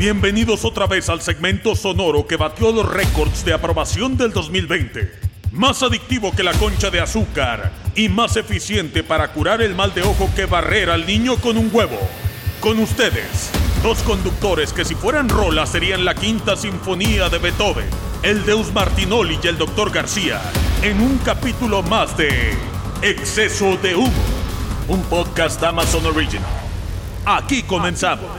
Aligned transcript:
Bienvenidos 0.00 0.64
otra 0.64 0.86
vez 0.86 1.10
al 1.10 1.20
segmento 1.20 1.76
sonoro 1.76 2.26
que 2.26 2.38
batió 2.38 2.72
los 2.72 2.88
récords 2.88 3.44
de 3.44 3.52
aprobación 3.52 4.16
del 4.16 4.32
2020. 4.32 5.12
Más 5.52 5.82
adictivo 5.82 6.32
que 6.34 6.42
la 6.42 6.54
concha 6.54 6.88
de 6.88 7.02
azúcar 7.02 7.70
y 7.94 8.08
más 8.08 8.36
eficiente 8.36 9.02
para 9.02 9.30
curar 9.34 9.60
el 9.60 9.74
mal 9.74 9.92
de 9.92 10.00
ojo 10.00 10.30
que 10.34 10.46
barrer 10.46 10.88
al 10.88 11.06
niño 11.06 11.36
con 11.36 11.58
un 11.58 11.68
huevo. 11.70 11.98
Con 12.60 12.78
ustedes, 12.78 13.50
dos 13.82 13.98
conductores 13.98 14.72
que 14.72 14.86
si 14.86 14.94
fueran 14.94 15.28
rolas 15.28 15.68
serían 15.68 16.06
la 16.06 16.14
quinta 16.14 16.56
sinfonía 16.56 17.28
de 17.28 17.36
Beethoven, 17.36 17.90
el 18.22 18.46
Deus 18.46 18.72
Martinoli 18.72 19.38
y 19.42 19.48
el 19.48 19.58
Dr. 19.58 19.90
García, 19.90 20.40
en 20.80 20.98
un 21.02 21.18
capítulo 21.18 21.82
más 21.82 22.16
de 22.16 22.54
Exceso 23.02 23.76
de 23.76 23.96
Humo, 23.96 24.24
un 24.88 25.02
podcast 25.02 25.62
Amazon 25.62 26.06
Original. 26.06 26.48
Aquí 27.26 27.64
comenzamos. 27.64 28.30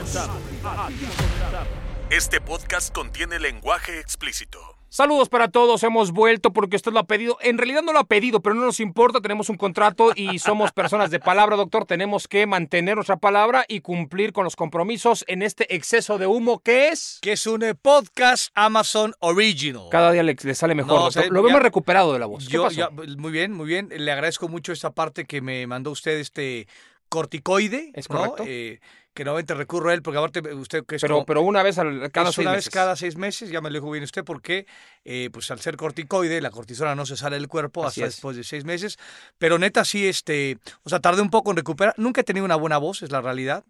Este 2.14 2.40
podcast 2.40 2.92
contiene 2.94 3.38
lenguaje 3.38 3.98
explícito. 3.98 4.58
Saludos 4.90 5.30
para 5.30 5.48
todos, 5.48 5.82
hemos 5.84 6.12
vuelto 6.12 6.52
porque 6.52 6.76
usted 6.76 6.92
lo 6.92 6.98
ha 6.98 7.04
pedido. 7.06 7.38
En 7.40 7.56
realidad 7.56 7.80
no 7.80 7.94
lo 7.94 8.00
ha 8.00 8.04
pedido, 8.04 8.40
pero 8.42 8.54
no 8.54 8.66
nos 8.66 8.78
importa, 8.80 9.22
tenemos 9.22 9.48
un 9.48 9.56
contrato 9.56 10.12
y 10.14 10.38
somos 10.38 10.72
personas 10.72 11.10
de 11.10 11.18
palabra, 11.20 11.56
doctor. 11.56 11.86
Tenemos 11.86 12.28
que 12.28 12.46
mantener 12.46 12.96
nuestra 12.96 13.16
palabra 13.16 13.64
y 13.66 13.80
cumplir 13.80 14.34
con 14.34 14.44
los 14.44 14.54
compromisos 14.54 15.24
en 15.28 15.40
este 15.42 15.74
exceso 15.74 16.18
de 16.18 16.26
humo 16.26 16.58
que 16.58 16.88
es... 16.88 17.18
Que 17.22 17.32
es 17.32 17.46
un 17.46 17.62
eh, 17.62 17.74
podcast 17.74 18.50
Amazon 18.54 19.14
Original. 19.20 19.84
Cada 19.90 20.12
día 20.12 20.22
le, 20.22 20.36
le 20.42 20.54
sale 20.54 20.74
mejor, 20.74 20.92
No, 20.92 20.96
o 20.96 21.04
doctor. 21.04 21.22
sea, 21.22 21.32
lo 21.32 21.40
ya- 21.40 21.46
vemos 21.46 21.62
recuperado 21.62 22.12
de 22.12 22.18
la 22.18 22.26
voz. 22.26 22.46
¿Qué 22.46 22.52
Yo, 22.52 22.64
pasó? 22.64 22.76
ya, 22.76 22.90
muy 22.90 23.32
bien, 23.32 23.52
muy 23.54 23.66
bien. 23.66 23.88
Le 23.90 24.12
agradezco 24.12 24.48
mucho 24.48 24.72
esta 24.72 24.90
parte 24.90 25.24
que 25.24 25.40
me 25.40 25.66
mandó 25.66 25.90
usted, 25.90 26.18
este 26.18 26.68
corticoide. 27.08 27.92
Es 27.94 28.10
¿no? 28.10 28.18
correcto. 28.18 28.44
Eh, 28.46 28.80
que 29.14 29.24
nuevamente 29.24 29.54
recurro 29.54 29.90
a 29.90 29.94
él, 29.94 30.02
porque 30.02 30.18
aparte 30.18 30.40
usted 30.54 30.84
que 30.86 30.96
es 30.96 31.02
pero, 31.02 31.14
como- 31.16 31.26
pero 31.26 31.42
una 31.42 31.62
vez 31.62 31.78
al, 31.78 32.10
cada 32.10 32.32
seis 32.32 32.38
una 32.46 32.52
meses. 32.52 32.66
vez 32.66 32.72
cada 32.74 32.96
seis 32.96 33.16
meses, 33.16 33.50
ya 33.50 33.60
me 33.60 33.68
lo 33.70 33.74
dijo 33.74 33.90
bien 33.90 34.04
usted, 34.04 34.24
porque 34.24 34.66
eh, 35.04 35.28
pues 35.32 35.50
al 35.50 35.60
ser 35.60 35.76
corticoide, 35.76 36.40
la 36.40 36.50
cortisona 36.50 36.94
no 36.94 37.04
se 37.06 37.16
sale 37.16 37.36
del 37.36 37.48
cuerpo 37.48 37.84
Así 37.86 38.00
hasta 38.00 38.08
es. 38.08 38.14
después 38.14 38.36
de 38.36 38.44
seis 38.44 38.64
meses. 38.64 38.98
Pero 39.38 39.58
neta, 39.58 39.84
sí, 39.84 40.06
este, 40.06 40.58
o 40.82 40.88
sea, 40.88 41.00
tardé 41.00 41.20
un 41.22 41.30
poco 41.30 41.50
en 41.50 41.56
recuperar. 41.58 41.94
Nunca 41.98 42.22
he 42.22 42.24
tenido 42.24 42.44
una 42.46 42.56
buena 42.56 42.78
voz, 42.78 43.02
es 43.02 43.10
la 43.10 43.20
realidad. 43.20 43.64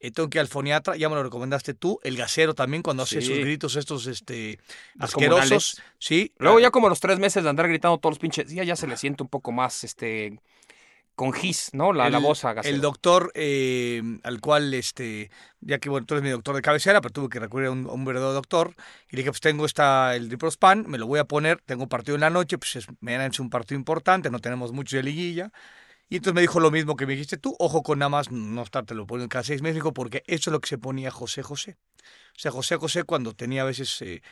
Eh, 0.00 0.12
tengo 0.12 0.30
que 0.30 0.38
ir 0.38 0.40
al 0.40 0.46
foniatra, 0.48 0.96
ya 0.96 1.08
me 1.08 1.16
lo 1.16 1.24
recomendaste 1.24 1.74
tú, 1.74 1.98
el 2.04 2.16
gasero 2.16 2.54
también, 2.54 2.84
cuando 2.84 3.02
hace 3.02 3.20
Sí. 3.20 3.26
sus 3.26 3.38
gritos 3.38 3.74
estos 3.74 4.06
este, 4.06 4.60
asquerosos. 4.98 5.82
Sí. 5.98 6.32
Luego 6.38 6.60
ya 6.60 6.70
como 6.70 6.86
a 6.86 6.90
los 6.90 7.00
tres 7.00 7.18
meses 7.18 7.42
de 7.42 7.50
andar 7.50 7.66
gritando 7.68 7.98
todos 7.98 8.12
los 8.12 8.18
pinches 8.20 8.46
días, 8.48 8.64
ya 8.66 8.76
se 8.76 8.86
le 8.86 8.96
siente 8.96 9.22
un 9.24 9.28
poco 9.28 9.50
más, 9.52 9.82
este, 9.84 10.38
con 11.18 11.32
gis, 11.32 11.70
¿no? 11.72 11.92
La, 11.92 12.08
la 12.10 12.18
voz 12.18 12.44
a 12.44 12.52
Gasero. 12.52 12.72
El 12.72 12.80
doctor 12.80 13.32
eh, 13.34 14.00
al 14.22 14.40
cual, 14.40 14.72
este, 14.72 15.32
ya 15.60 15.80
que 15.80 15.90
bueno, 15.90 16.06
tú 16.06 16.14
eres 16.14 16.22
mi 16.22 16.30
doctor 16.30 16.54
de 16.54 16.62
cabecera, 16.62 17.00
pero 17.00 17.12
tuve 17.12 17.28
que 17.28 17.40
recurrir 17.40 17.66
a 17.66 17.70
un, 17.72 17.86
a 17.86 17.92
un 17.92 18.04
verdadero 18.04 18.32
doctor. 18.32 18.76
Y 19.10 19.16
le 19.16 19.22
dije, 19.22 19.32
pues 19.32 19.40
tengo 19.40 19.66
esta, 19.66 20.14
el 20.14 20.28
Diprospan, 20.28 20.84
me 20.86 20.96
lo 20.96 21.08
voy 21.08 21.18
a 21.18 21.24
poner, 21.24 21.60
tengo 21.66 21.88
partido 21.88 22.14
en 22.14 22.20
la 22.20 22.30
noche, 22.30 22.56
pues 22.56 22.76
es, 22.76 22.86
mañana 23.00 23.26
es 23.26 23.40
un 23.40 23.50
partido 23.50 23.76
importante, 23.76 24.30
no 24.30 24.38
tenemos 24.38 24.70
mucho 24.70 24.96
de 24.96 25.02
liguilla. 25.02 25.50
Y 26.08 26.16
entonces 26.16 26.34
me 26.34 26.40
dijo 26.40 26.60
lo 26.60 26.70
mismo 26.70 26.94
que 26.94 27.04
me 27.04 27.14
dijiste 27.14 27.36
tú, 27.36 27.56
ojo 27.58 27.82
con 27.82 27.98
nada 27.98 28.08
más 28.08 28.30
no 28.30 28.62
estarte 28.62 28.94
lo 28.94 29.04
poniendo 29.04 29.28
cada 29.28 29.42
seis 29.42 29.60
meses, 29.60 29.74
dijo, 29.74 29.92
porque 29.92 30.22
eso 30.28 30.50
es 30.50 30.52
lo 30.52 30.60
que 30.60 30.68
se 30.68 30.78
ponía 30.78 31.10
José 31.10 31.42
José. 31.42 31.76
O 32.36 32.38
sea, 32.38 32.52
José 32.52 32.76
José 32.76 33.02
cuando 33.02 33.34
tenía 33.34 33.62
a 33.62 33.64
veces 33.66 34.00
eh, 34.02 34.22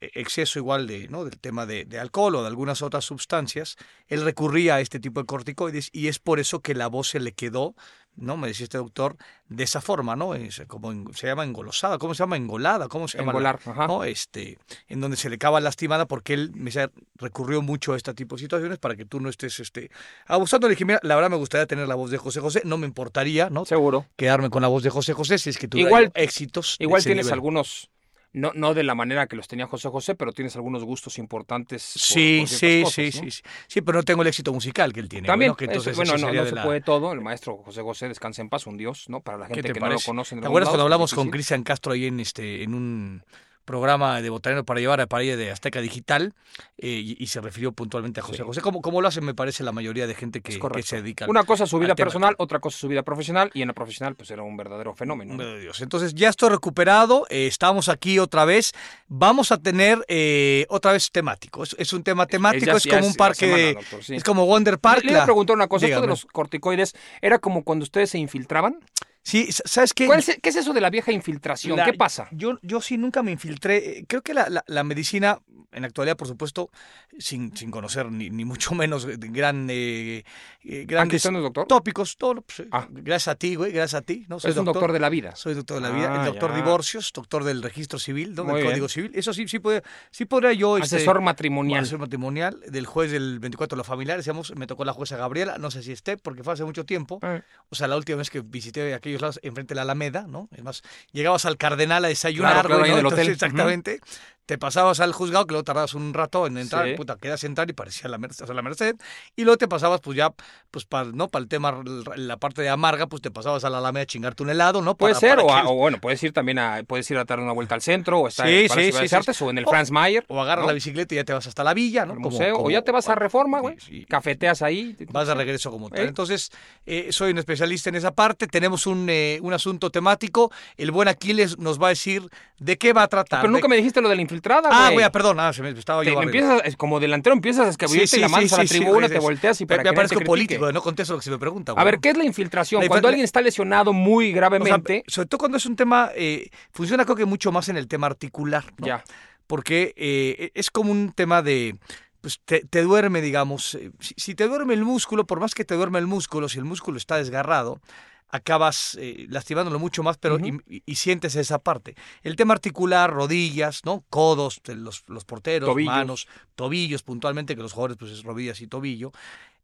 exceso 0.00 0.58
igual 0.58 0.86
de, 0.86 1.08
¿no? 1.08 1.24
del 1.24 1.38
tema 1.38 1.66
de, 1.66 1.84
de 1.84 1.98
alcohol 1.98 2.34
o 2.36 2.42
de 2.42 2.48
algunas 2.48 2.82
otras 2.82 3.04
sustancias, 3.04 3.76
él 4.08 4.22
recurría 4.22 4.76
a 4.76 4.80
este 4.80 5.00
tipo 5.00 5.20
de 5.20 5.26
corticoides 5.26 5.88
y 5.92 6.08
es 6.08 6.18
por 6.18 6.38
eso 6.40 6.60
que 6.60 6.74
la 6.74 6.86
voz 6.88 7.08
se 7.08 7.20
le 7.20 7.32
quedó, 7.32 7.74
¿no? 8.14 8.36
Me 8.38 8.48
decía 8.48 8.64
este 8.64 8.78
doctor, 8.78 9.16
de 9.48 9.64
esa 9.64 9.82
forma, 9.82 10.16
¿no? 10.16 10.34
Es 10.34 10.62
como 10.68 10.90
en- 10.90 11.12
se 11.14 11.26
llama 11.26 11.44
engolosada, 11.44 11.98
¿cómo 11.98 12.14
se 12.14 12.22
llama? 12.22 12.36
Engolada, 12.36 12.88
¿cómo 12.88 13.08
se 13.08 13.18
llama? 13.18 13.32
la- 13.34 13.38
Engolar, 13.50 13.60
ajá. 13.66 13.86
¿no? 13.86 14.04
Este, 14.04 14.58
en 14.88 15.00
donde 15.02 15.16
se 15.18 15.28
le 15.28 15.34
acaba 15.36 15.60
lastimada 15.60 16.06
porque 16.06 16.32
él 16.34 16.50
me 16.54 16.66
decía, 16.66 16.90
recurrió 17.16 17.60
mucho 17.60 17.92
a 17.92 17.96
este 17.98 18.14
tipo 18.14 18.36
de 18.36 18.40
situaciones 18.42 18.78
para 18.78 18.96
que 18.96 19.04
tú 19.04 19.20
no 19.20 19.28
estés 19.28 19.60
este, 19.60 19.90
abusando. 20.26 20.66
Le 20.66 20.74
dije, 20.74 20.84
mira, 20.86 20.98
la 21.02 21.14
verdad 21.14 21.28
me 21.30 21.36
gustaría 21.36 21.66
tener 21.66 21.88
la 21.88 21.94
voz 21.94 22.10
de 22.10 22.16
José 22.18 22.40
José, 22.40 22.62
no 22.64 22.78
me 22.78 22.86
importaría, 22.86 23.50
¿no? 23.50 23.64
Seguro. 23.66 24.06
Quedarme 24.16 24.48
con 24.50 24.62
la 24.62 24.68
voz 24.68 24.82
de 24.82 24.88
José 24.90 25.12
José 25.12 25.36
si 25.38 25.50
es 25.50 25.58
que 25.58 25.68
tuviera 25.68 25.90
Igual- 25.90 26.12
éxitos. 26.14 26.76
Igual 26.78 27.02
tienes 27.04 27.26
nivel. 27.26 27.34
algunos, 27.34 27.90
no, 28.36 28.52
no 28.54 28.74
de 28.74 28.82
la 28.82 28.94
manera 28.94 29.26
que 29.26 29.34
los 29.36 29.48
tenía 29.48 29.66
José 29.66 29.88
José, 29.88 30.14
pero 30.14 30.32
tienes 30.32 30.54
algunos 30.56 30.84
gustos 30.84 31.18
importantes. 31.18 31.92
por- 31.94 32.00
Sí, 32.02 32.38
por 32.40 32.48
sí, 32.48 32.84
sí, 33.12 33.30
sí, 33.30 33.42
sí. 33.66 33.80
Pero 33.82 33.98
no 33.98 34.02
tengo 34.04 34.22
el 34.22 34.28
éxito 34.28 34.52
musical 34.52 34.92
que 34.92 35.00
él 35.00 35.08
tiene. 35.08 35.26
También, 35.26 35.50
bueno, 35.52 35.56
que 35.56 35.66
no, 35.66 35.74
no 35.74 36.44
se 36.46 36.54
la- 36.54 36.62
puede 36.62 36.80
todo. 36.80 37.12
El 37.12 37.20
maestro 37.20 37.56
José 37.58 37.82
José, 37.82 38.08
descansa 38.08 38.42
en 38.42 38.48
paz, 38.48 38.66
un 38.66 38.76
dios, 38.76 39.08
¿no? 39.08 39.20
Para 39.20 39.38
la 39.38 39.46
¿Qué 39.48 39.54
gente 39.54 39.68
te 39.68 39.74
que 39.74 39.80
no 39.80 39.88
lo 39.88 39.98
conoce. 40.00 40.34
en 40.34 40.40
¿Te 40.42 40.46
acuerdas 40.46 40.68
cuando 40.68 40.84
hablamos 40.84 41.12
con. 41.14 41.30
Cristian 41.30 41.62
Castro 41.62 41.92
ahí 41.92 42.06
en 42.06 42.20
este 42.20 42.62
en 42.62 42.74
un 42.74 43.22
programa 43.66 44.22
de 44.22 44.30
Botanero 44.30 44.64
para 44.64 44.80
llevar 44.80 45.02
a 45.02 45.06
Parilla 45.06 45.36
de 45.36 45.50
Azteca 45.50 45.82
Digital 45.82 46.32
eh, 46.78 46.88
y, 46.88 47.16
y 47.22 47.26
se 47.26 47.42
refirió 47.42 47.72
puntualmente 47.72 48.20
a 48.20 48.22
José 48.22 48.38
Sí. 48.38 48.42
José? 48.42 48.60
¿Cómo, 48.62 48.80
cómo 48.80 49.02
lo 49.02 49.08
hace, 49.08 49.20
me 49.20 49.34
parece, 49.34 49.62
la 49.64 49.72
mayoría 49.72 50.06
de 50.06 50.14
gente 50.14 50.40
que, 50.40 50.58
se 50.82 50.96
dedica 50.96 51.26
Una 51.28 51.44
cosa 51.44 51.64
es 51.64 51.70
su 51.70 51.78
vida 51.78 51.94
tema. 51.94 52.06
personal, 52.06 52.34
otra 52.38 52.60
cosa 52.60 52.78
su 52.78 52.88
vida 52.88 53.02
profesional, 53.02 53.50
y 53.52 53.60
en 53.62 53.68
la 53.68 53.74
profesional, 53.74 54.14
pues 54.14 54.30
era 54.30 54.42
un 54.42 54.56
verdadero 54.56 54.94
fenómeno. 54.94 55.36
de 55.36 55.60
Dios. 55.60 55.80
Entonces 55.82 56.14
ya 56.14 56.28
estoy 56.30 56.48
recuperado, 56.50 57.26
eh, 57.28 57.46
estamos 57.46 57.88
aquí 57.88 58.18
otra 58.18 58.44
vez. 58.44 58.72
Vamos 59.08 59.50
a 59.52 59.58
tener 59.58 60.04
eh, 60.08 60.64
otra 60.68 60.92
vez 60.92 61.10
temático. 61.10 61.62
Es, 61.64 61.74
es 61.78 61.92
un 61.92 62.02
tema 62.04 62.26
temático, 62.26 62.76
es, 62.76 62.86
como 62.86 63.06
un 63.06 63.14
parque, 63.14 63.46
semana, 63.46 63.62
de- 63.62 63.74
doctor, 63.74 64.04
sí. 64.04 64.14
es 64.14 64.22
como 64.24 64.46
Wonder 64.46 64.78
Park. 64.78 65.04
Le, 65.04 65.10
iba 65.12 65.22
a 65.22 65.24
preguntar 65.24 65.56
una 65.56 65.66
cosa, 65.66 65.86
esto 65.86 66.00
de 66.00 66.06
los 66.06 66.24
corticoides, 66.26 66.94
¿era 67.20 67.38
como 67.40 67.64
cuando 67.64 67.82
ustedes 67.82 68.10
se 68.10 68.18
infiltraban? 68.18 68.78
Sí, 69.26 69.48
¿sabes 69.50 69.92
qué? 69.92 70.06
¿Cuál 70.06 70.20
es- 70.20 70.38
¿Qué 70.40 70.50
es 70.50 70.54
eso 70.54 70.72
de 70.72 70.80
la 70.80 70.88
vieja 70.88 71.10
infiltración? 71.10 71.76
La- 71.76 71.84
¿Qué 71.84 71.94
pasa? 71.94 72.28
Yo, 72.30 72.60
yo 72.62 72.80
sí 72.80 72.96
nunca 72.96 73.24
me 73.24 73.32
infiltré. 73.32 73.98
Eh, 73.98 74.04
Creo 74.06 74.22
que 74.22 74.32
la, 74.32 74.48
la- 74.48 74.62
la 74.68 74.84
medicina, 74.84 75.40
en 75.72 75.82
la 75.82 75.88
actualidad, 75.88 76.16
por 76.16 76.28
supuesto, 76.28 76.70
sin, 77.18 77.54
sin 77.56 77.72
conocer 77.72 78.08
ni, 78.12 78.30
ni 78.30 78.44
mucho 78.44 78.70
menos 78.76 79.04
de 79.04 79.16
gran, 79.16 79.66
eh, 79.68 80.18
eh, 80.62 80.82
¿Ah, 80.82 80.84
grandes 80.86 81.24
doctor? 81.24 81.66
tópicos, 81.66 82.16
todo, 82.16 82.40
pues, 82.42 82.60
eh, 82.60 82.68
Ah. 82.70 82.86
gracias 82.88 83.26
a 83.26 83.34
ti, 83.34 83.56
güey, 83.56 83.72
gracias 83.72 84.00
a 84.00 84.02
ti. 84.04 84.26
¿no? 84.28 84.38
Soy 84.38 84.52
Es 84.52 84.56
un 84.58 84.64
doctor 84.64 84.92
de 84.92 85.00
la 85.00 85.08
vida. 85.08 85.34
Soy 85.34 85.54
doctor 85.54 85.82
de 85.82 85.88
la 85.88 85.90
vida, 85.90 86.12
Ah, 86.14 86.20
el 86.20 86.26
doctor 86.26 86.50
ya. 86.50 86.56
divorcios, 86.58 87.10
doctor 87.12 87.42
del 87.42 87.64
registro 87.64 87.98
civil, 87.98 88.32
¿no? 88.32 88.44
Del 88.44 88.64
código 88.64 88.88
civil. 88.88 89.10
Eso 89.12 89.32
sí, 89.34 89.48
sí, 89.48 89.58
puede, 89.58 89.82
sí 90.12 90.24
podría 90.26 90.52
yo. 90.52 90.78
este, 90.78 90.96
Asesor 90.98 91.20
matrimonial. 91.20 91.80
Asesor 91.80 91.98
matrimonial 91.98 92.60
del 92.68 92.86
juez 92.86 93.10
del 93.10 93.40
24 93.40 93.74
de 93.74 93.78
los 93.78 93.86
familiares, 93.88 94.24
digamos, 94.24 94.54
me 94.54 94.68
tocó 94.68 94.84
la 94.84 94.92
jueza 94.92 95.16
Gabriela, 95.16 95.58
no 95.58 95.72
sé 95.72 95.82
si 95.82 95.90
esté, 95.90 96.16
porque 96.16 96.44
fue 96.44 96.52
hace 96.52 96.64
mucho 96.64 96.84
tiempo. 96.86 97.18
Eh. 97.22 97.42
O 97.70 97.74
sea, 97.74 97.88
la 97.88 97.96
última 97.96 98.18
vez 98.18 98.30
que 98.30 98.40
visité 98.40 98.94
aquellos 98.94 99.15
lados, 99.20 99.40
enfrente 99.42 99.74
de 99.74 99.76
la 99.76 99.82
Alameda, 99.82 100.26
¿no? 100.28 100.48
Es 100.54 100.62
más, 100.62 100.82
llegabas 101.12 101.44
al 101.44 101.56
Cardenal 101.56 102.04
a 102.04 102.08
desayunar, 102.08 102.52
Claro, 102.52 102.68
claro, 102.68 102.80
güey, 102.80 102.90
ahí 102.90 102.94
¿no? 102.94 103.00
en 103.00 103.06
el 103.06 103.12
hotel. 103.12 103.28
Exactamente. 103.32 104.00
Te 104.46 104.58
pasabas 104.58 105.00
al 105.00 105.12
juzgado, 105.12 105.44
que 105.46 105.52
luego 105.52 105.64
tardabas 105.64 105.94
un 105.94 106.14
rato 106.14 106.46
en 106.46 106.56
entrar, 106.56 106.86
Sí. 106.88 106.94
puta, 106.94 107.16
querías 107.16 107.42
entrar 107.42 107.68
y 107.68 107.72
parecía 107.72 108.08
la, 108.08 108.16
mer- 108.16 108.30
o 108.30 108.34
sea, 108.34 108.54
la 108.54 108.62
Merced. 108.62 108.94
Y 109.34 109.42
luego 109.42 109.58
te 109.58 109.66
pasabas, 109.66 110.00
pues 110.00 110.16
ya, 110.16 110.32
pues 110.70 110.84
para, 110.84 111.10
¿no? 111.10 111.28
Para 111.28 111.42
el 111.42 111.48
tema, 111.48 111.82
la 112.16 112.36
parte 112.36 112.62
de 112.62 112.68
amarga, 112.68 113.08
pues 113.08 113.20
te 113.22 113.30
pasabas 113.32 113.64
a 113.64 113.70
la 113.70 113.78
Alameda 113.78 114.04
a 114.04 114.06
chingarte 114.06 114.44
un 114.44 114.50
helado, 114.50 114.82
¿no? 114.82 114.96
Puede 114.96 115.14
Para- 115.14 115.20
ser, 115.20 115.30
para 115.38 115.42
o, 115.42 115.46
que- 115.48 115.52
a- 115.52 115.68
o 115.68 115.74
bueno, 115.74 115.98
puedes 116.00 116.22
ir 116.22 116.32
también 116.32 116.60
a, 116.60 116.82
puedes 116.86 117.10
ir 117.10 117.18
a 117.18 117.24
dar 117.24 117.40
una 117.40 117.50
vuelta 117.52 117.74
al 117.74 117.82
centro, 117.82 118.20
o 118.20 118.28
estar 118.28 118.46
Sí, 118.46 118.54
en 118.54 118.68
sí, 118.68 118.92
sí, 119.08 119.14
Artes, 119.16 119.42
o 119.42 119.50
en 119.50 119.58
el 119.58 119.64
O- 119.64 119.68
Franz 119.68 119.90
Mayer. 119.90 120.24
O 120.28 120.40
agarras 120.40 120.62
¿no? 120.62 120.68
la 120.68 120.74
bicicleta 120.74 121.14
y 121.14 121.16
ya 121.16 121.24
te 121.24 121.32
vas 121.32 121.46
hasta 121.48 121.64
la 121.64 121.74
villa, 121.74 122.06
¿no? 122.06 122.14
Como- 122.14 122.30
museo, 122.30 122.58
o 122.58 122.70
ya 122.70 122.82
te 122.82 122.92
vas 122.92 123.08
a 123.08 123.16
Reforma, 123.16 123.58
güey. 123.58 123.76
Cafeteas 124.08 124.62
ahí. 124.62 124.96
Vas 125.10 125.26
de 125.26 125.34
regreso 125.34 125.72
como 125.72 125.90
tal. 125.90 126.04
¿Eh? 126.04 126.08
Entonces, 126.08 126.52
eh, 126.86 127.08
soy 127.10 127.32
un 127.32 127.38
especialista 127.38 127.88
en 127.90 127.96
esa 127.96 128.12
parte. 128.12 128.46
Tenemos 128.46 128.86
un, 128.86 129.08
eh, 129.10 129.40
un 129.42 129.52
asunto 129.52 129.90
temático. 129.90 130.52
El 130.76 130.92
buen 130.92 131.08
Aquiles 131.08 131.58
nos 131.58 131.82
va 131.82 131.86
a 131.86 131.90
decir 131.90 132.22
de 132.58 132.78
qué 132.78 132.92
va 132.92 133.02
a 133.02 133.08
tratar. 133.08 133.40
Pero 133.40 133.50
nunca 133.52 133.64
de- 133.64 133.70
me 133.70 133.76
dijiste 133.76 134.00
lo 134.00 134.08
de 134.08 134.14
infiltrada, 134.36 134.68
Ah, 134.70 134.84
güey. 134.90 134.94
güey, 134.94 135.10
perdón, 135.12 135.40
ah, 135.40 135.52
se 135.52 135.62
me 135.62 135.70
estaba 135.70 136.02
Te 136.02 136.10
yo 136.10 136.14
barriendo. 136.16 136.38
empiezas, 136.38 136.66
es 136.68 136.76
como 136.76 137.00
delantero 137.00 137.34
empiezas 137.34 137.66
a 137.66 137.70
escabullirte 137.70 138.16
y 138.16 138.20
la 138.20 138.28
mandas 138.28 138.52
a 138.52 138.58
la 138.62 138.64
tribuna, 138.68 139.06
sí, 139.08 139.12
te 139.14 139.18
sí. 139.20 139.24
volteas 139.24 139.60
y 139.60 139.64
Me- 139.64 139.68
para 139.68 139.78
Me, 139.78 139.82
que 139.84 139.90
te 139.90 139.96
parezco 139.96 140.20
político, 140.20 140.72
no 140.72 140.82
contesto 140.82 141.14
lo 141.14 141.18
que 141.20 141.24
se 141.24 141.30
me 141.30 141.38
pregunta. 141.38 141.72
A 141.76 141.84
ver, 141.84 141.98
¿qué 142.00 142.10
es 142.10 142.16
la 142.16 142.24
infiltración? 142.24 142.82
La 142.82 142.88
Cuando 142.88 143.08
alguien 143.08 143.24
está 143.24 143.40
lesionado 143.40 143.92
muy 143.92 144.26
O 144.26 144.28
sea, 144.28 144.36
gravemente, 144.36 145.04
sobre 145.06 145.28
todo 145.28 145.38
cuando 145.38 145.56
es 145.58 145.66
un 145.66 145.76
tema, 145.76 146.10
eh, 146.14 146.50
funciona 146.72 147.04
creo 147.04 147.16
que 147.16 147.24
mucho 147.24 147.50
más 147.52 147.68
en 147.68 147.76
el 147.76 147.88
tema 147.88 148.06
articular, 148.06 148.64
¿no? 148.78 148.86
ya. 148.86 149.04
Porque 149.46 149.94
eh, 149.96 150.50
es 150.54 150.70
como 150.70 150.90
un 150.90 151.12
tema 151.12 151.40
de, 151.40 151.76
pues 152.20 152.40
te, 152.44 152.60
te 152.68 152.82
duerme, 152.82 153.20
digamos, 153.20 153.76
eh, 153.76 153.92
si, 154.00 154.14
si 154.16 154.34
te 154.34 154.48
duerme 154.48 154.74
el 154.74 154.84
músculo, 154.84 155.26
por 155.26 155.38
más 155.40 155.54
que 155.54 155.64
te 155.64 155.74
duerme 155.76 155.98
el 156.00 156.06
músculo, 156.08 156.48
si 156.48 156.58
el 156.58 156.64
músculo 156.64 156.96
está 156.98 157.16
desgarrado, 157.16 157.80
acabas 158.28 158.96
eh, 159.00 159.26
lastimándolo 159.28 159.78
mucho 159.78 160.02
más, 160.02 160.18
pero 160.18 160.38
y, 160.38 160.58
y- 160.68 160.82
y 160.84 160.94
sientes 160.96 161.36
esa 161.36 161.58
parte. 161.58 161.94
El 162.22 162.36
tema 162.36 162.54
articular, 162.54 163.10
rodillas, 163.12 163.84
¿no? 163.84 164.04
Codos, 164.10 164.60
los, 164.66 165.04
los 165.06 165.24
porteros, 165.24 165.68
Tobillos. 165.68 165.94
manos, 165.94 166.28
tobillos 166.54 167.02
puntualmente, 167.02 167.54
que 167.56 167.62
los 167.62 167.72
jugadores 167.72 167.96
pues 167.98 168.12
es 168.12 168.22
rodillas 168.24 168.60
y 168.60 168.66
tobillo. 168.66 169.12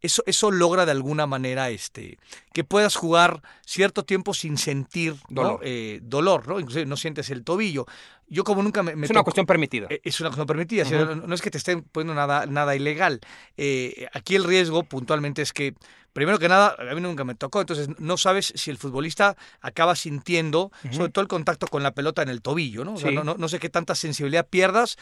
Eso, 0.02 0.22
eso 0.26 0.50
logra 0.50 0.84
de 0.84 0.90
alguna 0.93 1.26
manera 1.26 1.70
este, 1.70 2.19
que 2.52 2.64
puedas 2.64 2.96
jugar 2.96 3.40
cierto 3.64 4.04
tiempo 4.04 4.34
sin 4.34 4.58
sentir 4.58 5.14
¿no? 5.28 5.43
Dolor. 5.43 5.60
Eh, 5.62 6.00
dolor, 6.02 6.49
¿no? 6.49 6.58
Inclusive 6.58 6.87
no 6.87 6.96
sientes 6.96 7.31
el 7.31 7.44
tobillo. 7.44 7.87
Yo 8.28 8.44
como 8.44 8.62
nunca 8.62 8.82
me, 8.82 8.96
me 8.96 9.04
Es 9.06 9.10
una 9.10 9.22
cuestión 9.22 9.46
permitida. 9.46 9.87
eh, 9.90 10.00
Es 10.04 10.20
una 10.20 10.31
cosa 10.31 10.44
permitida, 10.46 10.84
no, 10.84 11.14
no 11.26 11.34
es 11.34 11.40
que 11.43 11.50
te 11.50 11.58
estén 11.58 11.82
poniendo 11.82 12.14
nada, 12.14 12.46
nada 12.46 12.75
ilegal. 12.75 13.20
Eh, 13.56 14.08
aquí 14.12 14.34
el 14.34 14.44
riesgo 14.44 14.82
puntualmente 14.84 15.43
es 15.43 15.52
que, 15.52 15.75
primero 16.14 16.38
que 16.38 16.48
nada, 16.48 16.75
a 16.78 16.94
mí 16.94 17.00
nunca 17.00 17.25
me 17.25 17.34
tocó, 17.34 17.60
entonces 17.60 17.88
no 17.98 18.16
sabes 18.16 18.52
si 18.56 18.70
el 18.70 18.78
futbolista 18.78 19.37
acaba 19.60 19.94
sintiendo, 19.96 20.72
sobre 20.90 21.10
todo 21.12 21.22
el 21.22 21.28
contacto 21.28 21.66
con 21.66 21.82
la 21.82 21.93
pelota 21.93 22.22
en 22.22 22.28
el 22.31 22.40
tobillo, 22.43 22.84
¿no? 22.84 22.94
O 22.94 22.96
sea, 22.98 23.10
no, 23.16 23.22
no- 23.25 23.34
no 23.37 23.48
sé 23.48 23.58
qué 23.58 23.69
tanta 23.69 23.94
sensibilidad 23.94 24.46
pierdas. 24.48 24.96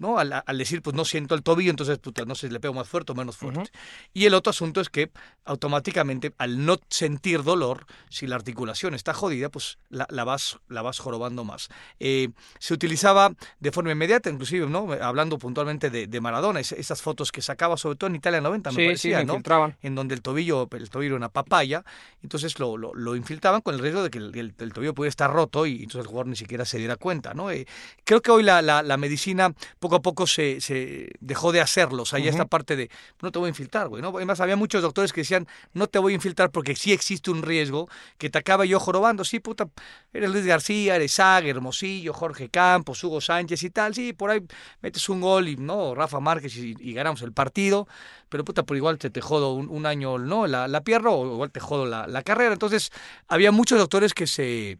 ¿No? 0.00 0.18
Al, 0.18 0.42
al 0.44 0.58
decir, 0.58 0.82
pues 0.82 0.96
no 0.96 1.04
siento 1.04 1.36
el 1.36 1.42
tobillo, 1.44 1.70
entonces, 1.70 1.98
puta, 1.98 2.24
no 2.24 2.34
sé 2.34 2.48
si 2.48 2.52
le 2.52 2.58
pego 2.58 2.74
más 2.74 2.88
fuerte 2.88 3.12
o 3.12 3.14
menos 3.14 3.36
fuerte. 3.36 3.70
Y 4.12 4.24
el 4.24 4.34
otro 4.34 4.50
asunto 4.50 4.80
es 4.80 4.88
que 4.88 5.12
automáticamente, 5.44 6.32
al 6.38 6.64
no 6.64 6.78
sentir 6.88 7.42
dolor, 7.42 7.86
si 8.08 8.26
la 8.26 8.36
articulación 8.36 8.94
está 8.94 9.12
jodida, 9.12 9.50
pues 9.50 9.78
la, 9.90 10.06
la 10.10 10.24
vas, 10.24 10.58
la 10.68 10.80
vas 10.82 10.98
jorobando 10.98 11.44
más. 11.44 11.68
Eh, 11.98 12.30
se 12.58 12.72
utilizaba 12.72 13.32
de 13.58 13.72
forma 13.72 13.92
inmediata, 13.92 14.30
inclusive, 14.30 14.66
¿no? 14.68 14.90
Hablando 15.02 15.38
puntualmente 15.38 15.90
de, 15.90 16.06
de 16.06 16.20
Maradona, 16.20 16.60
es- 16.60 16.72
esas 16.72 17.02
fotos 17.02 17.30
que 17.30 17.42
sacaba, 17.42 17.76
sobre 17.76 17.96
todo 17.96 18.08
en 18.08 18.16
Italia 18.16 18.40
90, 18.40 18.70
me 18.70 18.74
Sí, 18.76 18.80
sí, 18.82 18.86
parecía, 18.86 19.18
lo 19.20 19.24
¿no? 19.26 19.32
infiltraban. 19.34 19.76
En 19.82 19.94
donde 19.94 20.14
el 20.14 20.22
tobillo, 20.22 20.68
el 20.72 20.88
tobillo 20.88 21.08
era 21.10 21.16
una 21.16 21.28
papaya, 21.28 21.84
entonces 22.22 22.58
lo, 22.58 22.76
lo, 22.78 22.94
lo 22.94 23.16
infiltraban 23.16 23.60
con 23.60 23.74
el 23.74 23.80
riesgo 23.80 24.02
de 24.02 24.10
que 24.10 24.18
el, 24.18 24.34
el- 24.36 24.54
el 24.58 24.72
tobillo 24.72 24.94
pudiera 24.94 25.10
estar 25.10 25.30
roto 25.32 25.66
y 25.66 25.82
entonces 25.82 26.00
el 26.02 26.06
jugador 26.06 26.28
ni 26.28 26.36
siquiera 26.36 26.64
se 26.64 26.78
diera 26.78 26.96
cuenta, 26.96 27.34
¿no? 27.34 27.50
Eh, 27.50 27.66
creo 28.04 28.22
que 28.22 28.30
hoy 28.30 28.42
la, 28.42 28.62
la, 28.62 28.82
la 28.82 28.96
medicina 28.96 29.52
poco 29.78 29.89
a 29.96 30.02
poco 30.02 30.26
se, 30.26 30.60
se 30.60 31.10
dejó 31.20 31.52
de 31.52 31.60
hacerlo, 31.60 32.02
o 32.02 32.06
sea, 32.06 32.18
ya 32.18 32.30
esta 32.30 32.46
parte 32.46 32.76
de 32.76 32.90
no 33.20 33.30
te 33.32 33.38
voy 33.38 33.46
a 33.46 33.50
infiltrar, 33.50 33.88
güey, 33.88 34.02
¿no? 34.02 34.08
Además, 34.16 34.40
había 34.40 34.56
muchos 34.56 34.82
doctores 34.82 35.12
que 35.12 35.22
decían, 35.22 35.46
no 35.72 35.86
te 35.86 35.98
voy 35.98 36.12
a 36.12 36.16
infiltrar 36.16 36.50
porque 36.50 36.76
sí 36.76 36.92
existe 36.92 37.30
un 37.30 37.42
riesgo 37.42 37.88
que 38.18 38.30
te 38.30 38.38
acabe 38.38 38.68
yo 38.68 38.80
jorobando, 38.80 39.24
sí, 39.24 39.40
puta, 39.40 39.68
eres 40.12 40.30
Luis 40.30 40.46
García, 40.46 40.96
eres 40.96 41.12
Saga, 41.12 41.48
Hermosillo, 41.48 42.12
Jorge 42.12 42.48
Campos, 42.48 43.02
Hugo 43.04 43.20
Sánchez 43.20 43.62
y 43.62 43.70
tal, 43.70 43.94
sí, 43.94 44.12
por 44.12 44.30
ahí 44.30 44.40
metes 44.80 45.08
un 45.08 45.20
gol 45.20 45.48
y, 45.48 45.56
¿no? 45.56 45.94
Rafa 45.94 46.20
Márquez 46.20 46.56
y, 46.56 46.74
y 46.78 46.92
ganamos 46.92 47.22
el 47.22 47.32
partido, 47.32 47.86
pero 48.28 48.44
puta, 48.44 48.62
por 48.64 48.76
igual 48.76 48.98
te, 48.98 49.10
te 49.10 49.20
jodo 49.20 49.54
un, 49.54 49.68
un 49.68 49.86
año, 49.86 50.18
¿no? 50.18 50.46
La, 50.46 50.68
la 50.68 50.82
pierna 50.82 51.10
o 51.10 51.34
igual 51.34 51.50
te 51.50 51.60
jodo 51.60 51.86
la, 51.86 52.06
la 52.06 52.22
carrera, 52.22 52.52
entonces 52.52 52.90
había 53.28 53.52
muchos 53.52 53.78
doctores 53.78 54.14
que 54.14 54.26
se 54.26 54.78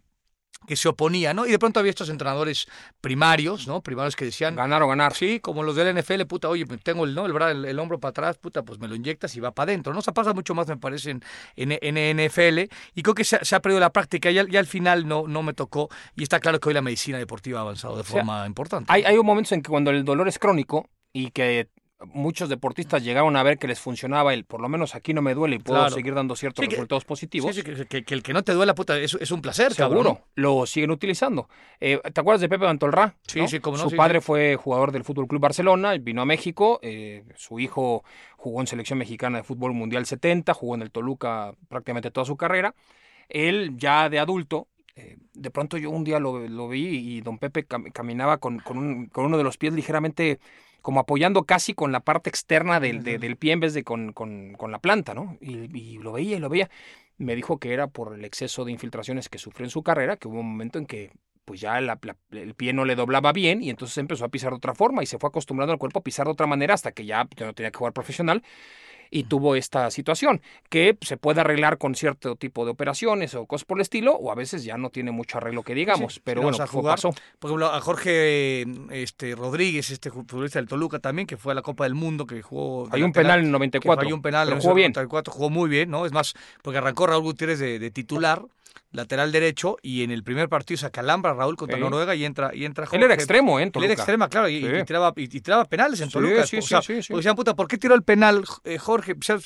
que 0.67 0.77
se 0.77 0.89
oponían, 0.89 1.35
¿no? 1.37 1.47
Y 1.47 1.51
de 1.51 1.59
pronto 1.59 1.81
había 1.81 1.91
estos 1.91 2.11
entrenadores 2.11 2.67
primarios, 3.01 3.67
¿no? 3.67 3.81
Primarios 3.83 4.15
que 4.15 4.25
decían, 4.27 4.55
Ganar 4.57 4.83
o 4.83 4.89
ganar. 4.89 5.15
Sí, 5.15 5.41
como 5.41 5.63
los 5.63 5.75
del 5.75 5.97
NFL, 5.99 6.23
puta, 6.27 6.49
oye, 6.49 6.65
tengo 6.83 7.05
el, 7.05 7.15
¿no? 7.15 7.27
el, 7.27 7.43
el, 7.43 7.65
el 7.65 7.79
hombro 7.79 7.99
para 7.99 8.11
atrás, 8.11 8.39
puta, 8.39 8.63
pues 8.63 8.79
me 8.79 8.87
lo 8.87 8.95
inyectas 8.95 9.35
y 9.37 9.41
va 9.41 9.53
para 9.53 9.73
adentro. 9.73 9.93
No 9.95 10.03
se 10.03 10.13
pasa 10.13 10.33
mucho 10.33 10.55
más, 10.55 10.69
me 10.69 10.77
parece, 10.77 11.11
en, 11.11 11.23
en, 11.57 11.73
en 11.99 12.27
NFL. 12.27 12.73
Y 12.95 13.03
creo 13.03 13.15
que 13.15 13.25
se, 13.25 13.37
ha- 13.37 13.45
se 13.45 13.57
ha 13.57 13.61
perdido 13.61 13.81
la 13.81 13.91
práctica. 13.91 14.31
Ya, 14.31 14.47
ya 14.49 14.61
al 14.61 14.67
final 14.67 15.09
no, 15.09 15.27
no 15.27 15.43
me 15.43 15.55
tocó. 15.55 15.89
Y 16.15 16.23
está 16.23 16.41
claro 16.41 16.61
que 16.61 16.69
hoy 16.69 16.75
la 16.75 16.83
medicina 16.83 17.19
deportiva 17.19 17.59
ha 17.61 17.63
avanzado 17.63 17.97
de 17.97 18.05
sea, 18.05 18.13
forma 18.19 18.47
importante. 18.47 18.93
Hay, 18.93 19.03
hay 19.05 19.17
momentos 19.19 19.53
en 19.53 19.63
que 19.63 19.71
cuando 19.71 19.91
el 19.91 20.05
dolor 20.05 20.29
es 20.29 20.39
crónico 20.39 20.89
y 21.13 21.31
que 21.31 21.69
muchos 22.07 22.49
deportistas 22.49 23.05
llegaron 23.05 23.37
a 23.37 23.43
ver 23.43 23.59
que 23.59 23.67
les 23.69 23.79
funcionaba 23.79 24.33
el, 24.33 24.45
por 24.45 24.61
lo 24.61 24.69
menos 24.69 24.95
aquí 24.95 25.13
no 25.13 25.21
me 25.23 25.35
duele 25.35 25.57
y 25.57 25.59
puedo 25.59 25.81
Claro. 25.81 25.95
seguir 25.95 26.15
dando 26.15 26.35
ciertos 26.35 26.63
Sí, 26.63 26.69
que- 26.69 26.77
resultados 26.77 27.05
positivos. 27.05 27.55
sí, 27.55 27.63
que, 27.63 27.87
que- 27.87 28.05
que 28.05 28.15
el 28.15 28.23
que 28.23 28.33
no 28.33 28.43
te 28.43 28.53
duela, 28.53 28.75
puta, 28.75 28.99
es, 28.99 29.15
es 29.21 29.31
un 29.31 29.43
placer, 29.43 29.75
Seguro, 29.75 30.03
cabrón. 30.03 30.19
lo 30.35 30.65
siguen 30.67 30.91
utilizando. 30.93 31.49
Eh, 31.79 32.01
¿Te 32.13 32.21
acuerdas 32.21 32.41
de 32.41 32.49
Pepe 32.49 32.67
Antolrá? 32.67 33.17
Sí, 33.27 33.47
sí, 33.49 33.61
cómo 33.61 33.77
no, 33.77 33.89
Su 33.91 33.97
padre 33.97 34.21
fue 34.23 34.57
jugador 34.57 34.93
del 34.93 35.05
Fútbol 35.05 35.27
Club 35.29 35.43
Barcelona, 35.43 35.93
vino 35.99 36.23
a 36.23 36.25
México, 36.25 36.79
eh, 36.83 37.25
su 37.37 37.61
hijo 37.61 38.03
jugó 38.37 38.61
en 38.63 38.67
selección 38.67 38.99
mexicana 38.99 39.39
de 39.39 39.45
fútbol 39.45 39.75
mundial 39.75 40.07
70, 40.07 40.55
jugó 40.55 40.75
en 40.77 40.83
el 40.83 40.91
Toluca 40.91 41.53
prácticamente 41.69 42.11
toda 42.11 42.25
su 42.25 42.37
carrera. 42.39 42.75
Él 43.29 43.73
ya 43.77 44.09
de 44.09 44.19
adulto, 44.19 44.69
eh, 44.97 45.19
de 45.35 45.51
pronto 45.51 45.77
yo 45.77 45.91
un 45.91 46.03
día 46.05 46.19
lo, 46.19 46.49
lo 46.49 46.69
vi 46.69 46.87
y 47.17 47.21
don 47.21 47.39
Pepe 47.39 47.67
cam- 47.69 47.93
caminaba 47.93 48.39
con, 48.39 48.59
con, 48.59 48.79
un- 48.79 49.07
con 49.07 49.27
uno 49.27 49.37
de 49.39 49.45
los 49.45 49.57
pies 49.59 49.73
ligeramente 49.75 50.41
como 50.83 51.01
apoyando 51.01 51.45
casi 51.45 51.75
con 51.75 51.93
la 51.93 52.01
parte 52.01 52.31
externa 52.31 52.81
del, 52.81 53.03
de- 53.03 53.19
del 53.19 53.37
pie 53.37 53.53
en 53.53 53.61
vez 53.61 53.75
de 53.75 53.85
con, 53.85 54.13
con- 54.13 54.53
con 54.55 54.71
la 54.73 54.79
planta, 54.81 55.15
¿no? 55.15 55.37
Y, 55.41 55.77
y 55.79 55.99
lo 55.99 56.13
veía 56.13 56.37
y 56.37 56.41
lo 56.41 56.49
veía. 56.49 56.71
Me 57.19 57.35
dijo 57.37 57.59
que 57.59 57.73
era 57.75 57.87
por 57.89 58.15
el 58.15 58.25
exceso 58.25 58.65
de 58.65 58.73
infiltraciones 58.73 59.29
que 59.29 59.39
sufrió 59.39 59.67
en 59.67 59.71
su 59.71 59.83
carrera, 59.83 60.17
que 60.17 60.29
hubo 60.29 60.41
un 60.41 60.51
momento 60.51 60.79
en 60.79 60.87
que 60.87 61.11
pues 61.45 61.61
ya 61.61 61.81
la- 61.81 61.99
la- 62.03 62.17
el 62.33 62.55
pie 62.55 62.73
no 62.73 62.85
le 62.85 62.95
doblaba 62.95 63.33
bien 63.33 63.63
y 63.63 63.71
entonces 63.71 63.99
empezó 63.99 64.25
a 64.25 64.29
pisar 64.29 64.51
de 64.51 64.57
otra 64.57 64.75
forma 64.75 65.03
y 65.03 65.07
se 65.07 65.19
fue 65.19 65.29
acostumbrando 65.29 65.73
al 65.73 65.79
cuerpo 65.79 65.99
a 65.99 66.03
pisar 66.03 66.27
de 66.27 66.33
otra 66.33 66.47
manera 66.47 66.75
hasta 66.75 66.93
que 66.93 67.05
ya, 67.07 67.29
ya 67.37 67.47
no 67.47 67.55
tenía 67.55 67.71
que 67.73 67.79
jugar 67.79 67.93
profesional 67.93 68.43
y 69.11 69.25
tuvo 69.25 69.57
esta 69.57 69.91
situación 69.91 70.41
que 70.69 70.97
se 71.01 71.17
puede 71.17 71.41
arreglar 71.41 71.79
con 71.79 71.95
cierto 71.95 72.37
tipo 72.37 72.65
de 72.65 72.71
operaciones 72.71 73.35
o 73.35 73.47
cosas 73.47 73.65
por 73.65 73.79
el 73.79 73.83
estilo 73.83 74.15
o 74.15 74.31
a 74.31 74.35
veces 74.35 74.65
ya 74.65 74.77
no 74.77 74.91
tiene 74.91 75.11
mucho 75.11 75.39
arreglo 75.39 75.63
que 75.63 75.75
digamos, 75.75 76.15
Sí, 76.15 76.21
pero 76.23 76.43
bueno, 76.43 76.63
a 76.63 76.67
jugar. 76.67 76.95
pasó. 76.95 77.11
Por 77.39 77.51
ejemplo, 77.51 77.67
a 77.67 77.81
Jorge 77.81 78.65
este, 78.91 79.35
Rodríguez, 79.35 79.91
este 79.91 80.11
futbolista 80.11 80.59
del 80.59 80.69
Toluca 80.69 80.99
también, 80.99 81.27
que 81.27 81.37
fue 81.37 81.53
a 81.53 81.55
la 81.55 81.63
Copa 81.63 81.85
del 81.85 81.95
Mundo, 81.95 82.27
que 82.27 82.43
jugó... 82.43 82.89
Hay 82.93 83.03
un 83.03 83.13
penal 83.13 83.41
en 83.41 83.47
que 83.47 83.53
94. 83.53 84.03
falló 84.03 84.15
un 84.15 84.23
penal 84.23 84.49
en 84.53 84.61
jugó 84.61 84.75
bien. 84.75 84.93
94, 84.93 85.33
jugó 85.33 85.51
muy 85.51 85.69
bien, 85.69 85.91
¿no? 85.91 86.07
Es 86.07 86.13
más, 86.13 86.35
porque 86.63 86.79
arrancó 86.79 87.07
Raúl 87.07 87.23
Gutiérrez 87.23 87.59
de, 87.59 87.79
de 87.79 87.91
titular, 87.91 88.43
lateral 88.93 89.31
derecho, 89.33 89.77
y 89.83 90.03
en 90.03 90.11
el 90.11 90.25
primer 90.25 90.49
partido 90.49 90.79
se 90.79 90.87
acalambra 90.87 91.33
Raúl 91.33 91.57
contra 91.57 91.77
Sí. 91.77 91.83
Noruega 91.83 92.15
y 92.15 92.25
entra, 92.25 92.51
y 92.55 92.65
entra 92.65 92.85
Él 92.85 92.91
Jorge. 92.91 93.05
era 93.05 93.15
extremo, 93.15 93.59
¿eh? 93.59 93.63
en 93.63 93.69
Él 93.69 93.73
Toluca. 93.73 93.93
era 93.93 93.95
extrema, 93.95 94.29
claro, 94.29 94.49
y, 94.49 94.61
tiraba, 94.85 95.13
y, 95.17 95.23
y 95.25 95.41
tiraba 95.41 95.65
penales 95.65 96.01
en 96.01 96.09
Sí, 96.09 96.13
Toluca. 96.15 96.47
sí, 96.47 96.59
o 96.59 96.63
sea, 96.63 96.83
sí, 96.83 97.03
sí, 97.03 97.15
decían, 97.15 97.37
puta, 97.37 97.55
¿por 97.55 97.69
qué 97.69 97.79
tiró 97.79 97.95
el 97.95 98.03
penal 98.03 98.45
eh, 98.65 98.79
Jorge? 98.79 99.13
O 99.13 99.23
sea, 99.23 99.39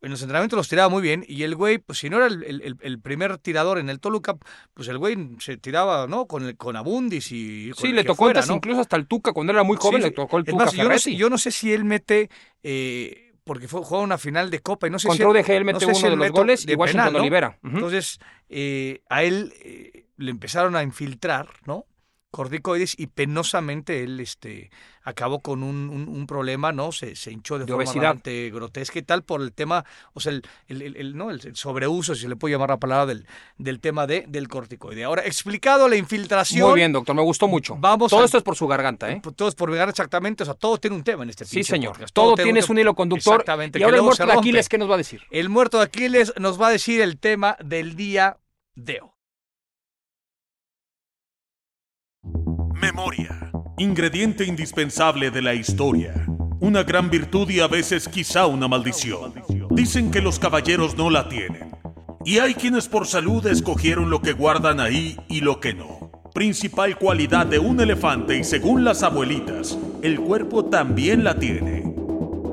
en 0.00 0.10
los 0.12 0.20
entrenamientos 0.22 0.56
los 0.56 0.68
tiraba 0.68 0.88
muy 0.88 1.02
bien 1.02 1.24
y 1.26 1.42
el 1.42 1.56
güey, 1.56 1.78
pues 1.78 1.98
si 1.98 2.08
no 2.08 2.18
era 2.18 2.26
el, 2.26 2.78
el- 2.80 3.00
primer 3.00 3.36
tirador 3.38 3.78
en 3.78 3.88
el 3.90 3.98
Toluca, 3.98 4.36
pues 4.74 4.86
el 4.88 4.96
güey 4.98 5.16
se 5.40 5.56
tiraba, 5.56 6.06
¿no? 6.06 6.26
Con, 6.26 6.44
el, 6.46 6.56
con 6.56 6.76
Abundis 6.76 7.32
y... 7.32 7.70
con 7.70 7.82
Sí, 7.82 7.92
le 7.92 8.04
tocó 8.04 8.24
fuera, 8.26 8.44
¿no? 8.46 8.54
incluso 8.56 8.80
hasta 8.82 8.94
el 8.94 9.08
Tuca, 9.08 9.32
cuando 9.32 9.52
era 9.52 9.64
muy 9.64 9.76
joven, 9.76 10.00
Sí, 10.02 10.08
le 10.08 10.14
tocó 10.14 10.38
el 10.38 10.44
Tuca 10.44 10.66
más, 10.66 10.72
yo 10.74 10.84
no, 10.88 10.96
yo 10.96 11.30
no 11.30 11.36
sé 11.38 11.50
si 11.50 11.72
él 11.72 11.84
mete... 11.84 12.30
eh, 12.62 13.27
porque 13.48 13.66
fue, 13.66 13.82
jugó 13.82 14.02
una 14.02 14.18
final 14.18 14.50
de 14.50 14.60
Copa 14.60 14.86
y 14.86 14.90
no 14.90 14.98
sé 14.98 15.08
Contra 15.08 15.26
si... 15.26 15.32
UDG 15.32 15.50
él 15.50 15.64
no 15.64 15.72
mete 15.72 15.80
si 15.80 15.84
uno 15.86 15.98
de 15.98 16.08
él 16.12 16.18
los 16.18 16.30
goles 16.30 16.66
de 16.66 16.72
y 16.74 16.76
Washington 16.76 17.06
penal, 17.06 17.12
¿no? 17.14 17.18
Olivera. 17.20 17.58
Ujú. 17.64 17.74
Entonces, 17.76 18.20
eh, 18.50 19.02
a 19.08 19.24
él 19.24 19.52
eh, 19.64 20.04
le 20.18 20.30
empezaron 20.30 20.76
a 20.76 20.82
infiltrar, 20.82 21.48
¿no? 21.64 21.86
Corticoides 22.30 22.94
y 22.98 23.06
penosamente 23.06 24.02
él 24.02 24.20
este, 24.20 24.70
acabó 25.02 25.40
con 25.40 25.62
un, 25.62 25.88
un- 25.88 26.08
un 26.08 26.26
problema, 26.26 26.72
¿no? 26.72 26.92
Se, 26.92 27.16
se 27.16 27.32
hinchó 27.32 27.54
de, 27.58 27.64
De 27.64 27.72
forma 27.72 27.84
obesidad. 27.84 28.02
realmente 28.02 28.50
grotesca 28.50 28.98
y 28.98 29.02
tal 29.02 29.22
por 29.24 29.40
el 29.40 29.52
tema, 29.52 29.84
o 30.12 30.20
sea, 30.20 30.32
el, 30.32 30.42
el- 30.66 30.82
el- 30.82 30.96
el, 30.96 31.16
¿no? 31.16 31.30
el, 31.30 31.56
sobreuso, 31.56 32.14
si 32.14 32.22
se 32.22 32.28
le 32.28 32.36
puede 32.36 32.54
llamar 32.54 32.68
la 32.68 32.76
palabra, 32.76 33.06
del, 33.06 33.26
del 33.56 33.80
tema 33.80 34.06
de, 34.06 34.26
del 34.28 34.46
corticoide. 34.46 35.04
Ahora, 35.04 35.22
explicado 35.24 35.88
la 35.88 35.96
infiltración. 35.96 36.68
Muy 36.68 36.76
bien, 36.78 36.92
doctor, 36.92 37.16
me 37.16 37.22
gustó 37.22 37.48
mucho. 37.48 37.76
Vamos 37.78 38.10
Todo 38.10 38.20
a- 38.20 38.24
esto 38.26 38.36
es 38.36 38.44
por 38.44 38.56
su 38.56 38.66
garganta, 38.66 39.10
¿eh? 39.10 39.22
Todos 39.34 39.54
por 39.54 39.70
llegar 39.70 39.88
exactamente, 39.88 40.42
o 40.42 40.46
sea, 40.46 40.54
todo 40.54 40.76
tiene 40.76 40.96
un 40.96 41.04
tema 41.04 41.22
en 41.22 41.30
este 41.30 41.46
Sí, 41.46 41.64
señor. 41.64 41.92
podcast, 41.92 42.12
Todo, 42.14 42.34
tiene 42.34 42.48
tienes 42.52 42.68
un 42.68 42.78
hilo 42.78 42.94
conductor. 42.94 43.34
Exactamente, 43.36 43.78
Y 43.78 43.82
ahora 43.84 43.96
el 43.96 44.02
muerto 44.02 44.26
de. 44.26 44.32
Aquiles, 44.34 44.68
¿qué 44.68 44.76
nos 44.76 44.90
va 44.90 44.94
a 44.94 44.98
decir? 44.98 45.22
El 45.30 45.48
muerto 45.48 45.78
de 45.78 45.84
Aquiles 45.84 46.34
nos 46.38 46.60
va 46.60 46.68
a 46.68 46.70
decir 46.70 47.00
el 47.00 47.18
tema 47.18 47.56
del 47.64 47.96
día 47.96 48.36
de 48.74 49.00
hoy. 49.00 49.08
Memoria. 52.80 53.50
Ingrediente 53.76 54.44
indispensable 54.44 55.32
de 55.32 55.42
la 55.42 55.52
historia. 55.52 56.14
Una 56.60 56.84
gran 56.84 57.10
virtud 57.10 57.50
y 57.50 57.58
a 57.58 57.66
veces 57.66 58.08
quizá 58.08 58.46
una 58.46 58.68
maldición. 58.68 59.34
Dicen 59.70 60.12
que 60.12 60.22
los 60.22 60.38
caballeros 60.38 60.96
no 60.96 61.10
la 61.10 61.28
tienen. 61.28 61.72
Y 62.24 62.38
hay 62.38 62.54
quienes 62.54 62.86
por 62.86 63.08
salud 63.08 63.44
escogieron 63.48 64.10
lo 64.10 64.22
que 64.22 64.32
guardan 64.32 64.78
ahí 64.78 65.18
y 65.28 65.40
lo 65.40 65.58
que 65.58 65.74
no. 65.74 66.12
Principal 66.32 66.98
cualidad 66.98 67.46
de 67.46 67.58
un 67.58 67.80
elefante 67.80 68.38
y 68.38 68.44
según 68.44 68.84
las 68.84 69.02
abuelitas, 69.02 69.76
el 70.02 70.20
cuerpo 70.20 70.66
también 70.66 71.24
la 71.24 71.36
tiene. 71.36 71.82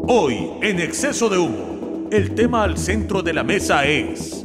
Hoy, 0.08 0.50
en 0.64 0.80
exceso 0.80 1.30
de 1.30 1.38
humo, 1.38 2.08
el 2.12 2.34
tema 2.34 2.64
al 2.64 2.80
centro 2.80 3.22
de 3.22 3.34
la 3.34 3.44
mesa 3.44 3.86
es 3.86 4.44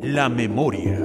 la 0.00 0.30
memoria. 0.30 0.98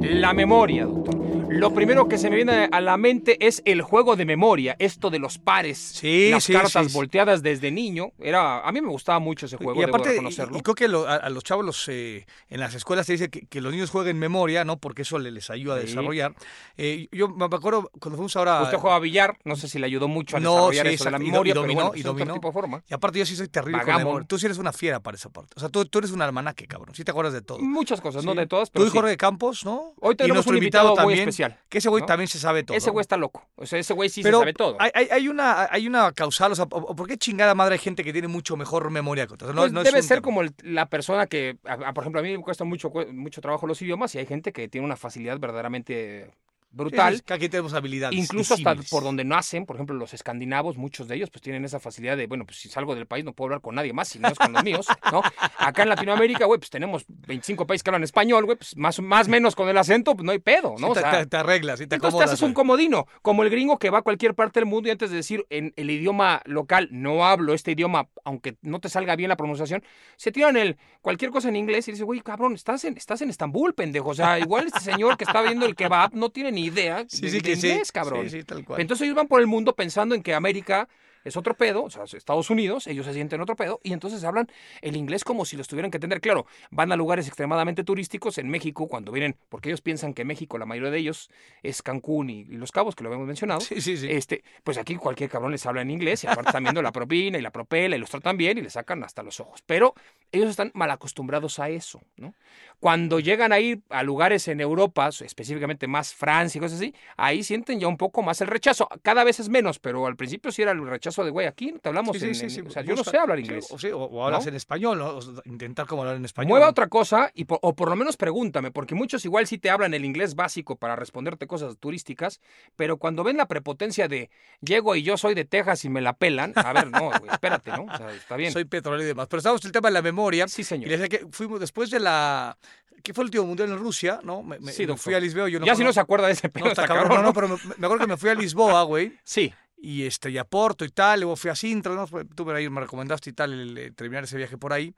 La 0.00 0.32
memoria, 0.32 0.86
doctor. 0.86 1.15
Lo 1.56 1.72
primero 1.72 2.08
que 2.08 2.18
se 2.18 2.28
me 2.30 2.36
viene 2.36 2.68
a 2.70 2.80
la 2.80 2.96
mente 2.96 3.36
es 3.46 3.62
el 3.64 3.82
juego 3.82 4.14
de 4.16 4.24
memoria, 4.24 4.76
esto 4.78 5.10
de 5.10 5.18
los 5.18 5.38
pares, 5.38 5.78
Sí, 5.78 6.30
las 6.30 6.44
sí, 6.44 6.52
cartas 6.52 6.86
sí. 6.88 6.92
volteadas 6.92 7.42
desde 7.42 7.70
niño. 7.70 8.12
Era, 8.18 8.60
a 8.60 8.72
mí 8.72 8.80
me 8.80 8.88
gustaba 8.88 9.18
mucho 9.18 9.46
ese 9.46 9.56
juego, 9.56 9.80
y 9.80 9.84
aparte, 9.84 10.16
y, 10.22 10.58
y 10.58 10.60
creo 10.62 10.74
que 10.74 10.88
lo- 10.88 11.06
a, 11.08 11.16
a 11.16 11.30
los 11.30 11.42
chavos 11.44 11.64
los, 11.64 11.88
eh, 11.88 12.26
en 12.48 12.60
las 12.60 12.74
escuelas 12.74 13.06
se 13.06 13.12
dice 13.12 13.30
que, 13.30 13.46
que 13.46 13.60
los 13.60 13.72
niños 13.72 13.90
jueguen 13.90 14.18
memoria, 14.18 14.64
¿no? 14.64 14.76
Porque 14.78 15.02
eso 15.02 15.18
le- 15.18 15.30
les 15.30 15.48
ayuda 15.50 15.74
a 15.74 15.78
desarrollar. 15.78 16.34
Eh, 16.76 17.08
yo 17.12 17.28
me 17.28 17.44
acuerdo 17.46 17.90
cuando 18.00 18.16
fuimos 18.16 18.36
ahora... 18.36 18.62
Usted 18.62 18.78
jugaba 18.78 18.98
billar, 19.00 19.38
no 19.44 19.56
sé 19.56 19.68
si 19.68 19.78
le 19.78 19.86
ayudó 19.86 20.08
mucho 20.08 20.36
a 20.36 20.40
No, 20.40 20.52
desarrollar 20.70 20.86
eso 20.88 21.04
de 21.04 21.10
la 21.10 21.16
y 21.18 21.20
memoria, 21.30 21.50
y 21.50 21.52
pero 21.52 21.62
dominó, 21.62 21.80
bueno, 21.86 21.96
y 21.96 22.02
dominó. 22.02 22.34
tipo 22.34 22.48
de 22.48 22.52
forma. 22.52 22.82
Y 22.88 22.94
aparte 22.94 23.18
yo 23.18 23.26
sí 23.26 23.36
soy 23.36 23.48
terrible 23.48 23.82
con 23.84 23.96
memoria. 23.96 24.26
Tú 24.28 24.38
sí 24.38 24.46
eres 24.46 24.58
una 24.58 24.72
fiera 24.72 25.00
para 25.00 25.16
esa 25.16 25.30
parte. 25.30 25.54
O 25.56 25.60
sea, 25.60 25.68
tú, 25.68 25.84
tú 25.86 25.98
eres 25.98 26.10
un 26.10 26.20
almanaque, 26.22 26.66
cabrón. 26.66 26.94
Sí 26.94 27.04
te 27.04 27.10
acuerdas 27.10 27.32
de 27.32 27.42
todo. 27.42 27.58
Muchas 27.60 28.00
cosas, 28.00 28.24
no 28.24 28.34
de 28.34 28.46
todas, 28.46 28.68
Tú 28.70 28.74
pero 28.74 28.86
y 28.86 28.90
sí. 28.90 28.96
Jorge 28.98 29.16
Campos, 29.16 29.64
¿no? 29.64 29.94
Hoy 30.00 30.14
Y 30.14 30.16
tenemos 30.16 30.46
un 30.46 30.56
invitado 30.56 30.88
muy 30.88 30.96
también, 30.96 31.18
especial, 31.20 31.45
Que 31.68 31.78
ese 31.78 31.88
güey 31.88 32.02
¿no? 32.02 32.06
también 32.06 32.28
se 32.28 32.38
sabe 32.38 32.62
todo. 32.62 32.76
Ese 32.76 32.90
güey 32.90 33.02
está 33.02 33.16
loco. 33.16 33.44
O 33.56 33.66
sea, 33.66 33.78
ese 33.78 33.92
güey 33.94 34.08
sí 34.08 34.22
Pero 34.22 34.38
se 34.38 34.42
sabe 34.42 34.52
todo. 34.54 34.76
Hay, 34.78 34.90
hay- 35.10 35.28
una, 35.28 35.68
hay 35.70 35.86
una 35.86 36.12
causal, 36.12 36.52
o 36.52 36.54
sea, 36.54 36.66
¿por 36.66 37.06
qué 37.06 37.16
chingada 37.18 37.54
madre 37.54 37.74
hay 37.74 37.78
gente 37.78 38.04
que 38.04 38.12
tiene 38.12 38.28
mucho 38.28 38.56
mejor 38.56 38.90
memoria 38.90 39.26
que 39.26 39.34
otros? 39.34 39.54
No, 39.54 39.62
Pues 39.62 39.72
no 39.72 39.82
debe 39.82 40.02
ser 40.02 40.18
tema. 40.18 40.24
como 40.24 40.42
el- 40.42 40.54
la 40.62 40.86
persona 40.88 41.26
que, 41.26 41.58
a- 41.64 41.74
a- 41.88 41.92
por 41.94 42.02
ejemplo, 42.04 42.20
a 42.20 42.22
mí 42.24 42.36
me 42.36 42.42
cuesta 42.42 42.64
mucho, 42.64 42.90
mucho 43.12 43.40
trabajo 43.40 43.66
los 43.66 43.80
idiomas 43.82 44.14
y 44.14 44.18
hay 44.18 44.26
gente 44.26 44.52
que 44.52 44.68
tiene 44.68 44.84
una 44.84 44.96
facilidad 44.96 45.38
verdaderamente 45.38 46.30
brutal. 46.76 47.16
Sí, 47.16 47.32
Aquí 47.32 47.48
tenemos 47.48 47.74
habilidades. 47.74 48.16
Incluso 48.18 48.54
hasta 48.54 48.74
por 48.90 49.02
donde 49.02 49.24
nacen, 49.24 49.66
por 49.66 49.76
ejemplo, 49.76 49.94
los 49.96 50.14
escandinavos, 50.14 50.76
muchos 50.76 51.08
de 51.08 51.16
ellos 51.16 51.30
pues 51.30 51.42
tienen 51.42 51.64
esa 51.64 51.80
facilidad 51.80 52.16
de, 52.16 52.26
bueno, 52.26 52.44
pues 52.44 52.58
si 52.58 52.68
salgo 52.68 52.94
del 52.94 53.06
país 53.06 53.24
no 53.24 53.32
puedo 53.32 53.46
hablar 53.46 53.60
con 53.60 53.74
nadie 53.74 53.92
más, 53.92 54.08
si 54.08 54.18
no 54.18 54.28
es 54.28 54.38
con 54.38 54.52
los 54.52 54.62
míos, 54.62 54.86
¿no? 55.10 55.22
Acá 55.58 55.82
en 55.82 55.88
Latinoamérica, 55.88 56.44
güey, 56.44 56.58
pues 56.60 56.70
tenemos 56.70 57.04
25 57.08 57.66
países 57.66 57.82
que 57.82 57.90
hablan 57.90 58.04
español, 58.04 58.44
güey, 58.44 58.56
pues 58.58 58.76
más, 58.76 59.00
más 59.00 59.28
menos 59.28 59.54
con 59.54 59.68
el 59.68 59.76
acento, 59.78 60.14
pues 60.14 60.24
no 60.24 60.32
hay 60.32 60.38
pedo, 60.38 60.70
¿no? 60.78 60.78
Sí, 60.78 60.84
O 60.90 60.94
te, 60.94 61.00
sea, 61.00 61.26
te- 61.26 61.36
arreglas, 61.36 61.78
sí, 61.78 61.86
te 61.86 61.94
entonces 61.96 62.00
te 62.00 62.06
acomodas. 62.08 62.30
haces 62.32 62.42
un 62.42 62.52
comodino, 62.54 63.06
como 63.22 63.42
el 63.42 63.50
gringo 63.50 63.78
que 63.78 63.90
va 63.90 63.98
a 63.98 64.02
cualquier 64.02 64.34
parte 64.34 64.60
del 64.60 64.66
mundo 64.68 64.88
y 64.88 64.92
antes 64.92 65.10
de 65.10 65.16
decir 65.16 65.46
en 65.50 65.72
el 65.76 65.90
idioma 65.90 66.42
local, 66.44 66.88
no 66.92 67.24
hablo 67.24 67.54
este 67.54 67.72
idioma, 67.72 68.08
aunque 68.24 68.56
no 68.62 68.80
te 68.80 68.88
salga 68.88 69.16
bien 69.16 69.28
la 69.28 69.36
pronunciación, 69.36 69.82
se 70.16 70.32
tiran 70.32 70.56
el 70.56 70.76
cualquier 71.00 71.30
cosa 71.30 71.48
en 71.48 71.56
inglés 71.56 71.88
y 71.88 71.92
dice, 71.92 72.04
güey, 72.04 72.20
cabrón, 72.20 72.54
estás 72.54 72.84
en, 72.84 72.96
estás 72.96 73.22
en 73.22 73.30
Estambul, 73.30 73.74
pendejo. 73.74 74.10
O 74.10 74.14
sea, 74.14 74.38
igual 74.38 74.66
este 74.66 74.80
señor 74.80 75.16
que 75.16 75.24
está 75.24 75.40
viendo 75.42 75.66
el 75.66 75.74
kebab 75.76 76.14
no 76.14 76.30
tiene 76.30 76.52
ni 76.52 76.65
idea 76.66 77.04
Sí, 77.08 77.20
de, 77.22 77.30
sí, 77.30 77.36
de 77.36 77.42
que 77.42 77.56
sí. 77.56 77.68
inglés, 77.68 77.92
cabrón. 77.92 78.28
Sí, 78.30 78.38
sí, 78.40 78.44
tal 78.44 78.64
cual. 78.64 78.80
Entonces 78.80 79.04
ellos 79.04 79.16
van 79.16 79.28
por 79.28 79.40
el 79.40 79.46
mundo 79.46 79.74
pensando 79.74 80.14
en 80.14 80.22
que 80.22 80.34
América 80.34 80.88
es 81.26 81.36
otro 81.36 81.54
pedo, 81.54 81.84
o 81.84 81.90
sea, 81.90 82.04
Estados 82.04 82.50
Unidos, 82.50 82.86
ellos 82.86 83.04
se 83.06 83.12
sienten 83.12 83.40
otro 83.40 83.56
pedo, 83.56 83.80
y 83.82 83.92
entonces 83.92 84.22
hablan 84.24 84.48
el 84.80 84.96
inglés 84.96 85.24
como 85.24 85.44
si 85.44 85.56
los 85.56 85.68
tuvieran 85.68 85.90
que 85.90 85.96
entender. 85.96 86.20
Claro, 86.20 86.46
van 86.70 86.92
a 86.92 86.96
lugares 86.96 87.26
extremadamente 87.26 87.84
turísticos 87.84 88.38
en 88.38 88.48
México 88.48 88.88
cuando 88.88 89.12
vienen, 89.12 89.36
porque 89.48 89.68
ellos 89.68 89.80
piensan 89.80 90.14
que 90.14 90.24
México, 90.24 90.58
la 90.58 90.66
mayoría 90.66 90.90
de 90.90 90.98
ellos, 90.98 91.30
es 91.62 91.82
Cancún 91.82 92.30
y, 92.30 92.40
y 92.40 92.56
Los 92.56 92.72
Cabos, 92.72 92.94
que 92.94 93.02
lo 93.02 93.08
habíamos 93.08 93.26
mencionado. 93.26 93.60
Sí, 93.60 93.80
sí, 93.80 93.96
sí. 93.96 94.06
Este, 94.10 94.44
pues 94.62 94.78
aquí 94.78 94.96
cualquier 94.96 95.30
cabrón 95.30 95.52
les 95.52 95.66
habla 95.66 95.82
en 95.82 95.90
inglés 95.90 96.24
y 96.24 96.26
aparte 96.26 96.50
están 96.50 96.62
viendo 96.62 96.82
la 96.82 96.92
propina 96.92 97.38
y 97.38 97.42
la 97.42 97.50
propela 97.50 97.96
y 97.96 97.98
los 97.98 98.10
tratan 98.10 98.36
bien 98.36 98.58
y 98.58 98.62
les 98.62 98.74
sacan 98.74 99.02
hasta 99.02 99.22
los 99.22 99.40
ojos. 99.40 99.62
Pero 99.66 99.94
ellos 100.32 100.50
están 100.50 100.70
mal 100.74 100.90
acostumbrados 100.90 101.58
a 101.58 101.68
eso, 101.68 102.00
¿no? 102.16 102.34
Cuando 102.80 103.20
llegan 103.20 103.52
a 103.52 103.60
ir 103.60 103.82
a 103.88 104.02
lugares 104.02 104.48
en 104.48 104.60
Europa, 104.60 105.08
específicamente 105.08 105.86
más 105.86 106.14
Francia 106.14 106.58
y 106.58 106.60
cosas 106.60 106.78
así, 106.78 106.94
ahí 107.16 107.42
sienten 107.42 107.80
ya 107.80 107.88
un 107.88 107.96
poco 107.96 108.22
más 108.22 108.40
el 108.40 108.48
rechazo. 108.48 108.88
Cada 109.02 109.24
vez 109.24 109.40
es 109.40 109.48
menos, 109.48 109.78
pero 109.78 110.06
al 110.06 110.16
principio 110.16 110.52
sí 110.52 110.62
era 110.62 110.72
el 110.72 110.86
rechazo 110.86 111.15
de, 111.24 111.30
güey, 111.30 111.46
aquí 111.46 111.72
no 111.72 111.78
te 111.78 111.88
hablamos 111.88 112.14
Sí, 112.16 112.20
sí, 112.20 112.26
en, 112.28 112.34
sí, 112.34 112.44
en- 112.44 112.50
sí, 112.50 112.60
O 112.66 112.70
sea, 112.70 112.82
yo 112.82 112.94
no 112.94 113.04
sé 113.04 113.16
hablar 113.18 113.38
inglés. 113.38 113.66
O, 113.70 113.78
sí, 113.78 113.88
o- 113.88 113.98
o 113.98 114.24
hablas 114.24 114.44
¿no? 114.44 114.50
en 114.50 114.56
español. 114.56 115.00
O 115.00 115.20
intentar 115.44 115.86
como 115.86 116.02
hablar 116.02 116.16
en 116.16 116.24
español. 116.24 116.48
Mueva 116.50 116.68
otra 116.68 116.88
cosa 116.88 117.30
y 117.34 117.44
por- 117.44 117.58
o 117.62 117.74
por 117.74 117.88
lo 117.90 117.96
menos 117.96 118.16
pregúntame, 118.16 118.70
porque 118.70 118.94
muchos 118.94 119.24
igual 119.24 119.46
sí 119.46 119.58
te 119.58 119.70
hablan 119.70 119.94
el 119.94 120.04
inglés 120.04 120.34
básico 120.34 120.76
para 120.76 120.96
responderte 120.96 121.46
cosas 121.46 121.76
turísticas, 121.78 122.40
pero 122.76 122.96
cuando 122.98 123.24
ven 123.24 123.36
la 123.36 123.46
prepotencia 123.46 124.08
de 124.08 124.30
llego 124.60 124.96
y 124.96 125.02
yo 125.02 125.16
soy 125.16 125.34
de 125.34 125.44
Texas 125.44 125.84
y 125.84 125.88
me 125.88 126.00
la 126.00 126.12
pelan, 126.14 126.52
a 126.56 126.72
ver, 126.72 126.90
no, 126.90 127.10
güey, 127.18 127.30
espérate, 127.32 127.70
¿no? 127.72 127.84
O 127.92 127.96
sea, 127.96 128.12
está 128.12 128.36
bien. 128.36 128.52
Soy 128.52 128.64
petrolero 128.64 129.02
y 129.04 129.06
demás. 129.06 129.26
Pero 129.28 129.38
estamos 129.38 129.62
en 129.64 129.68
el 129.68 129.72
tema 129.72 129.88
de 129.88 129.94
la 129.94 130.02
memoria. 130.02 130.48
Sí, 130.48 130.62
Y 130.62 130.64
señor. 130.64 130.88
les 130.88 131.00
decía 131.00 131.18
que 131.20 131.26
fuimos 131.30 131.60
después 131.60 131.90
de 131.90 132.00
la. 132.00 132.56
¿Qué 133.02 133.14
fue 133.14 133.22
el 133.22 133.26
último 133.26 133.44
mundial 133.46 133.68
en 133.70 133.78
Rusia? 133.78 134.20
¿No? 134.24 134.42
Me, 134.42 134.58
me- 134.58 134.72
Sí, 134.72 134.84
me 134.86 134.96
fui 134.96 135.14
a 135.14 135.20
Lisboa. 135.20 135.48
Yo 135.48 135.60
no 135.60 135.66
ya 135.66 135.76
si 135.76 135.84
no 135.84 135.92
se 135.92 136.00
acuerda 136.00 136.26
de 136.26 136.32
ese 136.32 136.48
pedo, 136.48 136.64
No, 136.64 136.70
está 136.72 136.86
cabrón. 136.88 137.22
¿no? 137.22 137.32
pero 137.32 137.46
me, 137.48 137.54
me 137.78 137.86
acuerdo 137.86 137.98
que 138.04 138.06
me 138.08 138.16
fui 138.16 138.30
a 138.30 138.34
Lisboa, 138.34 138.82
güey. 138.82 139.12
Sí, 139.22 139.52
Y, 139.78 140.04
este, 140.04 140.30
y 140.30 140.38
a 140.38 140.44
Porto 140.44 140.84
y 140.84 140.88
tal. 140.88 141.20
Luego 141.20 141.36
fui 141.36 141.50
a 141.50 141.54
Sintra. 141.54 141.94
¿no? 141.94 142.06
Tú 142.34 142.50
ahí 142.50 142.68
me 142.68 142.80
recomendaste 142.80 143.30
y 143.30 143.32
tal 143.32 143.92
terminar 143.94 144.24
ese 144.24 144.36
viaje 144.36 144.56
por 144.56 144.72
ahí. 144.72 144.94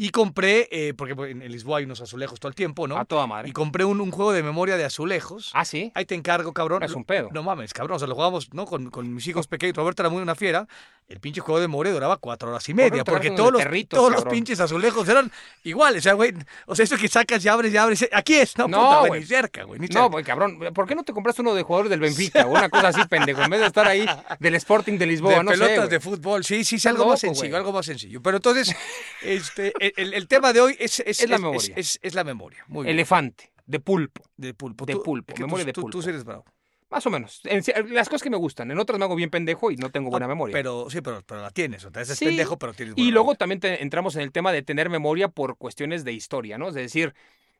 Y 0.00 0.10
compré, 0.10 0.68
eh, 0.70 0.94
porque 0.94 1.14
en, 1.28 1.42
en 1.42 1.50
Lisboa 1.50 1.78
hay 1.78 1.84
unos 1.84 2.00
azulejos 2.00 2.38
todo 2.38 2.48
el 2.48 2.54
tiempo, 2.54 2.86
¿no? 2.86 2.96
a 2.96 3.04
toda 3.04 3.26
madre. 3.26 3.48
Y 3.48 3.52
compré 3.52 3.84
un, 3.84 4.00
un 4.00 4.12
juego 4.12 4.32
de 4.32 4.44
memoria 4.44 4.76
de 4.76 4.84
azulejos. 4.84 5.50
Ah, 5.54 5.64
sí. 5.64 5.90
Ahí 5.94 6.06
te 6.06 6.14
encargo, 6.14 6.52
cabrón. 6.52 6.84
Es 6.84 6.92
un 6.92 7.04
pedo. 7.04 7.28
No 7.32 7.42
mames, 7.42 7.72
cabrón. 7.74 7.96
O 7.96 7.98
sea, 7.98 8.06
lo 8.06 8.14
jugamos, 8.14 8.54
¿no? 8.54 8.64
Con, 8.64 8.90
con 8.90 9.12
mis 9.12 9.26
hijos 9.26 9.48
pequeños. 9.48 9.76
Roberto 9.76 10.02
era 10.02 10.08
muy 10.08 10.22
una 10.22 10.36
fiera. 10.36 10.68
El 11.08 11.20
pinche 11.20 11.40
juego 11.40 11.58
de 11.58 11.66
memoria 11.68 11.90
duraba 11.92 12.18
cuatro 12.18 12.50
horas 12.50 12.68
y 12.68 12.74
media. 12.74 12.90
Roberto 13.02 13.12
porque 13.12 13.30
todos, 13.30 13.50
los, 13.50 13.62
perritos, 13.62 13.98
todos 13.98 14.12
los 14.12 14.24
pinches 14.26 14.60
azulejos 14.60 15.08
eran 15.08 15.32
iguales. 15.64 16.00
O 16.00 16.04
sea, 16.04 16.12
güey. 16.12 16.34
O 16.66 16.76
sea, 16.76 16.84
eso 16.84 16.96
que 16.98 17.08
sacas 17.08 17.44
y 17.44 17.48
abres 17.48 17.72
y 17.72 17.76
abres. 17.78 18.08
Aquí 18.12 18.34
es, 18.36 18.56
¿no? 18.58 18.68
No, 18.68 18.76
puta, 18.78 19.08
güey. 19.08 19.20
Ni 19.22 19.26
cerca, 19.26 19.62
güey. 19.64 19.80
Ni 19.80 19.86
No, 19.88 19.92
cerca. 19.94 20.06
güey, 20.08 20.24
cabrón, 20.24 20.58
¿por 20.74 20.86
qué 20.86 20.94
no 20.94 21.02
te 21.04 21.12
compraste 21.14 21.40
uno 21.42 21.54
de 21.54 21.62
jugadores 21.62 21.90
del 21.90 21.98
Benfica 22.00 22.46
o 22.46 22.50
una 22.50 22.68
cosa 22.68 22.88
así, 22.88 23.00
pendejo? 23.08 23.42
En 23.42 23.50
vez 23.50 23.60
de 23.60 23.66
estar 23.66 23.86
ahí 23.88 24.06
del 24.38 24.54
Sporting 24.56 24.98
de 24.98 25.06
Lisboa, 25.06 25.36
de 25.38 25.44
no 25.44 25.50
pelotas 25.50 25.84
sé, 25.84 25.88
de 25.88 26.00
fútbol, 26.00 26.44
sí, 26.44 26.62
sí, 26.62 26.78
sí, 26.78 26.86
algo 26.86 27.06
más 27.06 27.22
loco, 27.22 27.34
sencillo, 27.34 27.48
güey. 27.48 27.58
algo 27.58 27.72
más 27.72 27.86
sencillo. 27.86 28.20
Pero 28.22 28.36
entonces, 28.36 28.76
este, 29.22 29.72
el, 29.96 30.14
el 30.14 30.28
tema 30.28 30.52
de 30.52 30.60
hoy 30.60 30.76
es, 30.78 31.00
es, 31.00 31.20
Es 31.20 31.28
la 31.30 31.38
memoria. 31.38 31.74
Es, 31.76 31.98
es 32.02 32.14
la 32.14 32.24
memoria. 32.24 32.64
Muy 32.68 32.84
bien. 32.84 32.94
Elefante, 32.94 33.52
de 33.66 33.80
pulpo. 33.80 34.22
De 34.36 34.54
pulpo. 34.54 34.86
de 34.86 34.92
Tú- 34.94 35.02
pulpo, 35.02 35.34
tú- 35.34 35.42
memoria 35.42 35.64
de 35.64 35.72
tú, 35.72 35.82
pulpo. 35.82 35.98
Tú 35.98 36.02
sí 36.02 36.10
eres 36.10 36.24
bravo. 36.24 36.44
Más 36.90 37.04
o 37.06 37.10
menos. 37.10 37.42
En 37.44 37.62
las 37.94 38.08
cosas 38.08 38.22
que 38.22 38.30
me 38.30 38.38
gustan. 38.38 38.70
En 38.70 38.78
otras 38.78 38.98
me 38.98 39.04
hago 39.04 39.14
bien 39.14 39.28
pendejo 39.28 39.70
y 39.70 39.76
no 39.76 39.90
tengo 39.90 40.08
buena 40.10 40.24
Ah, 40.24 40.28
memoria. 40.30 40.54
Pero 40.54 40.88
sí, 40.88 41.02
pero, 41.02 41.22
pero 41.22 41.42
la 41.42 41.50
tienes. 41.50 41.84
O 41.84 41.90
sea, 41.90 42.00
es 42.00 42.08
Sí, 42.08 42.24
pendejo, 42.24 42.58
pero 42.58 42.72
tienes 42.72 42.94
Y 42.96 43.02
buena 43.02 43.12
luego 43.12 43.24
memoria. 43.26 43.38
también 43.38 43.60
te- 43.60 43.82
entramos 43.82 44.16
en 44.16 44.22
el 44.22 44.32
tema 44.32 44.52
de 44.52 44.62
tener 44.62 44.88
memoria 44.88 45.28
por 45.28 45.58
cuestiones 45.58 46.04
de 46.04 46.12
historia, 46.14 46.56
¿no? 46.56 46.68
Es 46.68 46.74
decir, 46.74 47.14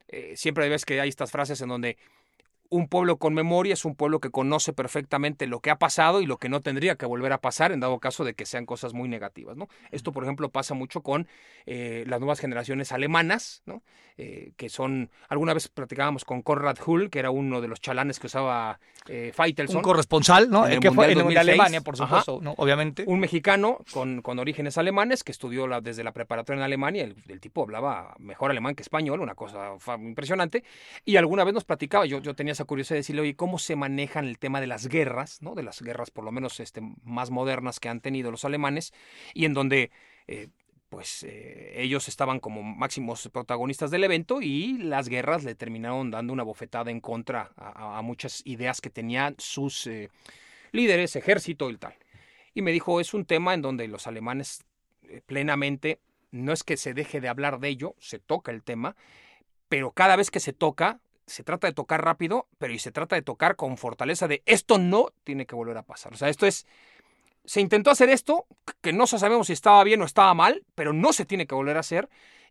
eh, 0.08 0.32
siempre 0.34 0.66
ves 0.70 0.86
que 0.86 0.98
hay 1.02 1.10
estas 1.10 1.30
frases 1.30 1.60
en 1.60 1.68
donde 1.68 1.98
un 2.70 2.88
pueblo 2.88 3.16
con 3.16 3.32
memoria 3.34 3.72
es 3.72 3.84
un 3.84 3.94
pueblo 3.94 4.20
que 4.20 4.30
conoce 4.30 4.72
perfectamente 4.72 5.46
lo 5.46 5.60
que 5.60 5.70
ha 5.70 5.76
pasado 5.78 6.20
y 6.20 6.26
lo 6.26 6.36
que 6.36 6.48
no 6.48 6.60
tendría 6.60 6.96
que 6.96 7.06
volver 7.06 7.32
a 7.32 7.38
pasar 7.40 7.72
en 7.72 7.80
dado 7.80 7.98
caso 7.98 8.24
de 8.24 8.34
que 8.34 8.44
sean 8.44 8.66
cosas 8.66 8.92
muy 8.92 9.08
negativas, 9.08 9.56
¿no? 9.56 9.68
Esto, 9.90 10.12
por 10.12 10.24
ejemplo, 10.24 10.50
pasa 10.50 10.74
mucho 10.74 11.00
con 11.02 11.26
eh, 11.66 12.04
las 12.06 12.20
nuevas 12.20 12.40
generaciones 12.40 12.92
alemanas, 12.92 13.62
¿no? 13.66 13.82
Eh, 14.20 14.52
que 14.56 14.68
son, 14.68 15.10
alguna 15.28 15.54
vez 15.54 15.68
platicábamos 15.68 16.24
con 16.24 16.42
Konrad 16.42 16.76
Hull, 16.84 17.08
que 17.08 17.20
era 17.20 17.30
uno 17.30 17.60
de 17.60 17.68
los 17.68 17.80
chalanes 17.80 18.18
que 18.18 18.26
usaba 18.26 18.80
eh, 19.06 19.30
Faitelson. 19.32 19.76
un 19.76 19.82
corresponsal, 19.82 20.50
¿no? 20.50 20.66
En 20.66 20.72
El 20.74 20.80
que 20.80 20.90
fue 20.90 21.12
en 21.12 21.18
2006. 21.18 21.38
Alemania, 21.38 21.80
por 21.82 21.96
supuesto, 21.96 22.40
¿no? 22.42 22.54
Obviamente. 22.58 23.04
un 23.06 23.20
mexicano 23.20 23.78
con, 23.92 24.20
con 24.22 24.38
orígenes 24.40 24.76
alemanes 24.76 25.22
que 25.22 25.30
estudió 25.32 25.66
la- 25.68 25.80
desde 25.80 26.02
la 26.02 26.12
preparatoria 26.12 26.58
en 26.58 26.64
Alemania. 26.64 27.04
El, 27.04 27.16
el 27.28 27.40
tipo 27.40 27.62
hablaba 27.62 28.14
mejor 28.18 28.50
alemán 28.50 28.74
que 28.74 28.82
español, 28.82 29.20
una 29.20 29.36
cosa 29.36 29.76
impresionante. 30.00 30.64
Y 31.04 31.16
alguna 31.16 31.44
vez 31.44 31.54
nos 31.54 31.64
platicaba, 31.64 32.04
yo, 32.04 32.18
yo 32.18 32.34
tenía 32.34 32.54
esa 32.58 32.64
curiosidad 32.64 32.96
de 32.96 33.00
decirle, 33.00 33.22
oye, 33.22 33.36
¿cómo 33.36 33.58
se 33.58 33.76
manejan 33.76 34.24
el 34.24 34.38
tema 34.38 34.60
de 34.60 34.66
las 34.66 34.88
guerras, 34.88 35.40
¿no? 35.42 35.54
de 35.54 35.62
las 35.62 35.80
guerras 35.80 36.10
por 36.10 36.24
lo 36.24 36.32
menos 36.32 36.58
este, 36.58 36.80
más 37.04 37.30
modernas 37.30 37.78
que 37.78 37.88
han 37.88 38.00
tenido 38.00 38.30
los 38.30 38.44
alemanes, 38.44 38.92
y 39.34 39.44
en 39.44 39.54
donde... 39.54 39.90
eh, 40.26 40.48
pues 40.88 41.22
eh, 41.22 41.74
ellos 41.82 42.08
estaban 42.08 42.40
como 42.40 42.62
máximos 42.62 43.28
protagonistas 43.30 43.90
del 43.90 44.04
evento 44.04 44.40
y 44.40 44.78
las 44.78 45.10
guerras 45.10 45.44
le 45.44 45.54
terminaron 45.54 46.10
dando 46.10 46.32
una 46.32 46.44
bofetada 46.44 46.90
en 46.90 47.02
contra 47.02 47.52
a, 47.56 48.00
muchas 48.00 48.40
ideas 48.46 48.80
que 48.80 48.88
tenían 48.88 49.34
sus 49.36 49.86
eh, 49.86 50.08
líderes, 50.72 51.14
ejército 51.14 51.68
y 51.68 51.76
tal. 51.76 51.94
Y 52.54 52.62
me 52.62 52.72
dijo, 52.72 53.00
es 53.00 53.12
un 53.12 53.26
tema 53.26 53.52
en 53.52 53.60
donde 53.60 53.86
los 53.86 54.06
alemanes 54.06 54.64
plenamente, 55.26 56.00
no 56.30 56.54
es 56.54 56.64
que 56.64 56.78
se 56.78 56.94
deje 56.94 57.20
de 57.20 57.28
hablar 57.28 57.60
de 57.60 57.68
ello, 57.68 57.94
se 57.98 58.18
toca 58.18 58.50
el 58.50 58.62
tema, 58.62 58.96
pero 59.68 59.92
cada 59.92 60.16
vez 60.16 60.30
que 60.30 60.40
se 60.40 60.54
toca, 60.54 61.00
se 61.28 61.44
trata 61.44 61.66
de 61.66 61.72
tocar 61.72 62.04
rápido, 62.04 62.48
pero 62.58 62.72
y 62.72 62.78
se 62.78 62.92
trata 62.92 63.16
de 63.16 63.22
tocar 63.22 63.56
con 63.56 63.76
fortaleza 63.76 64.28
de 64.28 64.42
esto 64.46 64.78
no 64.78 65.08
tiene 65.24 65.46
que 65.46 65.54
volver 65.54 65.76
a 65.76 65.82
pasar. 65.82 66.12
O 66.12 66.16
sea, 66.16 66.28
esto 66.28 66.46
es, 66.46 66.66
se 67.44 67.60
intentó 67.60 67.90
hacer 67.90 68.08
esto, 68.08 68.46
que 68.80 68.92
no 68.92 69.06
sabemos 69.06 69.46
si 69.46 69.52
estaba 69.52 69.84
bien 69.84 70.02
o 70.02 70.04
estaba 70.04 70.34
mal, 70.34 70.64
pero 70.74 70.92
no 70.92 71.12
se 71.12 71.24
tiene 71.24 71.46
que 71.46 71.54
volver 71.54 71.76
a 71.76 71.80
hacer. 71.80 72.08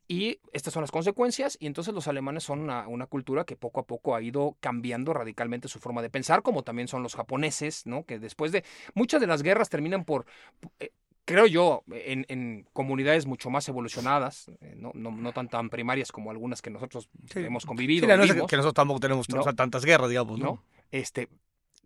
Y 0.10 0.40
estas 0.54 0.74
son 0.74 0.84
las 0.84 0.92
consecuencias, 0.92 1.58
y 1.60 1.68
entonces 1.68 1.94
los 1.94 2.08
alemanes 2.08 2.46
son 2.46 2.62
una, 2.62 3.08
cultura 3.08 3.44
que 3.44 3.58
poco 3.58 3.82
a 3.82 3.84
poco 3.84 4.16
ha 4.16 4.22
ido 4.22 4.56
cambiando 4.62 5.14
radicalmente 5.14 5.68
su 5.68 5.80
forma 5.80 6.02
de 6.02 6.10
pensar, 6.10 6.44
como 6.44 6.64
también 6.64 6.88
son 6.88 7.04
los 7.04 7.16
japoneses, 7.16 7.86
¿no? 7.86 8.06
Que 8.06 8.18
después 8.18 8.54
de 8.54 8.64
muchas 8.94 9.20
de 9.20 9.28
las 9.28 9.44
guerras 9.44 9.68
terminan 9.68 10.06
por, 10.06 10.26
eh, 10.80 10.92
creo 11.28 11.46
yo, 11.46 11.84
en, 11.92 12.26
en 12.30 12.66
comunidades 12.72 13.26
mucho 13.28 13.50
más 13.50 13.68
evolucionadas, 13.68 14.48
eh, 14.62 14.74
no, 14.78 14.92
no, 14.96 15.12
no 15.12 15.34
tan, 15.34 15.50
tan 15.50 15.70
primarias 15.70 16.12
como 16.12 16.32
algunas 16.32 16.62
que 16.62 16.70
nosotros 16.70 17.10
Sí. 17.32 17.42
hemos 17.42 17.66
convivido. 17.66 18.06
Sí, 18.06 18.08
la 18.08 18.16
no 18.18 18.24
es 18.24 18.32
que 18.32 18.38
nosotros 18.38 18.74
tampoco 18.74 19.02
tenemos 19.02 19.28
No. 19.30 19.42
o 19.42 19.44
sea, 19.44 19.54
tantas 19.54 19.84
guerras, 19.84 20.10
digamos, 20.10 20.40
¿no? 20.40 20.64
Este, 20.92 21.28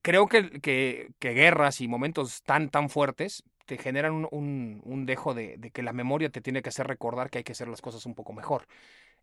creo 0.03 0.27
que, 0.27 0.62
que, 0.62 1.10
que 1.19 1.31
guerras 1.33 1.81
y 1.81 1.88
momentos 1.88 2.43
tan, 2.43 2.69
tan 2.69 2.89
fuertes 2.89 3.43
te 3.65 3.77
generan 3.77 4.13
un, 4.13 4.27
un, 4.31 4.81
un 4.86 5.05
dejo 5.05 5.33
de, 5.33 5.57
de 5.57 5.71
que 5.71 5.81
la 5.81 5.93
memoria 5.93 6.29
te 6.29 6.41
tiene 6.41 6.62
que 6.62 6.69
hacer 6.69 6.86
recordar 6.88 7.29
que 7.29 7.39
hay 7.39 7.43
que 7.43 7.53
hacer 7.53 7.67
las 7.67 7.81
cosas 7.81 8.05
un 8.05 8.13
poco 8.15 8.33
mejor. 8.33 8.67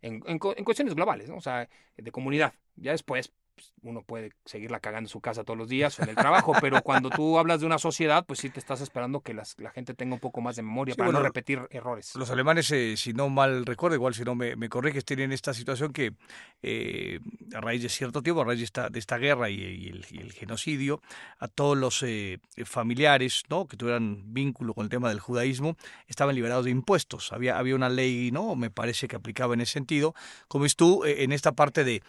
En, 0.01 0.21
en 0.27 0.39
en 0.57 0.63
cuestiones 0.65 0.95
globales, 0.95 1.29
¿no? 1.29 1.37
O 1.37 1.41
sea, 1.41 1.67
de 1.97 2.11
comunidad. 2.11 2.53
Ya 2.75 2.91
después, 2.91 3.31
pues, 3.59 3.73
uno 3.81 4.01
puede 4.03 4.31
seguirla 4.45 4.79
cagando 4.79 5.07
en 5.07 5.11
su 5.11 5.19
casa 5.21 5.43
todos 5.43 5.57
los 5.57 5.67
días 5.67 5.99
o 5.99 6.03
en 6.03 6.09
el 6.09 6.15
trabajo, 6.15 6.55
pero 6.61 6.81
cuando 6.81 7.09
tú 7.09 7.37
hablas 7.37 7.59
de 7.59 7.65
una 7.65 7.77
sociedad, 7.77 8.25
pues 8.25 8.39
sí 8.39 8.49
te 8.49 8.59
estás 8.59 8.79
esperando 8.81 9.19
que 9.21 9.33
las- 9.33 9.55
la 9.59 9.71
gente 9.71 9.93
tenga 9.93 10.13
un 10.13 10.19
poco 10.21 10.39
más 10.41 10.55
de 10.55 10.61
memoria 10.63 10.93
Sí, 10.93 10.97
para 10.97 11.07
bueno, 11.07 11.19
no 11.19 11.25
repetir 11.25 11.59
errores. 11.71 12.15
Los 12.15 12.29
alemanes, 12.29 12.71
eh, 12.71 12.95
si 12.95 13.11
no 13.13 13.27
mal 13.29 13.65
recuerdo, 13.65 13.95
igual 13.95 14.13
si 14.13 14.23
no 14.23 14.33
me, 14.35 14.55
me 14.55 14.69
corriges, 14.69 15.03
tienen 15.03 15.31
esta 15.33 15.53
situación 15.53 15.91
que 15.91 16.13
eh, 16.61 17.19
a 17.53 17.61
raíz 17.61 17.81
de 17.83 17.89
cierto 17.89 18.21
tiempo, 18.23 18.41
a 18.41 18.45
raíz 18.45 18.59
de 18.59 18.65
esta, 18.65 18.89
de 18.89 18.99
esta 18.99 19.17
guerra 19.17 19.49
y, 19.49 19.55
y 19.61 19.87
el, 19.89 20.05
y 20.09 20.19
el 20.19 20.31
genocidio, 20.33 21.01
a 21.39 21.47
todos 21.47 21.77
los 21.77 22.01
eh, 22.03 22.39
familiares 22.65 23.43
¿no? 23.49 23.67
que 23.67 23.75
tuvieran 23.77 24.33
vínculo 24.33 24.73
con 24.73 24.83
el 24.85 24.89
tema 24.89 25.09
del 25.09 25.19
judaísmo 25.19 25.75
estaban 26.07 26.35
liberados 26.35 26.65
de 26.65 26.71
impuestos. 26.71 27.33
Había, 27.33 27.57
había 27.57 27.75
una 27.75 27.89
ley, 27.89 28.31
¿no? 28.31 28.55
me 28.55 28.69
parece 28.69 29.07
que 29.07 29.15
aplicaba 29.15 29.53
en 29.53 29.61
ese 29.61 29.73
sentido. 29.73 30.13
Como 30.47 30.65
es 30.65 30.75
tú, 30.75 31.03
en 31.05 31.31
esta 31.31 31.51
parte 31.53 31.83
de 31.83 32.01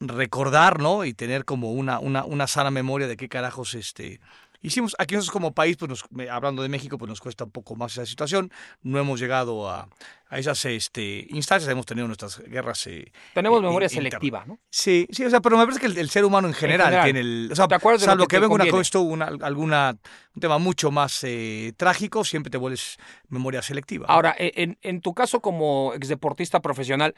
recordar 0.00 0.80
¿no? 0.80 1.04
y 1.04 1.14
tener 1.14 1.44
como 1.44 1.72
una, 1.72 1.98
una, 1.98 2.24
una 2.24 2.46
sana 2.46 2.70
memoria 2.70 3.08
de 3.08 3.16
qué 3.16 3.28
carajos 3.28 3.74
este, 3.74 4.20
Hicimos, 4.60 4.96
aquí 4.98 5.14
nosotros 5.14 5.30
como 5.32 5.52
país, 5.54 5.76
pues 5.76 5.88
nos- 5.88 6.04
hablando 6.32 6.62
de 6.64 6.68
México, 6.68 6.98
pues 6.98 7.08
nos 7.08 7.20
cuesta 7.20 7.44
un 7.44 7.52
poco 7.52 7.76
más 7.76 7.92
esa 7.92 8.04
situación. 8.04 8.50
No 8.82 8.98
hemos 8.98 9.20
llegado 9.20 9.70
a, 9.70 9.88
a 10.28 10.38
esas 10.40 10.64
este, 10.64 11.28
instancias, 11.30 11.70
hemos 11.70 11.86
tenido 11.86 12.08
nuestras 12.08 12.40
guerras. 12.40 12.84
eh, 12.88 13.12
Tenemos 13.34 13.60
in- 13.60 13.66
memoria 13.66 13.86
interna. 13.86 14.08
selectiva, 14.10 14.44
¿no? 14.46 14.58
Sí, 14.68 15.06
sí, 15.12 15.24
o 15.24 15.30
sea, 15.30 15.38
pero 15.40 15.56
me 15.56 15.62
parece 15.64 15.78
que 15.78 15.86
el, 15.86 15.96
el 15.96 16.10
ser 16.10 16.24
humano 16.24 16.48
en 16.48 16.54
general, 16.54 16.86
general. 16.88 17.04
tiene 17.04 17.20
el. 17.20 17.48
O 17.52 17.54
sea, 17.54 17.68
¿Te 17.68 17.76
acuerdas 17.76 18.00
de 18.00 18.06
lo 18.08 18.10
salvo 18.14 18.26
que 18.26 18.34
que, 18.34 18.40
venga 18.40 18.52
una 18.56 18.68
cosa, 18.68 18.98
una, 18.98 19.26
alguna, 19.26 19.96
un 20.34 20.40
tema 20.40 20.58
mucho 20.58 20.90
más 20.90 21.20
eh, 21.22 21.72
trágico, 21.76 22.24
siempre 22.24 22.50
te 22.50 22.58
vuelves 22.58 22.96
memoria 23.28 23.62
selectiva. 23.62 24.06
Ahora, 24.08 24.34
e- 24.36 24.54
en, 24.56 24.76
en 24.82 25.00
tu 25.02 25.14
caso 25.14 25.38
como 25.40 25.92
exdeportista 25.94 26.58
profesional, 26.58 27.14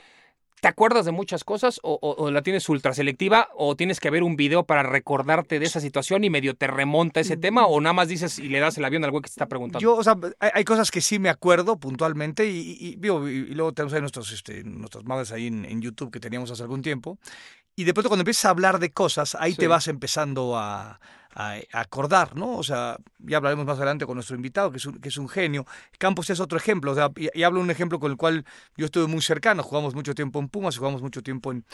¿te 0.60 0.68
acuerdas 0.68 1.04
de 1.06 1.12
muchas 1.12 1.44
cosas 1.44 1.80
o, 1.82 1.98
o- 2.02 2.24
o 2.24 2.30
la 2.30 2.42
tienes 2.42 2.68
ultra 2.68 2.92
selectiva 2.94 3.48
o 3.54 3.76
tienes 3.76 4.00
que 4.00 4.10
ver 4.10 4.22
un 4.22 4.36
video 4.36 4.64
para 4.64 4.82
recordarte 4.82 5.58
de 5.58 5.66
esa 5.66 5.80
situación 5.80 6.24
y 6.24 6.30
medio 6.30 6.54
te 6.54 6.66
remonta 6.66 7.20
ese 7.20 7.36
tema 7.36 7.66
o 7.66 7.80
nada 7.80 7.92
más 7.94 8.08
dices 8.08 8.38
y 8.38 8.48
le 8.48 8.60
das 8.60 8.76
el 8.78 8.84
avión 8.84 9.04
al 9.04 9.10
güey 9.10 9.22
que 9.22 9.28
te 9.28 9.32
está 9.34 9.46
preguntando? 9.46 9.80
Yo, 9.80 9.96
o 9.96 10.04
sea, 10.04 10.16
hay, 10.38 10.50
hay 10.54 10.64
cosas 10.64 10.90
que 10.90 11.00
sí 11.00 11.18
me 11.18 11.28
acuerdo 11.30 11.78
puntualmente 11.78 12.46
y, 12.46 12.76
y- 12.78 12.96
luego 13.54 13.72
tenemos 13.72 13.92
ahí 13.94 14.00
nuestros, 14.00 14.30
este, 14.32 14.62
nuestras 14.64 15.04
madres 15.04 15.32
ahí 15.32 15.46
en, 15.46 15.64
en 15.64 15.80
YouTube 15.80 16.10
que 16.10 16.20
teníamos 16.20 16.50
hace 16.50 16.62
algún 16.62 16.82
tiempo. 16.82 17.18
Y 17.76 17.84
de 17.84 17.94
pronto 17.94 18.08
cuando 18.10 18.22
empiezas 18.22 18.44
a 18.46 18.50
hablar 18.50 18.78
de 18.78 18.90
cosas, 18.92 19.34
ahí 19.40 19.52
Sí. 19.52 19.58
te 19.58 19.68
vas 19.68 19.88
empezando 19.88 20.58
a, 20.58 21.00
a- 21.34 21.60
acordar, 21.72 22.36
¿no? 22.36 22.56
O 22.56 22.62
sea, 22.62 22.96
ya 23.18 23.36
hablaremos 23.38 23.66
más 23.66 23.76
adelante 23.78 24.06
con 24.06 24.16
nuestro 24.16 24.36
invitado, 24.36 24.70
que 24.70 24.78
es 24.78 24.86
un, 24.86 24.98
que 25.00 25.08
es 25.08 25.16
un 25.16 25.28
genio. 25.28 25.66
Campos 25.98 26.30
es 26.30 26.40
otro 26.40 26.58
ejemplo, 26.58 26.92
o 26.92 26.94
sea, 26.94 27.10
y, 27.16 27.28
y 27.38 27.42
hablo 27.44 27.60
un 27.60 27.70
ejemplo 27.70 28.00
con 28.00 28.10
el 28.10 28.16
cual 28.16 28.44
yo 28.76 28.86
estuve 28.86 29.06
muy 29.06 29.22
cercano, 29.22 29.62
jugamos 29.62 29.94
mucho 29.94 30.14
tiempo 30.14 30.38
en 30.40 30.48
Pumas, 30.48 30.76
jugamos 30.78 31.02
mucho 31.02 31.22
tiempo 31.22 31.52
en- 31.52 31.64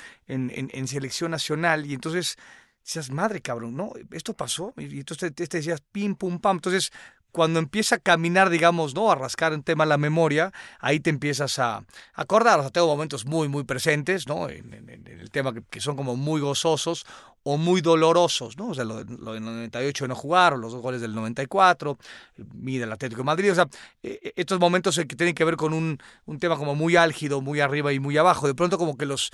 en 0.72 0.88
selección 0.88 1.30
nacional 1.30 1.86
y 1.86 1.94
entonces 1.94 2.36
decías, 2.84 3.10
madre 3.10 3.40
cabrón, 3.42 3.74
¿no? 3.76 3.92
Esto 4.12 4.34
pasó 4.34 4.72
y 4.76 4.98
entonces 5.00 5.34
te, 5.34 5.46
te 5.46 5.56
decías 5.58 5.80
pim, 5.92 6.14
pum, 6.14 6.38
pam. 6.38 6.56
Entonces 6.56 6.92
cuando 7.32 7.58
empieza 7.58 7.96
a 7.96 7.98
caminar, 7.98 8.48
digamos, 8.50 8.94
¿no? 8.94 9.10
A 9.10 9.14
rascar 9.14 9.52
un 9.52 9.62
tema 9.62 9.84
la 9.86 9.98
memoria, 9.98 10.52
ahí 10.80 11.00
te 11.00 11.10
empiezas 11.10 11.58
a 11.58 11.84
acordar. 12.14 12.58
O 12.60 12.62
sea, 12.62 12.70
tengo 12.70 12.86
momentos 12.86 13.26
muy, 13.26 13.48
muy 13.48 13.64
presentes, 13.64 14.26
¿no? 14.26 14.48
En, 14.48 14.72
en- 14.72 14.88
en 15.06 15.20
el 15.20 15.30
tema 15.30 15.52
que, 15.70 15.80
son 15.80 15.96
como 15.96 16.16
muy 16.16 16.40
gozosos 16.40 17.04
o 17.42 17.58
muy 17.58 17.80
dolorosos, 17.80 18.56
¿no? 18.56 18.68
O 18.70 18.74
sea, 18.74 18.84
lo, 18.84 19.04
lo 19.04 19.32
del 19.34 19.44
98 19.44 20.04
de 20.04 20.08
no 20.08 20.14
jugar, 20.16 20.56
los 20.58 20.72
dos 20.72 20.80
goles 20.82 21.00
del 21.00 21.14
94, 21.14 21.98
mi 22.54 22.78
del 22.78 22.90
Atlético 22.92 23.20
de 23.20 23.26
Madrid. 23.26 23.52
O 23.52 23.54
sea, 23.54 23.68
eh, 24.02 24.18
eh, 24.22 24.32
estos 24.36 24.58
momentos 24.58 24.96
que 24.96 25.04
tienen 25.16 25.34
que 25.34 25.44
ver 25.44 25.56
con 25.56 25.72
un, 25.72 25.98
un 26.24 26.38
tema 26.38 26.56
como 26.56 26.74
muy 26.74 26.96
álgido, 26.96 27.40
muy 27.40 27.60
arriba 27.60 27.92
y 27.92 28.00
muy 28.00 28.16
abajo. 28.16 28.46
De 28.46 28.54
pronto 28.54 28.78
como 28.78 28.96
que 28.96 29.06
los 29.06 29.30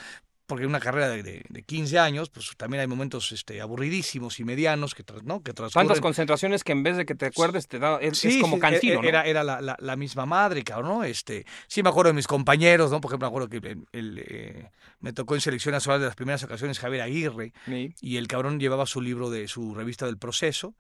porque 0.47 0.65
en 0.65 0.71
una 0.71 0.81
carrera 0.81 1.09
de, 1.09 1.23
de, 1.23 1.45
de 1.49 1.63
15 1.63 1.99
años, 1.99 2.29
pues 2.31 2.51
también 2.57 2.81
hay 2.81 2.87
momentos 2.87 3.33
este, 3.33 3.61
aburridísimos 3.61 4.39
y 4.41 4.45
medianos 4.45 4.95
que, 4.95 5.05
tras- 5.05 5.23
¿no? 5.23 5.43
que 5.43 5.53
transcurren. 5.55 5.87
Tantas 5.89 6.01
concentraciones 6.03 6.65
que 6.65 6.73
en 6.73 6.83
vez 6.83 6.97
de 6.97 7.07
que 7.07 7.15
te 7.15 7.27
acuerdes 7.27 7.69
te 7.69 7.79
da, 7.79 7.99
es, 8.01 8.21
como 8.41 8.57
sí, 8.57 8.61
cansino, 8.61 8.95
e- 9.01 9.03
¿no? 9.03 9.09
Era, 9.09 9.23
era 9.25 9.45
la, 9.45 9.61
la- 9.61 9.77
la 9.79 9.97
misma 9.97 10.27
madre, 10.27 10.63
cabrón, 10.65 10.89
¿no? 10.99 11.05
Este, 11.05 11.47
sí 11.69 11.83
me 11.83 11.89
acuerdo 11.89 12.09
de 12.11 12.15
mis 12.15 12.27
compañeros, 12.27 12.91
¿no? 12.91 13.01
Por 13.01 13.11
ejemplo, 13.11 13.29
me 13.29 13.37
acuerdo 13.37 13.49
que 13.49 13.57
el- 13.69 13.85
el, 13.93 14.19
eh, 14.27 14.71
me 15.01 15.13
tocó 15.13 15.35
en 15.35 15.41
selección 15.41 15.73
nacional 15.73 16.01
de 16.01 16.07
las 16.07 16.17
primeras 16.17 16.43
ocasiones 16.45 16.79
Javier 16.79 17.03
Aguirre, 17.03 17.53
Sí. 17.67 17.95
y 18.01 18.17
el 18.17 18.27
cabrón 18.29 18.59
llevaba 18.61 18.87
su 18.87 19.01
libro 19.01 19.31
de 19.31 19.49
su 19.49 19.75
revista 19.75 20.07
del 20.07 20.19
proceso, 20.19 20.75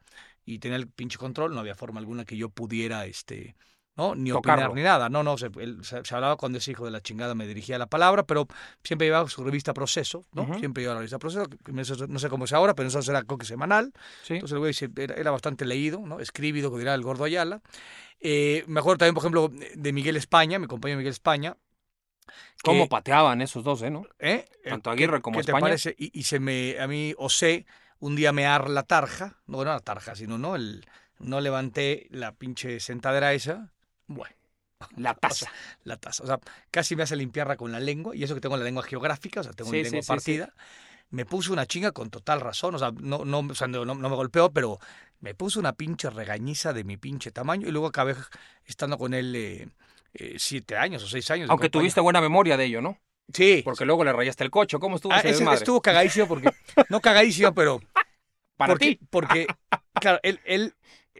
y 0.45 0.59
tenía 0.59 0.77
el 0.77 0.89
pinche 0.89 1.19
control, 1.19 1.55
no 1.55 1.61
había 1.61 1.77
forma 1.77 2.01
alguna 2.01 2.25
que 2.25 2.37
yo 2.37 2.49
pudiera, 2.49 3.07
este, 3.07 3.55
¿no? 3.97 4.15
Ni 4.15 4.31
Tocarlo. 4.31 4.65
opinar 4.65 4.75
ni 4.77 4.83
nada, 4.83 5.09
no, 5.09 5.23
no, 5.23 5.37
se, 5.37 5.51
él- 5.61 5.85
se- 5.85 6.05
se 6.05 6.15
hablaba 6.15 6.37
cuando 6.37 6.59
ese 6.59 6.71
hijo 6.71 6.85
de 6.85 6.91
la 6.91 7.01
chingada 7.03 7.35
me 7.35 7.47
dirigía 7.47 7.77
la 7.79 7.87
palabra, 7.87 8.23
pero 8.25 8.47
siempre 8.83 9.07
llevaba 9.07 9.29
su 9.29 9.45
revista 9.45 9.75
proceso, 9.75 10.25
¿no? 10.33 10.47
Siempre 10.59 10.83
llevaba 10.83 10.95
la 10.97 11.01
revista 11.01 11.19
proceso, 11.19 11.45
que- 11.47 11.59
que 11.59 11.81
eso 11.81 12.07
no 12.07 12.19
sé 12.19 12.29
cómo 12.31 12.45
es 12.47 12.53
ahora, 12.53 12.75
pero 12.75 12.89
eso 12.89 13.01
era 13.11 13.23
creo 13.23 13.39
que 13.39 13.45
semanal, 13.47 13.93
Sí. 14.23 14.35
entonces 14.35 14.53
el 14.55 14.59
güey 14.61 14.75
era, 14.97 15.15
era 15.15 15.31
bastante 15.31 15.65
leído, 15.67 16.01
¿no? 16.07 16.21
Escríbido, 16.21 16.71
como 16.71 16.79
dirá 16.79 16.95
el 16.95 17.03
gordo 17.03 17.25
Ayala. 17.25 17.61
Eh, 18.21 18.65
me 18.67 18.81
acuerdo 18.81 18.99
también, 18.99 19.15
por 19.15 19.23
ejemplo, 19.23 19.51
de 19.75 19.93
Miguel 19.93 20.17
España, 20.17 20.59
mi 20.59 20.67
compañero 20.69 20.99
Miguel 20.99 21.13
España. 21.13 21.57
que- 22.25 22.71
¿Cómo 22.71 22.89
pateaban 22.89 23.43
esos 23.43 23.65
dos, 23.65 23.83
eh, 23.83 23.91
no? 23.91 24.07
¿eh? 24.21 24.45
Tanto 24.65 24.91
¿Qué- 24.91 24.95
Aguirre 24.95 25.21
como 25.21 25.39
¿qué 25.39 25.45
te 25.45 25.51
España? 25.51 25.61
parece? 25.67 25.95
Y, 25.99 26.17
y 26.19 26.23
se 26.23 26.39
me, 26.39 26.79
a 26.79 26.87
mí, 26.87 27.13
osé 27.19 27.67
un 27.99 28.15
día 28.15 28.33
mear 28.33 28.71
la 28.71 28.85
tarja, 28.85 29.39
no, 29.47 29.59
no 29.59 29.65
la 29.65 29.81
tarja, 29.81 30.15
sino, 30.15 30.39
¿no? 30.39 30.55
El, 30.55 30.87
no 31.19 31.41
levanté 31.41 32.07
la 32.11 32.33
pinche 32.33 32.79
sentadera 32.79 33.33
esa. 33.33 33.73
Bueno, 34.07 34.35
La 34.97 35.15
taza. 35.15 35.51
la 35.85 35.97
taza. 35.97 36.23
O 36.25 36.27
sea, 36.27 36.41
casi 36.71 36.97
me 36.97 37.03
hace 37.05 37.17
limpiarla 37.17 37.57
con 37.57 37.73
la 37.73 37.81
lengua, 37.81 38.15
y 38.17 38.23
eso 38.25 38.35
que 38.35 38.41
tengo 38.41 38.57
la 38.57 38.65
lengua 38.65 38.83
geográfica, 38.83 39.41
o 39.41 39.43
sea, 39.45 39.53
tengo 39.53 39.71
Sí, 39.71 39.77
mi 39.77 39.85
sí, 39.85 39.91
lengua 39.91 40.03
sí, 40.03 40.07
sí. 40.07 40.09
partida. 40.09 40.55
Me 41.11 41.27
puso 41.27 41.53
una 41.53 41.67
chinga 41.67 41.93
con 41.93 42.09
total 42.11 42.41
razón, 42.41 42.75
o 42.75 42.79
sea, 42.79 42.91
no, 42.99 43.25
no, 43.25 43.41
o 43.41 43.55
sea, 43.55 43.69
no, 43.69 43.85
me 43.95 44.09
golpeó, 44.09 44.51
pero 44.51 44.79
me 45.21 45.35
puso 45.35 45.61
una 45.61 45.75
pinche 45.75 46.09
regañiza 46.09 46.73
de 46.73 46.85
mi 46.85 46.97
pinche 46.97 47.31
tamaño, 47.31 47.69
y 47.69 47.71
luego 47.71 47.87
acabé 47.87 48.17
estando 48.65 48.97
con 48.97 49.12
él 49.12 49.35
eh, 49.37 49.69
eh, 50.15 50.35
siete 50.38 50.77
años 50.77 51.03
o 51.05 51.07
seis 51.09 51.31
años. 51.31 51.51
Aunque 51.51 51.69
tuviste 51.69 52.01
buena 52.01 52.21
memoria 52.21 52.57
de 52.57 52.65
ello, 52.65 52.81
¿no? 52.81 52.99
Sí. 53.33 53.62
Porque 53.65 53.85
luego 53.85 54.05
le 54.05 54.12
rayaste 54.12 54.43
el 54.45 54.51
coche. 54.51 54.79
¿Cómo 54.79 54.97
estuvo 54.97 55.12
Ah, 55.12 55.21
ese 55.21 55.45
estuvo 55.55 55.81
cagadísimo 55.81 56.27
porque, 56.27 56.51
no 56.88 57.01
cagadísimo, 57.01 57.55
pero 57.55 57.81
Para 58.57 58.73
porque, 58.73 58.97
ti. 58.97 59.07
porque, 59.11 59.47
claro, 59.95 60.19
él, 60.23 60.41
él, 60.45 60.75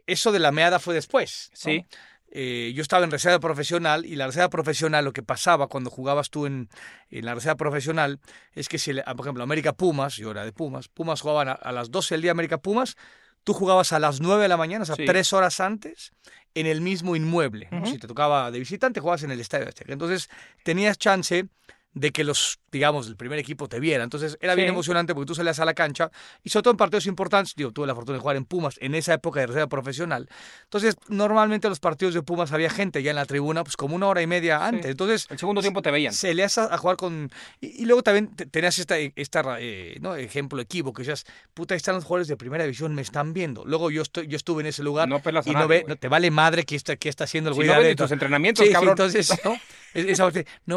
eso 0.07 0.33
de 0.33 0.39
la 0.39 0.53
meada 0.53 0.79
fue 0.79 0.95
después. 0.95 1.51
¿no? 1.65 1.87
Eh, 2.35 2.73
yo 2.75 2.81
estaba 2.81 3.05
en 3.05 3.11
reserva 3.11 3.39
profesional 3.41 4.07
y 4.07 4.17
la 4.17 4.27
reserva 4.27 4.49
profesional, 4.49 5.05
lo 5.05 5.13
que 5.13 5.23
pasaba 5.23 5.67
cuando 5.69 5.91
jugabas 5.91 6.31
tú 6.31 6.47
en, 6.47 6.71
en 7.11 7.25
la 7.27 7.35
reserva 7.35 7.57
profesional 7.57 8.21
es 8.55 8.71
que 8.71 8.79
si, 8.79 8.95
le- 8.95 9.03
por 9.03 9.21
ejemplo, 9.21 9.43
América 9.43 9.75
Pumas, 9.75 10.17
yo 10.17 10.31
era 10.31 10.43
de 10.45 10.53
Pumas, 10.53 10.89
Pumas 10.89 11.21
jugaban 11.21 11.49
a, 11.49 11.53
a 11.53 11.73
las 11.73 11.91
12 11.91 12.15
del 12.15 12.23
día 12.23 12.31
América 12.31 12.57
Pumas, 12.57 12.97
tú 13.45 13.53
jugabas 13.53 13.93
a 13.93 13.99
las 13.99 14.21
9 14.23 14.43
de 14.45 14.49
la 14.49 14.57
mañana, 14.57 14.83
o 14.85 14.87
sea, 14.87 14.97
Sí. 14.97 15.05
tres 15.05 15.35
horas 15.35 15.61
antes, 15.61 16.13
en 16.55 16.67
el 16.67 16.81
mismo 16.81 17.17
inmueble. 17.17 17.69
Si 17.85 17.99
te 17.99 18.07
tocaba 18.07 18.51
de 18.51 18.59
visitante, 18.59 19.01
jugabas 19.01 19.25
en 19.25 19.31
el 19.31 19.41
Estadio 19.41 19.69
Azteca. 19.69 19.93
Entonces, 19.93 20.31
tenías 20.65 20.97
chance 20.97 21.47
de 21.95 22.11
que 22.11 22.25
los, 22.25 22.59
digamos, 22.71 23.07
el 23.07 23.17
primer 23.17 23.39
equipo 23.39 23.69
te 23.69 23.79
viera. 23.79 24.03
Entonces, 24.03 24.39
era 24.41 24.55
bien 24.55 24.69
emocionante 24.69 25.15
porque 25.15 25.27
tú 25.27 25.35
salías 25.35 25.59
a 25.61 25.65
la 25.67 25.75
cancha 25.75 26.11
y 26.43 26.49
sobre 26.49 26.63
todo 26.63 26.71
en 26.73 26.79
partidos 26.79 27.07
importantes, 27.07 27.55
digo, 27.55 27.71
tuve 27.71 27.87
la 27.87 27.95
fortuna 27.95 28.17
de 28.17 28.23
jugar 28.23 28.37
en 28.37 28.47
Pumas 28.47 28.77
en 28.81 28.95
esa 28.95 29.13
época 29.15 29.41
de 29.41 29.49
reserva 29.49 29.67
profesional. 29.69 30.29
Entonces, 30.65 30.97
normalmente 31.09 31.69
los 31.69 31.81
partidos 31.81 32.15
de 32.15 32.23
Pumas 32.23 32.51
había 32.53 32.71
gente 32.71 33.03
ya 33.03 33.11
en 33.11 33.17
la 33.17 33.27
tribuna, 33.27 33.63
pues 33.63 33.77
como 33.77 33.95
una 33.95 34.07
hora 34.07 34.23
y 34.23 34.27
media 34.27 34.65
antes. 34.67 34.87
Entonces, 34.91 35.27
El 35.31 35.39
segundo 35.39 35.61
tiempo 35.61 35.83
te 35.83 35.91
veían. 35.91 36.15
se 36.15 36.33
le 36.35 36.45
hace 36.45 36.63
a, 36.63 36.79
jugar 36.79 36.97
con. 36.97 37.31
Y, 37.61 37.83
y 37.83 37.85
luego 37.85 38.03
también 38.03 38.35
te- 38.35 38.47
tenías 38.47 38.79
esta, 38.79 38.97
esta 38.99 39.57
eh, 39.61 39.99
¿no? 40.01 40.17
ejemplo 40.17 40.61
equívoco, 40.63 41.01
decías, 41.03 41.27
puta, 41.53 41.75
ahí 41.75 41.77
están 41.77 41.97
los 41.97 42.05
jugadores 42.05 42.29
de 42.29 42.37
primera 42.39 42.65
división, 42.65 42.95
me 42.95 43.03
están 43.03 43.35
viendo. 43.35 43.65
Luego 43.67 43.91
yo 43.91 44.01
estoy, 44.03 44.29
yo 44.29 44.37
estuve 44.37 44.63
en 44.63 44.69
ese 44.69 44.83
lugar 44.83 45.09
No 45.09 45.21
pelas 45.21 45.47
a 45.47 45.51
y 45.51 45.53
no 45.53 45.69
ve, 45.69 45.85
no, 45.87 45.97
te 45.97 46.09
vale 46.09 46.31
madre 46.31 46.65
que 46.65 46.75
está, 46.75 46.97
que 46.97 47.11
está 47.11 47.25
haciendo 47.25 47.51
el 47.51 47.55
Si 47.55 47.63
güey 47.67 47.69
no 47.69 47.97
tus 47.97 48.13
entrenamientos, 48.13 48.67
Sí, 48.67 48.73
cabrón. 48.73 48.93
entonces, 48.93 49.31
¿no? 49.45 49.57
Esa 49.95 50.25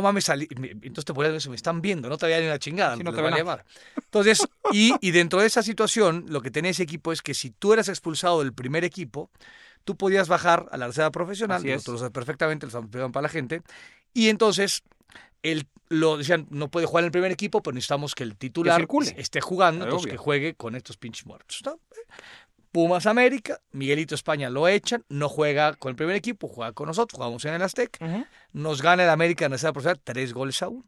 mames, 0.01 0.28
salí- 0.28 0.47
entonces 0.84 1.05
te 1.06 1.13
ponías 1.13 1.34
eso, 1.34 1.50
me 1.50 1.56
están 1.56 1.82
viendo, 1.82 2.10
no 2.10 2.18
te 2.18 2.26
veía 2.26 2.39
ni 2.41 2.48
una 2.48 2.60
chingada. 2.60 2.98
Sí, 2.98 3.04
no 3.04 3.13
te 3.13 3.22
valía 3.22 3.44
nada. 3.44 3.58
madre. 3.58 3.63
Entonces, 3.96 4.48
y, 4.72 4.94
y 5.00 5.12
dentro 5.12 5.39
de 5.39 5.48
esa 5.48 5.63
situación, 5.63 6.26
lo 6.28 6.41
que 6.41 6.52
tenía 6.52 6.72
ese 6.72 6.84
equipo 6.84 7.12
es 7.12 7.22
que 7.22 7.34
si 7.34 7.52
tú 7.52 7.74
eras 7.74 7.88
expulsado 7.88 8.39
del 8.39 8.54
primer 8.54 8.84
equipo, 8.84 9.30
tú 9.86 9.96
podías 9.96 10.28
bajar 10.28 10.68
a 10.72 10.78
la 10.78 10.88
reserva 10.88 11.12
profesional, 11.12 11.62
sabes 11.62 12.12
perfectamente, 12.12 12.65
lo 12.65 12.70
estamos 12.70 12.86
explicando 12.88 13.12
para 13.13 13.24
la 13.24 13.30
gente, 13.30 13.62
y 14.13 14.30
entonces 14.30 14.84
el, 15.44 15.68
lo 15.89 16.18
decían, 16.18 16.48
no 16.50 16.70
puede 16.70 16.88
jugar 16.88 17.04
en 17.04 17.06
el 17.06 17.12
primer 17.12 17.32
equipo, 17.32 17.62
pero 17.62 17.76
necesitamos 17.76 18.15
que 18.15 18.24
el 18.24 18.36
titular 18.36 18.86
esté 19.15 19.41
jugando, 19.41 19.86
entonces 19.86 20.12
que 20.12 20.18
juegue 20.18 20.56
con 20.56 20.76
estos 20.76 20.98
pinches 20.98 21.26
muertos. 21.26 21.62
¿no? 21.65 21.80
Pumas 22.72 23.06
América, 23.06 23.62
Miguelito 23.72 24.15
España 24.15 24.50
lo 24.50 24.68
echan, 24.68 25.06
no 25.08 25.30
juega 25.30 25.76
con 25.76 25.91
el 25.91 25.96
primer 25.96 26.15
equipo, 26.15 26.48
juega 26.48 26.74
con 26.74 26.88
nosotros, 26.88 27.15
jugamos 27.15 27.46
en 27.46 27.54
el 27.54 27.62
Azteca, 27.62 28.04
Ujú. 28.04 28.26
nos 28.52 28.82
gana 28.82 29.04
el 29.04 29.10
América 29.10 29.46
en 29.46 29.54
esa 29.54 29.72
profesional 29.72 30.02
tres 30.04 30.34
goles 30.34 30.62
a 30.62 30.68
uno. 30.68 30.84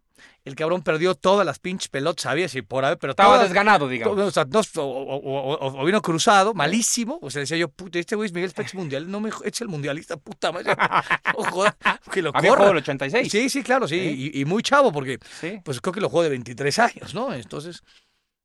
El 0.46 0.56
cabrón 0.56 0.82
perdió 0.82 1.16
todas 1.16 1.46
las 1.46 1.60
pinches 1.60 1.90
pelotas, 1.90 2.24
sabía 2.24 2.48
si 2.48 2.62
por 2.62 2.86
haber, 2.86 2.98
pero 2.98 3.12
Estaba 3.12 3.34
todas, 3.36 3.44
desganado, 3.50 3.88
digamos. 3.88 4.18
o, 4.20 4.32
sea, 4.32 4.46
dos- 4.46 4.76
o- 4.78 4.84
o- 4.86 5.18
o- 5.18 5.56
o- 5.56 5.82
o 5.82 5.86
vino 5.86 6.02
cruzado, 6.02 6.54
malísimo. 6.54 7.20
O 7.22 7.30
sea, 7.30 7.42
decía 7.42 7.58
yo, 7.58 7.68
puta, 7.70 8.00
este 8.00 8.16
güey 8.16 8.28
es 8.28 8.34
Miguel 8.34 8.54
es 8.58 8.74
mundial, 8.76 9.10
no 9.10 9.20
me 9.20 9.30
es 9.44 9.62
el 9.62 9.68
mundialista, 9.68 10.18
puta 10.18 10.52
madre. 10.52 10.76
No 11.38 11.44
joda, 11.52 11.78
que 12.12 12.22
lo 12.22 12.32
Había 12.34 12.50
corra. 12.52 12.70
el 12.72 12.78
86. 12.78 13.32
Sí, 13.32 13.50
sí, 13.50 13.62
claro, 13.64 13.88
sí. 13.88 14.00
Sí. 14.00 14.32
Y, 14.34 14.42
y 14.42 14.46
muy 14.46 14.64
chavo, 14.64 14.92
porque 14.92 15.20
Sí. 15.40 15.60
pues 15.64 15.82
creo 15.82 15.94
que 15.94 16.02
lo 16.02 16.10
jugó 16.10 16.24
de 16.24 16.30
23 16.30 16.80
años, 16.80 17.14
¿no? 17.14 17.34
Entonces, 17.34 17.82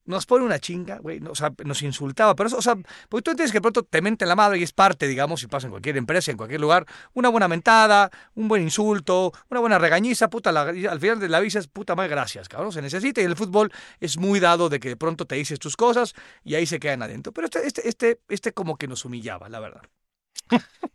nos 0.04 0.26
pone 0.26 0.44
una 0.44 0.58
chinga, 0.58 0.98
güey, 0.98 1.20
o 1.28 1.34
sea, 1.34 1.52
nos 1.64 1.80
insultaba, 1.82 2.34
pero 2.34 2.48
eso, 2.48 2.56
o 2.58 2.62
sea, 2.62 2.74
porque 3.08 3.22
tú 3.22 3.30
entiendes 3.30 3.52
que 3.52 3.60
pronto 3.60 3.84
te 3.84 4.02
mente 4.02 4.26
la 4.26 4.34
madre 4.34 4.58
y 4.58 4.62
es 4.64 4.72
parte, 4.72 5.06
digamos, 5.06 5.40
si 5.40 5.46
pasa 5.46 5.68
en 5.68 5.70
cualquier 5.70 5.96
empresa, 5.96 6.30
en 6.32 6.36
cualquier 6.36 6.60
lugar, 6.60 6.86
una 7.14 7.28
buena 7.28 7.46
mentada, 7.46 8.10
un 8.34 8.48
buen 8.48 8.62
insulto, 8.62 9.32
una 9.48 9.60
buena 9.60 9.78
regañiza, 9.78 10.28
puta, 10.28 10.50
la- 10.50 10.62
al 10.62 10.98
final 11.00 11.20
de 11.20 11.28
la 11.28 11.38
vida 11.40 11.60
es 11.60 11.68
puta 11.68 11.94
madre, 11.94 12.10
gracias, 12.10 12.48
cabrón, 12.48 12.72
se 12.72 12.82
necesita 12.82 13.20
y 13.20 13.24
el 13.24 13.36
fútbol 13.36 13.70
es 14.00 14.18
muy 14.18 14.40
dado 14.40 14.68
de 14.68 14.80
que 14.80 14.88
de 14.88 14.96
pronto 14.96 15.24
te 15.26 15.36
dices 15.36 15.58
tus 15.58 15.76
cosas 15.76 16.14
y 16.42 16.54
ahí 16.56 16.66
se 16.66 16.80
quedan 16.80 17.02
adentro, 17.02 17.32
pero 17.32 17.44
este, 17.46 17.66
este, 17.66 17.88
este, 17.88 18.20
este 18.28 18.52
como 18.52 18.76
que 18.76 18.88
nos 18.88 19.04
humillaba, 19.04 19.48
la 19.48 19.60
verdad. 19.60 19.82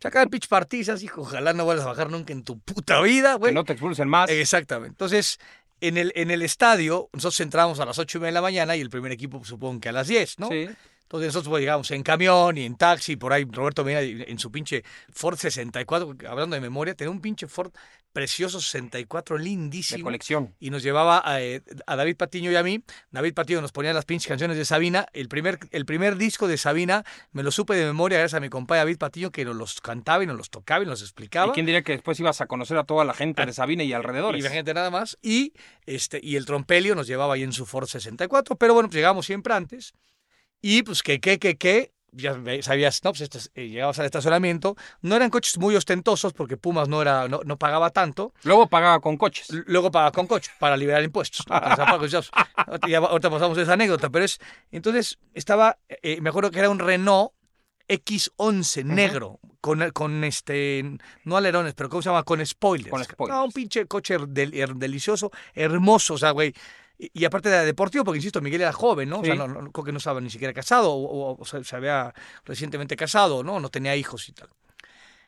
Sacar 0.00 0.28
pitch 0.28 0.46
partizas, 0.48 1.02
hijo, 1.02 1.22
ojalá 1.22 1.52
no 1.52 1.64
vuelvas 1.64 1.84
a 1.86 1.88
bajar 1.88 2.10
nunca 2.10 2.32
en 2.32 2.44
tu 2.44 2.58
puta 2.60 3.00
vida, 3.00 3.32
Que 3.32 3.38
güey. 3.38 3.54
no 3.54 3.64
te 3.64 3.72
expulsen 3.72 4.08
más. 4.08 4.30
Exactamente. 4.30 4.90
Entonces, 4.92 5.38
en 5.80 5.96
el, 5.96 6.12
en 6.14 6.30
el 6.30 6.42
estadio, 6.42 7.08
nosotros 7.12 7.40
entramos 7.40 7.80
a 7.80 7.84
las 7.84 7.98
ocho 7.98 8.18
y 8.18 8.20
media 8.20 8.28
de 8.28 8.34
la 8.34 8.42
mañana 8.42 8.76
y 8.76 8.80
el 8.80 8.90
primer 8.90 9.12
equipo, 9.12 9.38
pues, 9.38 9.48
supongo 9.48 9.80
que 9.80 9.88
a 9.88 9.92
las 9.92 10.08
10, 10.08 10.38
¿no? 10.38 10.48
Sí. 10.48 10.68
Entonces 11.08 11.28
nosotros 11.28 11.48
pues, 11.48 11.60
llegamos 11.62 11.90
en 11.90 12.02
camión 12.02 12.58
y 12.58 12.66
en 12.66 12.76
taxi, 12.76 13.16
por 13.16 13.32
ahí 13.32 13.46
Roberto 13.50 13.82
Medina 13.82 14.24
en 14.28 14.38
su 14.38 14.52
pinche 14.52 14.84
Ford 15.10 15.38
64, 15.38 16.16
hablando 16.28 16.54
de 16.54 16.60
memoria, 16.60 16.94
tenía 16.94 17.10
un 17.10 17.22
pinche 17.22 17.48
Ford 17.48 17.72
precioso 18.12 18.60
64, 18.60 19.38
De 19.38 19.44
lindísimo. 19.44 20.04
colección. 20.04 20.54
Y 20.58 20.70
nos 20.70 20.82
llevaba 20.82 21.22
a, 21.24 21.42
eh, 21.42 21.62
a 21.86 21.96
David 21.96 22.16
Patiño 22.16 22.50
y 22.50 22.56
a 22.56 22.62
mí. 22.62 22.82
David 23.10 23.34
Patiño 23.34 23.60
nos 23.60 23.72
ponía 23.72 23.92
las 23.92 24.04
pinches 24.04 24.28
canciones 24.28 24.56
de 24.56 24.64
Sabina. 24.64 25.06
El 25.12 25.28
primer, 25.28 25.58
el 25.70 25.84
primer 25.86 26.16
disco 26.16 26.48
de 26.48 26.56
Sabina 26.56 27.04
me 27.32 27.42
lo 27.42 27.50
supe 27.50 27.74
de 27.74 27.84
memoria 27.86 28.18
gracias 28.18 28.38
a 28.38 28.40
mi 28.40 28.48
compadre 28.48 28.80
David 28.80 28.98
Patiño 28.98 29.30
que 29.30 29.44
nos 29.44 29.56
los 29.56 29.80
cantaba 29.80 30.24
y 30.24 30.26
nos 30.26 30.36
los 30.36 30.50
tocaba 30.50 30.84
y 30.84 30.86
nos 30.86 31.02
explicaba. 31.02 31.50
¿Y 31.50 31.54
quién 31.54 31.66
diría 31.66 31.82
que 31.82 31.92
después 31.92 32.18
ibas 32.20 32.40
a 32.40 32.46
conocer 32.46 32.76
a 32.78 32.84
toda 32.84 33.04
la 33.04 33.14
gente 33.14 33.44
de 33.44 33.52
Sabina 33.52 33.84
y 33.84 33.92
alrededores? 33.92 34.38
Y 34.38 34.44
imagínate 34.44 34.74
nada 34.74 34.90
más. 34.90 35.18
Y, 35.22 35.52
este, 35.86 36.20
y 36.22 36.36
el 36.36 36.46
trompelio 36.46 36.94
nos 36.94 37.06
llevaba 37.06 37.34
ahí 37.34 37.42
en 37.42 37.52
su 37.52 37.66
Ford 37.66 37.86
64. 37.86 38.56
Pero 38.56 38.74
bueno, 38.74 38.88
pues 38.88 38.96
llegamos 38.96 39.26
siempre 39.26 39.54
antes. 39.54 39.92
Y 40.60 40.82
pues 40.82 41.02
que, 41.02 41.20
que, 41.20 41.38
que, 41.38 41.56
que, 41.56 41.92
ya 42.12 42.34
sabías, 42.62 43.02
no, 43.04 43.12
pues 43.12 43.20
este, 43.22 43.38
eh, 43.54 43.68
llegabas 43.68 43.98
al 43.98 44.06
estacionamiento. 44.06 44.76
No 45.02 45.14
eran 45.16 45.30
coches 45.30 45.58
muy 45.58 45.76
ostentosos 45.76 46.32
porque 46.32 46.56
Pumas 46.56 46.88
no, 46.88 47.02
era, 47.02 47.28
no, 47.28 47.40
no 47.44 47.56
pagaba 47.58 47.90
tanto. 47.90 48.32
Luego 48.42 48.66
pagaba 48.68 49.00
con 49.00 49.16
coches. 49.16 49.50
L- 49.50 49.64
Luego 49.66 49.90
pagaba 49.90 50.12
con 50.12 50.26
coche 50.26 50.50
para 50.58 50.76
liberar 50.76 51.02
impuestos. 51.02 51.44
pues, 51.98 52.10
ya- 52.88 52.98
ahorita 52.98 53.30
pasamos 53.30 53.58
esa 53.58 53.72
anécdota, 53.74 54.10
pero 54.10 54.24
es. 54.24 54.38
Entonces 54.70 55.18
estaba, 55.34 55.78
eh, 55.88 56.20
me 56.20 56.30
acuerdo 56.30 56.50
que 56.50 56.58
era 56.58 56.70
un 56.70 56.78
Renault 56.78 57.32
X11 57.88 58.84
negro, 58.84 59.40
con, 59.60 59.90
con 59.92 60.22
este, 60.24 60.84
no 61.24 61.36
alerones, 61.36 61.74
pero 61.74 61.88
¿cómo 61.88 62.02
se 62.02 62.10
llama? 62.10 62.22
Con 62.22 62.44
spoilers. 62.44 62.90
Con 62.90 63.02
spoilers. 63.04 63.36
No, 63.38 63.44
un 63.46 63.52
pinche 63.52 63.86
coche 63.86 64.16
del- 64.28 64.52
her- 64.54 64.74
delicioso, 64.76 65.30
hermoso, 65.54 66.14
o 66.14 66.18
sea, 66.18 66.30
güey. 66.32 66.52
Y, 66.98 67.10
y 67.14 67.24
aparte 67.24 67.48
de 67.48 67.64
deportivo, 67.64 68.04
porque 68.04 68.18
insisto, 68.18 68.40
Miguel 68.40 68.62
era 68.62 68.72
joven, 68.72 69.08
¿no? 69.08 69.20
O 69.20 69.24
sea, 69.24 69.34
no, 69.34 69.46
no- 69.46 69.70
creo 69.72 69.84
que 69.84 69.92
no 69.92 69.98
estaba 69.98 70.20
ni 70.20 70.30
siquiera 70.30 70.52
casado, 70.52 70.90
o, 70.92 71.30
o- 71.32 71.36
o 71.40 71.44
sea, 71.44 71.62
se 71.62 71.76
había 71.76 72.12
recientemente 72.44 72.96
casado, 72.96 73.42
¿no? 73.44 73.60
No 73.60 73.68
tenía 73.68 73.94
hijos 73.96 74.28
y 74.28 74.32
tal. 74.32 74.48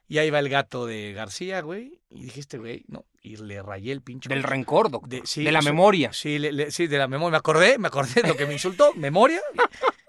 Y 0.09 0.18
ahí 0.18 0.28
va 0.30 0.40
el 0.40 0.48
gato 0.48 0.87
de 0.87 1.12
García, 1.12 1.61
güey. 1.61 2.00
Y 2.11 2.24
dijiste, 2.24 2.59
güey, 2.59 2.85
no. 2.88 3.04
Y 3.22 3.37
le 3.37 3.62
rayé 3.62 3.92
el 3.92 4.02
pinche. 4.02 4.28
Del 4.28 4.42
rencor, 4.42 4.90
doctor. 4.90 5.09
De- 5.09 5.22
la 5.52 5.61
o 5.61 5.62
sea, 5.62 5.70
memoria. 5.70 6.12
Sí, 6.12 6.40
le- 6.40 6.50
le- 6.52 6.70
sí, 6.72 6.88
de 6.88 6.98
la 6.98 7.06
memoria. 7.06 7.30
Me 7.30 7.37
acordé, 7.37 7.78
me 7.78 7.87
acordé 7.87 8.22
de 8.22 8.26
lo 8.28 8.37
que 8.37 8.44
me 8.46 8.52
insultó, 8.54 8.92
memoria. 8.96 9.40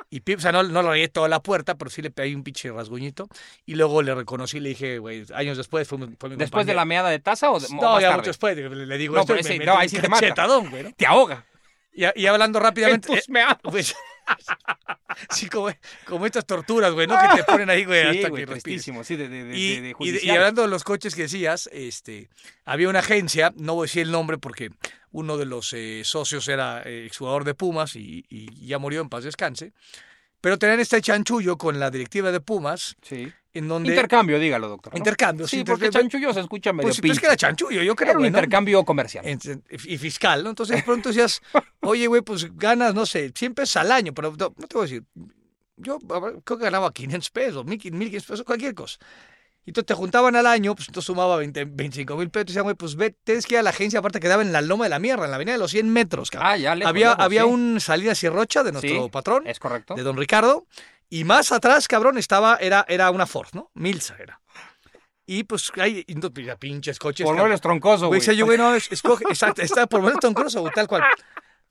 Y, 0.10 0.24
y 0.26 0.34
o 0.34 0.39
sea, 0.39 0.52
no, 0.52 0.63
no 0.63 0.82
le 0.82 0.88
rayé 0.89 1.08
toda 1.10 1.28
la 1.30 1.39
puerta, 1.43 1.76
pero 1.76 1.91
sí 1.91 2.02
le 2.02 2.10
pegué 2.10 2.36
un 2.36 2.43
pinche 2.43 2.71
rasguñito. 2.71 3.28
Y 3.67 3.76
luego 3.76 4.02
le 4.02 4.15
reconocí, 4.15 4.60
le 4.60 4.69
dije, 4.69 4.97
güey, 4.97 5.24
años 5.36 5.56
después 5.58 5.88
fue, 5.88 6.00
mi- 6.00 6.15
fue 6.19 6.30
mi 6.30 6.36
¿Después 6.36 6.65
de 6.65 6.74
la 6.74 6.84
meada 6.86 7.10
de 7.10 7.19
taza 7.19 7.52
o, 7.52 7.60
de, 7.60 7.67
No, 7.76 8.02
ya 8.02 8.10
mucho 8.17 8.32
después. 8.32 8.58
Le, 8.58 8.88
le 8.88 8.97
digo 8.97 9.13
No, 9.13 9.21
esto 9.21 9.34
y 9.36 9.38
pero 9.38 9.50
me 9.50 9.56
ese- 9.56 9.65
no, 9.65 9.78
ahí 9.78 9.88
sí 9.88 10.00
te 10.00 10.10
mata. 10.10 10.47
güey, 10.58 10.82
¿no? 10.84 10.91
Te 10.93 11.06
ahoga. 11.06 11.45
Y, 11.93 12.06
y 12.21 12.27
hablando 12.27 12.60
rápidamente... 12.60 13.12
En 13.12 13.38
eh, 13.38 13.45
pues, 13.63 13.95
sí, 15.30 15.49
como, 15.49 15.69
como 16.06 16.25
estas 16.25 16.45
torturas, 16.45 16.93
güey, 16.93 17.08
¿no? 17.08 17.17
Que 17.19 17.38
te 17.38 17.43
ponen 17.43 17.69
ahí, 17.69 17.86
güey, 17.86 18.01
Sí, 18.12 18.17
hasta 18.17 18.30
güey, 18.30 18.45
que 18.45 18.54
respires. 18.54 18.84
Sí, 18.84 19.15
de, 19.15 19.27
de, 19.27 19.43
de, 19.45 19.95
Y, 19.99 20.30
hablando 20.30 20.62
de 20.62 20.67
los 20.67 20.84
coches 20.84 21.15
que 21.15 21.23
decías, 21.23 21.69
este, 21.71 22.30
había 22.65 22.89
una 22.89 22.99
agencia, 22.99 23.54
no 23.58 23.75
voy 23.75 23.86
a 23.86 23.88
decir 23.88 24.04
el 24.04 24.12
nombre 24.12 24.38
porque 24.38 24.71
uno 25.12 25.38
de 25.38 25.45
los 25.45 25.73
eh, 25.73 26.04
socios 26.06 26.47
era 26.47 26.82
eh, 26.84 27.06
exjugador 27.06 27.43
de 27.43 27.54
Pumas 27.54 27.95
y, 27.95 28.25
y 28.30 28.65
ya 28.65 28.80
murió 28.80 29.01
en 29.01 29.10
paz 29.10 29.23
descanse, 29.23 29.73
pero 30.39 30.58
tenían 30.58 30.80
este 30.80 31.01
chanchullo 31.01 31.58
con 31.58 31.80
la 31.80 31.91
directiva 31.91 32.32
de 32.32 32.39
Pumas, 32.39 32.95
Sí. 33.01 33.32
En 33.53 33.67
donde... 33.67 33.89
Intercambio, 33.89 34.39
dígalo, 34.39 34.67
doctor. 34.69 34.93
¿no? 34.93 34.97
Intercambio, 34.97 35.47
Sí, 35.47 35.57
sí, 35.57 35.63
porque 35.63 35.85
intercambio. 35.87 36.09
chanchullo 36.11 36.33
se 36.33 36.39
escucha 36.41 36.71
medio 36.73 36.87
Pues, 36.87 36.97
pues 36.97 37.01
pinche. 37.01 37.19
que 37.21 37.25
era 37.27 37.35
chanchullo, 37.35 37.81
yo 37.83 37.95
creo, 37.95 38.09
Era 38.11 38.17
un 38.17 38.21
güey, 38.23 38.31
¿no? 38.31 38.37
intercambio 38.37 38.83
comercial. 38.85 39.25
Y 39.85 39.97
fiscal, 39.97 40.43
¿no? 40.43 40.49
Entonces 40.51 40.77
de 40.77 40.83
pronto 40.83 41.09
decías, 41.09 41.41
oye, 41.81 42.07
güey, 42.07 42.21
pues 42.21 42.55
ganas, 42.57 42.93
no 42.93 43.05
sé, 43.05 43.31
100 43.35 43.53
pesos 43.53 43.75
al 43.77 43.91
año, 43.91 44.13
pero 44.13 44.31
no, 44.31 44.53
no 44.57 44.67
te 44.67 44.75
voy 44.75 44.81
a 44.81 44.87
decir, 44.89 45.03
yo 45.77 45.99
creo 45.99 46.41
que 46.43 46.55
ganaba 46.65 46.91
500 46.93 47.29
pesos, 47.31 47.65
1500 47.65 48.23
pesos, 48.25 48.45
cualquier 48.45 48.73
cosa. 48.75 48.97
Y 49.63 49.69
entonces 49.69 49.85
te 49.87 49.93
juntaban 49.93 50.35
al 50.35 50.47
año, 50.47 50.73
pues 50.73 50.87
entonces 50.87 51.05
sumaba 51.05 51.35
20, 51.37 51.65
25 51.65 52.15
mil 52.17 52.31
pesos, 52.31 52.45
y 52.45 52.47
decían, 52.47 52.63
güey, 52.63 52.75
pues 52.75 52.95
ve, 52.95 53.15
tienes 53.23 53.45
que 53.45 53.53
ir 53.55 53.59
a 53.59 53.63
la 53.63 53.69
agencia, 53.69 53.99
aparte 53.99 54.19
quedaba 54.19 54.41
en 54.41 54.51
la 54.51 54.61
loma 54.61 54.85
de 54.85 54.89
la 54.89 54.97
mierda, 54.97 55.25
en 55.25 55.29
la 55.31 55.35
avenida 55.35 55.53
de 55.53 55.59
los 55.59 55.69
100 55.69 55.87
metros, 55.87 56.31
cabrón. 56.31 56.51
Ah, 56.51 56.57
ya, 56.57 56.73
lejos, 56.75 56.89
había 56.89 57.09
lejos, 57.09 57.23
había 57.25 57.41
sí. 57.43 57.47
un 57.47 57.79
Salinas 57.79 58.23
y 58.23 58.29
Rocha 58.29 58.63
de 58.63 58.71
nuestro 58.71 59.03
Sí, 59.03 59.09
patrón, 59.11 59.45
Es 59.45 59.59
correcto. 59.59 59.93
de 59.93 60.01
don 60.01 60.17
Ricardo, 60.17 60.65
y 61.12 61.24
más 61.26 61.52
atrás, 61.52 61.88
cabrón, 61.88 62.17
estaba, 62.17 62.56
era, 62.56 62.86
era 62.88 63.12
una 63.12 63.28
Ford, 63.28 63.50
¿no? 63.54 63.69
Milsa 63.76 64.15
era. 64.17 64.41
Y 65.28 65.43
pues 65.43 65.71
hay 65.78 66.04
pinches 66.60 66.97
coches. 67.00 67.26
Por 67.26 67.36
no 67.36 67.45
eres 67.45 67.62
troncoso, 67.62 68.08
Güey, 68.08 68.19
decía 68.19 68.34
yo, 68.34 68.45
güey, 68.45 68.58
no, 68.58 68.74
es- 68.74 68.91
escoge, 68.91 69.26
exacto, 69.30 69.62
está 69.62 69.86
por 69.88 70.02
menos 70.02 70.19
Tom 70.19 70.34
Cruise, 70.34 70.56
güey, 70.56 70.74
tal 70.74 70.88
cual. 70.88 71.04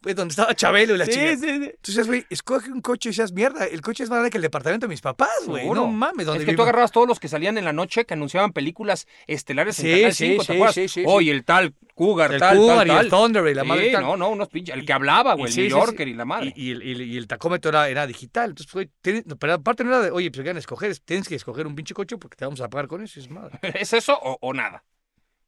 Pues 0.01 0.17
donde 0.17 0.33
estaba 0.33 0.55
Chabelo 0.55 0.95
y 0.95 0.99
la 0.99 1.05
Sí, 1.05 1.13
chica. 1.13 1.37
sí, 1.37 1.41
sí. 1.41 1.71
Entonces, 1.75 2.07
güey, 2.07 2.25
escoge 2.31 2.73
un 2.73 2.81
coche 2.81 3.11
y 3.11 3.13
seas 3.13 3.33
mierda. 3.33 3.67
El 3.67 3.83
coche 3.83 4.03
es 4.05 4.09
más 4.09 4.17
grande 4.17 4.31
que 4.31 4.39
el 4.39 4.43
departamento 4.43 4.87
de 4.87 4.91
mis 4.91 5.03
papás, 5.03 5.29
güey. 5.47 5.69
No 5.69 5.89
mames, 5.89 6.25
donde 6.27 6.43
Es 6.43 6.49
que 6.49 6.57
tú 6.57 6.63
agarrabas 6.63 6.91
todos 6.91 7.07
los 7.07 7.21
que 7.21 7.29
salían 7.29 7.59
en 7.59 7.65
la 7.67 7.73
noche 7.75 8.07
que 8.07 8.15
anunciaban 8.15 8.53
películas 8.53 9.07
estelares 9.27 9.79
en 9.81 9.97
Canal 9.99 10.15
sí, 10.15 10.27
5, 10.31 10.41
¿te 10.43 10.47
sí, 10.47 10.53
acuerdas? 10.55 10.75
sí, 10.75 10.89
sí, 10.89 11.01
sí. 11.01 11.05
Oye, 11.07 11.31
el 11.33 11.45
tal 11.45 11.75
Cougar, 11.95 12.33
El 12.33 12.41
tal, 12.41 12.57
Cougar 12.57 12.79
tal, 12.79 12.87
y 12.87 12.91
el 12.93 12.97
tal. 12.97 13.11
Thunderbird, 13.11 13.57
la 13.57 13.65
madre 13.65 13.93
tal. 13.93 14.03
no, 14.03 14.17
no, 14.17 14.31
unos 14.31 14.49
pinches. 14.49 14.75
El 14.75 14.87
que 14.87 14.93
hablaba, 14.95 15.35
güey, 15.35 15.53
Y 15.55 15.61
el 15.61 15.69
New. 15.69 15.79
Yorker 15.79 16.09
y 16.09 16.15
la 16.15 16.25
madre. 16.25 16.55
Y, 16.57 16.69
y 16.69 16.71
el, 16.71 17.03
y 17.03 17.19
y 17.19 17.27
tacómetro 17.27 17.69
era, 17.69 17.91
era 17.91 18.07
digital. 18.07 18.51
Entonces, 18.51 18.73
güey, 18.73 18.91
pero 19.39 19.53
aparte 19.53 19.85
no 19.85 19.91
era 19.91 20.01
de, 20.01 20.11
oye, 20.11 20.31
pues 20.31 20.39
querían 20.39 20.57
escoger, 20.57 20.97
tienes 21.01 21.29
que 21.29 21.35
escoger 21.35 21.67
un 21.67 21.75
pinche 21.75 21.93
coche 21.93 22.17
porque 22.17 22.37
te 22.37 22.47
vamos 22.47 22.63
a 22.63 22.71
pagar 22.71 22.89
con 22.89 23.03
eso. 23.03 23.21
y 23.21 23.23
Es 23.25 23.29
madre. 23.31 23.59
¿Es 23.79 23.93
eso 23.93 24.19
o, 24.19 24.39
o 24.41 24.55
nada? 24.55 24.83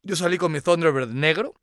Yo 0.03 0.15
salí 0.15 0.37
con 0.37 0.51
mi 0.51 0.61
Thunderbird 0.61 1.09
negro. 1.09 1.55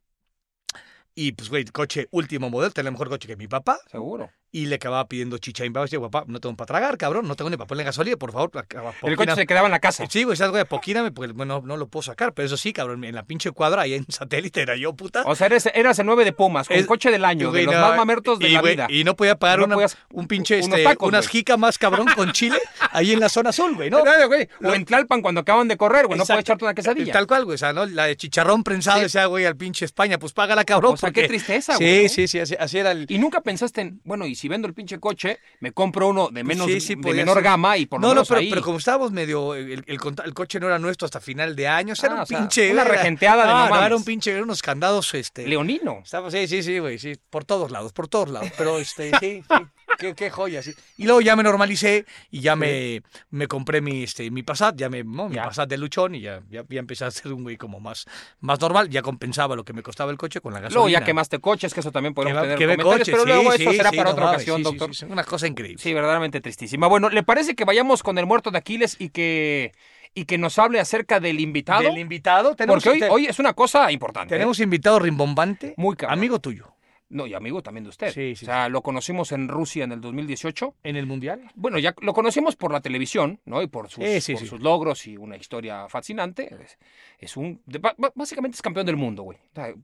Y 1.15 1.33
pues, 1.33 1.49
güey, 1.49 1.65
coche 1.67 2.09
último 2.11 2.51
modelo, 2.51 2.73
tenía 2.73 2.89
el 2.89 2.93
mejor 2.93 3.09
coche 3.09 3.29
que 3.29 3.37
mi 3.37 3.49
papá. 3.49 3.79
Seguro. 3.91 4.31
Y 4.53 4.67
le 4.67 4.75
acababa 4.77 5.07
pidiendo 5.07 5.39
chicha 5.39 5.65
y. 5.65 5.69
Decía, 5.69 6.01
papá, 6.01 6.25
no 6.27 6.41
tengo 6.41 6.57
para 6.57 6.67
tragar, 6.67 6.99
cabrón. 6.99 7.29
No 7.29 7.37
tengo 7.37 7.51
ni 7.51 7.57
para 7.57 7.69
ponerle 7.69 7.85
gasolina, 7.85 8.17
por 8.17 8.33
favor. 8.33 8.51
acaba- 8.59 8.93
El 9.03 9.15
coche 9.17 9.35
se 9.37 9.47
quedaba 9.47 9.67
en 9.69 9.71
la 9.71 9.79
casa. 9.79 10.05
Sí, 10.11 10.25
güey, 10.25 10.37
sabes, 10.37 10.51
güey, 10.51 10.65
poquíname, 10.65 11.13
porque 11.13 11.33
bueno, 11.33 11.63
no 11.65 11.77
lo 11.77 11.87
puedo 11.87 12.03
sacar. 12.03 12.33
Pero 12.35 12.47
eso 12.47 12.57
sí, 12.57 12.73
cabrón, 12.73 13.05
en 13.05 13.15
la 13.15 13.23
pinche 13.25 13.53
cuadra, 13.53 13.83
ahí 13.83 13.95
en 13.95 14.05
satélite 14.11 14.61
era 14.63 14.75
yo, 14.77 14.93
puta. 14.95 15.23
O 15.25 15.37
sea, 15.37 15.47
eres, 15.47 15.67
eras 15.73 15.99
el 16.01 16.07
9 16.07 16.25
de 16.25 16.33
Pumas, 16.33 16.67
con 16.67 16.77
Es- 16.77 16.87
coche 16.87 17.13
del 17.13 17.25
año, 17.25 17.51
Güey, 17.51 17.61
de 17.65 17.67
los 17.67 17.75
no, 17.77 17.81
más 17.89 17.97
mamertos 17.97 18.41
de 18.41 18.49
y, 18.49 18.53
la 18.53 18.61
güey, 18.61 18.75
vida. 18.75 18.87
Y 18.91 19.05
no 19.05 19.15
podía 19.15 19.37
pagar 19.39 19.61
No 19.61 19.67
una- 19.67 19.75
podías- 19.77 19.97
un 20.13 20.27
pinche, 20.27 20.59
este, 20.59 20.83
tacos, 20.83 21.09
unas 21.09 21.29
más 21.59 21.79
cabrón 21.79 22.09
con 22.17 22.33
chile 22.33 22.59
ahí 22.91 23.13
en 23.13 23.21
la 23.21 23.29
zona 23.29 23.51
azul, 23.51 23.75
güey, 23.77 23.89
¿no? 23.91 24.01
Güey, 24.29 24.49
O 24.65 24.75
en 24.75 24.85
Tlalpan 24.85 25.23
cuando 25.23 25.43
acaban 25.43 25.69
de 25.69 25.77
correr, 25.77 26.07
güey, 26.07 26.19
no 26.19 26.25
puedes 26.27 26.41
echarte 26.41 26.65
una 26.65 26.75
quesadilla. 26.75 27.13
Tal 27.13 27.27
cual, 27.29 27.45
güey, 27.45 27.55
o 27.55 27.59
sea, 27.59 27.73
¿no? 27.73 27.87
La 27.87 28.07
de 28.07 28.17
chicharrón 28.17 28.65
prensado, 28.65 28.99
Sí. 28.99 29.05
decía, 29.05 29.27
güey, 29.27 29.45
al 29.47 29.57
pinche 29.57 29.85
España, 29.85 30.19
pues 30.19 30.33
págala, 30.33 30.65
cabrón. 30.65 30.95
O 30.95 30.97
sea, 30.97 31.09
porque- 31.09 31.23
qué 31.23 31.29
tristeza, 31.29 31.75
Sí, 31.79 31.85
güey, 31.85 32.03
¿no? 32.05 32.09
sí, 32.09 32.27
sí, 32.29 32.39
así, 32.41 32.57
así 32.59 32.79
era 32.79 32.91
el... 32.91 33.07
Y 33.09 33.19
nunca 33.19 33.41
pensaste 33.43 33.81
en, 33.81 34.01
bueno, 34.05 34.27
y 34.27 34.35
si 34.41 34.49
vendo 34.49 34.67
el 34.67 34.75
pinche 34.75 34.99
coche, 34.99 35.39
me 35.61 35.73
compro 35.73 36.09
uno 36.09 36.29
de 36.33 36.43
menos 36.43 36.67
Sí, 36.67 36.81
sí, 36.81 36.95
de 36.97 37.13
menor 37.15 37.35
ser. 37.35 37.45
gama 37.45 37.77
y 37.77 37.87
por 37.87 38.01
lo 38.01 38.09
no, 38.09 38.09
no, 38.09 38.15
menos 38.17 38.29
pero, 38.29 38.41
ahí. 38.41 38.51
pero 38.51 38.63
como 38.63 38.79
estábamos 38.79 39.13
medio, 39.13 39.55
el, 39.55 39.85
el 39.87 40.01
conta- 40.01 40.25
el 40.25 40.35
coche 40.35 40.59
no 40.59 40.67
era 40.67 40.79
nuestro 40.79 41.05
hasta 41.07 41.21
final 41.21 41.55
de 41.55 41.69
año, 41.69 41.93
o 41.93 41.97
sea, 41.97 42.09
Ah, 42.09 42.13
era 42.13 42.17
un 42.17 42.23
o 42.23 42.27
sea, 42.27 42.39
pinche... 42.41 42.73
una 42.73 42.83
era- 42.83 42.91
regenteada 42.93 43.43
de 43.47 43.49
no 43.53 43.57
Ah, 43.59 43.69
no, 43.81 43.87
era 43.87 43.97
un 43.97 44.05
pinche, 44.05 44.31
eran 44.31 44.45
unos 44.45 44.63
candados, 44.63 45.13
este... 45.15 45.47
Leonino. 45.47 46.01
Estaba, 46.05 46.31
sí, 46.31 46.49
sí, 46.49 46.63
sí, 46.63 46.79
güey, 46.79 46.99
sí, 46.99 47.13
por 47.31 47.45
todos 47.45 47.71
lados, 47.71 47.93
por 47.93 48.09
todos 48.09 48.31
lados, 48.31 48.51
pero 48.57 48.79
este, 48.79 49.11
sí, 49.21 49.43
sí, 49.49 49.57
qué, 49.99 50.15
qué 50.15 50.31
joya, 50.31 50.63
sí. 50.63 50.73
Y 50.97 51.05
luego 51.05 51.21
ya 51.21 51.37
me 51.37 51.43
normalicé 51.43 52.05
y 52.31 52.41
ya 52.41 52.57
me, 52.57 53.03
me 53.31 53.47
compré 53.47 53.81
mi, 53.81 54.03
este, 54.03 54.31
mi 54.31 54.43
Passat, 54.43 54.77
ya 54.77 54.89
me, 54.89 55.05
no, 55.05 55.29
mi 55.29 55.37
Ya. 55.37 55.45
Passat 55.45 55.69
de 55.69 55.79
luchón 55.79 56.15
y 56.15 56.21
ya, 56.21 56.43
ya, 56.51 56.65
ya 56.69 56.81
empecé 56.81 57.05
a 57.05 57.11
ser 57.11 57.33
un 57.33 57.43
güey 57.43 57.57
como 57.57 57.81
más, 57.81 58.07
más 58.41 58.61
normal, 58.61 58.89
ya 58.89 59.03
compensaba 59.03 59.57
lo 59.57 59.65
que 59.65 59.73
me 59.73 59.83
costaba 59.83 60.11
el 60.11 60.19
coche 60.19 60.41
con 60.41 60.53
la 60.53 60.61
gasolina. 60.61 60.75
Luego 60.75 60.89
ya 60.89 61.05
quemaste 61.05 61.39
coches, 61.39 61.75
que 61.75 61.81
eso 61.81 61.93
también 61.93 62.15
podemos 62.15 62.41
tener 62.43 62.57
comentarios, 62.59 62.95
coches, 62.99 63.09
pero 63.11 63.23
sí, 63.23 63.29
luego 63.29 63.53
sí, 63.53 63.63
eso 63.63 63.73
será 63.73 63.91
sí, 63.91 63.97
para 63.97 64.09
no 64.11 64.13
otra 64.13 64.25
mames, 64.27 64.37
ocasión, 64.39 64.57
sí, 64.59 64.65
sí, 64.65 64.71
doctor. 64.71 64.95
sí, 64.95 65.07
sí, 65.07 65.13
una 65.13 65.25
cosa 65.25 65.47
increíble. 65.47 65.83
Sí, 65.83 65.93
verdaderamente 65.95 66.41
tristísima. 66.41 66.87
Bueno, 66.87 67.09
¿le 67.11 67.23
parece 67.23 67.55
que 67.55 67.65
vayamos 67.65 68.03
con 68.03 68.19
el 68.19 68.27
muerto 68.27 68.51
de 68.51 68.59
Aquiles 68.59 68.97
y 68.99 69.11
que, 69.11 69.73
y 70.15 70.25
que 70.25 70.39
nos 70.39 70.59
hable 70.59 70.81
acerca 70.81 71.21
del 71.21 71.41
invitado? 71.41 71.83
Del 71.83 71.99
invitado, 71.99 72.55
tenemos, 72.57 72.83
Porque 72.83 72.91
hoy, 72.91 73.01
te- 73.01 73.09
hoy 73.11 73.27
es 73.27 73.39
una 73.39 73.53
cosa 73.55 73.91
importante. 73.93 74.35
¿eh? 74.35 74.39
tenemos 74.39 74.59
invitado 74.61 74.99
rimbombante, 74.99 75.75
Muy 75.77 75.97
cabrón. 75.97 76.19
amigo 76.19 76.39
tuyo, 76.41 76.75
No, 77.11 77.27
y 77.27 77.35
amigo 77.35 77.63
también 77.63 77.85
de 77.85 77.91
usted. 77.91 78.11
Sí, 78.13 78.35
sí, 78.37 78.45
o 78.45 78.47
sea, 78.47 78.69
lo 78.69 78.83
conocimos 78.83 79.33
en 79.33 79.49
Rusia 79.49 79.85
en 79.85 79.93
el 79.93 80.01
2018. 80.01 80.75
en 80.85 80.97
el 80.97 81.07
Mundial. 81.07 81.43
Bueno, 81.55 81.79
ya 81.79 81.95
lo 82.01 82.13
conocimos 82.15 82.57
por 82.57 82.73
la 82.73 82.81
televisión, 82.81 83.41
¿no? 83.45 83.61
Y 83.63 83.67
por 83.67 83.89
sus, 83.91 84.03
por 84.51 84.63
logros 84.63 85.07
y 85.07 85.17
una 85.17 85.37
historia 85.37 85.89
fascinante. 85.89 86.55
Es, 86.63 86.79
es 87.19 87.37
un. 87.37 87.61
de- 87.67 87.81
básicamente 88.15 88.55
es 88.55 88.63
campeón 88.63 88.87
del 88.87 88.97
mundo, 88.97 89.25
güey. 89.25 89.39
O 89.39 89.55
sea, 89.55 89.75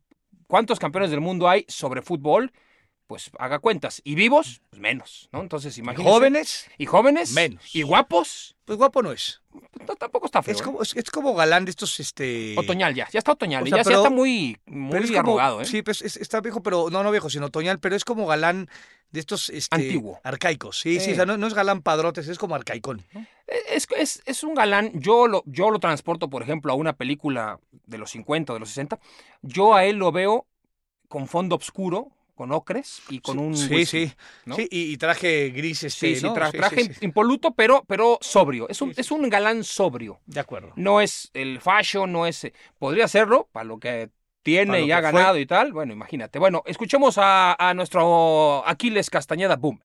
¿Cuántos 0.46 0.78
campeones 0.78 1.10
del 1.10 1.20
mundo 1.20 1.48
hay 1.48 1.64
sobre 1.66 2.02
fútbol? 2.02 2.52
Pues 3.06 3.30
haga 3.38 3.58
cuentas. 3.60 4.00
Y 4.04 4.14
vivos, 4.14 4.60
pues 4.70 4.80
menos, 4.80 5.28
¿no? 5.32 5.40
Entonces, 5.40 5.78
imagínense. 5.78 6.10
Jóvenes, 6.10 6.66
Y 6.78 6.86
jóvenes. 6.86 7.32
Menos. 7.32 7.74
Y 7.74 7.82
guapos, 7.82 8.56
pues 8.64 8.76
guapo 8.78 9.02
no 9.02 9.12
es. 9.12 9.42
no, 9.86 9.94
tampoco 9.96 10.26
está 10.26 10.42
feo. 10.42 10.54
Es 10.54 10.60
¿eh? 10.60 10.64
como, 10.64 10.82
es, 10.82 10.94
es 10.96 11.10
como 11.10 11.34
galán 11.34 11.64
de 11.64 11.70
estos, 11.70 12.00
este... 12.00 12.54
Otoñal 12.58 12.94
ya, 12.94 13.08
ya 13.10 13.18
está 13.18 13.32
otoñal. 13.32 13.62
O 13.62 13.66
y 13.66 13.70
sea, 13.70 13.82
ya, 13.82 13.90
ya 13.90 13.96
está 13.96 14.10
muy, 14.10 14.58
muy 14.66 14.98
es 14.98 15.12
como- 15.12 15.60
¿eh? 15.60 15.64
Sí, 15.64 15.82
pues 15.82 16.02
es- 16.02 16.16
está 16.16 16.40
viejo, 16.40 16.62
pero 16.62 16.90
no, 16.90 17.02
no 17.02 17.10
viejo, 17.10 17.30
sino 17.30 17.46
otoñal, 17.46 17.78
pero 17.78 17.94
es 17.94 18.04
como 18.04 18.26
galán 18.26 18.68
de 19.12 19.20
estos 19.20 19.50
este, 19.50 19.74
Antiguo. 19.76 20.20
arcaicos. 20.24 20.80
Sí, 20.80 20.98
sí, 20.98 21.06
Sí. 21.06 21.12
o 21.12 21.14
sea, 21.14 21.26
no, 21.26 21.36
no 21.38 21.46
es 21.46 21.54
galán 21.54 21.80
padrotes, 21.82 22.26
es 22.26 22.38
como 22.38 22.56
arcaicón. 22.56 23.04
¿no? 23.14 23.24
Es, 23.70 23.86
es, 23.96 24.20
es 24.26 24.42
un 24.42 24.54
galán. 24.54 24.90
Yo 24.94 25.28
lo, 25.28 25.44
yo 25.46 25.70
lo 25.70 25.78
transporto, 25.78 26.28
por 26.28 26.42
ejemplo, 26.42 26.72
a 26.72 26.74
una 26.74 26.92
película 26.94 27.60
de 27.86 27.98
los 27.98 28.10
50 28.10 28.52
o 28.52 28.56
de 28.56 28.60
los 28.60 28.68
60. 28.70 28.98
Yo 29.42 29.74
a 29.76 29.84
él 29.84 29.96
lo 29.96 30.10
veo 30.10 30.46
con 31.08 31.28
fondo 31.28 31.54
oscuro, 31.54 32.10
con 32.36 32.52
ocres 32.52 33.02
y 33.08 33.18
con 33.20 33.38
un. 33.40 33.56
Sí, 33.56 33.74
whisky, 33.74 34.06
sí. 34.08 34.14
¿no? 34.44 34.54
Sí, 34.54 34.68
y, 34.70 34.92
y 34.92 34.96
traje 34.98 35.50
gris, 35.50 35.82
este, 35.82 36.14
Sí, 36.14 36.16
sí, 36.20 36.22
¿no? 36.26 36.34
tra- 36.36 36.52
Sí, 36.52 36.58
traje 36.58 36.84
sí, 36.84 36.94
sí. 36.94 37.04
impoluto, 37.04 37.54
pero, 37.54 37.82
pero 37.88 38.18
sobrio. 38.20 38.68
Es 38.68 38.80
un, 38.82 38.90
Sí, 38.90 38.94
sí. 38.94 39.00
es 39.00 39.10
un 39.10 39.28
galán 39.28 39.64
sobrio. 39.64 40.20
De 40.26 40.38
acuerdo. 40.38 40.72
No 40.76 41.00
es 41.00 41.30
el 41.34 41.60
fashion, 41.60 42.12
no 42.12 42.26
es. 42.26 42.44
eh, 42.44 42.52
Podría 42.78 43.08
serlo, 43.08 43.48
para 43.50 43.64
lo 43.64 43.80
que 43.80 44.10
tiene 44.44 44.72
Para 44.72 44.80
y 44.80 44.92
ha 44.92 45.00
fue. 45.00 45.12
ganado 45.12 45.38
y 45.38 45.46
tal. 45.46 45.72
Bueno, 45.72 45.92
imagínate. 45.92 46.38
Bueno, 46.38 46.62
escuchemos 46.66 47.18
a, 47.18 47.56
a 47.58 47.74
nuestro 47.74 48.62
Aquiles 48.68 49.10
Castañeda 49.10 49.56
Boom. 49.56 49.80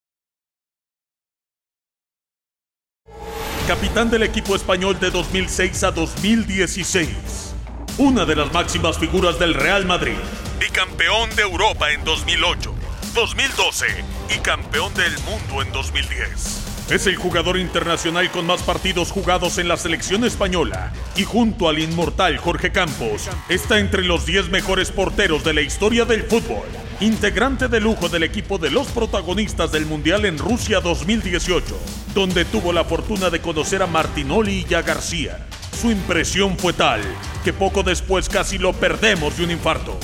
capitán 3.68 4.10
del 4.10 4.24
equipo 4.24 4.56
español 4.56 5.00
de 5.00 5.10
2006 5.12 5.84
a 5.84 5.92
2016. 5.92 7.51
Una 7.98 8.26
de 8.26 8.38
las 8.38 8.52
máximas 8.54 8.98
figuras 8.98 9.38
del 9.38 9.54
Real 9.54 9.86
Madrid. 9.86 10.16
Bicampeón 10.60 11.30
de 11.36 11.42
Europa 11.42 11.92
en 11.92 12.04
2008, 12.06 12.74
2012 13.14 13.86
y 14.34 14.40
campeón 14.40 14.94
del 14.94 15.12
mundo 15.20 15.62
en 15.62 15.72
2010. 15.74 16.90
Es 16.90 17.06
el 17.08 17.18
jugador 17.18 17.58
internacional 17.58 18.32
con 18.32 18.48
más 18.48 18.64
partidos 18.64 19.12
jugados 19.12 19.58
en 19.58 19.68
la 19.68 19.76
selección 19.76 20.24
española 20.24 20.94
y 21.18 21.26
junto 21.26 21.68
al 21.68 21.80
inmortal 21.80 22.38
Jorge 22.38 22.72
Campos 22.72 23.30
está 23.50 23.80
entre 23.80 24.04
los 24.04 24.26
10 24.26 24.50
mejores 24.50 24.90
porteros 24.90 25.44
de 25.44 25.54
la 25.54 25.62
historia 25.62 26.06
del 26.06 26.24
fútbol. 26.24 26.68
Integrante 27.02 27.68
de 27.68 27.82
lujo 27.82 28.08
del 28.08 28.24
equipo 28.24 28.58
de 28.58 28.72
los 28.72 28.88
protagonistas 28.88 29.72
del 29.72 29.86
Mundial 29.86 30.26
en 30.26 30.38
Rusia 30.38 30.80
2018, 30.80 31.78
donde 32.16 32.46
tuvo 32.46 32.72
la 32.72 32.86
fortuna 32.86 33.30
de 33.30 33.42
conocer 33.42 33.84
a 33.84 33.88
Martinoli 33.88 34.66
y 34.68 34.74
a 34.74 34.82
García. 34.82 35.46
Su 35.74 35.92
impresión 35.92 36.58
fue 36.58 36.74
tal 36.74 37.02
que 37.44 37.54
poco 37.54 37.82
después 37.82 38.30
casi 38.30 38.58
lo 38.58 38.74
perdemos 38.74 39.38
de 39.38 39.44
un 39.44 39.52
infarto. 39.52 39.98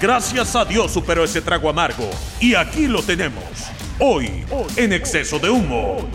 Gracias 0.00 0.54
a 0.54 0.64
Dios 0.64 0.92
superó 0.92 1.24
ese 1.24 1.40
trago 1.40 1.68
amargo 1.68 2.08
y 2.40 2.54
aquí 2.54 2.86
lo 2.86 3.02
tenemos. 3.02 3.44
Hoy, 3.98 4.44
en 4.76 4.92
exceso 4.92 5.38
de 5.38 5.50
humo. 5.50 6.08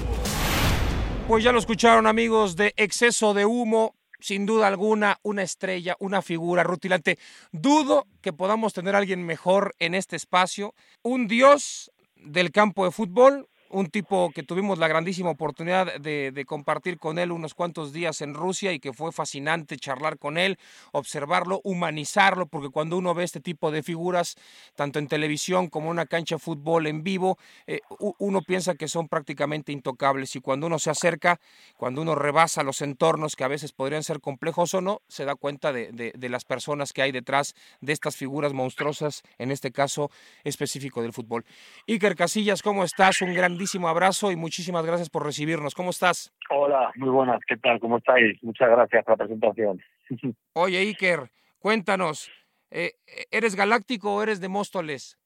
Pues 1.28 1.44
ya 1.44 1.52
lo 1.52 1.60
escucharon 1.60 2.08
amigos 2.08 2.56
de 2.56 2.74
Exceso 2.76 3.34
de 3.34 3.46
Humo, 3.46 3.96
sin 4.20 4.46
duda 4.46 4.68
alguna 4.68 5.20
una 5.22 5.44
estrella, 5.44 5.96
una 6.00 6.22
figura 6.22 6.64
rutilante. 6.64 7.20
Dudo 7.52 8.08
que 8.22 8.34
podamos 8.34 8.74
tener 8.74 8.96
a 8.96 8.98
alguien 8.98 9.26
mejor 9.26 9.76
en 9.80 9.96
este 9.96 10.16
espacio, 10.16 10.74
un 11.04 11.28
dios 11.28 11.92
del 12.16 12.52
campo 12.52 12.84
de 12.84 12.92
fútbol, 12.92 13.48
un 13.70 13.88
tipo 13.88 14.32
que 14.34 14.44
tuvimos 14.44 14.80
la 14.80 14.88
grandísima 14.88 15.30
oportunidad 15.30 16.00
de, 16.00 16.32
de 16.32 16.46
compartir 16.46 16.98
con 16.98 17.20
él 17.20 17.32
unos 17.32 17.54
cuantos 17.54 17.94
días 17.94 18.22
en 18.22 18.34
Rusia 18.34 18.74
y 18.74 18.80
que 18.80 18.94
fue 18.94 19.12
fascinante 19.12 19.78
charlar 19.78 20.18
con 20.18 20.38
él, 20.38 20.58
observarlo, 20.92 21.62
humanizarlo, 21.64 22.48
porque 22.48 22.70
cuando 22.70 22.98
uno 22.98 23.14
ve 23.14 23.24
este 23.24 23.40
tipo 23.40 23.72
de 23.72 23.84
figuras, 23.84 24.36
tanto 24.76 25.00
en 25.00 25.08
televisión 25.08 25.68
como 25.68 25.88
en 25.88 25.92
una 25.92 26.06
cancha 26.06 26.36
de 26.36 26.40
fútbol 26.40 26.88
en 26.88 27.04
vivo, 27.04 27.38
eh, 27.68 27.80
uno 28.18 28.42
piensa 28.42 28.76
que 28.76 28.88
son 28.88 29.08
prácticamente 29.08 29.72
intocables 29.72 30.36
y 30.36 30.42
cuando 30.42 30.68
uno 30.68 30.80
se 30.80 30.90
acerca, 30.90 31.40
cuando 31.78 32.02
uno 32.02 32.16
rebasa 32.16 32.64
los 32.64 32.82
entornos 32.82 33.36
que 33.36 33.44
a 33.44 33.48
veces 33.48 33.72
podrían 33.72 34.04
ser 34.04 34.20
complejos 34.20 34.74
o 34.74 34.82
no, 34.82 35.02
se 35.08 35.26
da 35.26 35.36
cuenta 35.36 35.72
de, 35.72 35.92
de- 35.92 36.30
las 36.30 36.46
personas 36.46 36.94
que 36.94 37.02
hay 37.02 37.12
detrás 37.12 37.56
de 37.82 37.92
estas 37.92 38.16
figuras 38.16 38.54
monstruosas, 38.54 39.24
en 39.40 39.50
este 39.52 39.72
caso 39.72 40.12
específico 40.44 41.02
del 41.02 41.12
fútbol. 41.12 41.44
Iker 41.88 42.16
Casillas, 42.16 42.62
¿cómo 42.62 42.84
estás? 42.84 43.22
Un 43.24 43.34
grandísimo 43.60 43.90
abrazo 43.90 44.32
y 44.32 44.38
muchísimas 44.38 44.86
gracias 44.86 45.10
por 45.10 45.26
recibirnos. 45.26 45.76
¿Cómo 45.76 45.90
estás? 45.90 46.32
Hola, 46.50 46.94
muy 46.96 47.10
buenas, 47.10 47.42
¿qué 47.46 47.58
tal? 47.58 47.78
¿Cómo 47.82 47.98
estáis? 47.98 48.42
Muchas 48.42 48.70
gracias 48.70 49.04
por 49.04 49.20
la 49.20 49.26
presentación. 49.26 49.82
Oye, 50.54 50.78
Iker, 50.78 51.30
cuéntanos, 51.60 52.32
eh, 52.72 52.94
¿eres 53.32 53.58
galáctico 53.58 54.16
o 54.16 54.24
eres 54.24 54.40
de 54.40 54.48
Móstoles? 54.48 55.20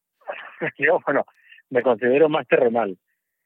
Yo, 0.79 0.99
bueno, 1.05 1.27
me 1.69 1.83
considero 1.83 2.27
más 2.27 2.47
terrenal. 2.47 2.97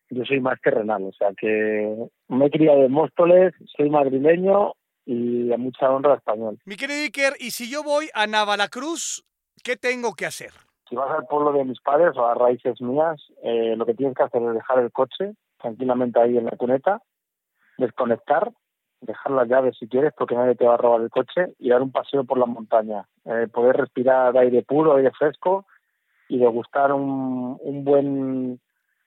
Yo 0.09 0.23
soy 0.23 0.39
más 0.39 0.57
terrenal, 0.61 1.03
o 1.03 1.11
sea 1.11 1.33
que 1.37 2.07
me 2.29 2.45
he 2.45 2.49
criado 2.49 2.85
en 2.85 2.91
Móstoles, 2.93 3.53
soy 3.75 3.89
madrileño 3.89 4.71
y 5.05 5.51
a 5.51 5.57
mucha 5.57 5.89
honra 5.89 6.15
español. 6.15 6.59
Mi 6.63 6.77
querido 6.77 7.01
Iker, 7.01 7.33
y 7.41 7.51
si 7.51 7.69
yo 7.69 7.83
voy 7.83 8.07
a 8.13 8.25
Navalacruz, 8.25 9.25
¿qué 9.65 9.75
tengo 9.75 10.13
que 10.13 10.25
hacer? 10.25 10.51
Si 10.89 10.95
vas 10.95 11.11
al 11.11 11.27
pueblo 11.27 11.51
de 11.51 11.65
mis 11.65 11.81
padres 11.81 12.15
o 12.17 12.25
a 12.25 12.33
raíces 12.33 12.81
mías, 12.81 13.21
eh, 13.43 13.75
lo 13.75 13.85
que 13.85 13.93
tienes 13.93 14.15
que 14.15 14.23
hacer 14.23 14.41
es 14.41 14.53
dejar 14.53 14.79
el 14.79 14.91
coche 14.91 15.33
tranquilamente 15.59 16.19
ahí 16.19 16.37
en 16.37 16.45
la 16.45 16.51
cuneta, 16.51 17.01
desconectar, 17.77 18.51
dejar 19.01 19.31
las 19.31 19.47
llaves 19.47 19.75
si 19.77 19.87
quieres 19.87 20.13
porque 20.17 20.35
nadie 20.35 20.55
te 20.55 20.65
va 20.65 20.75
a 20.75 20.77
robar 20.77 21.01
el 21.01 21.09
coche 21.09 21.53
y 21.59 21.69
dar 21.69 21.81
un 21.81 21.91
paseo 21.91 22.23
por 22.23 22.37
la 22.37 22.45
montaña, 22.45 23.05
eh, 23.25 23.47
poder 23.51 23.77
respirar 23.77 24.37
aire 24.37 24.63
puro, 24.63 24.95
aire 24.95 25.11
fresco 25.11 25.65
y 26.29 26.39
degustar 26.39 26.91
un, 26.93 27.57
un 27.59 27.83
buen 27.83 28.59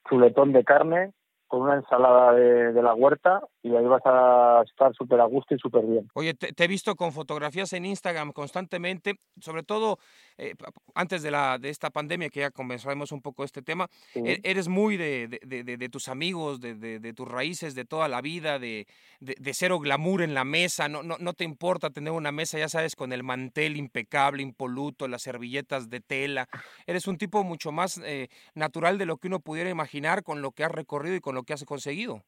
chuletón 0.09 0.53
de 0.53 0.65
carne 0.65 1.13
con 1.47 1.63
una 1.63 1.75
ensalada 1.77 2.33
de, 2.33 2.73
de 2.73 2.83
la 2.83 2.95
huerta 2.95 3.41
y 3.63 3.75
ahí 3.77 3.85
vas 3.85 4.01
a 4.07 4.63
estar 4.65 4.95
súper 4.95 5.21
a 5.21 5.25
gusto 5.27 5.55
y 5.55 5.59
súper 5.59 5.85
bien. 5.85 6.09
Oye, 6.15 6.33
te, 6.35 6.53
te 6.53 6.65
he 6.65 6.69
visto 6.69 6.97
con 6.97 7.13
fotografías 7.13 7.73
en 7.75 7.85
Instagram 7.85 8.33
constantemente, 8.33 9.17
sobre 9.41 9.63
todo 9.63 9.99
eh, 10.39 10.55
antes 10.95 11.23
de, 11.23 11.31
la, 11.31 11.59
de 11.59 11.69
esta 11.69 11.91
pandemia, 11.91 12.31
que 12.31 12.41
ya 12.41 12.51
conversaremos 12.51 13.13
un 13.13 13.21
poco 13.21 13.45
este 13.45 13.61
tema. 13.63 13.89
Sí. 14.13 14.21
E- 14.25 14.41
Eres 14.45 14.69
muy 14.69 14.97
de, 14.97 15.29
de- 15.43 15.63
de- 15.65 15.89
tus 15.91 16.09
amigos, 16.09 16.61
de, 16.61 17.13
tus 17.15 17.29
raíces, 17.29 17.75
de 17.75 17.85
toda 17.85 18.09
la 18.09 18.21
vida, 18.23 18.59
de, 18.59 18.87
de- 19.21 19.37
de 19.39 19.55
cero 19.55 19.79
glamour 19.79 20.23
en 20.23 20.33
la 20.35 20.45
mesa. 20.45 20.89
No, 20.89 21.03
no, 21.03 21.17
no 21.19 21.33
te 21.35 21.45
importa 21.45 21.91
tener 21.91 22.13
una 22.13 22.33
mesa, 22.33 22.59
ya 22.59 22.69
sabes, 22.69 22.97
con 22.97 23.13
el 23.13 23.23
mantel 23.23 23.77
impecable, 23.77 24.43
impoluto, 24.43 25.07
las 25.09 25.23
servilletas 25.23 25.91
de 25.91 26.01
tela. 26.01 26.49
Eres 26.87 27.07
un 27.07 27.19
tipo 27.19 27.45
mucho 27.45 27.73
más 27.73 27.99
eh, 28.05 28.29
natural 28.55 28.97
de 28.99 29.07
lo 29.07 29.19
que 29.19 29.29
uno 29.29 29.41
pudiera 29.41 29.69
imaginar 29.69 30.23
con 30.23 30.41
lo 30.43 30.53
que 30.53 30.65
has 30.65 30.73
recorrido 30.73 31.17
y 31.17 31.21
con 31.21 31.35
lo 31.35 31.43
que 31.43 31.53
has 31.53 31.65
conseguido. 31.65 32.23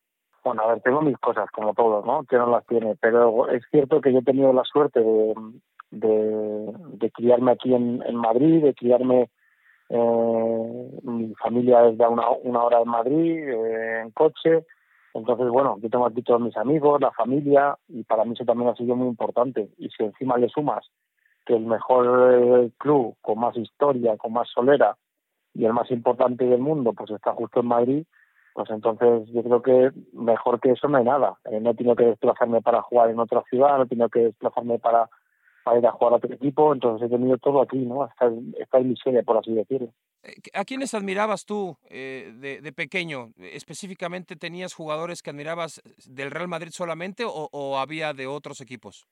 Bueno, 0.44 0.62
a 0.62 0.68
ver, 0.68 0.81
tengo 0.83 1.02
mis 1.02 1.18
cosas, 1.18 1.48
como 1.50 1.74
todos, 1.74 2.05
¿no? 2.05 2.24
Que 2.24 2.37
no 2.37 2.46
las 2.50 2.66
tiene, 2.66 2.96
pero 3.00 3.48
es 3.48 3.62
cierto 3.70 4.00
que 4.00 4.12
yo 4.12 4.18
he 4.18 4.24
tenido 4.24 4.52
la 4.52 4.64
suerte 4.64 5.00
de, 5.90 7.11
criarme 7.14 7.52
aquí 7.52 7.74
en, 7.74 8.16
Madrid, 8.16 8.62
de 8.62 8.74
criarme, 8.74 9.31
eh, 9.88 11.00
mi 11.02 11.35
familia 11.35 11.87
es 11.87 11.98
de 11.98 12.07
una, 12.07 12.31
una 12.31 12.64
hora 12.64 12.81
en 12.81 12.88
Madrid, 12.88 13.48
eh, 13.48 14.00
en 14.00 14.11
coche, 14.11 14.64
entonces, 15.14 15.48
bueno, 15.48 15.78
yo 15.81 15.90
tengo 15.90 16.07
aquí 16.07 16.22
todos 16.22 16.40
mis 16.40 16.57
amigos, 16.57 17.00
la 17.00 17.11
familia, 17.12 17.76
y 17.88 18.02
para 18.05 18.24
mí 18.24 18.33
eso 18.33 18.44
también 18.44 18.70
ha 18.70 18.76
sido 18.76 18.96
muy 18.96 19.09
importante. 19.09 19.68
Y 19.76 19.88
si 19.90 20.05
encima 20.05 20.38
le 20.38 20.48
sumas 20.48 20.87
que 21.44 21.55
el 21.55 21.66
mejor 21.66 22.64
eh, 22.64 22.70
club, 22.78 23.16
con 23.20 23.38
más 23.38 23.57
historia, 23.57 24.16
con 24.16 24.33
más 24.33 24.48
solera, 24.48 24.96
y 25.55 25.66
el 25.66 25.74
más 25.74 25.90
importante 25.90 26.46
del 26.46 26.61
mundo, 26.61 26.94
pues 26.94 27.11
está 27.11 27.33
justo 27.33 27.61
en 27.61 27.66
Madrid, 27.66 28.07
pues 28.54 28.70
entonces 28.70 29.28
yo 29.32 29.42
creo 29.42 29.62
que 29.62 29.90
mejor 30.12 30.60
que 30.60 30.72
eso 30.72 30.88
no 30.88 30.98
hay 30.98 31.04
nada. 31.04 31.38
Eh, 31.44 31.60
no 31.60 31.70
he 31.70 31.74
tenido 31.74 31.96
que 31.96 32.04
desplazarme 32.04 32.60
para 32.62 32.82
jugar 32.82 33.10
en 33.10 33.18
otra 33.18 33.42
ciudad, 33.48 33.76
no 33.76 33.84
he 33.84 33.88
tenido 33.88 34.08
que 34.08 34.20
desplazarme 34.20 34.78
para, 34.78 35.08
para 35.64 35.78
ir 35.78 35.86
a 35.86 35.92
jugar 35.92 36.12
a 36.12 36.16
otro 36.16 36.34
equipo, 36.34 36.72
entonces 36.72 37.06
he 37.06 37.10
tenido 37.10 37.38
todo 37.38 37.62
aquí, 37.62 37.78
¿no? 37.78 38.06
Esta, 38.06 38.30
esta 38.58 38.78
es 38.78 38.84
mi 38.84 38.96
sede, 38.96 39.22
por 39.22 39.38
así 39.38 39.52
decirlo. 39.54 39.88
Eh, 40.22 40.34
¿A 40.54 40.64
quiénes 40.64 40.94
admirabas 40.94 41.44
tú 41.46 41.76
eh, 41.88 42.32
de, 42.36 42.60
de 42.60 42.72
pequeño? 42.72 43.30
¿Específicamente 43.38 44.36
tenías 44.36 44.74
jugadores 44.74 45.22
que 45.22 45.30
admirabas 45.30 45.80
del 46.06 46.30
Real 46.30 46.48
Madrid 46.48 46.70
solamente 46.72 47.24
o, 47.24 47.48
o 47.50 47.78
había 47.78 48.12
de 48.12 48.26
otros 48.26 48.60
equipos? 48.60 49.06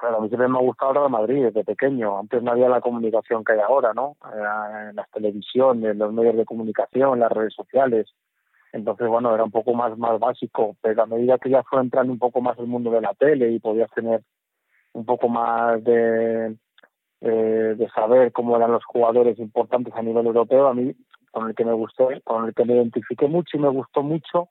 Claro, 0.00 0.16
a 0.16 0.20
mí 0.20 0.28
siempre 0.28 0.48
me 0.48 0.58
ha 0.58 0.62
gustado 0.62 0.90
el 0.90 0.96
Real 0.96 1.10
Madrid 1.10 1.44
desde 1.44 1.64
pequeño. 1.64 2.18
Antes 2.18 2.42
no 2.42 2.50
había 2.50 2.68
la 2.68 2.80
comunicación 2.80 3.44
que 3.44 3.52
hay 3.52 3.60
ahora, 3.60 3.92
¿no? 3.94 4.16
Eh, 4.34 4.88
En 4.90 4.96
las 4.96 5.08
televisiones, 5.12 5.92
en 5.92 5.98
los 5.98 6.12
medios 6.12 6.36
de 6.36 6.44
comunicación, 6.44 7.20
las 7.20 7.30
redes 7.30 7.54
sociales. 7.54 8.12
Entonces, 8.72 9.06
bueno, 9.06 9.34
era 9.34 9.44
un 9.44 9.50
poco 9.50 9.74
más, 9.74 9.96
más 9.98 10.18
básico. 10.18 10.76
Pero 10.80 11.02
a 11.02 11.06
medida 11.06 11.38
que 11.38 11.50
ya 11.50 11.62
fue 11.62 11.80
entrando 11.80 12.12
un 12.12 12.18
poco 12.18 12.40
más 12.40 12.58
el 12.58 12.66
mundo 12.66 12.90
de 12.90 13.00
la 13.00 13.14
tele 13.14 13.50
y 13.52 13.60
podías 13.60 13.90
tener 13.90 14.22
un 14.92 15.04
poco 15.04 15.28
más 15.28 15.82
de, 15.84 16.56
eh, 17.20 17.74
de 17.76 17.88
saber 17.94 18.32
cómo 18.32 18.56
eran 18.56 18.72
los 18.72 18.84
jugadores 18.84 19.38
importantes 19.38 19.94
a 19.94 20.02
nivel 20.02 20.26
europeo, 20.26 20.68
a 20.68 20.74
mí 20.74 20.94
con 21.30 21.48
el 21.48 21.54
que 21.54 21.64
me 21.64 21.72
gustó, 21.72 22.08
con 22.24 22.46
el 22.46 22.54
que 22.54 22.64
me 22.64 22.74
identifiqué 22.74 23.26
mucho 23.26 23.56
y 23.56 23.60
me 23.60 23.68
gustó 23.68 24.02
mucho 24.02 24.50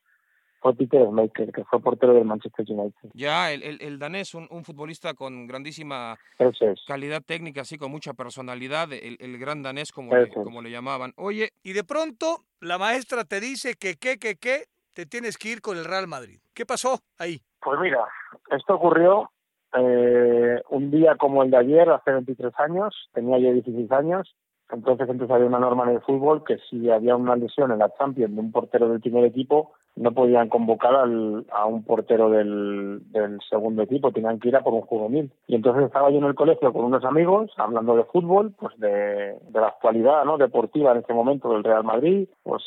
fue 0.61 0.75
Peter 0.75 1.05
Schmeichel, 1.05 1.51
que 1.51 1.63
fue 1.65 1.79
portero 1.79 2.13
del 2.13 2.25
Manchester 2.25 2.65
United. 2.69 3.09
Ya, 3.13 3.51
el, 3.51 3.63
el, 3.63 3.81
el 3.81 3.99
danés, 3.99 4.33
un, 4.35 4.47
un, 4.51 4.63
futbolista 4.63 5.13
con 5.15 5.47
grandísima 5.47 6.17
es. 6.37 6.59
calidad 6.87 7.21
técnica, 7.25 7.61
así 7.61 7.77
con 7.77 7.91
mucha 7.91 8.13
personalidad, 8.13 8.93
el, 8.93 9.17
el 9.19 9.37
gran 9.39 9.63
danés 9.63 9.91
como 9.91 10.15
le, 10.15 10.29
como 10.29 10.61
le 10.61 10.69
llamaban. 10.69 11.13
Oye, 11.17 11.49
y 11.63 11.73
de 11.73 11.83
pronto 11.83 12.37
la 12.59 12.77
maestra 12.77 13.23
te 13.23 13.39
dice 13.39 13.73
que, 13.79 13.95
que, 13.95 14.17
que, 14.17 14.35
que, 14.35 14.65
te 14.93 15.05
tienes 15.05 15.37
que 15.37 15.49
ir 15.49 15.61
con 15.61 15.77
el 15.77 15.85
Real 15.85 16.07
Madrid. 16.07 16.39
¿Qué 16.53 16.65
pasó 16.65 16.99
ahí? 17.17 17.41
Pues 17.61 17.79
mira, 17.79 18.05
esto 18.51 18.75
ocurrió 18.75 19.31
eh, 19.73 20.61
un 20.69 20.91
día 20.91 21.15
como 21.15 21.43
el 21.43 21.51
de 21.51 21.57
ayer, 21.57 21.89
hace 21.89 22.11
23 22.11 22.53
años, 22.59 23.09
tenía 23.13 23.39
yo 23.39 23.53
16 23.53 23.91
años, 23.91 24.35
entonces 24.73 25.09
entonces 25.09 25.33
había 25.33 25.47
una 25.47 25.59
norma 25.59 25.83
en 25.83 25.95
el 25.95 26.01
fútbol 26.01 26.43
que 26.43 26.57
si 26.69 26.89
había 26.89 27.15
una 27.15 27.35
lesión 27.35 27.71
en 27.71 27.79
la 27.79 27.91
Champions 27.97 28.35
de 28.35 28.41
un 28.41 28.51
portero 28.51 28.89
del 28.89 29.01
primer 29.01 29.25
equipo, 29.25 29.71
no 29.95 30.11
podían 30.13 30.49
convocar 30.49 30.95
al, 30.95 31.45
a 31.51 31.65
un 31.65 31.83
portero 31.83 32.29
del, 32.29 33.01
segundo 33.49 33.83
equipo, 33.83 34.11
tenían 34.11 34.39
que 34.39 34.49
ir 34.49 34.55
a 34.55 34.63
por 34.63 34.73
un 34.73 34.81
juvenil. 34.81 35.31
Y 35.47 35.55
entonces 35.55 35.85
estaba 35.85 36.09
yo 36.09 36.17
en 36.17 36.25
el 36.25 36.35
colegio 36.35 36.71
con 36.71 36.85
unos 36.85 37.03
amigos 37.03 37.51
hablando 37.57 37.95
de 37.95 38.05
fútbol, 38.05 38.53
pues 38.57 38.77
de, 38.79 39.35
la 39.53 39.67
actualidad 39.67 40.23
¿no? 40.25 40.37
deportiva 40.37 40.91
en 40.91 40.99
ese 40.99 41.13
momento 41.13 41.51
del 41.51 41.63
Real 41.63 41.83
Madrid, 41.83 42.27
pues 42.43 42.63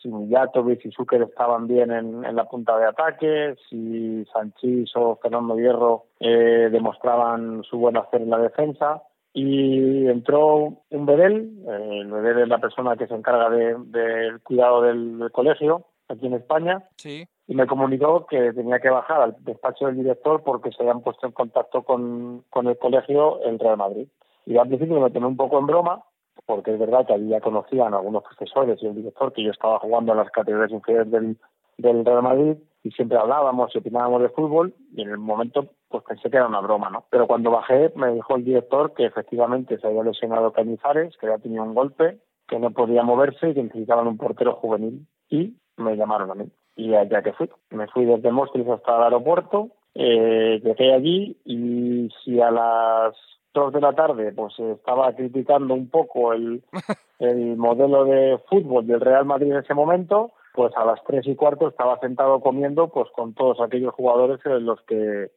si 0.00 0.08
Mijatovic 0.08 0.84
y 0.84 0.90
Zucker 0.90 1.22
estaban 1.22 1.68
bien 1.68 1.92
en, 1.92 2.24
en, 2.24 2.34
la 2.34 2.44
punta 2.44 2.76
de 2.76 2.86
ataque, 2.86 3.54
si 3.68 4.24
Sanchís 4.32 4.90
o 4.96 5.16
Fernando 5.22 5.56
Hierro 5.56 6.06
eh, 6.18 6.68
demostraban 6.72 7.62
su 7.62 7.78
buen 7.78 7.96
hacer 7.96 8.22
en 8.22 8.30
la 8.30 8.38
defensa. 8.38 9.02
Y 9.34 10.06
entró 10.08 10.82
un 10.90 11.06
Bedel, 11.06 11.52
eh, 11.66 12.00
el 12.00 12.10
Bedel 12.10 12.40
es 12.40 12.48
la 12.48 12.58
persona 12.58 12.96
que 12.96 13.06
se 13.06 13.14
encarga 13.14 13.48
del 13.48 13.90
de, 13.90 14.38
cuidado 14.42 14.82
del, 14.82 15.18
del, 15.18 15.32
colegio 15.32 15.86
aquí 16.08 16.26
en 16.26 16.34
España, 16.34 16.84
sí. 16.96 17.26
y 17.46 17.54
me 17.54 17.66
comunicó 17.66 18.26
que 18.26 18.52
tenía 18.52 18.78
que 18.80 18.90
bajar 18.90 19.22
al 19.22 19.36
despacho 19.40 19.86
del 19.86 19.96
director 19.96 20.42
porque 20.42 20.70
se 20.70 20.82
habían 20.82 21.00
puesto 21.00 21.26
en 21.26 21.32
contacto 21.32 21.82
con, 21.82 22.44
con 22.50 22.66
el 22.66 22.76
colegio 22.76 23.42
el 23.42 23.58
Real 23.58 23.78
Madrid. 23.78 24.08
Y 24.44 24.58
al 24.58 24.68
principio 24.68 25.00
me 25.00 25.10
tomé 25.10 25.26
un 25.26 25.36
poco 25.36 25.58
en 25.58 25.66
broma, 25.66 26.04
porque 26.44 26.74
es 26.74 26.78
verdad 26.78 27.06
que 27.06 27.14
había 27.14 27.40
conocían 27.40 27.94
algunos 27.94 28.24
profesores 28.24 28.82
y 28.82 28.86
el 28.86 28.96
director 28.96 29.32
que 29.32 29.44
yo 29.44 29.50
estaba 29.50 29.78
jugando 29.78 30.12
en 30.12 30.18
las 30.18 30.30
categorías 30.30 30.72
inferiores 30.72 31.10
del, 31.10 31.38
del 31.78 32.04
Real 32.04 32.22
Madrid 32.22 32.56
y 32.82 32.90
siempre 32.90 33.18
hablábamos 33.18 33.74
y 33.74 33.78
opinábamos 33.78 34.22
de 34.22 34.28
fútbol 34.30 34.74
y 34.94 35.02
en 35.02 35.10
el 35.10 35.18
momento 35.18 35.70
pues 35.88 36.04
pensé 36.04 36.30
que 36.30 36.36
era 36.36 36.46
una 36.46 36.60
broma, 36.60 36.90
¿no? 36.90 37.04
Pero 37.10 37.26
cuando 37.26 37.50
bajé 37.50 37.92
me 37.96 38.12
dijo 38.12 38.36
el 38.36 38.44
director 38.44 38.94
que 38.94 39.06
efectivamente 39.06 39.78
se 39.78 39.86
había 39.86 40.02
lesionado 40.02 40.52
Cañizares, 40.52 41.16
que 41.16 41.26
había 41.26 41.38
tenido 41.38 41.62
un 41.62 41.74
golpe, 41.74 42.18
que 42.48 42.58
no 42.58 42.70
podía 42.70 43.02
moverse 43.02 43.50
y 43.50 43.54
que 43.54 43.62
necesitaban 43.62 44.08
un 44.08 44.16
portero 44.16 44.54
juvenil 44.54 45.06
y 45.28 45.56
me 45.76 45.96
llamaron 45.96 46.30
a 46.30 46.34
mí. 46.34 46.50
Y 46.74 46.94
allá 46.94 47.22
que 47.22 47.32
fui, 47.32 47.48
me 47.70 47.86
fui 47.88 48.04
desde 48.04 48.32
Mostris 48.32 48.66
hasta 48.68 48.96
el 48.96 49.02
aeropuerto, 49.04 49.70
eh, 49.94 50.60
llegué 50.62 50.94
allí 50.94 51.38
y 51.44 52.08
si 52.24 52.40
a 52.40 52.50
las 52.50 53.14
dos 53.54 53.72
de 53.72 53.80
la 53.80 53.92
tarde 53.92 54.32
pues 54.32 54.58
estaba 54.58 55.14
criticando 55.14 55.74
un 55.74 55.88
poco 55.90 56.32
el, 56.32 56.64
el 57.18 57.56
modelo 57.56 58.04
de 58.04 58.38
fútbol 58.48 58.86
del 58.86 59.00
Real 59.00 59.26
Madrid 59.26 59.52
en 59.52 59.58
ese 59.58 59.74
momento, 59.74 60.32
pues 60.52 60.72
a 60.76 60.84
las 60.84 61.02
tres 61.04 61.26
y 61.26 61.34
cuarto 61.34 61.68
estaba 61.68 61.98
sentado 61.98 62.40
comiendo 62.40 62.88
pues 62.88 63.08
con 63.14 63.34
todos 63.34 63.60
aquellos 63.60 63.94
jugadores 63.94 64.40
en 64.44 64.66
los 64.66 64.80
que 64.82 65.30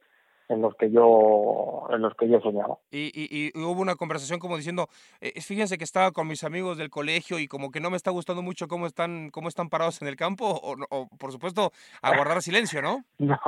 en 0.48 0.62
los 0.62 0.76
que 0.76 0.90
yo 0.90 1.88
en 1.90 2.02
los 2.02 2.14
que 2.14 2.28
yo 2.28 2.40
soñaba. 2.40 2.78
Y, 2.90 3.10
y, 3.14 3.50
y 3.56 3.58
hubo 3.58 3.80
una 3.80 3.96
conversación 3.96 4.38
como 4.38 4.56
diciendo 4.56 4.88
eh, 5.20 5.40
fíjense 5.40 5.78
que 5.78 5.84
estaba 5.84 6.12
con 6.12 6.28
mis 6.28 6.44
amigos 6.44 6.78
del 6.78 6.90
colegio 6.90 7.38
y 7.38 7.48
como 7.48 7.70
que 7.70 7.80
no 7.80 7.90
me 7.90 7.96
está 7.96 8.10
gustando 8.10 8.42
mucho 8.42 8.68
cómo 8.68 8.86
están 8.86 9.30
cómo 9.30 9.48
están 9.48 9.68
parados 9.68 10.00
en 10.02 10.08
el 10.08 10.16
campo 10.16 10.46
o, 10.46 10.76
o 10.90 11.08
por 11.18 11.32
supuesto 11.32 11.72
a 12.02 12.16
guardar 12.16 12.42
silencio 12.42 12.82
no 12.82 13.04
no. 13.18 13.38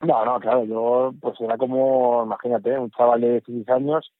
No 0.00 0.24
no 0.24 0.40
claro 0.40 0.64
yo 0.64 1.12
pues 1.20 1.40
era 1.40 1.58
como 1.58 2.22
imagínate 2.24 2.78
un 2.78 2.90
chaval 2.90 3.20
de 3.20 3.30
16 3.32 3.68
años 3.68 4.12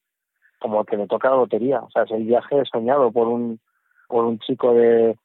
como 0.59 0.83
que 0.85 0.97
me 0.97 1.07
toca 1.07 1.29
la 1.29 1.37
lotería. 1.37 1.79
O 1.79 1.89
sea 1.91 2.03
es 2.03 2.11
el 2.11 2.23
viaje 2.23 2.63
soñado 2.71 3.11
por 3.11 3.27
un 3.27 3.59
por 4.07 4.25
un 4.25 4.39
chico 4.39 4.73
de, 4.73 5.17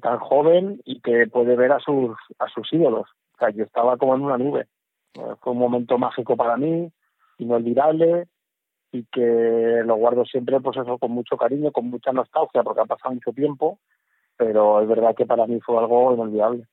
tan 0.00 0.18
joven 0.18 0.80
y 0.84 1.00
que 1.00 1.26
puede 1.26 1.54
ver 1.56 1.72
a 1.72 1.80
sus 1.80 2.16
a 2.38 2.48
sus 2.48 2.72
ídolos 2.72 3.06
o 3.34 3.38
sea 3.38 3.50
yo 3.50 3.64
estaba 3.64 3.96
como 3.96 4.14
en 4.14 4.22
una 4.22 4.38
nube 4.38 4.66
fue 5.40 5.52
un 5.52 5.58
momento 5.58 5.98
mágico 5.98 6.36
para 6.36 6.56
mí, 6.56 6.90
inolvidable 7.38 8.26
y 8.92 9.04
que 9.06 9.82
lo 9.84 9.96
guardo 9.96 10.24
siempre 10.24 10.60
pues 10.60 10.76
eso 10.76 10.98
con 10.98 11.10
mucho 11.10 11.36
cariño, 11.36 11.72
con 11.72 11.86
mucha 11.86 12.12
nostalgia 12.12 12.62
porque 12.62 12.80
ha 12.80 12.86
pasado 12.86 13.14
mucho 13.14 13.32
tiempo, 13.32 13.78
pero 14.36 14.80
es 14.80 14.88
verdad 14.88 15.14
que 15.14 15.26
para 15.26 15.46
mí 15.46 15.60
fue 15.60 15.78
algo 15.78 16.14
inolvidable. 16.14 16.66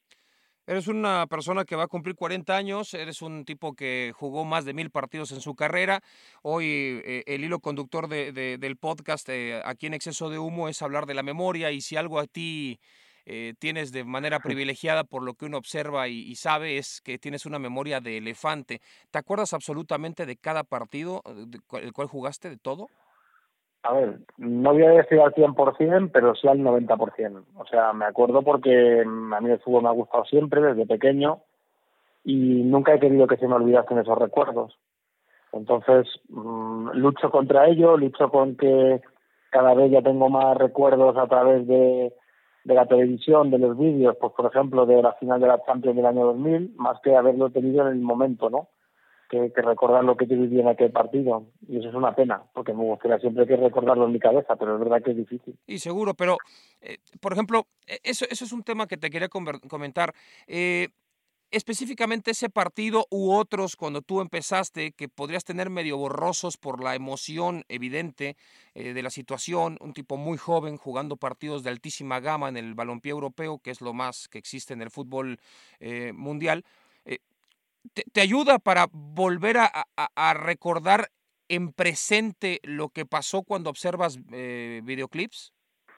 Eres 0.66 0.88
una 0.88 1.28
persona 1.28 1.66
que 1.66 1.76
va 1.76 1.84
a 1.84 1.88
cumplir 1.88 2.16
40 2.16 2.56
años, 2.56 2.94
eres 2.94 3.22
un 3.22 3.44
tipo 3.44 3.74
que 3.74 4.14
jugó 4.16 4.46
más 4.46 4.64
de 4.64 4.74
mil 4.74 4.92
partidos 4.92 5.34
en 5.34 5.42
su 5.42 5.56
carrera. 5.56 6.02
Hoy 6.42 7.02
eh, 7.04 7.24
el 7.28 7.44
hilo 7.44 7.60
conductor 7.60 8.08
de, 8.08 8.32
de, 8.32 8.58
del 8.58 8.78
podcast 8.78 9.28
eh, 9.28 9.62
aquí 9.66 9.88
en 9.88 9.94
Exceso 9.94 10.30
de 10.30 10.40
Humo 10.40 10.70
es 10.70 10.82
hablar 10.82 11.06
de 11.06 11.16
la 11.16 11.24
memoria 11.24 11.72
y 11.72 11.82
si 11.82 11.98
algo 11.98 12.18
a 12.18 12.28
ti 12.28 12.80
eh, 13.26 13.56
tienes 13.60 13.92
de 13.92 14.06
manera 14.06 14.40
privilegiada 14.40 15.04
por 15.04 15.24
lo 15.24 15.34
que 15.34 15.44
uno 15.46 15.58
observa 15.58 16.08
y, 16.08 16.20
y, 16.20 16.36
sabe 16.36 16.78
es 16.78 17.02
que 17.02 17.20
tienes 17.20 17.46
una 17.46 17.60
memoria 17.60 18.00
de 18.00 18.20
elefante. 18.20 18.80
¿Te 19.12 19.20
acuerdas 19.20 19.52
absolutamente 19.52 20.26
de 20.26 20.38
cada 20.38 20.64
partido 20.64 21.24
el 21.74 21.92
cual 21.92 22.08
jugaste, 22.08 22.50
de 22.50 22.58
todo? 22.58 22.88
A 23.84 23.94
ver, 23.94 24.20
no 24.38 24.72
voy 24.72 24.84
a 24.84 24.92
decir 24.92 25.20
al 25.20 25.34
100%, 25.34 26.10
pero 26.12 26.34
sí 26.36 26.48
al 26.48 26.60
90%. 26.60 27.44
O 27.58 27.66
sea, 27.66 27.92
me 27.92 28.06
acuerdo 28.06 28.42
porque 28.42 29.02
a 29.02 29.42
mí 29.42 29.50
el 29.50 29.60
fútbol 29.60 29.84
me 29.84 29.90
ha 29.90 29.94
gustado 29.94 30.24
siempre, 30.26 30.62
desde 30.62 30.86
pequeño, 30.86 31.40
y 32.24 32.64
nunca 32.64 32.94
he 32.94 33.00
querido 33.00 33.28
que 33.28 33.36
se 33.36 33.48
me 33.48 33.56
olvidasen 33.56 33.98
esos 33.98 34.18
recuerdos. 34.18 34.78
Entonces, 35.52 36.08
mmm, 36.30 36.92
lucho 36.94 37.30
contra 37.30 37.68
ello, 37.68 37.98
lucho 37.98 38.30
con 38.30 38.56
que 38.56 39.02
cada 39.50 39.74
vez 39.74 39.92
ya 39.92 40.02
tengo 40.02 40.30
más 40.30 40.58
recuerdos 40.58 41.18
a 41.18 41.28
través 41.28 41.68
de, 41.68 42.14
de 42.64 42.74
la 42.74 42.86
televisión, 42.86 43.52
de 43.52 43.60
los 43.60 43.78
vídeos, 43.78 44.16
pues 44.20 44.34
por 44.34 44.46
ejemplo 44.46 44.86
de 44.86 45.02
la 45.02 45.14
final 45.14 45.42
de 45.42 45.48
la 45.48 45.62
Champions 45.66 45.98
del 45.98 46.06
año 46.06 46.26
2000, 46.26 46.74
más 46.78 47.00
que 47.02 47.16
haberlo 47.16 47.50
tenido 47.50 47.86
en 47.86 47.94
el 47.94 48.00
momento, 48.00 48.50
¿no? 48.50 48.70
Que, 49.34 49.52
que 49.52 49.62
recordar 49.64 50.04
lo 50.04 50.16
que 50.16 50.28
yo 50.28 50.38
viví 50.38 50.60
en 50.60 50.68
aquel 50.68 50.92
partido. 50.92 51.48
Y 51.68 51.80
eso 51.80 51.90
es 51.90 51.96
una 51.96 52.14
pena, 52.14 52.44
porque 52.54 52.72
me 52.72 52.84
gustaría 52.84 53.18
siempre 53.18 53.48
que 53.48 53.56
recordarlo 53.56 54.06
en 54.06 54.12
mi 54.12 54.20
cabeza, 54.20 54.56
pero 54.56 54.76
es 54.76 54.80
verdad 54.80 55.02
que 55.02 55.10
es 55.10 55.18
difícil. 55.18 55.58
Y 55.66 55.80
seguro, 55.80 56.14
pero, 56.14 56.38
eh, 56.82 56.98
por 57.20 57.34
ejemplo, 57.34 57.66
eso, 58.04 58.26
eso 58.30 58.46
es 58.46 58.54
un 58.54 58.62
tema 58.62 58.86
que 58.86 58.98
te 58.98 59.10
quería 59.10 59.30
comentar. 59.30 60.14
Eh, 60.46 60.90
específicamente 61.54 62.32
ese 62.32 62.50
partido 62.50 63.06
u 63.12 63.32
otros 63.32 63.76
cuando 63.76 64.02
tú 64.02 64.22
empezaste 64.22 64.92
que 64.92 65.08
podrías 65.08 65.46
tener 65.46 65.70
medio 65.70 65.98
borrosos 65.98 66.58
por 66.58 66.84
la 66.84 66.96
emoción 66.96 67.64
evidente 67.70 68.36
eh, 68.74 68.94
de 68.94 69.04
la 69.04 69.12
situación, 69.12 69.78
un 69.80 69.94
tipo 69.94 70.18
muy 70.18 70.38
joven 70.38 70.78
jugando 70.78 71.16
partidos 71.16 71.64
de 71.64 71.70
altísima 71.70 72.20
gama 72.20 72.50
en 72.50 72.58
el 72.58 72.74
balompié 72.74 73.12
europeo, 73.12 73.60
que 73.60 73.70
es 73.70 73.82
lo 73.82 73.94
más 73.94 74.28
que 74.30 74.40
existe 74.40 74.74
en 74.74 74.82
el 74.82 74.90
fútbol 74.90 75.40
eh, 75.80 76.12
mundial, 76.14 76.66
te, 77.94 78.04
te, 78.12 78.22
ayuda 78.22 78.60
para 78.60 78.88
volver 78.92 79.58
a, 79.58 79.66
a, 79.66 80.08
a, 80.16 80.34
recordar 80.34 81.10
en 81.50 81.74
presente 81.74 82.60
lo 82.64 82.90
que 82.90 83.06
pasó 83.06 83.44
cuando 83.44 83.70
observas 83.70 84.20
eh, 84.32 84.82
videoclips? 84.84 85.54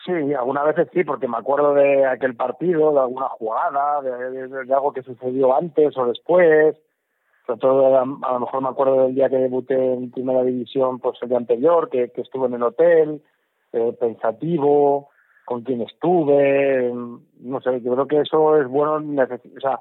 Sí, 0.06 0.34
algunas 0.34 0.66
veces 0.66 0.88
sí, 0.94 1.04
porque 1.04 1.28
me 1.28 1.38
acuerdo 1.38 1.74
de 1.74 2.06
aquel 2.06 2.36
partido, 2.36 2.94
de 2.94 3.00
alguna 3.00 3.28
jugada, 3.30 4.02
de, 4.02 4.32
de, 4.32 4.66
de 4.66 4.74
algo 4.74 4.94
que 4.94 5.02
sucedió 5.02 5.56
antes 5.56 5.98
o 5.98 6.06
después. 6.06 6.76
Sobre 7.48 7.60
todo, 7.60 7.98
a, 7.98 8.06
lo 8.06 8.40
mejor 8.40 8.62
me 8.62 8.70
acuerdo 8.70 9.04
del 9.04 9.16
día 9.16 9.30
que 9.30 9.38
debuté 9.38 9.76
en 9.76 10.12
primera 10.12 10.44
división, 10.44 11.00
pues 11.00 11.18
el 11.22 11.30
día 11.30 11.38
anterior, 11.38 11.90
que, 11.90 12.10
que 12.10 12.22
estuve 12.22 12.48
en 12.48 12.56
el 12.56 12.64
hotel, 12.64 13.24
eh, 13.72 13.96
pensativo, 14.00 15.10
con 15.46 15.62
quién 15.62 15.82
estuve. 15.82 16.92
No 17.40 17.62
sé, 17.62 17.82
yo 17.82 17.94
creo 17.94 18.08
que 18.08 18.22
eso 18.22 18.60
es 18.60 18.68
bueno, 18.68 18.96
o 18.96 19.60
sea, 19.60 19.80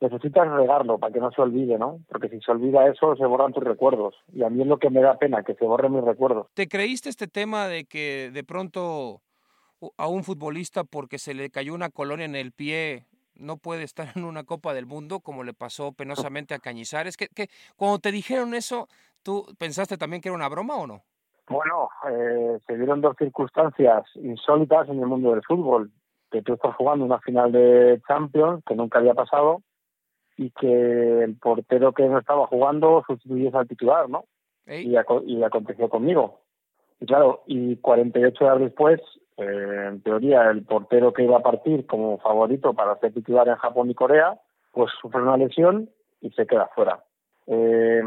necesitas 0.00 0.48
regarlo 0.48 0.98
para 0.98 1.12
que 1.12 1.20
no 1.20 1.30
se 1.30 1.40
olvide, 1.40 1.78
¿no? 1.78 2.00
Porque 2.08 2.28
si 2.28 2.40
se 2.40 2.50
olvida 2.50 2.86
eso, 2.86 3.16
se 3.16 3.26
borran 3.26 3.52
tus 3.52 3.64
recuerdos. 3.64 4.14
Y 4.32 4.42
a 4.42 4.50
mí 4.50 4.62
es 4.62 4.68
lo 4.68 4.78
que 4.78 4.90
me 4.90 5.00
da 5.00 5.18
pena, 5.18 5.42
que 5.42 5.54
se 5.54 5.64
borren 5.64 5.94
mis 5.94 6.04
recuerdos. 6.04 6.48
¿Te 6.54 6.68
creíste 6.68 7.08
este 7.08 7.26
tema 7.26 7.66
de 7.66 7.84
que 7.84 8.30
de 8.32 8.44
pronto 8.44 9.22
a 9.96 10.08
un 10.08 10.24
futbolista 10.24 10.84
porque 10.84 11.18
se 11.18 11.34
le 11.34 11.50
cayó 11.50 11.74
una 11.74 11.90
colonia 11.90 12.24
en 12.24 12.34
el 12.34 12.52
pie 12.52 13.06
no 13.38 13.58
puede 13.58 13.82
estar 13.84 14.08
en 14.14 14.24
una 14.24 14.44
Copa 14.44 14.74
del 14.74 14.86
Mundo 14.86 15.20
como 15.20 15.44
le 15.44 15.54
pasó 15.54 15.92
penosamente 15.92 16.54
a 16.54 16.58
Cañizares. 16.58 17.16
que, 17.16 17.28
que 17.28 17.48
cuando 17.76 17.98
te 17.98 18.12
dijeron 18.12 18.54
eso, 18.54 18.88
¿tú 19.22 19.44
pensaste 19.58 19.96
también 19.96 20.22
que 20.22 20.28
era 20.28 20.36
una 20.36 20.48
broma 20.48 20.76
o 20.76 20.86
no? 20.86 21.02
Bueno, 21.48 21.88
eh, 22.10 22.58
se 22.66 22.76
dieron 22.76 23.00
dos 23.00 23.14
circunstancias 23.18 24.04
insólitas 24.16 24.88
en 24.88 24.98
el 24.98 25.06
mundo 25.06 25.30
del 25.30 25.42
fútbol. 25.44 25.92
Que 26.30 26.42
tú 26.42 26.54
estás 26.54 26.74
jugando 26.74 27.04
una 27.04 27.20
final 27.20 27.52
de 27.52 28.00
Champions 28.08 28.64
que 28.66 28.74
nunca 28.74 28.98
había 28.98 29.14
pasado 29.14 29.62
y 30.36 30.50
que 30.50 31.24
el 31.24 31.36
portero 31.36 31.92
que 31.92 32.06
no 32.06 32.18
estaba 32.18 32.46
jugando 32.46 33.02
sustituyese 33.06 33.56
al 33.56 33.68
titular, 33.68 34.08
¿no? 34.08 34.24
Y, 34.66 34.96
y 35.26 35.42
aconteció 35.42 35.88
conmigo. 35.88 36.40
Y 37.00 37.06
claro, 37.06 37.42
y 37.46 37.76
48 37.76 38.44
horas 38.44 38.60
después 38.60 39.00
Eh, 39.38 39.88
en 39.88 40.00
teoría, 40.00 40.50
el 40.50 40.64
portero 40.64 41.12
que 41.12 41.24
iba 41.24 41.36
a 41.36 41.42
partir 41.42 41.86
como 41.86 42.18
favorito 42.18 42.72
para 42.72 42.98
ser 42.98 43.12
titular 43.12 43.46
en 43.48 43.56
Japón 43.56 43.90
y 43.90 43.94
Corea, 43.94 44.40
pues 44.72 44.90
sufre 45.00 45.20
una 45.22 45.36
lesión 45.36 45.90
y 46.22 46.30
se 46.30 46.46
queda 46.46 46.70
fuera. 46.74 47.04
Eh, 47.46 48.02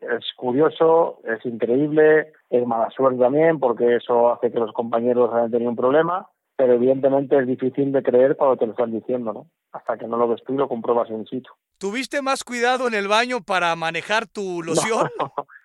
es 0.00 0.32
curioso, 0.36 1.20
es 1.24 1.44
increíble, 1.46 2.32
es 2.50 2.66
mala 2.66 2.90
suerte 2.90 3.20
también 3.20 3.58
porque 3.60 3.96
eso 3.96 4.32
hace 4.32 4.50
que 4.50 4.58
los 4.58 4.72
compañeros 4.72 5.32
hayan 5.32 5.50
tenido 5.50 5.70
un 5.70 5.76
problema, 5.76 6.28
pero 6.56 6.74
evidentemente 6.74 7.38
es 7.38 7.46
difícil 7.46 7.92
de 7.92 8.02
creer 8.02 8.36
cuando 8.36 8.56
te 8.56 8.66
lo 8.66 8.72
están 8.72 8.92
diciendo, 8.92 9.32
¿no? 9.32 9.46
Hasta 9.72 9.96
que 9.96 10.06
no 10.06 10.16
lo 10.16 10.28
ves 10.28 10.42
tú 10.46 10.54
y 10.54 10.56
lo 10.56 10.68
compruebas 10.68 11.10
in 11.10 11.26
situ. 11.26 11.50
¿Tuviste 11.78 12.22
más 12.22 12.44
cuidado 12.44 12.86
en 12.86 12.94
el 12.94 13.08
baño 13.08 13.40
para 13.40 13.74
manejar 13.74 14.26
tu 14.26 14.62
loción? 14.64 15.10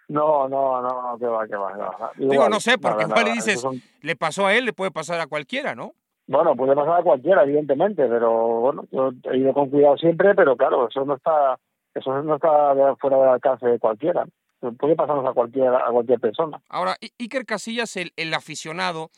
No, 0.07 0.49
no, 0.49 0.81
no, 0.81 1.11
no, 1.11 1.19
que 1.19 1.27
va, 1.27 1.47
que 1.47 1.55
va. 1.55 1.77
va. 1.77 2.11
Digo, 2.15 2.49
no 2.49 2.59
sé, 2.59 2.79
porque 2.79 3.03
igual 3.03 3.25
le 3.25 3.33
dices, 3.33 3.63
le 4.01 4.15
pasó 4.15 4.47
a 4.47 4.55
él, 4.55 4.65
le 4.65 4.73
puede 4.73 4.89
pasar 4.91 5.19
a 5.19 5.27
cualquiera, 5.27 5.75
¿no? 5.75 5.93
Bueno, 6.25 6.55
puede 6.55 6.75
pasar 6.75 6.99
a 6.99 7.03
cualquiera, 7.03 7.43
evidentemente, 7.43 8.07
pero 8.07 8.31
bueno, 8.59 8.85
yo 8.91 9.11
he 9.31 9.37
ido 9.37 9.53
con 9.53 9.69
cuidado 9.69 9.97
siempre, 9.97 10.33
pero 10.35 10.55
claro, 10.55 10.87
eso 10.87 11.05
no 11.05 11.15
está, 11.15 11.57
eso 11.93 12.21
no 12.21 12.35
está 12.35 12.95
fuera 12.99 13.17
del 13.17 13.29
alcance 13.29 13.67
de 13.67 13.79
cualquiera. 13.79 14.25
Puede 14.77 14.95
pasarnos 14.95 15.25
a 15.25 15.33
cualquier, 15.33 15.69
a 15.69 15.89
cualquier 15.91 16.19
persona. 16.19 16.61
Ahora, 16.69 16.97
Iker 17.17 17.45
Casillas, 17.45 17.95
el, 17.95 18.11
el 18.17 18.33
aficionado, 18.33 19.09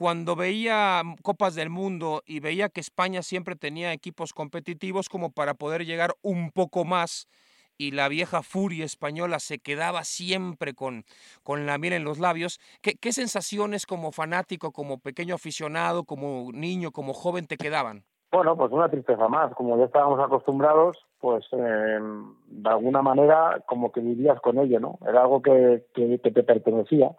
cuando 0.00 0.34
veía 0.34 1.02
Copas 1.22 1.54
del 1.54 1.68
Mundo 1.68 2.22
y 2.24 2.40
veía 2.40 2.70
que 2.70 2.80
España 2.80 3.20
siempre 3.20 3.54
tenía 3.54 3.92
equipos 3.92 4.32
competitivos 4.32 5.10
como 5.10 5.30
para 5.30 5.52
poder 5.52 5.84
llegar 5.84 6.14
un 6.22 6.52
poco 6.52 6.86
más, 6.86 7.28
y 7.76 7.90
la 7.90 8.08
vieja 8.08 8.40
furia 8.40 8.86
española 8.86 9.40
se 9.40 9.58
quedaba 9.58 10.04
siempre 10.04 10.72
con, 10.72 11.04
con 11.42 11.66
la 11.66 11.76
miel 11.76 11.92
en 11.92 12.04
los 12.04 12.18
labios. 12.18 12.60
¿Qué, 12.80 12.94
¿Qué, 12.98 13.12
sensaciones 13.12 13.84
como 13.84 14.10
fanático, 14.10 14.72
como 14.72 15.00
pequeño 15.00 15.34
aficionado, 15.34 16.04
como 16.04 16.50
niño, 16.50 16.92
como 16.92 17.12
joven 17.12 17.46
te 17.46 17.58
quedaban? 17.58 18.04
Bueno, 18.32 18.56
pues 18.56 18.72
una 18.72 18.88
tristeza 18.88 19.28
más. 19.28 19.52
Como 19.54 19.76
ya 19.76 19.84
estábamos 19.84 20.18
acostumbrados, 20.18 20.96
pues 21.20 21.44
eh, 21.52 21.98
de 22.46 22.70
alguna 22.70 23.02
manera 23.02 23.62
como 23.66 23.92
que 23.92 24.00
vivías 24.00 24.40
con 24.40 24.58
ello, 24.60 24.80
¿no? 24.80 24.98
Era 25.06 25.20
algo 25.20 25.42
que, 25.42 25.84
que, 25.92 26.18
que 26.22 26.30
te 26.30 26.42
pertenecía. 26.42 27.14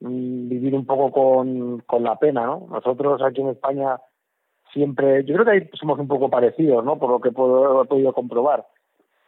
Mm, 0.00 0.48
vivir 0.48 0.74
un 0.74 0.86
poco 0.86 1.10
con, 1.12 1.80
con 1.80 2.02
la 2.02 2.16
pena, 2.16 2.46
¿no? 2.46 2.66
Nosotros 2.70 3.20
aquí 3.22 3.40
en 3.40 3.48
España 3.50 3.98
siempre, 4.72 5.24
yo 5.24 5.34
creo 5.34 5.44
que 5.44 5.50
ahí 5.52 5.70
somos 5.78 5.98
un 5.98 6.08
poco 6.08 6.30
parecidos, 6.30 6.84
¿no? 6.84 6.98
Por 6.98 7.10
lo 7.10 7.20
que 7.20 7.32
puedo, 7.32 7.82
he 7.82 7.86
podido 7.86 8.12
comprobar 8.12 8.66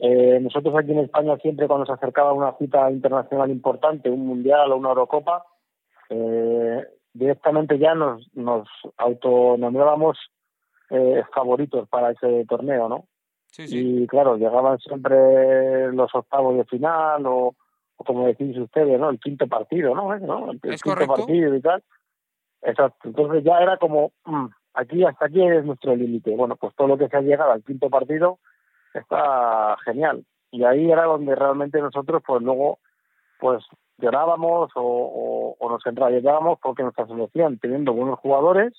eh, 0.05 0.41
nosotros 0.41 0.75
aquí 0.77 0.91
en 0.91 0.99
España 0.99 1.37
siempre 1.37 1.68
cuando 1.68 1.87
se 1.87 1.93
acercaba 1.93 2.33
una 2.33 2.57
cita 2.59 2.91
internacional 2.91 3.53
importante, 3.53 4.11
un 4.11 4.27
mundial 4.27 4.73
o 4.73 4.77
una 4.77 4.89
Eurocopa, 4.89 5.45
eh, 6.11 6.85
directamente 7.12 7.79
ya 7.79 7.95
nos, 7.95 8.27
nos 8.35 8.68
autonominábamos 8.97 10.18
eh, 10.91 11.23
favoritos 11.33 11.89
para 11.89 12.11
ese 12.11 12.45
torneo, 12.47 12.89
¿no? 12.89 13.05
Sí, 13.47 13.68
sí. 13.68 14.03
Y 14.03 14.07
claro, 14.09 14.37
llegaban 14.37 14.81
siempre 14.81 15.93
los 15.93 16.12
octavos 16.12 16.57
de 16.57 16.64
final 16.64 17.25
o 17.27 17.55
como 18.05 18.26
decís 18.26 18.57
ustedes, 18.57 18.98
¿no? 18.98 19.11
El 19.11 19.20
quinto 19.20 19.46
partido, 19.46 19.94
¿no? 19.94 20.16
¿No? 20.18 20.50
El, 20.50 20.61
¿Es 20.62 20.82
quinto 20.82 20.94
correcto? 20.96 21.14
partido 21.14 21.55
y 21.55 21.61
tal. 21.61 21.82
Exacto. 22.62 23.09
Entonces 23.09 23.44
ya 23.44 23.59
era 23.59 23.76
como, 23.76 24.12
mm, 24.24 24.46
aquí 24.74 25.05
hasta 25.05 25.26
aquí 25.26 25.42
es 25.42 25.64
nuestro 25.64 25.94
límite. 25.96 26.34
Bueno, 26.36 26.57
pues 26.57 26.74
todo 26.76 26.88
lo 26.88 26.98
que 26.98 27.09
se 27.09 27.16
ha 27.16 27.20
llegado 27.20 27.53
al 27.53 27.64
quinto 27.64 27.90
partido 27.90 28.38
está 28.94 29.76
genial. 29.84 30.24
Y 30.50 30.64
ahí 30.64 30.90
era 30.90 31.05
donde 31.05 31.34
realmente 31.34 31.80
nosotros, 31.80 32.22
pues 32.26 32.42
luego, 32.42 32.78
pues 33.40 33.64
llorábamos 33.98 34.70
o, 34.74 34.82
o, 34.82 35.57
o 35.59 35.70
nos 35.70 35.84
enrabiábamos 35.86 36.59
porque 36.61 36.82
nuestra 36.82 37.07
selección, 37.07 37.59
teniendo 37.59 37.92
buenos 37.92 38.18
jugadores, 38.18 38.72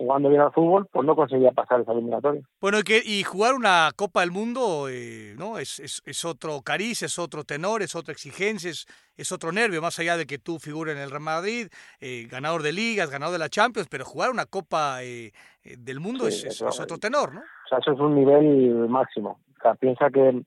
jugando 0.00 0.30
bien 0.30 0.40
al 0.40 0.50
fútbol, 0.50 0.86
pues 0.90 1.06
no 1.06 1.14
conseguía 1.14 1.52
pasar 1.52 1.82
esa 1.82 1.92
eliminatoria. 1.92 2.40
Bueno, 2.58 2.78
y, 2.78 2.84
que, 2.84 3.02
y 3.04 3.22
jugar 3.22 3.54
una 3.54 3.90
Copa 3.94 4.20
del 4.20 4.30
Mundo 4.30 4.88
eh, 4.88 5.34
no 5.36 5.58
es, 5.58 5.78
es, 5.78 6.00
es, 6.06 6.24
otro 6.24 6.62
cariz, 6.62 7.02
es 7.02 7.18
otro 7.18 7.44
tenor, 7.44 7.82
es 7.82 7.94
otra 7.94 8.12
exigencia, 8.12 8.70
es, 8.70 8.86
es 9.18 9.30
otro 9.30 9.52
nervio, 9.52 9.82
más 9.82 9.98
allá 9.98 10.16
de 10.16 10.24
que 10.24 10.38
tú 10.38 10.58
figures 10.58 10.96
en 10.96 11.02
el 11.02 11.10
Real 11.10 11.20
Madrid, 11.20 11.68
eh, 12.00 12.26
ganador 12.30 12.62
de 12.62 12.72
ligas, 12.72 13.10
ganador 13.10 13.34
de 13.34 13.40
la 13.40 13.50
Champions, 13.50 13.88
pero 13.90 14.06
jugar 14.06 14.30
una 14.30 14.46
Copa 14.46 15.02
eh, 15.02 15.32
del 15.62 16.00
Mundo 16.00 16.30
Sí, 16.30 16.48
es, 16.48 16.62
otro 16.62 16.96
tenor, 16.96 17.34
¿no? 17.34 17.40
O 17.40 17.68
sea, 17.68 17.78
eso 17.80 17.92
es 17.92 18.00
un 18.00 18.14
nivel 18.14 18.88
máximo. 18.88 19.38
O 19.58 19.60
sea, 19.60 19.74
piensa 19.74 20.08
que, 20.08 20.40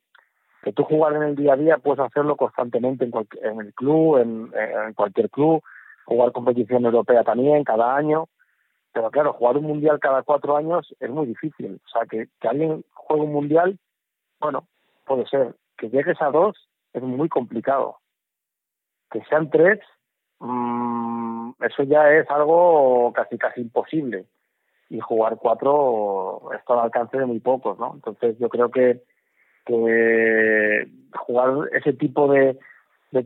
que 0.63 0.73
tú 0.73 0.83
jugar 0.83 1.13
en 1.13 1.21
el 1.21 1.35
día 1.35 1.53
a 1.53 1.57
día 1.57 1.77
puedes 1.77 1.99
hacerlo 1.99 2.35
constantemente 2.37 3.05
en, 3.05 3.11
cualquier, 3.11 3.45
en 3.45 3.59
el 3.59 3.73
club, 3.75 4.17
en, 4.17 4.51
en 4.55 4.93
cualquier 4.95 5.29
club, 5.29 5.61
jugar 6.05 6.31
competición 6.31 6.85
europea 6.85 7.23
también 7.23 7.63
cada 7.63 7.95
año. 7.95 8.29
Pero 8.93 9.09
claro, 9.09 9.33
jugar 9.33 9.57
un 9.57 9.65
mundial 9.65 9.99
cada 9.99 10.21
cuatro 10.21 10.55
años 10.55 10.95
es 10.99 11.09
muy 11.09 11.25
difícil. 11.25 11.81
O 11.83 11.89
sea, 11.89 12.05
que, 12.05 12.27
que 12.39 12.47
alguien 12.47 12.85
juegue 12.93 13.23
un 13.23 13.33
mundial, 13.33 13.79
bueno, 14.39 14.67
puede 15.05 15.27
ser. 15.27 15.55
Que 15.77 15.89
llegues 15.89 16.21
a 16.21 16.29
dos 16.29 16.69
es 16.93 17.01
muy 17.01 17.27
complicado. 17.27 17.97
Que 19.09 19.23
sean 19.25 19.49
tres, 19.49 19.79
mmm, 20.39 21.51
eso 21.61 21.83
ya 21.83 22.11
es 22.13 22.29
algo 22.29 23.11
casi 23.13 23.37
casi 23.37 23.61
imposible. 23.61 24.25
Y 24.89 24.99
jugar 24.99 25.37
cuatro 25.37 26.51
está 26.53 26.73
al 26.73 26.81
alcance 26.81 27.17
de 27.17 27.25
muy 27.25 27.39
pocos, 27.39 27.79
¿no? 27.79 27.93
Entonces 27.95 28.37
yo 28.37 28.47
creo 28.49 28.69
que, 28.69 29.01
jugar 29.65 31.69
ese 31.71 31.93
tipo 31.93 32.31
de 32.31 32.59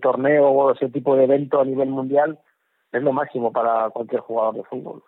torneo 0.01 0.49
o 0.49 0.71
ese 0.71 0.87
tipo 0.89 1.15
de 1.15 1.25
evento 1.25 1.59
a 1.59 1.65
nivel 1.65 1.89
mundial 1.89 2.39
es 2.91 3.01
lo 3.01 3.11
máximo 3.11 3.51
para 3.51 3.89
cualquier 3.89 4.21
jugador 4.21 4.55
de 4.55 4.63
fútbol 4.63 5.03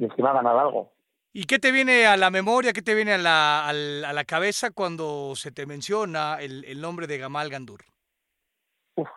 y 0.00 0.04
encima 0.04 0.32
ganar 0.32 0.56
algo. 0.56 0.92
¿Y 1.32 1.44
qué 1.44 1.58
te 1.58 1.70
viene 1.70 2.06
a 2.06 2.16
la 2.16 2.30
memoria, 2.30 2.72
qué 2.72 2.82
te 2.82 2.94
viene 2.94 3.12
a 3.12 3.18
la, 3.18 3.68
a 3.68 3.72
la 3.72 4.24
cabeza 4.24 4.70
cuando 4.70 5.36
se 5.36 5.52
te 5.52 5.66
menciona 5.66 6.38
el, 6.40 6.64
el 6.64 6.80
nombre 6.80 7.06
de 7.06 7.18
Gamal 7.18 7.50
Gandur? 7.50 7.82
Uf, 8.96 9.08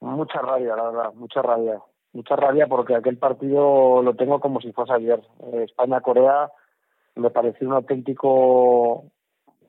mucha 0.00 0.38
rabia, 0.40 0.76
la 0.76 0.84
verdad, 0.84 1.12
mucha 1.14 1.42
rabia. 1.42 1.82
Mucha 2.12 2.36
rabia 2.36 2.66
porque 2.66 2.94
aquel 2.94 3.18
partido 3.18 4.02
lo 4.02 4.14
tengo 4.14 4.38
como 4.38 4.60
si 4.60 4.72
fuese 4.72 4.92
ayer. 4.92 5.20
Eh, 5.52 5.64
España-Corea 5.64 6.50
me 7.16 7.30
pareció 7.30 7.66
un 7.66 7.74
auténtico 7.74 9.04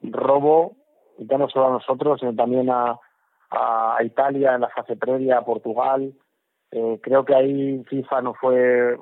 robo, 0.01 0.78
ya 1.18 1.38
no 1.38 1.49
solo 1.49 1.68
a 1.68 1.72
nosotros, 1.72 2.20
sino 2.20 2.36
también 2.36 2.70
a, 2.70 2.99
a 3.49 3.97
Italia 4.03 4.55
en 4.55 4.61
la 4.61 4.70
fase 4.70 4.95
previa, 4.95 5.39
a 5.39 5.45
Portugal. 5.45 6.14
Eh, 6.72 6.99
creo 7.01 7.26
que 7.26 7.36
ahí 7.36 7.84
FIFA 7.86 8.22
no 8.22 8.34
fue 8.34 8.97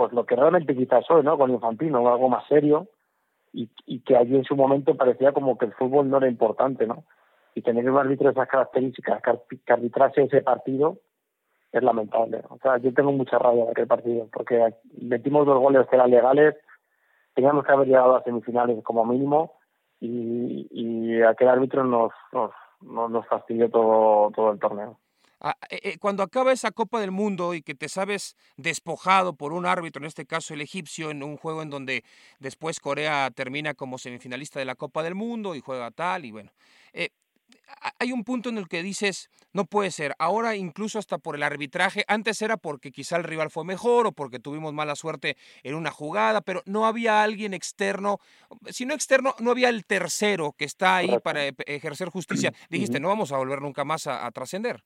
pues 0.00 0.14
lo 0.14 0.24
que 0.24 0.34
realmente 0.34 0.74
quizás 0.74 1.04
soy, 1.04 1.22
¿no? 1.22 1.36
Con 1.36 1.50
Infantino, 1.50 1.98
algo 2.08 2.30
más 2.30 2.48
serio, 2.48 2.88
y, 3.52 3.68
que 4.00 4.16
allí 4.16 4.34
en 4.34 4.44
su 4.44 4.56
momento 4.56 4.96
parecía 4.96 5.32
como 5.32 5.58
que 5.58 5.66
el 5.66 5.74
fútbol 5.74 6.08
no 6.08 6.16
era 6.16 6.26
importante, 6.26 6.86
¿no? 6.86 7.04
Y 7.54 7.60
tener 7.60 7.90
un 7.90 7.98
árbitro 7.98 8.28
de 8.28 8.32
esas 8.32 8.48
características 8.48 9.20
que 9.20 9.72
arbitrase 9.74 10.22
ese 10.22 10.40
partido 10.40 11.00
es 11.70 11.82
lamentable. 11.82 12.42
O 12.48 12.56
sea, 12.62 12.78
yo 12.78 12.94
tengo 12.94 13.12
mucha 13.12 13.38
rabia 13.38 13.66
de 13.66 13.72
aquel 13.72 13.86
partido, 13.88 14.26
porque 14.32 14.74
metimos 15.02 15.44
dos 15.44 15.58
goles 15.58 15.86
que 15.86 15.96
eran 15.96 16.10
legales, 16.10 16.56
teníamos 17.34 17.66
que 17.66 17.72
haber 17.72 17.88
llegado 17.88 18.16
a 18.16 18.22
semifinales 18.22 18.82
como 18.82 19.04
mínimo, 19.04 19.58
y, 20.00 20.66
y 20.70 21.20
aquel 21.20 21.48
árbitro 21.48 21.84
nos, 21.84 22.12
nos, 22.32 22.52
nos 22.80 23.26
fastidió 23.26 23.68
todo, 23.68 24.30
todo 24.30 24.52
el 24.52 24.58
torneo 24.58 24.98
cuando 26.00 26.22
acaba 26.22 26.52
esa 26.52 26.70
Copa 26.70 27.00
del 27.00 27.10
Mundo 27.10 27.54
y 27.54 27.62
que 27.62 27.74
te 27.74 27.88
sabes 27.88 28.36
despojado 28.56 29.34
por 29.34 29.52
un 29.52 29.66
árbitro, 29.66 30.02
en 30.02 30.06
este 30.06 30.26
caso 30.26 30.54
el 30.54 30.60
egipcio, 30.60 31.10
en 31.10 31.22
un 31.22 31.36
juego 31.36 31.62
en 31.62 31.70
donde 31.70 32.04
después 32.38 32.80
Corea 32.80 33.30
termina 33.34 33.74
como 33.74 33.98
semifinalista 33.98 34.58
de 34.58 34.66
la 34.66 34.74
Copa 34.74 35.02
del 35.02 35.14
Mundo 35.14 35.54
y 35.54 35.60
juega 35.60 35.90
tal, 35.90 36.24
y 36.24 36.30
bueno, 36.30 36.52
eh, 36.92 37.10
hay 37.98 38.12
un 38.12 38.24
punto 38.24 38.48
en 38.48 38.58
el 38.58 38.68
que 38.68 38.82
dices, 38.82 39.30
no 39.52 39.64
puede 39.64 39.90
ser, 39.90 40.14
ahora 40.18 40.56
incluso 40.56 40.98
hasta 40.98 41.18
por 41.18 41.34
el 41.36 41.42
arbitraje, 41.42 42.04
antes 42.08 42.40
era 42.42 42.56
porque 42.56 42.92
quizá 42.92 43.16
el 43.16 43.24
rival 43.24 43.50
fue 43.50 43.64
mejor 43.64 44.06
o 44.06 44.12
porque 44.12 44.38
tuvimos 44.38 44.72
mala 44.72 44.96
suerte 44.96 45.36
en 45.62 45.74
una 45.74 45.90
jugada, 45.90 46.40
pero 46.40 46.62
no 46.66 46.86
había 46.86 47.22
alguien 47.22 47.54
externo, 47.54 48.18
si 48.68 48.86
no 48.86 48.94
externo, 48.94 49.34
no 49.38 49.50
había 49.50 49.68
el 49.68 49.84
tercero 49.84 50.52
que 50.56 50.64
está 50.64 50.96
ahí 50.96 51.18
para 51.22 51.46
ejercer 51.66 52.08
justicia. 52.08 52.52
Dijiste, 52.70 53.00
no 53.00 53.08
vamos 53.08 53.32
a 53.32 53.36
volver 53.36 53.60
nunca 53.62 53.84
más 53.84 54.06
a, 54.06 54.26
a 54.26 54.30
trascender. 54.30 54.84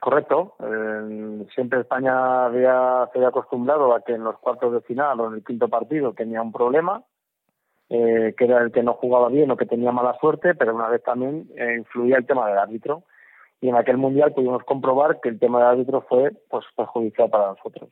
Correcto. 0.00 0.54
Eh, 0.60 1.46
siempre 1.54 1.80
España 1.80 2.46
había, 2.46 3.08
se 3.12 3.18
había 3.18 3.28
acostumbrado 3.28 3.92
a 3.94 4.02
que 4.02 4.12
en 4.12 4.22
los 4.22 4.38
cuartos 4.38 4.72
de 4.72 4.80
final 4.82 5.20
o 5.20 5.28
en 5.28 5.34
el 5.34 5.44
quinto 5.44 5.68
partido 5.68 6.12
tenía 6.12 6.40
un 6.40 6.52
problema, 6.52 7.02
eh, 7.88 8.34
que 8.36 8.44
era 8.44 8.62
el 8.62 8.70
que 8.70 8.82
no 8.82 8.94
jugaba 8.94 9.28
bien 9.28 9.50
o 9.50 9.56
que 9.56 9.66
tenía 9.66 9.90
mala 9.90 10.16
suerte, 10.20 10.54
pero 10.54 10.74
una 10.74 10.88
vez 10.88 11.02
también 11.02 11.48
eh, 11.56 11.76
influía 11.78 12.16
el 12.16 12.26
tema 12.26 12.48
del 12.48 12.58
árbitro. 12.58 13.04
Y 13.60 13.68
en 13.68 13.74
aquel 13.74 13.96
mundial 13.96 14.32
pudimos 14.32 14.62
comprobar 14.62 15.20
que 15.20 15.30
el 15.30 15.40
tema 15.40 15.58
del 15.58 15.68
árbitro 15.68 16.06
fue 16.08 16.30
pues 16.48 16.64
perjudicial 16.76 17.28
para 17.28 17.48
nosotros. 17.48 17.90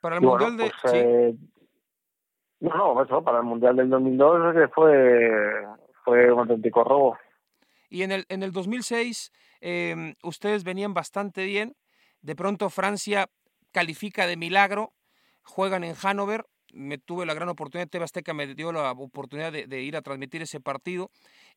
Para 0.00 0.16
el 0.16 0.22
y 0.22 0.26
mundial 0.26 0.56
bueno, 0.56 0.70
pues, 0.82 0.92
de. 0.94 1.32
Sí. 1.32 1.50
no, 2.60 2.74
no, 2.74 3.02
eso, 3.02 3.22
para 3.22 3.40
el 3.40 3.44
mundial 3.44 3.76
del 3.76 3.90
2002 3.90 4.54
que 4.54 4.68
fue, 4.68 5.66
fue 6.04 6.32
un 6.32 6.38
auténtico 6.38 6.84
robo. 6.84 7.18
Y 7.90 8.02
en 8.02 8.12
el, 8.12 8.24
en 8.30 8.42
el 8.42 8.52
2006 8.52 9.30
eh, 9.60 10.14
ustedes 10.22 10.64
venían 10.64 10.94
bastante 10.94 11.44
bien, 11.44 11.76
De 12.22 12.36
pronto 12.36 12.68
Francia 12.68 13.30
califica 13.72 14.26
de 14.26 14.36
milagro, 14.36 14.92
juegan 15.42 15.84
en 15.84 15.94
Hannover, 15.94 16.44
me 16.72 16.98
tuve 16.98 17.26
la 17.26 17.34
gran 17.34 17.48
oportunidad, 17.48 17.88
TV 17.88 18.04
Azteca 18.04 18.34
me 18.34 18.54
dio 18.54 18.72
la 18.72 18.92
oportunidad 18.92 19.52
de, 19.52 19.82
ir 19.82 19.96
a 19.96 20.02
transmitir 20.02 20.42
ese 20.42 20.60
partido 20.60 21.10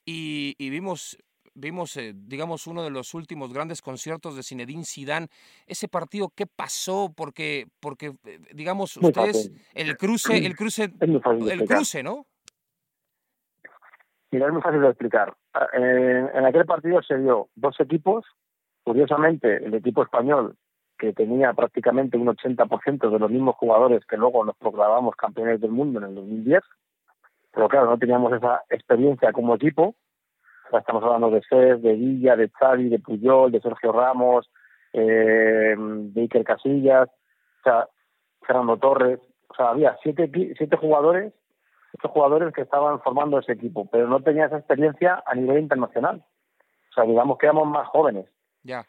y, 0.05 0.55
vimos 0.69 1.17
vimos, 1.55 1.97
eh, 1.97 2.13
digamos, 2.15 2.65
uno 2.65 2.83
de 2.83 2.89
los 2.89 3.13
últimos 3.13 3.53
grandes 3.53 3.81
conciertos 3.81 4.35
de 4.35 4.41
Zinedine 4.41 4.85
Zidane. 4.85 5.27
Ese 5.67 5.87
partido, 5.87 6.33
¿qué 6.35 6.47
pasó? 6.47 7.13
Porque, 7.15 7.67
porque 7.79 8.15
eh, 8.25 8.39
digamos, 8.53 8.97
ustedes, 8.97 9.51
el 9.75 9.95
cruce, 9.95 10.35
el 10.35 10.55
cruce, 10.55 10.91
el 10.99 11.65
cruce, 11.65 12.01
¿no? 12.01 12.25
Mira, 14.33 14.47
es 14.47 14.53
muy 14.53 14.63
fácil 14.63 14.81
de 14.81 14.87
explicar. 14.87 15.31
Ah, 15.53 15.67
en 15.73 16.43
aquel 16.43 16.65
partido 16.65 17.03
se 17.03 17.19
dio 17.19 17.49
dos 17.53 17.79
equipos. 17.79 18.25
Curiosamente, 18.83 19.63
el 19.63 19.75
equipo 19.75 20.01
español 20.01 20.55
que 20.97 21.13
tenía 21.13 21.53
prácticamente 21.53 22.17
un 22.17 22.25
80% 22.25 23.11
de 23.11 23.19
los 23.19 23.29
mismos 23.29 23.55
jugadores 23.57 24.03
que 24.07 24.17
luego 24.17 24.43
nos 24.43 24.55
proclamamos 24.57 25.15
campeones 25.15 25.61
del 25.61 25.69
mundo 25.69 25.99
en 25.99 26.05
el 26.05 26.15
2010. 26.15 26.63
Pero 27.51 27.69
claro, 27.69 27.85
no 27.91 27.99
teníamos 27.99 28.33
esa 28.33 28.63
experiencia 28.71 29.31
como 29.31 29.53
equipo. 29.53 29.93
estamos 30.71 31.03
hablando 31.03 31.29
de 31.29 31.43
Cés, 31.47 31.83
de 31.83 31.93
Villa, 31.93 32.35
de 32.35 32.49
Xavi, 32.49 32.89
de 32.89 32.97
Puyol, 32.97 33.51
de 33.51 33.61
Sergio 33.61 33.91
Ramos, 33.91 34.49
eh, 34.93 35.75
de 35.77 36.21
Iker 36.21 36.43
Casillas, 36.43 37.07
o 37.07 37.63
sea, 37.63 37.87
Fernando 38.41 38.77
Torres. 38.77 39.19
O 39.49 39.53
sea, 39.53 39.69
había 39.69 39.95
siete, 40.01 40.31
siete 40.57 40.75
jugadores, 40.75 41.33
siete 41.93 42.07
jugadores 42.07 42.51
que 42.53 42.61
estaban 42.61 42.99
formando 43.01 43.37
ese 43.37 43.51
equipo, 43.51 43.87
pero 43.91 44.07
no 44.07 44.21
tenía 44.21 44.47
esa 44.47 44.57
experiencia 44.57 45.23
a 45.27 45.35
nivel 45.35 45.59
internacional. 45.59 46.25
O 46.89 46.93
sea, 46.93 47.03
digamos 47.03 47.37
que 47.37 47.45
éramos 47.45 47.67
más 47.67 47.87
jóvenes. 47.87 48.25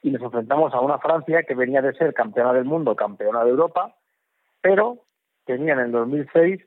Y 0.03 0.11
nos 0.11 0.23
enfrentamos 0.23 0.73
a 0.73 0.81
una 0.81 0.99
Francia 0.99 1.43
que 1.43 1.55
venía 1.55 1.83
de 1.83 1.93
ser 1.95 2.15
campeona 2.15 2.53
del 2.53 2.65
mundo, 2.65 2.97
campeona 2.97 3.45
de 3.45 3.51
Europa, 3.51 3.95
pero 4.61 5.01
tenían 5.45 5.81
en 5.81 5.93
2006 5.93 6.61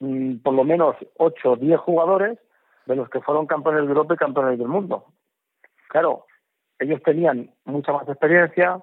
mm, 0.00 0.36
por 0.38 0.54
lo 0.54 0.62
menos 0.62 0.94
8 1.16 1.52
o 1.52 1.56
10 1.56 1.80
jugadores 1.80 2.38
de 2.86 2.96
los 2.96 3.08
que 3.08 3.20
fueron 3.20 3.46
campeones 3.46 3.82
de 3.82 3.88
Europa 3.88 4.14
y 4.14 4.18
campeones 4.18 4.58
del 4.58 4.68
mundo. 4.68 5.06
Claro, 5.88 6.26
ellos 6.78 7.02
tenían 7.02 7.50
mucha 7.64 7.92
más 7.92 8.08
experiencia, 8.08 8.82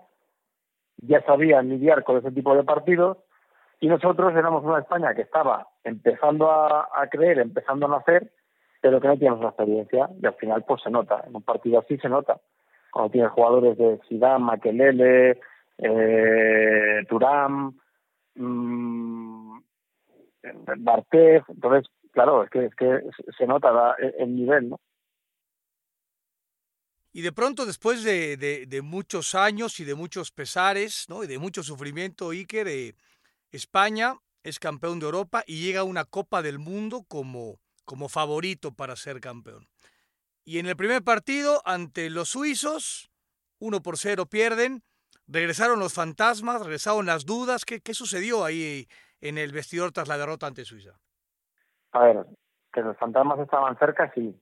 ya 0.98 1.22
sabían 1.22 1.70
lidiar 1.70 2.04
con 2.04 2.18
ese 2.18 2.32
tipo 2.32 2.54
de 2.56 2.64
partidos 2.64 3.18
y 3.80 3.88
nosotros 3.88 4.34
éramos 4.36 4.64
una 4.64 4.80
España 4.80 5.14
que 5.14 5.22
estaba 5.22 5.68
empezando 5.84 6.50
a, 6.50 7.08
creer, 7.10 7.40
empezando 7.40 7.86
a 7.86 7.98
nacer, 7.98 8.32
pero 8.82 9.00
que 9.00 9.08
no 9.08 9.16
teníamos 9.16 9.42
la 9.42 9.50
experiencia 9.50 10.10
y 10.22 10.26
al 10.26 10.36
final 10.36 10.64
pues 10.68 10.82
se 10.84 10.90
nota, 10.90 11.24
en 11.28 11.36
un 11.36 11.44
partido 11.44 11.80
así 11.80 11.98
se 11.98 12.10
nota 12.10 12.40
cuando 12.92 13.12
tienes 13.12 13.32
jugadores 13.32 13.78
de 13.78 14.00
Zidane, 14.08 14.46
Makelele, 14.46 15.42
eh, 15.80 17.06
Turam, 17.10 17.78
mmm, 18.36 19.60
entonces, 20.42 21.92
claro, 22.12 22.44
es 22.44 22.50
que, 22.50 22.66
es 22.66 22.76
que 22.76 23.02
se 23.38 23.48
nota 23.48 23.96
el 24.18 24.36
nivel, 24.36 24.70
¿no? 24.70 24.80
Y 27.12 27.22
de 27.22 27.32
pronto, 27.32 27.66
después 27.66 28.04
de, 28.04 28.36
de, 28.36 28.82
muchos 28.82 29.36
años 29.36 29.80
y 29.80 29.86
de 29.86 29.96
muchos 29.96 30.32
pesares, 30.32 31.06
¿no? 31.08 31.24
Y 31.24 31.28
de 31.28 31.40
mucho 31.40 31.64
sufrimiento, 31.64 32.32
Iker, 32.32 32.68
eh, 32.68 32.94
España 33.56 34.16
es 34.44 34.60
campeón 34.60 35.00
de 35.00 35.06
Europa 35.06 35.44
y 35.48 35.64
llega 35.64 35.82
a 35.82 35.86
una 35.86 36.06
Copa 36.06 36.42
del 36.42 36.60
Mundo 36.60 37.04
como, 37.08 37.60
como 37.86 38.10
favorito 38.10 38.74
para 38.74 38.96
ser 38.96 39.20
campeón. 39.20 39.68
Y 40.44 40.60
en 40.60 40.68
el 40.68 40.76
primer 40.76 41.04
partido, 41.04 41.62
ante 41.66 42.10
los 42.10 42.30
suizos, 42.30 43.10
uno 43.60 43.82
por 43.82 43.98
cero 43.98 44.28
pierden. 44.28 44.84
Regresaron 45.28 45.80
los 45.80 45.94
fantasmas, 45.94 46.62
regresaron 46.62 47.08
las 47.08 47.26
dudas. 47.26 47.66
¿Qué, 47.66 47.82
qué 47.82 47.96
sucedió 47.96 48.46
ahí 48.46 48.88
en 49.22 49.38
el 49.40 49.52
vestidor 49.52 49.92
tras 49.92 50.08
la 50.08 50.18
derrota 50.18 50.46
ante 50.46 50.66
Suiza? 50.66 51.00
A 51.92 52.00
ver, 52.04 52.26
que 52.72 52.82
los 52.82 52.98
fantasmas 52.98 53.40
estaban 53.40 53.78
cerca, 53.78 54.12
sí. 54.14 54.40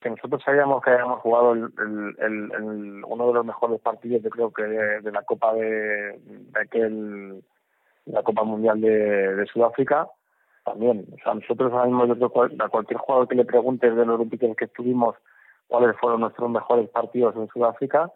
Que 0.00 0.10
nosotros 0.10 0.42
sabíamos 0.44 0.82
que 0.82 0.90
habíamos 0.90 1.20
jugado 1.20 1.52
el, 1.52 1.72
el, 2.18 3.04
uno 3.06 3.26
de 3.28 3.34
los 3.34 3.46
mejores 3.46 3.80
partidos, 3.80 4.22
yo 4.22 4.30
creo 4.30 4.52
que 4.52 4.62
de, 4.62 5.12
la 5.12 5.22
Copa 5.22 5.54
de, 5.54 6.20
aquel, 6.60 7.44
la 8.12 8.22
Copa 8.22 8.44
Mundial 8.44 8.80
de, 8.80 9.46
Sudáfrica 9.52 10.08
también. 10.64 11.06
O 11.12 11.16
sea, 11.22 11.34
nosotros 11.34 11.72
ahora 11.72 11.86
mismo, 11.86 12.04
a 12.64 12.68
cualquier 12.68 12.98
jugador 12.98 13.28
que 13.28 13.34
le 13.34 13.44
pregunte 13.44 13.90
de 13.90 14.06
los 14.06 14.18
grupos 14.18 14.56
que 14.56 14.64
estuvimos 14.64 15.16
cuáles 15.68 15.96
fueron 15.98 16.20
nuestros 16.20 16.50
mejores 16.50 16.88
partidos 16.90 17.34
en 17.36 17.48
Sudáfrica 17.48 18.10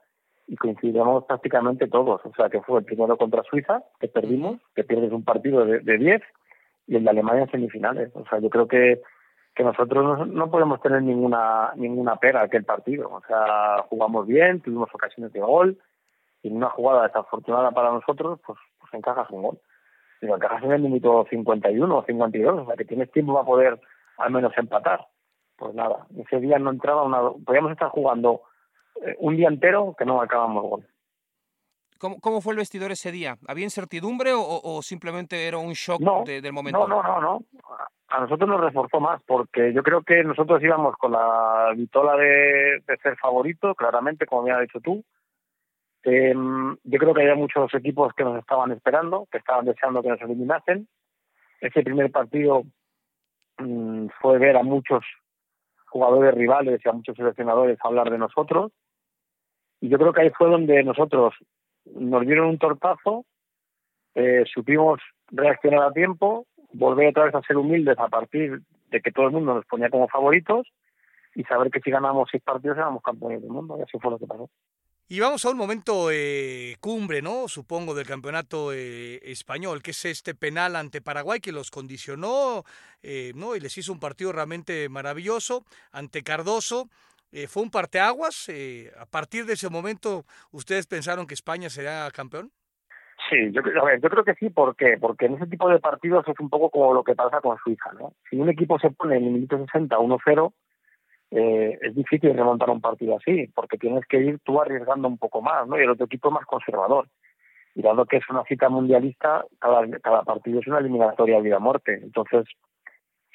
y 0.47 0.57
coincidimos 0.57 1.25
prácticamente 1.25 1.89
todos. 1.89 2.21
O 2.25 2.33
sea, 2.37 2.51
que 2.51 2.61
fue 2.61 2.81
el 2.81 2.85
primero 2.85 3.17
contra 3.17 3.43
Suiza, 3.45 3.83
que 3.99 4.09
perdimos, 4.09 4.61
que 4.75 4.85
pierdes 4.85 5.13
un 5.13 5.25
partido 5.25 5.65
de 5.65 5.99
10, 5.99 6.23
y 6.87 6.97
el 6.97 7.05
de 7.05 7.11
Alemania 7.11 7.45
en 7.45 7.51
semifinales. 7.51 8.11
O 8.15 8.25
sea, 8.27 8.39
yo 8.41 8.51
creo 8.51 8.69
que 8.69 9.01
que 9.55 9.63
nosotros 9.63 10.27
no, 10.27 10.51
podemos 10.51 10.81
tener 10.81 11.03
ninguna 11.03 11.73
ninguna 11.77 12.17
pega 12.17 12.43
aquel 12.43 12.65
partido. 12.65 13.09
O 13.11 13.23
sea, 13.27 13.85
jugamos 13.89 14.27
bien, 14.27 14.61
tuvimos 14.61 14.93
ocasiones 14.93 15.33
de 15.33 15.41
gol, 15.41 15.79
y 16.43 16.49
en 16.49 16.57
una 16.57 16.71
jugada 16.71 17.05
desafortunada 17.05 17.71
para 17.71 17.93
nosotros, 17.93 18.41
pues, 18.45 18.59
pues 18.81 18.95
encajas 18.95 19.31
un 19.31 19.43
gol 19.43 19.59
si 20.25 20.29
lo 20.29 20.37
encajas 20.37 20.63
en 20.63 20.73
el 20.73 20.83
minuto 20.83 21.27
51 21.29 21.97
o 21.97 22.05
52, 22.05 22.61
o 22.61 22.67
sea 22.67 22.77
que 22.77 22.87
tienes 22.87 23.13
tiempo 23.13 23.35
para 23.35 23.45
poder 23.45 23.81
al 24.17 24.31
menos 24.33 24.53
empatar. 24.57 25.07
Pues 25.57 25.75
nada, 25.75 26.07
ese 26.17 26.41
día 26.41 26.59
no 26.59 26.71
entraba 26.71 27.03
una. 27.03 27.31
Podíamos 27.45 27.73
estar 27.73 27.91
jugando 27.91 28.43
eh, 29.03 29.15
un 29.19 29.37
día 29.37 29.49
entero 29.49 29.95
que 29.97 30.05
no 30.05 30.21
acabamos 30.21 30.63
gol. 30.63 30.87
¿Cómo, 31.99 32.21
¿Cómo, 32.21 32.41
fue 32.41 32.55
el 32.55 32.59
vestidor 32.59 32.91
ese 32.91 33.13
día? 33.13 33.37
¿Había 33.47 33.65
incertidumbre 33.65 34.33
o, 34.35 34.83
simplemente 34.83 35.47
era 35.47 35.59
un 35.59 35.73
shock 35.73 36.01
del 36.27 36.53
momento? 36.53 36.89
No, 36.89 37.03
no, 37.03 37.03
no, 37.03 37.21
no. 37.21 37.43
A 38.09 38.21
nosotros 38.21 38.49
nos 38.49 38.61
reforzó 38.61 39.01
más 39.01 39.23
porque 39.27 39.73
yo 39.73 39.83
creo 39.83 40.03
que 40.03 40.23
nosotros 40.25 40.63
íbamos 40.63 40.97
con 40.97 41.13
la 41.13 41.73
vitola 41.77 42.17
de, 42.17 42.81
de 42.87 42.97
ser 43.03 43.17
favorito, 43.17 43.75
claramente, 43.75 44.27
como 44.27 44.43
me 44.43 44.53
has 44.53 44.61
dicho 44.63 44.81
tú, 44.81 45.05
eh, 46.05 46.35
yo 46.35 46.99
creo 46.99 47.15
que 47.15 47.23
había 47.23 47.35
muchos 47.35 47.73
equipos 47.75 48.13
que 48.15 48.25
nos 48.25 48.39
estaban 48.39 48.73
esperando, 48.73 49.27
que 49.33 49.39
estaban 49.39 49.65
deseando 49.65 50.03
que 50.03 50.11
nos 50.11 50.21
eliminasen. 50.21 50.87
Ese 51.61 51.83
primer 51.83 52.11
partido 52.11 52.65
mm, 53.59 54.09
fue 54.21 54.39
ver 54.39 54.57
a 54.57 54.63
muchos 54.63 55.03
jugadores 55.87 56.35
rivales 56.35 56.81
y 56.85 56.89
a 56.89 56.93
muchos 56.93 57.17
seleccionadores 57.17 57.79
hablar 57.83 58.11
de 58.11 58.19
nosotros. 58.19 58.73
Y 59.81 59.89
yo 59.89 59.99
creo 59.99 60.13
que 60.13 60.23
ahí 60.23 60.31
fue 60.31 60.51
donde 60.51 60.83
nosotros 60.85 61.35
nos 61.87 62.27
dieron 62.27 62.49
un 62.49 62.59
tortazo, 62.59 63.25
eh, 64.15 64.45
supimos 64.53 65.01
reaccionar 65.29 65.85
a 65.85 65.93
tiempo, 65.93 66.47
volver 66.73 67.09
otra 67.09 67.25
vez 67.25 67.35
a 67.35 67.43
ser 67.43 67.57
humildes 67.57 67.99
a 67.99 68.09
partir 68.09 68.61
de 68.91 69.01
que 69.01 69.13
todo 69.13 69.27
el 69.27 69.33
mundo 69.33 69.55
nos 69.55 69.67
ponía 69.67 69.91
como 69.91 70.09
favoritos 70.09 70.71
y 71.35 71.45
saber 71.45 71.71
que 71.71 71.81
si 71.81 71.91
ganamos 71.91 72.29
seis 72.31 72.43
partidos 72.43 72.77
éramos 72.77 73.03
campeones 73.03 73.41
del 73.43 73.51
mundo. 73.51 73.77
Y 73.79 73.83
así 73.83 73.99
fue 73.99 74.11
lo 74.11 74.19
que 74.19 74.27
pasó. 74.27 74.51
Y 75.07 75.21
vamos 75.21 75.45
a 75.45 75.51
un 75.51 75.59
momento 75.59 76.11
eh, 76.11 76.77
cumbre, 76.81 77.21
¿no? 77.21 77.47
Supongo, 77.47 77.95
del 77.95 78.07
campeonato 78.07 78.73
eh, 78.73 79.21
español, 79.23 79.83
que 79.83 79.91
es 79.91 80.03
este 80.07 80.35
penal 80.35 80.77
ante 80.77 81.03
Paraguay 81.03 81.41
que 81.41 81.53
los 81.53 81.71
condicionó, 81.71 82.65
eh, 83.03 83.33
¿no? 83.35 83.55
Y 83.55 83.61
les 83.61 83.77
hizo 83.77 83.93
un 83.93 84.01
partido 84.01 84.33
realmente 84.33 84.89
maravilloso 84.89 85.65
ante 85.93 86.23
Cardoso. 86.23 86.89
¿Fue 87.49 87.65
un 87.65 87.71
parteaguas? 87.71 88.49
¿A 88.97 89.07
partir 89.07 89.45
de 89.45 89.55
ese 89.55 89.69
momento 89.69 90.25
ustedes 90.53 90.87
pensaron 90.87 91.27
que 91.27 91.35
España 91.35 91.69
sería 91.69 92.09
campeón? 92.13 92.53
Sí, 93.29 93.51
yo, 93.51 93.61
yo 94.01 94.09
creo 94.09 94.25
que 94.25 94.35
sí, 94.35 94.51
¿por 94.51 94.77
qué? 94.77 94.99
Porque 95.01 95.27
en 95.27 95.35
ese 95.35 95.49
tipo 95.49 95.69
de 95.69 95.81
partidos 95.81 96.29
es 96.29 96.39
un 96.39 96.49
poco 96.49 96.71
como 96.71 96.95
lo 96.95 97.03
que 97.03 97.17
pasa 97.17 97.41
con 97.41 97.59
Suiza, 97.59 97.91
¿no? 97.99 98.15
Si 98.31 98.37
un 98.37 98.51
equipo 98.51 98.79
se 98.79 98.91
pone 98.91 99.17
en 99.17 99.25
el 99.25 99.31
minuto 99.33 99.59
60 99.59 99.99
1-0, 99.99 100.53
eh, 101.31 101.79
es 101.81 101.95
difícil 101.95 102.35
remontar 102.35 102.71
un 102.71 102.81
partido 102.81 103.17
así, 103.17 103.49
porque 103.55 103.79
tienes 103.79 104.05
que 104.07 104.19
ir 104.19 104.39
tú 104.41 104.61
arriesgando 104.61 105.09
un 105.09 105.19
poco 105.19 105.43
más, 105.43 105.67
¿no? 105.67 105.79
Y 105.79 105.83
el 105.83 105.91
otro 105.91 106.07
equipo 106.07 106.29
es 106.29 106.35
más 106.35 106.47
conservador. 106.47 107.09
Y 107.75 107.83
dado 107.83 108.07
que 108.07 108.19
es 108.19 108.31
una 108.31 108.45
cita 108.45 108.69
mundialista, 108.69 109.45
cada, 109.59 109.89
cada 110.01 110.23
partido 110.23 110.61
es 110.61 110.67
una 110.67 110.79
eliminatoria 110.79 111.41
vida-muerte. 111.41 112.01
Entonces, 112.03 112.45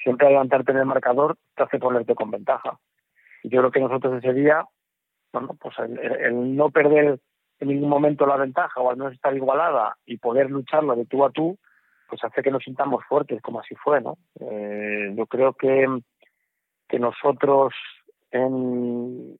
siempre 0.02 0.26
adelantarte 0.26 0.72
en 0.72 0.78
el 0.78 0.86
marcador 0.86 1.36
te 1.54 1.62
hace 1.62 1.78
ponerte 1.78 2.14
con 2.14 2.30
ventaja. 2.30 2.78
Y 3.42 3.50
yo 3.50 3.60
creo 3.60 3.70
que 3.70 3.80
nosotros 3.80 4.22
ese 4.22 4.32
día, 4.32 4.64
bueno, 5.32 5.56
pues 5.60 5.74
el, 5.78 6.56
no 6.56 6.70
perder 6.70 7.18
en 7.58 7.68
ningún 7.68 7.88
momento 7.88 8.26
la 8.26 8.36
ventaja 8.36 8.80
o 8.80 8.90
al 8.90 8.96
menos 8.96 9.12
estar 9.12 9.34
igualada 9.36 9.96
y 10.06 10.16
poder 10.16 10.50
lucharlo 10.50 10.96
de 10.96 11.04
tú 11.06 11.24
a 11.24 11.30
tú, 11.30 11.58
pues 12.08 12.24
hace 12.24 12.42
que 12.42 12.50
nos 12.50 12.64
sintamos 12.64 13.04
fuertes, 13.04 13.40
como 13.42 13.60
así 13.60 13.74
fue, 13.76 14.00
¿no? 14.00 14.16
Eh, 14.40 15.12
yo 15.14 15.26
creo 15.26 15.52
que 15.52 15.86
que 16.90 16.98
nosotros 16.98 17.72
en 18.30 19.38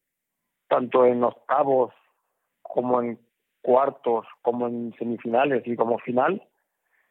tanto 0.69 1.05
en 1.05 1.25
octavos 1.25 1.93
como 2.63 3.03
en 3.03 3.19
cuartos, 3.61 4.27
como 4.41 4.69
en 4.69 4.95
semifinales 4.99 5.67
y 5.67 5.75
como 5.75 5.99
final, 5.99 6.43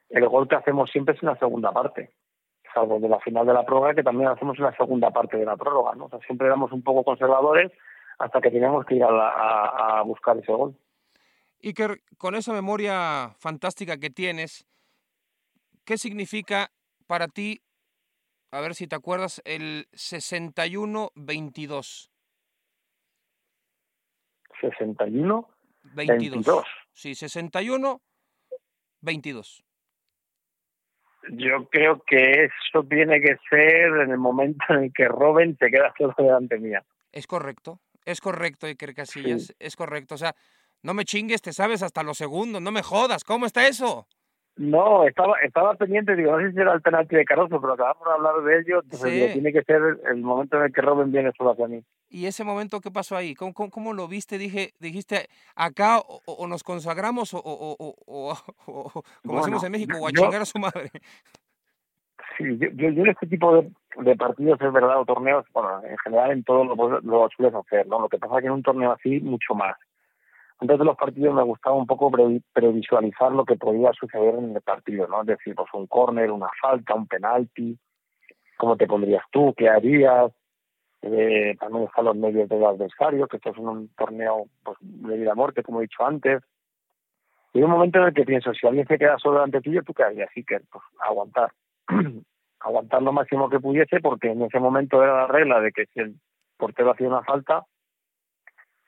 el 0.09 0.27
gol 0.27 0.47
que 0.47 0.55
hacemos 0.55 0.89
siempre 0.89 1.15
es 1.15 1.21
en 1.21 1.29
la 1.29 1.37
segunda 1.37 1.71
parte, 1.71 2.13
salvo 2.73 2.99
de 2.99 3.09
la 3.09 3.19
final 3.19 3.45
de 3.45 3.53
la 3.53 3.65
prórroga, 3.65 3.93
que 3.93 4.03
también 4.03 4.29
hacemos 4.29 4.57
en 4.57 4.63
la 4.63 4.75
segunda 4.75 5.11
parte 5.11 5.37
de 5.37 5.45
la 5.45 5.57
prórroga, 5.57 5.93
¿no? 5.95 6.09
Siempre 6.25 6.47
éramos 6.47 6.71
un 6.71 6.81
poco 6.81 7.03
conservadores 7.03 7.71
hasta 8.17 8.41
que 8.41 8.49
teníamos 8.49 8.85
que 8.85 8.95
ir 8.95 9.03
a, 9.03 9.99
a 9.99 10.01
buscar 10.03 10.37
ese 10.37 10.51
gol. 10.51 10.75
Iker, 11.61 11.99
con 12.17 12.35
esa 12.35 12.53
memoria 12.53 13.35
fantástica 13.37 13.97
que 13.97 14.09
tienes, 14.09 14.65
¿qué 15.85 15.97
significa 15.97 16.71
para 17.07 17.27
ti, 17.27 17.61
a 18.51 18.61
ver 18.61 18.75
si 18.75 18.87
te 18.87 18.95
acuerdas, 18.95 19.41
el 19.45 19.87
61-22? 19.93 22.09
61 24.61 25.47
22. 25.95 26.65
Sí, 26.93 27.15
61 27.15 28.01
22. 29.01 29.63
Yo 31.31 31.67
creo 31.69 32.03
que 32.05 32.45
eso 32.45 32.83
tiene 32.89 33.21
que 33.21 33.37
ser 33.49 33.87
en 34.03 34.11
el 34.11 34.17
momento 34.17 34.65
en 34.69 34.85
el 34.85 34.93
que 34.93 35.07
Robin 35.07 35.57
se 35.59 35.69
queda 35.69 35.93
solo 35.97 36.15
delante 36.17 36.57
mía. 36.57 36.83
Es 37.11 37.27
correcto, 37.27 37.81
es 38.05 38.21
correcto, 38.21 38.67
Iker 38.67 38.95
Casillas, 38.95 39.53
es 39.59 39.75
correcto. 39.75 40.15
O 40.15 40.17
sea, 40.17 40.35
no 40.81 40.93
me 40.93 41.05
chingues, 41.05 41.41
te 41.41 41.53
sabes 41.53 41.83
hasta 41.83 42.03
los 42.03 42.17
segundos, 42.17 42.61
no 42.61 42.71
me 42.71 42.83
jodas, 42.83 43.23
¿cómo 43.23 43.45
está 43.45 43.67
eso? 43.67 44.07
No, 44.59 45.07
estaba 45.07 45.35
estaba 45.41 45.73
pendiente, 45.75 46.17
digo, 46.17 46.37
no 46.37 46.45
sé 46.45 46.51
si 46.51 46.59
era 46.59 46.73
el 46.73 46.81
penalti 46.81 47.15
de 47.15 47.23
Caroso, 47.23 47.61
pero 47.61 47.73
acabamos 47.75 48.05
de 48.05 48.11
hablar 48.11 48.43
de 48.43 48.59
ello, 48.59 48.81
entonces 48.83 49.31
tiene 49.31 49.53
que 49.53 49.63
ser 49.63 49.81
el 50.11 50.17
momento 50.21 50.57
en 50.57 50.63
el 50.63 50.73
que 50.73 50.81
Robin 50.81 51.13
viene 51.13 51.31
solo 51.37 51.51
hacia 51.51 51.69
mí. 51.69 51.81
¿Y 52.09 52.25
ese 52.25 52.43
momento 52.43 52.81
qué 52.81 52.91
pasó 52.91 53.15
ahí? 53.15 53.35
¿Cómo, 53.35 53.53
cómo, 53.53 53.93
lo 53.93 54.09
viste? 54.09 54.37
Dije, 54.37 54.73
dijiste, 54.81 55.29
acá 55.55 55.99
o, 55.99 56.45
nos 56.45 56.65
consagramos 56.65 57.33
o, 57.33 57.41
o 57.41 58.33
como 59.25 59.39
hacemos 59.39 59.63
en 59.63 59.71
México, 59.71 59.97
o 59.97 60.09
a 60.09 60.11
chingar 60.11 60.41
a 60.41 60.45
su 60.45 60.59
madre. 60.59 60.91
Sí, 62.37 62.43
yo, 62.57 62.67
yo, 62.73 63.03
en 63.03 63.07
este 63.07 63.27
tipo 63.27 63.61
de, 63.61 63.71
de, 64.03 64.15
partidos, 64.17 64.59
es 64.59 64.73
verdad, 64.73 64.99
o 64.99 65.05
torneos, 65.05 65.45
bueno, 65.53 65.81
en 65.85 65.97
general 65.99 66.31
en 66.31 66.43
todo 66.43 66.65
lo, 66.65 66.99
lo 66.99 67.29
sueles 67.29 67.55
hacer, 67.55 67.87
¿no? 67.87 68.01
Lo 68.01 68.09
que 68.09 68.17
pasa 68.17 68.35
es 68.35 68.41
que 68.41 68.47
en 68.47 68.53
un 68.53 68.63
torneo 68.63 68.91
así, 68.91 69.21
mucho 69.21 69.55
más 69.55 69.77
antes 70.61 70.77
de 70.77 70.85
los 70.85 70.97
partidos 70.97 71.33
me 71.33 71.43
gustaba 71.43 71.75
un 71.75 71.87
poco 71.87 72.11
previsualizar 72.53 73.31
lo 73.31 73.45
que 73.45 73.55
podía 73.55 73.91
suceder 73.93 74.35
en 74.35 74.55
el 74.55 74.61
partido, 74.61 75.07
¿no? 75.07 75.21
Es 75.21 75.27
decir, 75.27 75.55
pues 75.55 75.69
un 75.73 75.87
córner, 75.87 76.31
una 76.31 76.49
falta, 76.61 76.95
un 76.95 77.07
penalti, 77.07 77.77
cómo 78.57 78.75
te 78.75 78.85
pondrías 78.85 79.23
tú, 79.31 79.53
qué 79.55 79.69
harías, 79.69 80.33
eh, 81.01 81.55
también 81.57 81.85
están 81.85 82.05
los 82.05 82.15
medios 82.17 82.49
del 82.49 82.65
adversario, 82.65 83.27
que 83.27 83.37
esto 83.37 83.51
es 83.51 83.57
un 83.57 83.89
torneo 83.95 84.47
pues, 84.63 84.77
de 84.81 85.17
vida 85.17 85.33
muerte, 85.33 85.63
como 85.63 85.79
he 85.79 85.83
dicho 85.83 86.05
antes. 86.05 86.41
Y 87.53 87.59
hay 87.59 87.63
un 87.63 87.71
momento 87.71 87.99
en 87.99 88.05
el 88.05 88.13
que 88.13 88.25
pienso, 88.25 88.53
si 88.53 88.67
alguien 88.67 88.85
se 88.85 88.97
queda 88.97 89.17
solo 89.17 89.35
delante 89.35 89.61
tuyo, 89.61 89.81
¿tú 89.83 89.93
qué 89.93 90.03
harías? 90.03 90.29
Así 90.29 90.43
que, 90.43 90.59
pues, 90.59 90.83
aguantar. 90.99 91.53
aguantar 92.59 93.01
lo 93.01 93.13
máximo 93.13 93.49
que 93.49 93.61
pudiese, 93.61 94.01
porque 94.01 94.31
en 94.31 94.41
ese 94.41 94.59
momento 94.59 95.01
era 95.01 95.21
la 95.21 95.27
regla 95.27 95.61
de 95.61 95.71
que 95.71 95.85
si 95.87 96.01
el 96.01 96.15
portero 96.57 96.91
hacía 96.91 97.07
una 97.07 97.23
falta, 97.23 97.63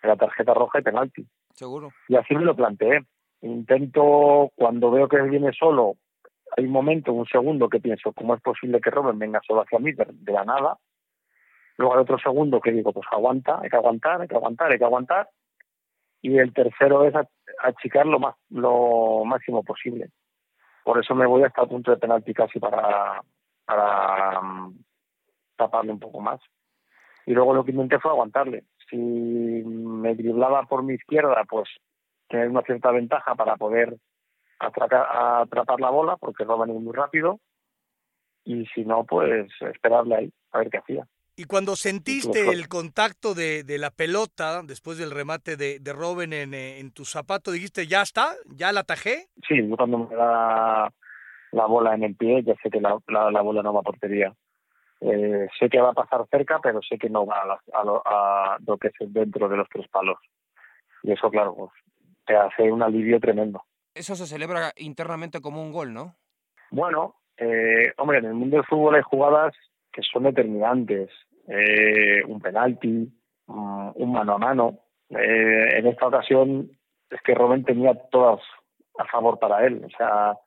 era 0.03 0.17
tarjeta 0.17 0.53
roja 0.53 0.79
y 0.79 0.83
penalti. 0.83 1.27
Seguro. 1.53 1.91
Y 2.07 2.15
así 2.15 2.35
me 2.35 2.45
lo 2.45 2.55
planteé. 2.55 3.05
Intento, 3.41 4.51
cuando 4.55 4.91
veo 4.91 5.07
que 5.07 5.21
viene 5.21 5.51
solo, 5.53 5.95
hay 6.55 6.65
un 6.65 6.71
momento, 6.71 7.13
un 7.13 7.25
segundo, 7.25 7.69
que 7.69 7.79
pienso, 7.79 8.11
¿cómo 8.13 8.35
es 8.35 8.41
posible 8.41 8.81
que 8.81 8.91
Robin 8.91 9.17
venga 9.17 9.41
solo 9.45 9.61
hacia 9.61 9.79
mí 9.79 9.93
de, 9.93 10.05
la 10.31 10.43
nada? 10.43 10.77
Luego 11.77 11.95
hay 11.95 12.01
otro 12.01 12.19
segundo 12.19 12.59
que 12.59 12.71
digo, 12.71 12.91
pues 12.93 13.07
aguanta, 13.11 13.59
hay 13.61 13.69
que 13.69 13.77
aguantar, 13.77 14.21
hay 14.21 14.27
que 14.27 14.35
aguantar, 14.35 14.71
hay 14.71 14.77
que 14.77 14.85
aguantar. 14.85 15.29
Y 16.21 16.37
el 16.37 16.53
tercero 16.53 17.05
es 17.05 17.15
achicar 17.63 18.05
lo, 18.05 18.19
más, 18.19 18.35
lo 18.49 19.23
máximo 19.25 19.63
posible. 19.63 20.09
Por 20.83 20.99
eso 20.99 21.15
me 21.15 21.25
voy 21.25 21.43
hasta 21.43 21.63
el 21.63 21.69
punto 21.69 21.91
de 21.91 21.97
penalti 21.97 22.33
casi 22.33 22.59
para, 22.59 23.23
para 23.65 24.39
um, 24.39 24.77
taparle 25.55 25.93
un 25.93 25.99
poco 25.99 26.19
más. 26.19 26.39
Y 27.25 27.33
luego 27.33 27.53
lo 27.53 27.63
que 27.63 27.71
intenté 27.71 27.99
fue 27.99 28.11
aguantarle 28.11 28.65
si 28.91 28.97
me 28.97 30.13
driblaba 30.15 30.63
por 30.63 30.83
mi 30.83 30.93
izquierda, 30.93 31.43
pues 31.49 31.67
tener 32.27 32.49
una 32.49 32.61
cierta 32.61 32.91
ventaja 32.91 33.33
para 33.35 33.55
poder 33.55 33.97
atrapar 34.59 35.79
la 35.79 35.89
bola, 35.89 36.17
porque 36.17 36.45
venía 36.45 36.79
muy 36.79 36.93
rápido, 36.93 37.39
y 38.43 38.65
si 38.67 38.85
no, 38.85 39.05
pues 39.05 39.49
esperarle 39.61 40.15
ahí, 40.15 40.33
a 40.51 40.59
ver 40.59 40.69
qué 40.69 40.77
hacía. 40.77 41.07
Y 41.35 41.45
cuando 41.45 41.75
sentiste 41.75 42.49
el 42.49 42.67
contacto 42.67 43.33
de, 43.33 43.63
de, 43.63 43.77
la 43.77 43.89
pelota 43.89 44.61
después 44.63 44.97
del 44.97 45.11
remate 45.11 45.55
de, 45.55 45.79
de 45.79 45.93
Robin 45.93 46.33
en, 46.33 46.53
en, 46.53 46.91
tu 46.91 47.05
zapato, 47.05 47.51
dijiste, 47.51 47.87
ya 47.87 48.01
está, 48.01 48.35
ya 48.45 48.71
la 48.71 48.81
atajé. 48.81 49.29
Sí, 49.47 49.55
cuando 49.75 49.99
me 49.99 50.15
da 50.15 50.93
la 51.51 51.65
bola 51.65 51.95
en 51.95 52.03
el 52.03 52.15
pie, 52.15 52.43
ya 52.43 52.53
sé 52.61 52.69
que 52.69 52.81
la, 52.81 52.97
la, 53.07 53.31
la 53.31 53.41
bola 53.41 53.63
no 53.63 53.73
va 53.73 53.79
a 53.79 53.83
portería. 53.83 54.35
Eh, 55.01 55.47
sé 55.59 55.67
que 55.67 55.81
va 55.81 55.89
a 55.89 55.93
pasar 55.93 56.25
cerca, 56.29 56.59
pero 56.61 56.79
sé 56.81 56.97
que 56.97 57.09
no 57.09 57.25
va 57.25 57.41
a, 57.41 57.83
lo, 57.83 58.77
que 58.77 58.89
es 58.89 58.93
dentro 59.11 59.49
de 59.49 59.57
los 59.57 59.67
tres 59.69 59.87
palos. 59.87 60.17
Y 61.01 61.11
eso, 61.11 61.29
claro, 61.31 61.55
pues, 61.55 61.71
te 62.25 62.35
hace 62.35 62.71
un 62.71 62.83
alivio 62.83 63.19
tremendo. 63.19 63.63
Eso 63.95 64.15
se 64.15 64.27
celebra 64.27 64.71
internamente 64.77 65.41
como 65.41 65.61
un 65.61 65.71
gol, 65.71 65.93
¿no? 65.93 66.15
Bueno, 66.69 67.15
eh, 67.35 67.91
hombre, 67.97 68.19
en 68.19 68.25
el 68.25 68.35
mundo 68.35 68.57
del 68.57 68.65
fútbol 68.65 68.95
hay 68.95 69.01
jugadas 69.01 69.53
que 69.91 70.03
son 70.03 70.23
determinantes. 70.23 71.09
Eh, 71.47 72.23
un 72.27 72.39
penalti, 72.39 73.11
un 73.47 74.11
mano 74.11 74.35
a 74.35 74.37
mano. 74.37 74.79
en 75.09 75.87
esta 75.87 76.07
ocasión 76.07 76.69
es 77.09 77.21
que 77.23 77.33
Robin 77.33 77.65
tenía 77.65 77.95
todas 78.11 78.39
a 78.97 79.05
favor 79.05 79.39
para 79.39 79.65
él. 79.65 79.83
O 79.83 79.89
sea, 79.97 80.37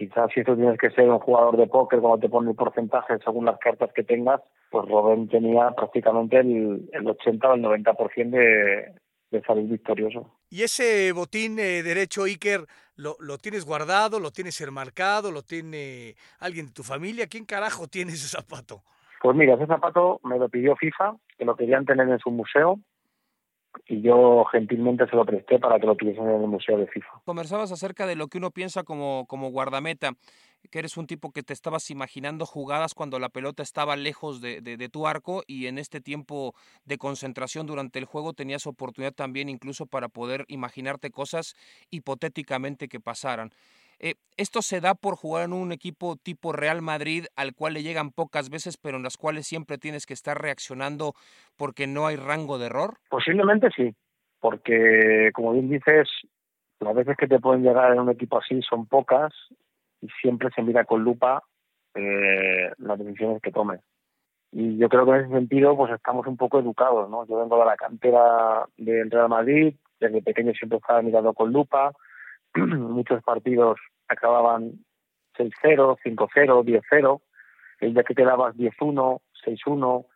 quizás 0.00 0.30
si 0.34 0.42
tú 0.42 0.56
tienes 0.56 0.78
que 0.78 0.88
ser 0.92 1.10
un 1.10 1.18
jugador 1.18 1.58
de 1.58 1.66
póker 1.66 2.00
cuando 2.00 2.18
te 2.18 2.30
pone 2.30 2.50
el 2.50 2.56
porcentaje 2.56 3.18
según 3.22 3.44
las 3.44 3.58
cartas 3.58 3.90
que 3.94 4.02
tengas, 4.02 4.40
pues 4.70 4.88
Robin 4.88 5.28
tenía 5.28 5.72
prácticamente 5.72 6.38
el, 6.38 6.88
el 6.90 7.06
80 7.06 7.50
o 7.50 7.54
el 7.54 7.62
90% 7.62 8.30
de, 8.30 8.94
de 9.30 9.42
salir 9.42 9.68
victorioso. 9.68 10.38
¿Y 10.48 10.62
ese 10.62 11.12
botín 11.12 11.58
eh, 11.58 11.82
derecho 11.82 12.24
Iker 12.24 12.64
lo, 12.96 13.16
lo 13.20 13.36
tienes 13.36 13.66
guardado, 13.66 14.18
lo 14.20 14.30
tienes 14.30 14.58
enmarcado, 14.62 15.30
lo 15.30 15.42
tiene 15.42 16.14
alguien 16.38 16.68
de 16.68 16.72
tu 16.72 16.82
familia? 16.82 17.26
¿Quién 17.26 17.44
carajo 17.44 17.86
tiene 17.86 18.12
ese 18.12 18.28
zapato? 18.28 18.80
Pues 19.20 19.36
mira, 19.36 19.52
ese 19.56 19.66
zapato 19.66 20.18
me 20.24 20.38
lo 20.38 20.48
pidió 20.48 20.76
FIFA, 20.76 21.16
que 21.36 21.44
lo 21.44 21.56
querían 21.56 21.84
tener 21.84 22.08
en 22.08 22.18
su 22.20 22.30
museo 22.30 22.80
y 23.86 24.02
yo 24.02 24.44
gentilmente 24.50 25.06
se 25.08 25.16
lo 25.16 25.24
presté 25.24 25.58
para 25.58 25.78
que 25.78 25.86
lo 25.86 25.96
tuviesen 25.96 26.28
en 26.28 26.42
el 26.42 26.48
Museo 26.48 26.78
de 26.78 26.86
FIFA. 26.86 27.22
Conversabas 27.24 27.72
acerca 27.72 28.06
de 28.06 28.16
lo 28.16 28.28
que 28.28 28.38
uno 28.38 28.50
piensa 28.50 28.82
como, 28.82 29.26
como 29.26 29.50
guardameta, 29.50 30.12
que 30.70 30.78
eres 30.78 30.96
un 30.96 31.06
tipo 31.06 31.32
que 31.32 31.42
te 31.42 31.52
estabas 31.52 31.90
imaginando 31.90 32.46
jugadas 32.46 32.94
cuando 32.94 33.18
la 33.18 33.28
pelota 33.28 33.62
estaba 33.62 33.96
lejos 33.96 34.40
de, 34.40 34.60
de, 34.60 34.76
de, 34.76 34.88
tu 34.88 35.06
arco 35.06 35.42
y 35.46 35.66
en 35.66 35.78
este 35.78 36.00
tiempo 36.00 36.54
de 36.84 36.98
concentración 36.98 37.66
durante 37.66 37.98
el 37.98 38.04
juego 38.04 38.32
tenías 38.32 38.66
oportunidad 38.66 39.12
también 39.12 39.48
incluso 39.48 39.86
para 39.86 40.08
poder 40.08 40.44
imaginarte 40.48 41.10
cosas 41.10 41.54
hipotéticamente 41.90 42.88
que 42.88 43.00
pasaran. 43.00 43.50
Eh, 44.02 44.14
esto 44.38 44.62
se 44.62 44.80
da 44.80 44.94
por 44.94 45.14
jugar 45.14 45.44
en 45.44 45.52
un 45.52 45.72
equipo 45.72 46.16
tipo 46.16 46.52
Real 46.52 46.80
Madrid 46.80 47.26
al 47.36 47.54
cual 47.54 47.74
le 47.74 47.82
llegan 47.82 48.12
pocas 48.12 48.48
veces, 48.48 48.78
pero 48.78 48.96
en 48.96 49.02
las 49.02 49.18
cuales 49.18 49.46
siempre 49.46 49.76
tienes 49.76 50.06
que 50.06 50.14
estar 50.14 50.40
reaccionando 50.40 51.12
porque 51.58 51.86
no 51.86 52.06
hay 52.06 52.16
rango 52.16 52.58
de 52.58 52.66
error. 52.66 52.94
Posiblemente 53.10 53.68
sí, 53.76 53.94
porque 54.40 55.30
como 55.34 55.52
bien 55.52 55.68
dices, 55.68 56.08
las 56.80 56.94
veces 56.94 57.14
que 57.18 57.28
te 57.28 57.40
pueden 57.40 57.62
llegar 57.62 57.92
en 57.92 58.00
un 58.00 58.10
equipo 58.10 58.38
así 58.38 58.62
son 58.62 58.86
pocas 58.86 59.34
y 60.00 60.08
siempre 60.22 60.48
se 60.54 60.62
mira 60.62 60.84
con 60.86 61.04
lupa 61.04 61.42
eh, 61.94 62.72
las 62.78 62.98
decisiones 62.98 63.42
que 63.42 63.52
tomes. 63.52 63.80
Y 64.50 64.78
yo 64.78 64.88
creo 64.88 65.04
que 65.04 65.10
en 65.12 65.24
ese 65.24 65.34
sentido 65.34 65.76
pues 65.76 65.92
estamos 65.92 66.26
un 66.26 66.38
poco 66.38 66.58
educados, 66.58 67.10
¿no? 67.10 67.26
Yo 67.26 67.38
vengo 67.38 67.58
de 67.58 67.66
la 67.66 67.76
cantera 67.76 68.66
del 68.78 69.10
Real 69.10 69.28
Madrid, 69.28 69.74
desde 70.00 70.22
pequeño 70.22 70.54
siempre 70.54 70.78
estaba 70.78 71.02
mirando 71.02 71.34
con 71.34 71.52
lupa, 71.52 71.92
muchos 72.56 73.22
partidos 73.22 73.78
acababan 74.08 74.84
6-0, 75.36 75.96
5-0, 76.04 76.64
10-0, 76.64 77.20
el 77.80 77.94
día 77.94 78.02
que 78.02 78.14
quedabas 78.14 78.54
10-1, 78.56 79.20
6-1, 79.44 80.06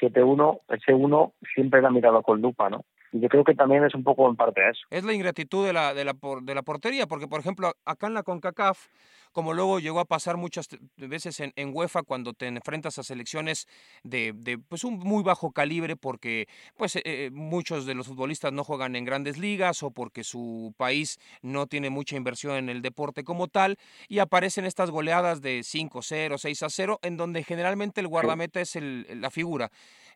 7-1, 0.00 0.60
ese 0.68 0.94
1 0.94 1.34
siempre 1.54 1.80
era 1.80 1.90
mirado 1.90 2.22
con 2.22 2.40
lupa, 2.40 2.70
¿no? 2.70 2.84
Y 3.12 3.20
yo 3.20 3.28
creo 3.28 3.44
que 3.44 3.54
también 3.54 3.84
es 3.84 3.94
un 3.94 4.04
poco 4.04 4.28
en 4.28 4.36
parte 4.36 4.60
eso. 4.68 4.80
Es 4.90 5.04
la 5.04 5.12
ingratitud 5.12 5.66
de 5.66 5.72
la, 5.72 5.94
de 5.94 6.04
la, 6.04 6.14
de 6.42 6.54
la 6.54 6.62
portería, 6.62 7.06
porque 7.06 7.26
por 7.28 7.40
ejemplo, 7.40 7.72
acá 7.84 8.06
en 8.06 8.14
la 8.14 8.22
CONCACAF 8.22 8.88
como 9.32 9.54
luego 9.54 9.78
llegó 9.78 10.00
a 10.00 10.04
pasar 10.04 10.36
muchas 10.36 10.68
veces 10.96 11.40
en, 11.40 11.52
en 11.56 11.70
UEFA 11.74 12.02
cuando 12.02 12.32
te 12.32 12.46
enfrentas 12.46 12.98
a 12.98 13.02
selecciones 13.02 13.66
de, 14.02 14.32
de, 14.34 14.58
pues 14.58 14.84
un 14.84 14.98
muy 14.98 15.22
bajo 15.22 15.52
calibre 15.52 15.96
porque 15.96 16.48
pues 16.76 16.96
eh, 16.96 17.02
eh, 17.04 17.30
muchos 17.32 17.86
de 17.86 17.94
los 17.94 18.08
futbolistas 18.08 18.52
no 18.52 18.64
juegan 18.64 18.96
en 18.96 19.04
grandes 19.04 19.38
ligas 19.38 19.82
o 19.82 19.90
porque 19.90 20.24
su 20.24 20.74
país 20.76 21.18
no 21.42 21.66
tiene 21.66 21.90
mucha 21.90 22.16
inversión 22.16 22.56
en 22.56 22.68
el 22.68 22.82
deporte 22.82 23.24
como 23.24 23.48
tal 23.48 23.76
y 24.08 24.18
aparecen 24.18 24.64
estas 24.64 24.90
goleadas 24.90 25.40
de 25.40 25.60
5-0, 25.60 25.90
6-0 26.32 26.98
en 27.02 27.16
donde 27.16 27.44
generalmente 27.44 28.00
el 28.00 28.08
guardameta 28.08 28.60
es 28.60 28.76
el, 28.76 29.06
la 29.20 29.30
figura. 29.30 29.70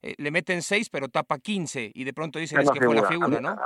Eh, 0.04 0.14
le 0.18 0.30
meten 0.30 0.60
6 0.60 0.90
pero 0.90 1.08
tapa 1.08 1.38
15 1.38 1.92
y 1.94 2.04
de 2.04 2.12
pronto 2.12 2.38
dicen 2.38 2.60
es, 2.60 2.70
que 2.70 2.84
fue 2.84 2.94
la 2.94 3.04
figura, 3.04 3.40
¿no? 3.40 3.56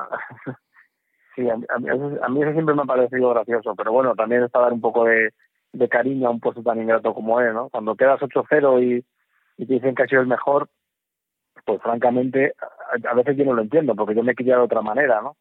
Sí, 1.35 1.49
a, 1.51 1.57
mí, 1.57 2.43
eso 2.43 2.53
siempre 2.53 2.75
me 2.75 2.83
ha 2.83 2.85
parecido 2.85 3.31
gracioso, 3.31 3.75
pero 3.77 3.93
bueno, 3.93 4.15
también 4.15 4.45
está 4.45 4.61
dar 4.61 4.73
un 4.73 4.81
poco 4.81 5.05
de, 5.05 5.33
de 5.73 5.89
cariño 5.89 6.29
a 6.29 6.31
un 6.31 6.41
puesto 6.41 6.63
tan 6.63 6.81
ingrato 6.81 7.15
como 7.15 7.41
es, 7.41 7.53
¿no? 7.53 7.69
Cuando 7.71 7.97
quedas 7.97 8.21
8-0 8.21 8.83
y, 8.83 9.05
y 9.57 9.67
te 9.67 9.75
dicen 9.75 9.95
que 9.95 10.03
ha 10.03 10.07
sido 10.07 10.21
el 10.21 10.27
mejor, 10.27 10.69
pues 11.65 11.81
francamente, 11.83 12.55
a, 13.09 13.15
veces 13.15 13.37
yo 13.37 13.45
no 13.45 13.55
lo 13.55 13.63
entiendo, 13.63 13.95
porque 13.95 14.15
yo 14.15 14.23
me 14.23 14.33
he 14.33 14.37
criado 14.37 14.63
de 14.63 14.67
otra 14.67 14.83
manera, 14.83 15.21
¿no? 15.23 15.37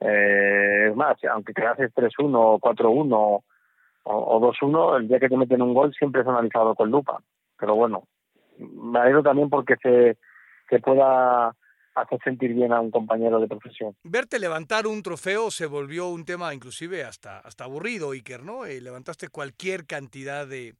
Eh, 0.00 0.88
es 0.90 0.96
más, 0.96 1.16
aunque 1.32 1.52
quedases 1.52 1.92
3-1, 1.94 2.60
4-1 2.60 3.12
o, 3.12 3.42
o 4.04 4.52
2-1, 4.52 4.98
el 4.98 5.08
día 5.08 5.18
que 5.18 5.28
te 5.28 5.36
meten 5.36 5.62
un 5.62 5.74
gol 5.74 5.92
siempre 5.94 6.22
es 6.22 6.28
analizado 6.28 6.74
con 6.74 6.90
lupa. 6.90 7.20
Pero 7.58 7.74
bueno, 7.74 8.04
me 8.58 8.98
alegro 8.98 9.22
también 9.22 9.50
porque 9.50 9.76
se, 9.82 10.16
se 10.68 10.78
pueda 10.80 11.54
hacer 11.94 12.18
sentir 12.24 12.54
bien 12.54 12.72
a 12.72 12.80
un 12.80 12.90
compañero 12.90 13.40
de 13.40 13.46
profesión. 13.46 13.94
Verte 14.02 14.38
levantar 14.38 14.86
un 14.86 15.02
trofeo 15.02 15.50
se 15.50 15.66
volvió 15.66 16.08
un 16.08 16.24
tema 16.24 16.52
inclusive 16.54 17.04
hasta, 17.04 17.38
hasta 17.38 17.64
aburrido, 17.64 18.10
Iker, 18.10 18.42
¿no? 18.42 18.66
Eh, 18.66 18.80
levantaste 18.80 19.28
cualquier 19.28 19.86
cantidad 19.86 20.46
de, 20.46 20.74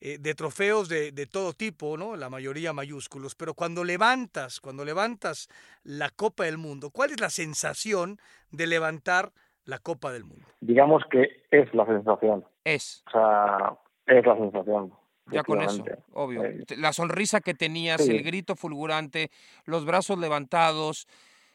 eh, 0.00 0.18
de 0.18 0.34
trofeos 0.34 0.88
de, 0.88 1.12
de, 1.12 1.26
todo 1.26 1.52
tipo, 1.52 1.96
¿no? 1.96 2.16
La 2.16 2.30
mayoría 2.30 2.72
mayúsculos, 2.72 3.34
pero 3.34 3.54
cuando 3.54 3.84
levantas, 3.84 4.60
cuando 4.60 4.84
levantas 4.84 5.48
la 5.82 6.10
Copa 6.10 6.44
del 6.44 6.58
Mundo, 6.58 6.90
¿cuál 6.90 7.10
es 7.10 7.20
la 7.20 7.30
sensación 7.30 8.18
de 8.50 8.66
levantar 8.66 9.32
la 9.64 9.78
Copa 9.78 10.12
del 10.12 10.24
Mundo? 10.24 10.46
Digamos 10.60 11.02
que 11.10 11.44
es 11.50 11.72
la 11.74 11.86
sensación. 11.86 12.44
Es. 12.64 13.02
O 13.08 13.10
sea, 13.10 13.76
es 14.06 14.24
la 14.24 14.36
sensación. 14.36 14.92
Ya 15.30 15.42
con 15.42 15.60
eso, 15.62 15.84
obvio. 16.12 16.44
Eh, 16.44 16.64
la 16.78 16.92
sonrisa 16.92 17.40
que 17.40 17.54
tenías, 17.54 18.04
sí. 18.04 18.16
el 18.16 18.22
grito 18.22 18.56
fulgurante, 18.56 19.30
los 19.64 19.84
brazos 19.84 20.18
levantados, 20.18 21.06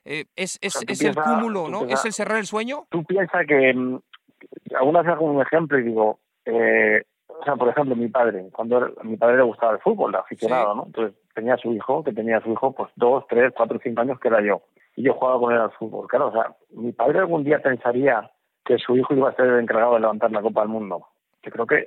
eh, 0.05 0.25
es, 0.35 0.57
es, 0.61 0.75
o 0.75 0.79
sea, 0.79 0.85
es 0.87 0.99
piensa, 0.99 1.19
el 1.19 1.25
cúmulo, 1.25 1.67
¿no? 1.67 1.79
Piensa, 1.79 1.95
¿Es 1.95 2.05
el 2.05 2.13
cerrar 2.13 2.37
el 2.37 2.45
sueño? 2.45 2.85
Tú 2.89 3.03
piensas 3.03 3.45
que, 3.47 3.73
alguna 4.75 5.01
vez 5.01 5.11
hago 5.11 5.25
un 5.25 5.41
ejemplo 5.41 5.79
y 5.79 5.83
digo, 5.83 6.19
eh, 6.45 7.03
o 7.27 7.43
sea, 7.43 7.55
por 7.55 7.69
ejemplo, 7.69 7.95
mi 7.95 8.07
padre, 8.07 8.47
cuando 8.51 8.77
a 8.77 9.03
mi 9.03 9.17
padre 9.17 9.37
le 9.37 9.43
gustaba 9.43 9.73
el 9.73 9.79
fútbol, 9.79 10.11
el 10.11 10.21
aficionado, 10.21 10.71
sí. 10.71 10.77
¿no? 10.77 10.85
Entonces 10.85 11.15
tenía 11.33 11.55
a 11.55 11.57
su 11.57 11.73
hijo, 11.73 12.03
que 12.03 12.13
tenía 12.13 12.37
a 12.37 12.41
su 12.41 12.51
hijo, 12.51 12.71
pues 12.73 12.91
dos, 12.95 13.25
tres, 13.27 13.51
cuatro, 13.55 13.79
cinco 13.83 14.01
años, 14.01 14.19
que 14.19 14.27
era 14.27 14.41
yo. 14.41 14.61
Y 14.95 15.03
yo 15.03 15.13
jugaba 15.13 15.39
con 15.39 15.53
él 15.53 15.59
al 15.59 15.71
fútbol. 15.71 16.07
Claro, 16.07 16.27
o 16.27 16.31
sea, 16.31 16.55
mi 16.71 16.91
padre 16.91 17.19
algún 17.19 17.43
día 17.43 17.59
pensaría 17.61 18.31
que 18.63 18.77
su 18.77 18.95
hijo 18.95 19.13
iba 19.13 19.29
a 19.29 19.35
ser 19.35 19.47
el 19.47 19.59
encargado 19.59 19.95
de 19.95 20.01
levantar 20.01 20.31
la 20.31 20.41
Copa 20.41 20.61
del 20.61 20.69
Mundo. 20.69 21.07
Yo 21.43 21.51
creo 21.51 21.67
que 21.67 21.85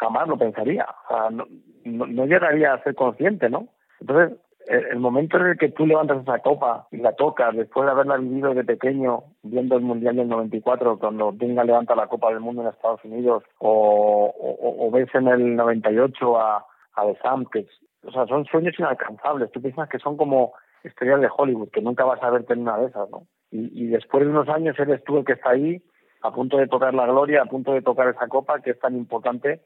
jamás 0.00 0.28
lo 0.28 0.36
pensaría. 0.36 0.86
O 1.08 1.14
sea, 1.14 1.30
no, 1.30 2.26
llegaría 2.26 2.74
a 2.74 2.82
ser 2.82 2.94
consciente, 2.94 3.48
¿no? 3.48 3.68
Entonces, 4.00 4.38
el, 4.66 4.98
momento 4.98 5.38
en 5.38 5.46
el 5.46 5.58
que 5.58 5.70
tú 5.70 5.86
levantas 5.86 6.22
esa 6.22 6.38
copa 6.40 6.86
y 6.90 6.98
la 6.98 7.12
tocas, 7.14 7.56
después 7.56 7.86
de 7.86 7.92
haberla 7.92 8.18
vivido 8.18 8.54
de 8.54 8.64
pequeño, 8.64 9.24
viendo 9.42 9.76
el 9.76 9.82
Mundial 9.82 10.16
del 10.16 10.28
94, 10.28 10.98
cuando 10.98 11.32
Dinga 11.32 11.64
levanta 11.64 11.94
la 11.94 12.06
Copa 12.06 12.28
del 12.30 12.40
Mundo 12.40 12.62
en 12.62 12.68
Estados 12.68 13.02
Unidos, 13.04 13.44
o 13.58 14.90
ves 14.92 15.08
en 15.14 15.28
el 15.28 15.56
98 15.56 16.38
a, 16.38 16.66
a 16.94 17.06
The 17.06 17.18
Sam, 17.22 17.46
que, 17.46 17.66
o 18.04 18.10
sea, 18.10 18.26
son 18.26 18.44
sueños 18.46 18.74
inalcanzables. 18.78 19.50
Tú 19.52 19.62
piensas 19.62 19.88
que 19.88 19.98
son 19.98 20.16
como 20.16 20.52
estrellas 20.84 21.20
de 21.20 21.28
Hollywood, 21.34 21.70
que 21.70 21.80
nunca 21.80 22.04
vas 22.04 22.22
a 22.22 22.30
verte 22.30 22.52
en 22.52 22.60
una 22.60 22.78
de 22.78 22.86
esas, 22.86 23.08
¿no? 23.10 23.26
Y, 23.50 23.84
y 23.84 23.86
después 23.88 24.24
de 24.24 24.30
unos 24.30 24.48
años 24.48 24.78
eres 24.78 25.02
tú 25.04 25.18
el 25.18 25.24
que 25.24 25.32
está 25.32 25.50
ahí, 25.50 25.82
a 26.22 26.32
punto 26.32 26.56
de 26.58 26.66
tocar 26.66 26.94
la 26.94 27.06
gloria, 27.06 27.42
a 27.42 27.46
punto 27.46 27.72
de 27.72 27.82
tocar 27.82 28.08
esa 28.08 28.28
copa 28.28 28.60
que 28.60 28.70
es 28.70 28.78
tan 28.78 28.96
importante 28.96 29.60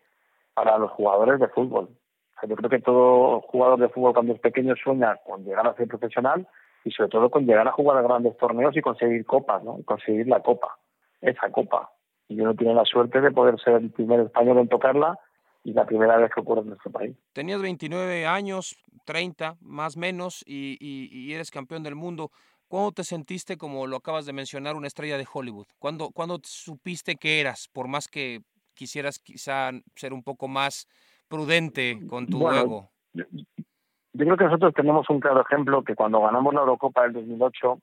para 0.54 0.78
los 0.78 0.90
jugadores 0.92 1.40
de 1.40 1.48
fútbol. 1.48 1.84
O 1.84 2.40
sea, 2.40 2.48
yo 2.48 2.56
creo 2.56 2.70
que 2.70 2.80
todo 2.80 3.40
jugador 3.42 3.80
de 3.80 3.88
fútbol 3.88 4.14
cuando 4.14 4.34
es 4.34 4.40
pequeño 4.40 4.74
sueña 4.76 5.16
con 5.24 5.44
llegar 5.44 5.66
a 5.66 5.74
ser 5.74 5.88
profesional 5.88 6.46
y 6.84 6.90
sobre 6.90 7.10
todo 7.10 7.30
con 7.30 7.46
llegar 7.46 7.66
a 7.66 7.72
jugar 7.72 7.98
a 7.98 8.02
grandes 8.02 8.36
torneos 8.36 8.76
y 8.76 8.80
conseguir 8.80 9.24
copas, 9.24 9.62
¿no? 9.62 9.78
Conseguir 9.84 10.26
la 10.26 10.40
copa, 10.40 10.76
esa 11.20 11.50
copa. 11.50 11.92
Y 12.28 12.40
uno 12.40 12.54
tiene 12.54 12.74
la 12.74 12.84
suerte 12.84 13.20
de 13.20 13.30
poder 13.30 13.60
ser 13.60 13.74
el 13.74 13.90
primer 13.90 14.20
español 14.20 14.58
en 14.58 14.68
tocarla 14.68 15.18
y 15.64 15.72
la 15.72 15.84
primera 15.84 16.16
vez 16.16 16.30
que 16.34 16.40
ocurre 16.40 16.62
en 16.62 16.68
nuestro 16.68 16.90
país. 16.90 17.16
Tenías 17.32 17.62
29 17.62 18.26
años, 18.26 18.76
30 19.04 19.56
más 19.60 19.96
menos, 19.96 20.42
y, 20.46 20.76
y, 20.80 21.08
y 21.12 21.34
eres 21.34 21.50
campeón 21.50 21.82
del 21.82 21.94
mundo. 21.94 22.30
¿Cuándo 22.66 22.92
te 22.92 23.04
sentiste, 23.04 23.58
como 23.58 23.86
lo 23.86 23.96
acabas 23.96 24.24
de 24.26 24.32
mencionar, 24.32 24.76
una 24.76 24.86
estrella 24.86 25.18
de 25.18 25.26
Hollywood? 25.30 25.66
¿Cuándo, 25.78 26.10
¿Cuándo 26.10 26.40
supiste 26.42 27.16
que 27.16 27.38
eras, 27.38 27.68
por 27.72 27.86
más 27.86 28.08
que 28.08 28.40
quisieras 28.82 29.20
quizá 29.20 29.70
ser 29.94 30.12
un 30.12 30.24
poco 30.24 30.48
más 30.48 30.88
prudente 31.28 32.00
con 32.08 32.26
tu 32.26 32.40
bueno, 32.40 32.58
juego? 32.58 32.90
Yo, 33.12 33.24
yo, 33.30 34.24
creo 34.24 34.36
que 34.36 34.44
nosotros 34.44 34.74
tenemos 34.74 35.08
un 35.08 35.20
claro 35.20 35.42
ejemplo 35.42 35.84
que 35.84 35.94
cuando 35.94 36.20
ganamos 36.20 36.52
la 36.52 36.62
Eurocopa 36.62 37.02
del 37.02 37.12
2008, 37.12 37.78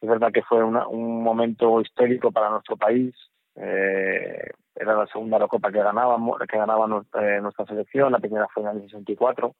es 0.00 0.08
verdad 0.08 0.32
que 0.32 0.42
fue 0.42 0.64
una, 0.64 0.88
un 0.88 1.22
momento 1.22 1.80
histórico 1.80 2.32
para 2.32 2.50
nuestro 2.50 2.76
país. 2.76 3.14
Eh, 3.54 4.50
era 4.74 4.96
la 4.96 5.06
segunda 5.06 5.36
Eurocopa 5.36 5.70
que 5.70 5.78
ganábamos, 5.78 6.40
que 6.40 6.58
ganaba 6.58 6.88
nuestra, 6.88 7.36
eh, 7.36 7.40
nuestra 7.40 7.66
selección, 7.66 8.10
la 8.10 8.18
primera 8.18 8.48
fue 8.52 8.64
en 8.64 8.70
el 8.70 8.82
64 8.82 9.54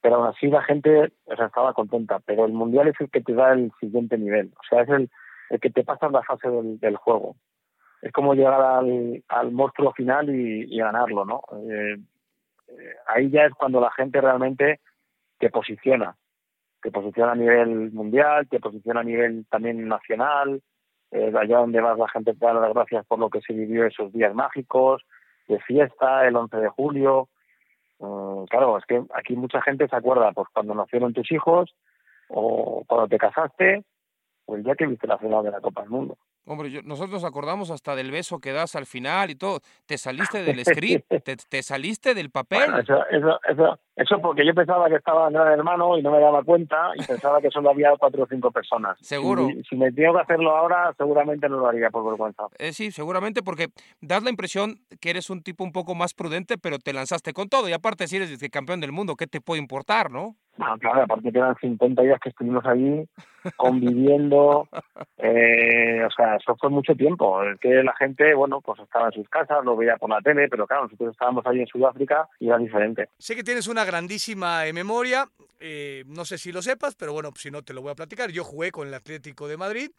pero 0.00 0.16
aún 0.16 0.26
así 0.26 0.46
la 0.48 0.62
gente 0.62 1.12
o 1.24 1.36
sea, 1.36 1.46
estaba 1.46 1.74
contenta. 1.74 2.20
Pero 2.20 2.44
el 2.44 2.52
mundial 2.52 2.88
es 2.88 2.94
el 3.00 3.10
que 3.10 3.20
te 3.20 3.34
da 3.34 3.52
el 3.52 3.72
siguiente 3.80 4.18
nivel, 4.18 4.52
o 4.56 4.62
sea, 4.68 4.82
es 4.82 4.88
el, 4.88 5.10
el 5.50 5.60
que 5.60 5.70
te 5.70 5.84
pasa 5.84 6.08
la 6.10 6.22
fase 6.22 6.48
del, 6.48 6.78
del 6.78 6.96
juego. 6.96 7.36
Es 8.02 8.12
como 8.12 8.34
llegar 8.34 8.60
al, 8.60 9.24
al 9.28 9.52
monstruo 9.52 9.92
final 9.92 10.28
y, 10.28 10.76
ganarlo, 10.76 11.24
¿no? 11.24 11.42
Eh, 11.70 11.96
eh, 12.68 12.94
ahí 13.06 13.30
ya 13.30 13.46
es 13.46 13.54
cuando 13.54 13.80
la 13.80 13.90
gente 13.90 14.20
realmente 14.20 14.80
te 15.38 15.50
posiciona, 15.50 16.16
te 16.82 16.90
posiciona 16.90 17.32
a 17.32 17.36
nivel 17.36 17.92
mundial, 17.92 18.48
te 18.48 18.60
posiciona 18.60 19.00
a 19.00 19.04
nivel 19.04 19.46
también 19.50 19.86
nacional, 19.88 20.62
eh, 21.10 21.32
allá 21.38 21.58
donde 21.58 21.80
vas 21.80 21.98
la 21.98 22.08
gente 22.08 22.34
te 22.34 22.44
da 22.44 22.54
las 22.54 22.72
gracias 22.72 23.06
por 23.06 23.18
lo 23.18 23.30
que 23.30 23.40
se 23.40 23.52
vivió 23.52 23.86
esos 23.86 24.12
días 24.12 24.34
mágicos, 24.34 25.04
de 25.48 25.60
fiesta, 25.60 26.26
el 26.26 26.36
11 26.36 26.56
de 26.56 26.68
julio, 26.68 27.28
Uh, 27.98 28.44
claro, 28.46 28.76
es 28.76 28.84
que 28.84 29.02
aquí 29.14 29.36
mucha 29.36 29.62
gente 29.62 29.88
se 29.88 29.96
acuerda, 29.96 30.32
pues 30.32 30.48
cuando 30.52 30.74
nacieron 30.74 31.14
tus 31.14 31.30
hijos, 31.32 31.74
o 32.28 32.84
cuando 32.86 33.08
te 33.08 33.18
casaste, 33.18 33.84
o 34.44 34.56
el 34.56 34.64
día 34.64 34.74
que 34.74 34.86
viste 34.86 35.06
la 35.06 35.18
final 35.18 35.44
de 35.44 35.50
la 35.50 35.60
Copa 35.60 35.82
del 35.82 35.90
Mundo. 35.90 36.18
Hombre, 36.46 36.70
yo, 36.70 36.80
nosotros 36.82 37.24
acordamos 37.24 37.70
hasta 37.70 37.96
del 37.96 38.12
beso 38.12 38.38
que 38.38 38.52
das 38.52 38.76
al 38.76 38.86
final 38.86 39.30
y 39.30 39.34
todo. 39.34 39.60
Te 39.84 39.98
saliste 39.98 40.44
del 40.44 40.64
script, 40.64 41.06
te, 41.24 41.36
te, 41.36 41.62
saliste 41.62 42.14
del 42.14 42.30
papel. 42.30 42.70
Bueno, 42.70 42.78
eso, 42.78 43.04
eso, 43.10 43.40
eso, 43.48 43.78
eso 43.96 44.20
porque 44.20 44.46
yo 44.46 44.54
pensaba 44.54 44.88
que 44.88 44.94
estaba 44.94 45.26
en 45.26 45.34
Gran 45.34 45.52
Hermano 45.52 45.98
y 45.98 46.02
no 46.02 46.12
me 46.12 46.20
daba 46.20 46.44
cuenta 46.44 46.92
y 46.94 47.04
pensaba 47.04 47.40
que 47.40 47.50
solo 47.50 47.70
había 47.70 47.90
cuatro 47.98 48.22
o 48.22 48.26
cinco 48.26 48.52
personas. 48.52 48.96
Seguro. 49.00 49.48
Si, 49.48 49.62
si 49.64 49.76
me 49.76 49.90
tengo 49.90 50.14
que 50.14 50.20
hacerlo 50.20 50.56
ahora, 50.56 50.94
seguramente 50.96 51.48
no 51.48 51.58
lo 51.58 51.66
haría 51.68 51.90
por 51.90 52.04
vergüenza. 52.04 52.44
Eh, 52.58 52.72
sí, 52.72 52.92
seguramente 52.92 53.42
porque 53.42 53.68
das 54.00 54.22
la 54.22 54.30
impresión 54.30 54.76
que 55.00 55.10
eres 55.10 55.30
un 55.30 55.42
tipo 55.42 55.64
un 55.64 55.72
poco 55.72 55.96
más 55.96 56.14
prudente, 56.14 56.58
pero 56.58 56.78
te 56.78 56.92
lanzaste 56.92 57.32
con 57.32 57.48
todo. 57.48 57.68
Y 57.68 57.72
aparte, 57.72 58.06
si 58.06 58.16
eres 58.16 58.40
el 58.40 58.50
campeón 58.50 58.80
del 58.80 58.92
mundo, 58.92 59.16
¿qué 59.16 59.26
te 59.26 59.40
puede 59.40 59.60
importar, 59.60 60.12
no? 60.12 60.36
No, 60.58 60.78
claro, 60.78 61.02
aparte 61.02 61.30
que 61.30 61.38
eran 61.38 61.54
50 61.60 62.02
días 62.02 62.18
que 62.20 62.30
estuvimos 62.30 62.64
allí 62.64 63.06
conviviendo, 63.56 64.68
eh, 65.26 66.04
o 66.04 66.10
sea, 66.10 66.36
eso 66.36 66.56
fue 66.56 66.70
mucho 66.70 66.94
tiempo. 66.94 67.42
Es 67.42 67.58
que 67.58 67.82
la 67.82 67.94
gente, 67.96 68.34
bueno, 68.34 68.60
pues 68.60 68.80
estaba 68.80 69.06
en 69.06 69.12
sus 69.12 69.28
casas, 69.28 69.64
lo 69.64 69.76
veía 69.76 69.96
por 69.96 70.10
la 70.10 70.20
tele, 70.20 70.48
pero 70.48 70.66
claro, 70.66 70.84
nosotros 70.84 71.12
estábamos 71.12 71.44
allí 71.46 71.60
en 71.60 71.66
Sudáfrica 71.66 72.28
y 72.38 72.48
era 72.48 72.58
diferente. 72.58 73.08
Sé 73.18 73.34
que 73.34 73.42
tienes 73.42 73.66
una 73.66 73.84
grandísima 73.84 74.62
memoria, 74.72 75.28
eh, 75.58 76.04
no 76.06 76.24
sé 76.24 76.38
si 76.38 76.52
lo 76.52 76.62
sepas, 76.62 76.94
pero 76.94 77.12
bueno, 77.12 77.30
si 77.36 77.50
no 77.50 77.62
te 77.62 77.74
lo 77.74 77.82
voy 77.82 77.92
a 77.92 77.96
platicar. 77.96 78.30
Yo 78.30 78.44
jugué 78.44 78.70
con 78.70 78.88
el 78.88 78.94
Atlético 78.94 79.48
de 79.48 79.56
Madrid 79.56 79.90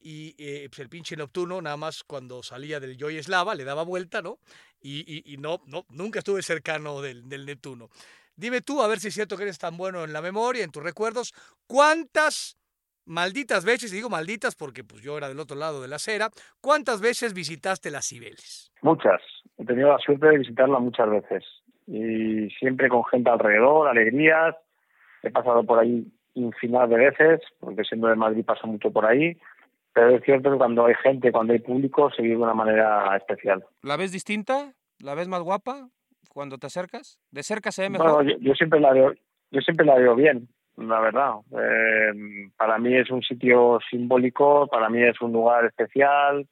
y 0.00 0.34
eh, 0.38 0.68
pues 0.68 0.80
el 0.80 0.88
pinche 0.88 1.16
nocturno 1.16 1.62
nada 1.62 1.76
más 1.76 2.02
cuando 2.04 2.42
salía 2.42 2.80
del 2.80 2.96
Joy 2.96 3.18
Eslava 3.18 3.54
le 3.54 3.64
daba 3.64 3.84
vuelta, 3.84 4.20
¿no? 4.20 4.38
Y, 4.80 5.04
y, 5.06 5.34
y 5.34 5.36
no, 5.36 5.60
no, 5.66 5.86
nunca 5.90 6.18
estuve 6.18 6.42
cercano 6.42 7.00
del, 7.00 7.28
del 7.28 7.46
Neptuno. 7.46 7.88
Dime 8.34 8.62
tú, 8.62 8.82
a 8.82 8.88
ver 8.88 8.98
si 8.98 9.08
es 9.08 9.14
cierto 9.14 9.36
que 9.36 9.44
eres 9.44 9.58
tan 9.58 9.76
bueno 9.76 10.02
en 10.02 10.12
la 10.12 10.22
memoria, 10.22 10.64
en 10.64 10.72
tus 10.72 10.82
recuerdos, 10.82 11.34
¿cuántas 11.66 12.56
malditas 13.06 13.64
veces, 13.64 13.92
y 13.92 13.96
digo 13.96 14.10
malditas 14.10 14.54
porque 14.54 14.84
pues 14.84 15.02
yo 15.02 15.16
era 15.16 15.28
del 15.28 15.40
otro 15.40 15.56
lado 15.56 15.82
de 15.82 15.88
la 15.88 15.96
acera, 15.96 16.30
¿cuántas 16.60 17.00
veces 17.00 17.34
visitaste 17.34 17.90
las 17.90 18.08
Cibeles? 18.08 18.72
Muchas. 18.82 19.20
He 19.58 19.64
tenido 19.64 19.88
la 19.88 19.98
suerte 19.98 20.26
de 20.26 20.38
visitarla 20.38 20.78
muchas 20.78 21.10
veces. 21.10 21.44
Y 21.86 22.48
siempre 22.58 22.88
con 22.88 23.04
gente 23.04 23.30
alrededor, 23.30 23.88
alegrías. 23.88 24.56
He 25.22 25.30
pasado 25.30 25.64
por 25.64 25.78
ahí 25.78 26.06
infinidad 26.34 26.88
de 26.88 26.96
veces, 26.96 27.40
porque 27.60 27.84
siendo 27.84 28.08
de 28.08 28.16
Madrid 28.16 28.44
paso 28.44 28.66
mucho 28.66 28.90
por 28.90 29.06
ahí. 29.06 29.36
Pero 29.92 30.16
es 30.16 30.24
cierto 30.24 30.50
que 30.50 30.56
cuando 30.56 30.86
hay 30.86 30.94
gente, 31.02 31.30
cuando 31.30 31.52
hay 31.52 31.58
público, 31.58 32.10
se 32.10 32.22
vive 32.22 32.36
de 32.36 32.42
una 32.42 32.54
manera 32.54 33.14
especial. 33.16 33.64
¿La 33.82 33.96
ves 33.96 34.10
distinta? 34.10 34.72
¿La 34.98 35.14
ves 35.14 35.28
más 35.28 35.42
guapa? 35.42 35.88
cuando 36.32 36.58
te 36.58 36.66
acercas? 36.66 37.20
¿De 37.30 37.42
cerca 37.42 37.70
se 37.70 37.82
ve 37.82 37.90
mejor? 37.90 38.12
Bueno, 38.12 38.30
yo, 38.30 38.36
yo 38.40 38.54
siempre 38.54 38.80
la 38.80 38.92
veo, 38.92 39.12
yo 39.50 39.60
siempre 39.60 39.86
la 39.86 39.96
veo 39.96 40.14
bien, 40.14 40.48
la 40.76 41.00
verdad. 41.00 41.34
Eh, 41.52 42.50
para 42.56 42.78
mí 42.78 42.96
es 42.96 43.10
un 43.10 43.22
sitio 43.22 43.78
simbólico, 43.90 44.66
para 44.68 44.88
mí 44.88 45.02
es 45.02 45.20
un 45.20 45.32
lugar 45.32 45.64
especial, 45.64 46.46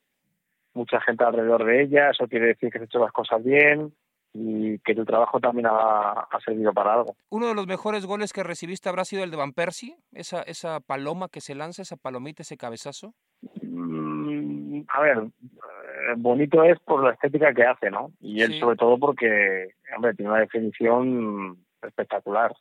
mucha 0.73 1.01
gente 1.01 1.23
alrededor 1.23 1.65
de 1.65 1.83
ella, 1.83 2.09
eso 2.11 2.27
quiere 2.27 2.47
decir 2.47 2.71
que 2.71 2.77
has 2.77 2.85
hecho 2.85 2.99
las 2.99 3.11
cosas 3.11 3.43
bien 3.43 3.93
y 4.33 4.79
que 4.79 4.95
tu 4.95 5.03
trabajo 5.03 5.39
también 5.39 5.67
ha, 5.67 6.11
ha, 6.11 6.39
servido 6.45 6.73
para 6.73 6.93
algo. 6.93 7.15
¿Uno 7.29 7.47
de 7.47 7.55
los 7.55 7.67
mejores 7.67 8.05
goles 8.05 8.31
que 8.31 8.43
recibiste 8.43 8.87
habrá 8.87 9.03
sido 9.03 9.23
el 9.23 9.31
de 9.31 9.37
Van 9.37 9.51
Persie? 9.51 9.97
¿Esa, 10.13 10.41
esa 10.43 10.79
paloma 10.79 11.27
que 11.27 11.41
se 11.41 11.53
lanza, 11.53 11.81
esa 11.81 11.97
palomita, 11.97 12.43
ese 12.43 12.55
cabezazo? 12.55 13.13
Mm, 13.61 14.83
a 14.87 15.01
ver, 15.01 15.23
bonito 16.17 16.63
es 16.63 16.79
por 16.79 17.03
la 17.03 17.11
estética 17.11 17.53
que 17.53 17.63
hace, 17.63 17.91
¿no? 17.91 18.11
Y 18.21 18.41
él 18.41 18.53
sí. 18.53 18.59
sobre 18.59 18.77
todo 18.77 18.97
porque, 18.97 19.73
hombre, 19.95 20.13
tiene 20.13 20.31
una 20.31 20.39
definición 20.39 21.57
espectacular. 21.81 22.53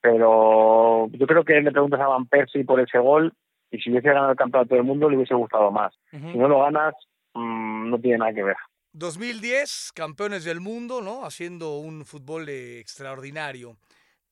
Pero 0.00 1.08
yo 1.08 1.26
creo 1.26 1.44
que 1.44 1.60
le 1.60 1.72
preguntas 1.72 2.00
a 2.00 2.08
Van 2.08 2.26
Persie 2.26 2.64
por 2.64 2.80
ese 2.80 2.98
gol 2.98 3.32
y, 3.70 3.78
si 3.78 3.90
hubiese 3.90 4.08
ganado 4.08 4.30
el 4.30 4.36
campeonato 4.36 4.74
del 4.74 4.84
mundo 4.84 5.08
le 5.08 5.16
hubiese 5.16 5.34
gustado 5.34 5.70
más. 5.70 5.92
Si 6.10 6.38
no 6.38 6.48
lo 6.48 6.60
ganas, 6.60 6.94
mm, 7.34 7.90
no 7.90 7.98
tiene 7.98 8.18
nada 8.18 8.32
que 8.32 8.44
ver. 8.44 8.56
2010, 8.92 9.92
campeones 9.94 10.44
del 10.44 10.60
mundo, 10.60 11.02
¿no? 11.02 11.26
Haciendo 11.26 11.76
un 11.76 12.06
fútbol 12.06 12.48
extraordinario. 12.48 13.76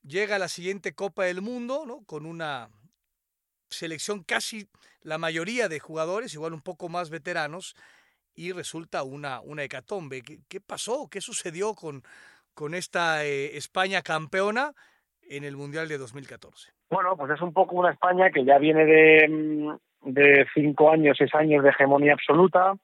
Llega 0.02 0.38
la 0.38 0.48
siguiente 0.48 0.94
Copa 0.94 1.24
del 1.24 1.42
Mundo, 1.42 1.84
¿no? 1.86 2.02
Con 2.06 2.24
una 2.24 2.68
selección 3.68 4.22
casi 4.22 4.68
la 5.02 5.18
mayoría 5.18 5.68
de 5.68 5.80
jugadores, 5.80 6.32
igual 6.32 6.54
un 6.54 6.62
poco 6.62 6.88
más 6.88 7.10
veteranos, 7.10 7.74
y 8.34 8.52
resulta 8.52 9.02
una, 9.02 9.40
una 9.40 9.64
hecatombe. 9.64 10.22
¿Qué, 10.22 10.60
pasó? 10.60 11.08
¿Qué 11.10 11.20
sucedió 11.20 11.74
con, 11.74 12.02
con 12.54 12.74
esta 12.74 13.24
eh, 13.24 13.56
España 13.56 14.02
campeona 14.02 14.72
en 15.30 15.44
el 15.44 15.56
Mundial 15.56 15.88
de 15.88 15.98
2014? 15.98 16.72
Bueno, 16.90 17.16
pues 17.16 17.30
es 17.32 17.40
un 17.40 17.52
poco 17.52 17.76
una 17.76 17.90
España 17.90 18.30
que 18.30 18.44
ya 18.44 18.58
viene 18.58 18.84
de, 18.84 19.28
mm, 19.28 20.12
de 20.12 20.46
cinco 20.54 20.90
años, 20.90 21.16
seis 21.18 21.34
años 21.34 21.62
de 21.62 21.70
hegemonía 21.70 22.12
absoluta. 22.12 22.74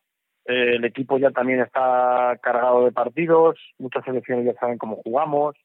Eh, 0.47 0.77
el 0.77 0.85
equipo 0.85 1.19
ya 1.19 1.31
también 1.31 1.61
está 1.61 2.39
cargado 2.43 2.85
de 2.85 2.93
partidos, 2.93 3.59
muchas 3.79 4.05
selecciones 4.05 4.47
ya 4.47 4.55
saben 4.55 4.79
cómo 4.79 4.97
jugamos. 4.97 5.57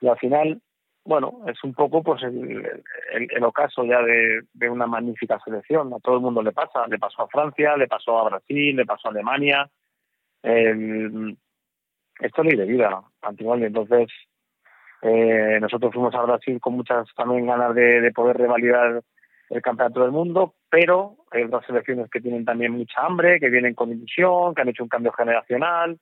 Y 0.00 0.08
al 0.08 0.18
final, 0.18 0.60
bueno, 1.04 1.40
es 1.46 1.62
un 1.64 1.72
poco 1.72 2.02
pues 2.02 2.22
el, 2.24 2.82
el, 3.12 3.44
ocaso 3.44 3.84
ya 3.84 4.02
de, 4.02 4.42
de, 4.52 4.68
una 4.68 4.86
magnífica 4.86 5.40
selección. 5.44 5.94
A 5.94 6.00
todo 6.00 6.16
el 6.16 6.20
mundo 6.20 6.42
le 6.42 6.52
pasa. 6.52 6.86
Le 6.88 6.98
pasó 6.98 7.22
a 7.22 7.28
Francia, 7.28 7.76
le 7.76 7.86
pasó 7.86 8.18
a 8.18 8.28
Brasil, 8.28 8.76
le 8.76 8.84
pasó 8.84 9.08
a 9.08 9.10
Alemania. 9.12 9.70
esto 10.42 11.36
es 12.20 12.44
ley 12.44 12.56
de 12.56 12.66
vida, 12.66 13.02
antiguamente. 13.22 13.68
Entonces, 13.68 14.10
eh, 15.02 15.58
nosotros 15.60 15.92
fuimos 15.92 16.14
a 16.14 16.22
Brasil 16.22 16.60
con 16.60 16.74
muchas 16.74 17.06
también 17.14 17.46
ganas 17.46 17.74
de, 17.74 18.00
de 18.00 18.12
poder 18.12 18.36
revalidar 18.36 19.02
el 19.50 19.62
campeonato 19.62 20.02
del 20.02 20.10
mundo, 20.10 20.54
pero 20.68 21.16
hay 21.30 21.44
otras 21.44 21.64
selecciones 21.66 22.10
que 22.10 22.20
tienen 22.20 22.44
también 22.44 22.72
mucha 22.72 23.02
hambre, 23.02 23.38
que 23.38 23.48
vienen 23.48 23.74
con 23.74 23.92
ilusión, 23.92 24.54
que 24.54 24.62
han 24.62 24.68
hecho 24.68 24.82
un 24.82 24.88
cambio 24.88 25.12
generacional. 25.12 25.98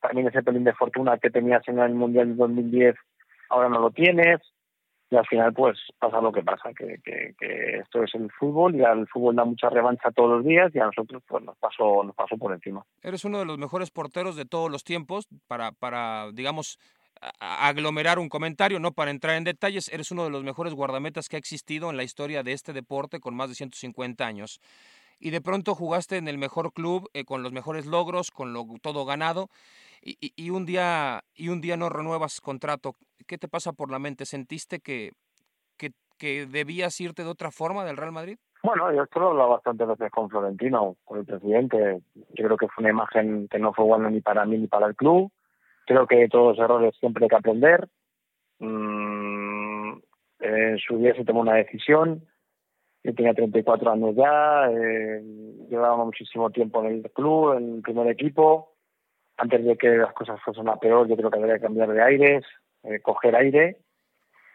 También 0.00 0.28
ese 0.28 0.42
pelín 0.42 0.64
de 0.64 0.74
fortuna 0.74 1.18
que 1.18 1.30
tenías 1.30 1.66
en 1.68 1.78
el 1.78 1.94
Mundial 1.94 2.28
de 2.28 2.34
2010 2.34 2.96
ahora 3.48 3.68
no 3.68 3.80
lo 3.80 3.90
tienes 3.90 4.40
y 5.10 5.16
al 5.16 5.26
final 5.26 5.52
pues 5.52 5.78
pasa 5.98 6.22
lo 6.22 6.32
que 6.32 6.42
pasa, 6.42 6.70
que, 6.72 6.98
que, 7.04 7.34
esto 7.78 8.02
es 8.02 8.14
el 8.14 8.30
fútbol 8.32 8.74
y 8.74 8.82
al 8.82 9.06
fútbol 9.08 9.36
da 9.36 9.44
mucha 9.44 9.68
revancha 9.68 10.10
todos 10.10 10.38
los 10.38 10.44
días 10.44 10.74
y 10.74 10.78
a 10.78 10.86
nosotros 10.86 11.22
pues 11.28 11.44
nos 11.44 11.56
pasó, 11.58 12.02
nos 12.02 12.16
pasó 12.16 12.38
por 12.38 12.52
encima. 12.52 12.82
Eres 13.02 13.26
uno 13.26 13.38
de 13.38 13.44
los 13.44 13.58
mejores 13.58 13.90
porteros 13.90 14.36
de 14.36 14.46
todos 14.46 14.70
los 14.70 14.84
tiempos 14.84 15.28
para, 15.46 15.72
para 15.72 16.32
digamos, 16.32 16.78
aglomerar 17.38 18.18
un 18.18 18.28
comentario, 18.28 18.78
no 18.80 18.92
para 18.92 19.10
entrar 19.10 19.36
en 19.36 19.44
detalles, 19.44 19.88
eres 19.92 20.10
uno 20.10 20.24
de 20.24 20.30
los 20.30 20.42
mejores 20.44 20.74
guardametas 20.74 21.28
que 21.28 21.36
ha 21.36 21.38
existido 21.38 21.90
en 21.90 21.96
la 21.96 22.02
historia 22.02 22.42
de 22.42 22.52
este 22.52 22.72
deporte 22.72 23.20
con 23.20 23.34
más 23.34 23.48
de 23.48 23.54
150 23.54 24.26
años. 24.26 24.60
Y 25.18 25.30
de 25.30 25.40
pronto 25.40 25.74
jugaste 25.74 26.16
en 26.16 26.26
el 26.26 26.36
mejor 26.36 26.72
club, 26.72 27.08
eh, 27.14 27.24
con 27.24 27.42
los 27.42 27.52
mejores 27.52 27.86
logros, 27.86 28.30
con 28.30 28.52
todo 28.80 29.04
ganado 29.04 29.50
y, 30.02 30.50
un 30.50 30.66
día, 30.66 31.22
y 31.34 31.48
un 31.48 31.60
día 31.60 31.76
no 31.76 31.88
renuevas 31.88 32.40
contrato. 32.40 32.96
¿Qué 33.26 33.38
te 33.38 33.48
pasa 33.48 33.72
por 33.72 33.90
la 33.90 34.00
mente? 34.00 34.26
¿Sentiste 34.26 34.80
que, 34.80 35.12
que, 35.76 35.92
que 36.18 36.46
debías 36.46 37.00
irte 37.00 37.22
de 37.22 37.30
otra 37.30 37.52
forma 37.52 37.84
del 37.84 37.96
Real 37.96 38.12
Madrid? 38.12 38.36
Bueno, 38.64 38.92
yo 38.92 39.02
he 39.02 39.18
hablado 39.18 39.50
bastante 39.50 39.84
veces 39.84 40.10
con 40.10 40.28
Florentino, 40.28 40.96
con 41.04 41.18
el 41.18 41.24
presidente. 41.24 42.00
Yo 42.14 42.44
creo 42.44 42.56
que 42.56 42.68
fue 42.68 42.82
una 42.82 42.90
imagen 42.90 43.48
que 43.48 43.58
no 43.58 43.72
fue 43.72 43.84
buena 43.84 44.10
ni 44.10 44.20
para 44.20 44.44
mí 44.44 44.58
ni 44.58 44.66
para 44.66 44.86
el 44.86 44.96
club. 44.96 45.30
Creo 45.86 46.06
que 46.06 46.28
todos 46.28 46.56
los 46.56 46.64
errores 46.64 46.94
siempre 46.98 47.24
hay 47.24 47.28
que 47.28 47.36
aprender. 47.36 47.88
Mm, 48.58 49.98
en 50.40 50.78
su 50.78 50.98
día 50.98 51.14
se 51.14 51.24
tomó 51.24 51.40
una 51.40 51.54
decisión. 51.54 52.24
Yo 53.04 53.14
tenía 53.14 53.34
34 53.34 53.90
años 53.90 54.14
ya, 54.14 54.70
eh, 54.70 55.22
llevaba 55.68 56.04
muchísimo 56.04 56.50
tiempo 56.50 56.84
en 56.84 56.92
el 56.92 57.10
club, 57.10 57.56
en 57.56 57.76
el 57.76 57.82
primer 57.82 58.08
equipo 58.08 58.72
antes 59.36 59.64
de 59.64 59.76
que 59.76 59.88
las 59.88 60.12
cosas 60.12 60.40
fuesen 60.42 60.68
a 60.68 60.76
peor, 60.76 61.08
yo 61.08 61.16
creo 61.16 61.30
que 61.30 61.38
habría 61.38 61.54
que 61.56 61.62
cambiar 61.62 61.92
de 61.92 62.02
aires, 62.02 62.44
eh, 62.84 63.00
coger 63.00 63.34
aire 63.34 63.78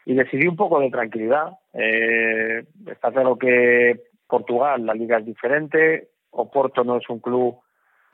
y 0.06 0.14
decidí 0.14 0.48
un 0.48 0.56
poco 0.56 0.80
de 0.80 0.90
tranquilidad. 0.90 1.54
Eh, 1.74 2.64
está 2.86 3.12
claro 3.12 3.38
que 3.38 4.04
Portugal, 4.28 4.86
la 4.86 4.94
liga 4.94 5.18
es 5.18 5.26
diferente, 5.26 6.10
Oporto 6.30 6.84
no 6.84 6.98
es 6.98 7.10
un 7.10 7.20
club 7.20 7.60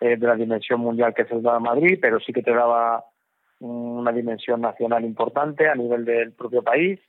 eh, 0.04 0.18
de 0.18 0.28
la 0.28 0.36
dimensión 0.36 0.82
mundial 0.82 1.14
que 1.14 1.26
se 1.26 1.40
da 1.40 1.60
Madrid, 1.60 1.98
pero 2.02 2.20
sí 2.20 2.34
que 2.34 2.44
te 2.44 2.54
daba 2.54 3.06
una 3.60 4.12
dimensión 4.12 4.60
nacional 4.62 5.06
importante 5.06 5.70
a 5.70 5.76
nivel 5.76 6.04
del 6.04 6.34
propio 6.34 6.62
país. 6.62 7.00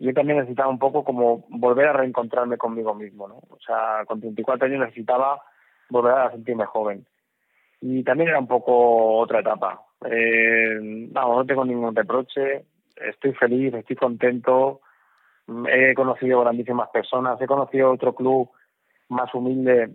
Yo 0.00 0.12
también 0.12 0.38
necesitaba 0.38 0.68
un 0.68 0.78
poco 0.78 1.04
como 1.04 1.46
volver 1.48 1.88
a 1.88 1.92
reencontrarme 1.92 2.58
conmigo 2.58 2.94
mismo, 2.94 3.28
¿no? 3.28 3.36
O 3.36 3.58
sea, 3.64 4.04
con 4.06 4.20
34 4.20 4.66
años 4.66 4.80
necesitaba 4.80 5.40
volver 5.88 6.14
a 6.14 6.30
sentirme 6.32 6.66
joven 6.66 7.06
y 7.80 8.02
también 8.02 8.30
era 8.30 8.38
un 8.38 8.48
poco 8.48 9.18
otra 9.18 9.40
etapa. 9.40 9.82
Eh, 10.04 10.78
no, 10.80 11.36
no 11.36 11.46
tengo 11.46 11.64
ningún 11.64 11.94
reproche, 11.94 12.64
estoy 12.96 13.32
feliz, 13.34 13.74
estoy 13.74 13.96
contento, 13.96 14.80
he 15.68 15.94
conocido 15.94 16.40
grandísimas 16.40 16.88
personas, 16.90 17.40
he 17.40 17.46
conocido 17.46 17.92
otro 17.92 18.14
club 18.14 18.50
más 19.08 19.32
humilde, 19.34 19.90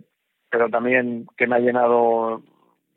pero 0.52 0.68
también 0.68 1.26
que 1.34 1.46
me 1.46 1.56
ha 1.56 1.60
llenado 1.60 2.42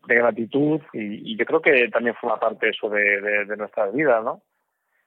de 0.07 0.15
gratitud 0.15 0.81
y, 0.91 1.37
yo 1.37 1.45
creo 1.45 1.61
que 1.61 1.87
también 1.87 2.13
una 2.21 2.35
parte 2.35 2.69
eso 2.69 2.89
de, 2.89 3.45
de, 3.45 3.57
nuestras 3.57 3.93
vidas, 3.93 4.23
¿no? 4.23 4.41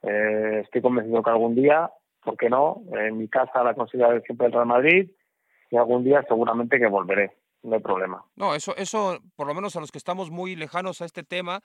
Eh, 0.02 0.62
estoy 0.64 0.80
convencido 0.80 1.22
que 1.22 1.30
algún 1.30 1.54
día, 1.54 1.90
¿por 2.24 2.38
qué 2.38 2.48
no? 2.48 2.82
En 2.94 3.18
mi 3.18 3.28
casa 3.28 3.62
la 3.62 3.74
considero 3.74 4.18
siempre 4.22 4.46
el 4.46 4.54
Real 4.54 4.66
Madrid 4.66 5.10
y 5.70 5.76
algún 5.76 6.04
día 6.04 6.24
seguramente 6.26 6.78
que 6.78 6.86
volveré 6.86 7.32
no 7.62 7.74
hay 7.74 7.82
problema. 7.82 8.24
No, 8.36 8.54
eso, 8.54 8.74
eso, 8.76 9.18
por 9.36 9.46
lo 9.46 9.54
menos 9.54 9.76
a 9.76 9.80
los 9.80 9.92
que 9.92 9.98
estamos 9.98 10.30
muy 10.30 10.56
lejanos 10.56 11.02
a 11.02 11.04
este 11.04 11.24
tema, 11.24 11.60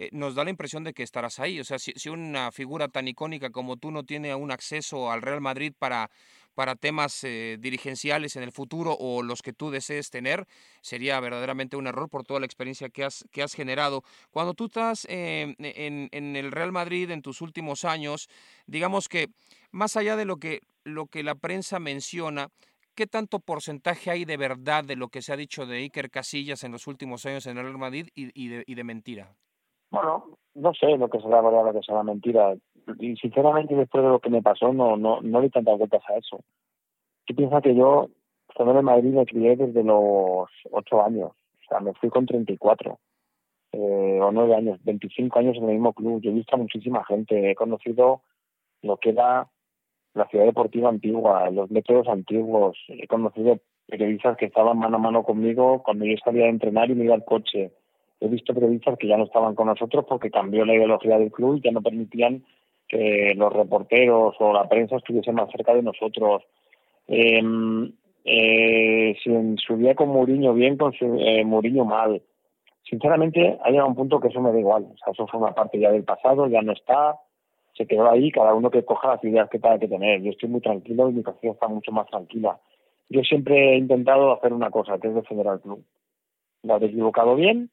eh, 0.00 0.08
nos 0.12 0.34
da 0.34 0.44
la 0.44 0.50
impresión 0.50 0.82
de 0.82 0.94
que 0.94 1.02
estarás 1.02 1.40
ahí. 1.40 1.60
O 1.60 1.64
sea, 1.64 1.78
si, 1.78 1.92
una 2.08 2.50
figura 2.52 2.88
tan 2.88 3.06
icónica 3.06 3.50
como 3.50 3.76
tú 3.76 3.90
no 3.90 4.02
tiene 4.02 4.34
un 4.34 4.50
acceso 4.50 5.10
al 5.10 5.20
Real 5.20 5.42
Madrid 5.42 5.74
para, 5.78 6.10
para 6.54 6.74
temas 6.74 7.22
eh, 7.22 7.58
dirigenciales 7.60 8.34
en 8.36 8.42
el 8.42 8.50
futuro 8.50 8.96
o 8.98 9.22
los 9.22 9.42
que 9.42 9.52
tú 9.52 9.70
desees 9.70 10.08
tener, 10.08 10.46
sería 10.80 11.20
verdaderamente 11.20 11.76
un 11.76 11.86
error 11.86 12.08
por 12.08 12.24
toda 12.24 12.40
la 12.40 12.46
experiencia 12.46 12.88
que 12.88 13.04
has, 13.04 13.26
que 13.30 13.42
has 13.42 13.52
generado. 13.52 14.02
Cuando 14.30 14.54
tú 14.54 14.66
estás 14.66 15.06
eh, 15.10 15.54
en, 15.58 16.08
en 16.12 16.34
el 16.34 16.50
Real 16.50 16.72
Madrid 16.72 17.10
en 17.10 17.20
tus 17.20 17.42
últimos 17.42 17.84
años, 17.84 18.30
digamos 18.66 19.06
que 19.06 19.28
más 19.70 19.98
allá 19.98 20.16
de 20.16 20.24
lo 20.24 20.38
que, 20.38 20.62
lo 20.82 21.08
que 21.08 21.22
la 21.22 21.34
prensa 21.34 21.78
menciona, 21.78 22.48
¿qué 22.94 23.06
tanto 23.06 23.38
porcentaje 23.38 24.10
hay 24.10 24.24
de 24.24 24.38
verdad 24.38 24.82
de 24.82 24.96
lo 24.96 25.08
que 25.08 25.20
se 25.20 25.34
ha 25.34 25.36
dicho 25.36 25.66
de 25.66 25.76
Iker 25.76 26.10
Casillas 26.10 26.64
en 26.64 26.72
los 26.72 26.86
últimos 26.86 27.26
años 27.26 27.44
en 27.44 27.58
el 27.58 27.64
Real 27.64 27.76
Madrid 27.76 28.08
y, 28.14 28.48
de, 28.48 28.64
y 28.66 28.74
de 28.74 28.84
mentira? 28.84 29.36
Bueno, 29.90 30.24
no 30.54 30.74
sé 30.74 30.96
lo 30.96 31.08
que 31.08 31.20
será 31.20 31.40
verdad, 31.40 31.64
lo 31.64 31.72
que 31.72 31.84
será 31.84 32.02
mentira. 32.02 32.54
Y 32.98 33.16
sinceramente, 33.16 33.74
después 33.74 34.02
de 34.04 34.10
lo 34.10 34.20
que 34.20 34.30
me 34.30 34.42
pasó, 34.42 34.72
no 34.72 34.96
no 34.96 35.20
no 35.20 35.40
le 35.40 35.50
tantas 35.50 35.78
vueltas 35.78 36.02
a 36.08 36.16
eso. 36.16 36.40
¿Qué 37.26 37.34
piensa 37.34 37.60
que 37.60 37.74
yo, 37.74 38.08
cuando 38.54 38.78
en 38.78 38.84
Madrid, 38.84 39.14
me 39.14 39.26
crié 39.26 39.56
desde 39.56 39.84
los 39.84 40.48
ocho 40.70 41.02
años. 41.02 41.30
O 41.30 41.68
sea, 41.68 41.80
me 41.80 41.94
fui 41.94 42.10
con 42.10 42.26
34 42.26 42.98
eh, 43.72 44.18
o 44.20 44.32
nueve 44.32 44.54
años, 44.56 44.80
25 44.82 45.38
años 45.38 45.56
en 45.56 45.64
el 45.64 45.74
mismo 45.74 45.92
club. 45.92 46.20
Yo 46.20 46.30
he 46.30 46.34
visto 46.34 46.56
a 46.56 46.58
muchísima 46.58 47.04
gente. 47.04 47.50
He 47.50 47.54
conocido 47.54 48.22
lo 48.82 48.96
que 48.96 49.10
era 49.10 49.48
la 50.14 50.26
ciudad 50.26 50.44
deportiva 50.44 50.88
antigua, 50.88 51.50
los 51.50 51.70
métodos 51.70 52.08
antiguos. 52.08 52.76
He 52.88 53.06
conocido 53.06 53.58
periodistas 53.86 54.36
que 54.36 54.46
estaban 54.46 54.78
mano 54.78 54.96
a 54.96 55.00
mano 55.00 55.22
conmigo 55.22 55.82
cuando 55.82 56.04
yo 56.04 56.16
salía 56.24 56.46
a 56.46 56.50
entrenar 56.50 56.90
y 56.90 56.94
me 56.94 57.04
iba 57.04 57.14
al 57.14 57.24
coche. 57.24 57.72
He 58.20 58.28
visto 58.28 58.54
periodistas 58.54 58.98
que 58.98 59.08
ya 59.08 59.16
no 59.16 59.24
estaban 59.24 59.54
con 59.54 59.66
nosotros 59.66 60.04
porque 60.08 60.30
cambió 60.30 60.64
la 60.64 60.74
ideología 60.74 61.18
del 61.18 61.32
club 61.32 61.56
y 61.56 61.62
ya 61.62 61.70
no 61.70 61.82
permitían 61.82 62.44
que 62.86 63.34
los 63.36 63.52
reporteros 63.52 64.34
o 64.38 64.52
la 64.52 64.68
prensa 64.68 64.96
estuviesen 64.96 65.34
más 65.34 65.50
cerca 65.50 65.74
de 65.74 65.82
nosotros. 65.82 66.42
Eh, 67.08 67.42
eh, 68.24 69.16
si 69.22 69.56
subía 69.66 69.94
con 69.94 70.10
Mourinho 70.10 70.52
bien, 70.54 70.76
con 70.76 70.92
su, 70.92 71.16
eh, 71.18 71.44
Mourinho 71.44 71.84
mal. 71.84 72.22
Sinceramente, 72.82 73.58
ha 73.62 73.70
llegado 73.70 73.88
un 73.88 73.94
punto 73.94 74.20
que 74.20 74.28
eso 74.28 74.40
me 74.40 74.52
da 74.52 74.58
igual. 74.58 74.84
O 74.92 74.96
sea, 74.96 75.12
eso 75.12 75.38
una 75.38 75.54
parte 75.54 75.78
ya 75.78 75.90
del 75.90 76.04
pasado, 76.04 76.46
ya 76.48 76.60
no 76.62 76.72
está 76.72 77.18
se 77.76 77.86
quedó 77.86 78.10
ahí, 78.10 78.30
cada 78.30 78.54
uno 78.54 78.70
que 78.70 78.84
coja 78.84 79.08
las 79.08 79.24
ideas 79.24 79.48
que 79.48 79.58
tenga 79.58 79.78
que 79.78 79.88
tener. 79.88 80.20
Yo 80.22 80.30
estoy 80.30 80.48
muy 80.48 80.60
tranquilo 80.60 81.08
y 81.08 81.14
mi 81.14 81.22
conciencia 81.22 81.52
está 81.52 81.68
mucho 81.68 81.92
más 81.92 82.06
tranquila. 82.08 82.58
Yo 83.08 83.22
siempre 83.22 83.72
he 83.72 83.76
intentado 83.78 84.32
hacer 84.34 84.52
una 84.52 84.70
cosa, 84.70 84.98
que 84.98 85.08
es 85.08 85.14
defender 85.14 85.48
al 85.48 85.60
club. 85.60 85.84
¿Lo 86.62 86.74
habré 86.74 86.88
equivocado 86.88 87.36
bien? 87.36 87.70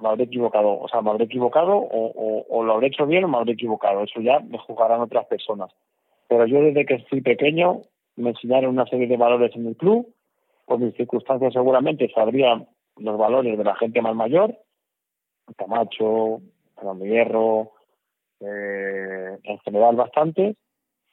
¿Lo 0.00 0.10
habré 0.10 0.24
equivocado? 0.24 0.78
O 0.78 0.88
sea, 0.88 1.00
¿me 1.00 1.10
habré 1.10 1.24
equivocado 1.24 1.76
o, 1.76 2.44
o, 2.48 2.64
lo 2.64 2.74
habré 2.74 2.88
hecho 2.88 3.06
bien 3.06 3.24
o 3.24 3.28
me 3.28 3.38
habré 3.38 3.52
equivocado? 3.52 4.02
Eso 4.02 4.20
ya 4.20 4.40
me 4.40 4.58
juzgarán 4.58 5.00
otras 5.00 5.26
personas. 5.26 5.70
Pero 6.28 6.46
yo 6.46 6.60
desde 6.60 6.84
que 6.84 6.98
fui 7.08 7.20
pequeño 7.20 7.82
me 8.16 8.30
enseñaron 8.30 8.70
una 8.70 8.86
serie 8.86 9.06
de 9.06 9.16
valores 9.16 9.54
en 9.54 9.66
el 9.66 9.76
club. 9.76 10.12
Por 10.66 10.78
mis 10.78 10.94
circunstancias 10.94 11.52
seguramente 11.52 12.10
sabría 12.14 12.66
los 12.96 13.18
valores 13.18 13.56
de 13.56 13.64
la 13.64 13.76
gente 13.76 14.02
más 14.02 14.14
mayor. 14.14 14.54
Camacho, 15.56 16.40
Fernando 16.74 17.04
Hierro, 17.04 17.72
eh, 18.40 19.38
en 19.44 19.58
general 19.60 19.96
bastante, 19.96 20.56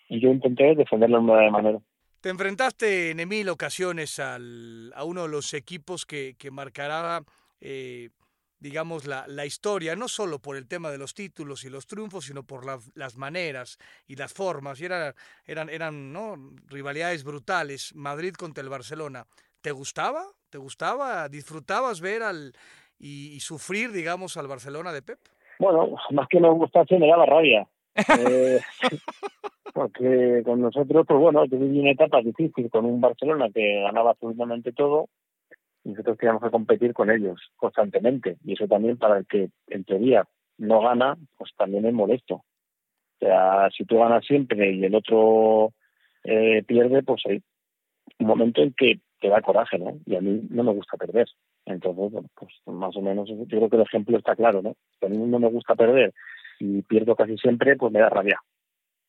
y 0.09 0.19
yo 0.19 0.29
intenté 0.29 0.75
defenderlo 0.75 1.19
de 1.19 1.23
una 1.23 1.51
manera. 1.51 1.79
Te 2.19 2.29
enfrentaste 2.29 3.11
en 3.11 3.27
mil 3.27 3.49
ocasiones 3.49 4.19
al, 4.19 4.91
a 4.95 5.03
uno 5.03 5.23
de 5.23 5.29
los 5.29 5.53
equipos 5.53 6.05
que, 6.05 6.35
que 6.37 6.51
marcará, 6.51 7.21
eh, 7.61 8.09
digamos, 8.63 9.05
la, 9.05 9.25
la, 9.27 9.45
historia, 9.45 9.93
no 9.93 10.07
solo 10.07 10.39
por 10.39 10.55
el 10.55 10.69
tema 10.69 10.89
de 10.89 10.97
los 10.97 11.13
títulos 11.13 11.65
y 11.65 11.69
los 11.69 11.85
triunfos, 11.85 12.25
sino 12.25 12.43
por 12.43 12.65
la, 12.65 12.79
las 12.95 13.17
maneras 13.17 13.77
y 14.07 14.15
las 14.15 14.31
formas. 14.33 14.79
Y 14.79 14.85
era, 14.85 15.13
eran, 15.45 15.69
eran 15.69 16.13
¿no? 16.13 16.37
rivalidades 16.67 17.25
brutales, 17.25 17.93
Madrid 17.93 18.33
contra 18.33 18.63
el 18.63 18.69
Barcelona. 18.69 19.25
¿Te 19.61 19.71
gustaba? 19.71 20.23
¿Te 20.49 20.57
gustaba? 20.57 21.27
¿Disfrutabas 21.27 21.99
ver 21.99 22.23
al 22.23 22.53
y, 22.97 23.35
y 23.35 23.41
sufrir, 23.41 23.91
digamos, 23.91 24.37
al 24.37 24.47
Barcelona 24.47 24.93
de 24.93 25.01
Pep? 25.01 25.19
Bueno, 25.59 25.95
más 26.11 26.27
que 26.29 26.39
me 26.39 26.49
gustase, 26.49 26.97
me 26.97 27.09
daba 27.09 27.25
rabia. 27.25 27.67
eh, 28.17 28.61
porque 29.73 30.41
con 30.45 30.61
nosotros, 30.61 31.05
pues 31.05 31.19
bueno, 31.19 31.43
yo 31.45 31.59
viví 31.59 31.79
una 31.79 31.91
etapa 31.91 32.21
difícil 32.21 32.69
con 32.69 32.85
un 32.85 33.01
Barcelona 33.01 33.49
que 33.53 33.81
ganaba 33.81 34.11
absolutamente 34.11 34.71
todo 34.71 35.09
nosotros 35.83 36.17
teníamos 36.17 36.43
que 36.43 36.51
competir 36.51 36.93
con 36.93 37.09
ellos 37.09 37.39
constantemente. 37.55 38.37
Y 38.43 38.53
eso 38.53 38.67
también 38.67 38.97
para 38.97 39.17
el 39.17 39.27
que 39.27 39.49
en 39.67 39.83
teoría 39.83 40.25
no 40.57 40.81
gana, 40.81 41.17
pues 41.37 41.51
también 41.57 41.85
es 41.85 41.93
molesto. 41.93 42.35
O 42.35 42.45
sea, 43.19 43.69
si 43.75 43.85
tú 43.85 43.99
ganas 43.99 44.25
siempre 44.25 44.71
y 44.71 44.83
el 44.83 44.95
otro 44.95 45.73
eh, 46.23 46.63
pierde, 46.63 47.03
pues 47.03 47.21
hay 47.25 47.41
un 48.19 48.27
momento 48.27 48.61
en 48.61 48.73
que 48.73 48.99
te 49.19 49.29
da 49.29 49.41
coraje, 49.41 49.77
¿no? 49.77 49.99
Y 50.05 50.15
a 50.15 50.21
mí 50.21 50.41
no 50.49 50.63
me 50.63 50.73
gusta 50.73 50.97
perder. 50.97 51.27
Entonces, 51.65 52.11
bueno, 52.11 52.27
pues 52.35 52.51
más 52.65 52.95
o 52.95 53.01
menos 53.01 53.29
yo 53.29 53.45
creo 53.47 53.69
que 53.69 53.77
el 53.77 53.83
ejemplo 53.83 54.17
está 54.17 54.35
claro, 54.35 54.61
¿no? 54.61 54.75
A 55.01 55.07
mí 55.07 55.17
no 55.17 55.39
me 55.39 55.49
gusta 55.49 55.75
perder 55.75 56.13
y 56.59 56.81
pierdo 56.81 57.15
casi 57.15 57.37
siempre, 57.37 57.75
pues 57.77 57.91
me 57.91 57.99
da 57.99 58.09
rabia. 58.09 58.39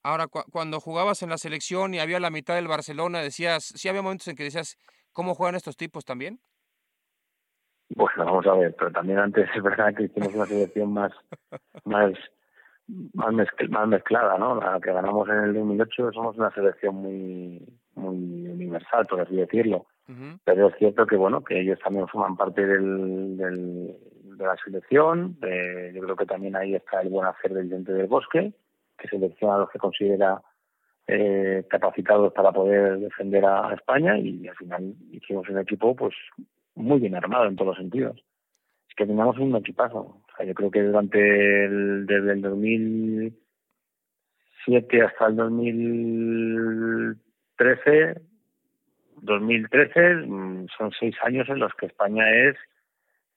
Ahora, 0.05 0.27
cu 0.29 0.41
cuando 0.53 0.81
jugabas 0.81 1.23
en 1.23 1.31
la 1.31 1.39
selección 1.39 1.95
y 1.95 1.99
había 1.99 2.21
la 2.21 2.31
mitad 2.31 2.55
del 2.55 2.69
Barcelona, 2.69 3.23
decías, 3.23 3.65
sí 3.65 3.89
había 3.89 4.03
momentos 4.03 4.29
en 4.29 4.37
que 4.37 4.45
decías, 4.45 4.77
¿cómo 5.13 5.35
juegan 5.35 5.55
estos 5.55 5.77
tipos 5.77 6.05
también? 6.05 6.41
Bueno, 7.91 8.25
vamos 8.25 8.47
a 8.47 8.55
ver, 8.55 8.75
pero 8.79 8.91
también 8.91 9.19
antes 9.19 9.49
es 9.57 9.63
verdad 9.63 9.95
que 9.95 10.05
hicimos 10.05 10.35
una 10.35 10.47
selección 10.47 10.93
más, 10.93 11.13
más, 11.85 12.13
más, 13.13 13.33
mezcl 13.33 13.69
más 13.69 13.89
mezclada, 13.89 14.39
¿no? 14.39 14.57
La 14.57 14.81
que 14.81 14.93
ganamos 14.93 15.29
en 15.29 15.39
el 15.39 15.55
2008 15.55 16.13
somos 16.13 16.37
una 16.37 16.51
selección 16.53 16.97
muy, 16.97 17.63
muy 17.95 18.49
universal, 18.49 19.07
por 19.07 19.21
así 19.21 19.37
decirlo. 19.37 19.87
Uh 20.09 20.13
-huh. 20.13 20.39
Pero 20.45 20.69
es 20.69 20.77
cierto 20.77 21.07
que, 21.07 21.17
bueno, 21.17 21.43
que 21.43 21.61
ellos 21.61 21.79
también 21.83 22.07
forman 22.09 22.37
parte 22.37 22.67
del, 22.67 23.37
del 23.37 23.97
de 24.37 24.45
la 24.45 24.57
selección. 24.57 25.37
Eh, 25.43 25.93
yo 25.95 26.03
creo 26.03 26.17
que 26.17 26.27
también 26.27 26.57
ahí 26.57 26.75
está 26.75 27.01
el 27.01 27.09
buen 27.09 27.27
hacer 27.27 27.55
del 27.55 27.69
Diente 27.69 27.93
del 27.93 28.07
Bosque, 28.07 28.53
que 28.99 29.09
selecciona 29.09 29.57
a 29.57 29.59
los 29.59 29.71
que 29.71 29.79
considera 29.79 30.43
eh, 31.07 31.65
capacitados 31.69 32.33
para 32.33 32.53
poder 32.53 32.99
defender 32.99 33.45
a, 33.45 33.69
a, 33.69 33.75
España 33.75 34.19
y 34.19 34.49
al 34.49 34.57
final 34.57 34.95
hicimos 35.13 35.49
un 35.51 35.59
equipo 35.59 35.95
pues 35.95 36.15
muy 36.75 37.01
bien 37.01 37.15
armado 37.15 37.47
en 37.47 37.57
todos 37.57 37.69
los 37.69 37.79
sentidos. 37.79 38.23
Es 38.89 38.95
que 38.97 39.07
teníamos 39.07 39.39
un 39.39 39.57
equipazo. 39.57 39.99
O 39.99 40.23
sea, 40.37 40.45
yo 40.47 40.55
creo 40.55 40.71
que 40.71 40.83
durante 40.83 41.65
el, 41.65 42.07
desde 42.07 42.33
el 42.33 42.43
2007 42.43 45.03
hasta 45.03 45.27
el 45.27 45.37
2013, 45.37 48.21
2013 49.23 50.15
mm, 50.27 50.67
son 50.77 50.93
seis 50.99 51.15
años 51.25 51.49
en 51.49 51.59
los 51.59 51.73
que 51.75 51.87
España 51.87 52.31
es 52.31 52.57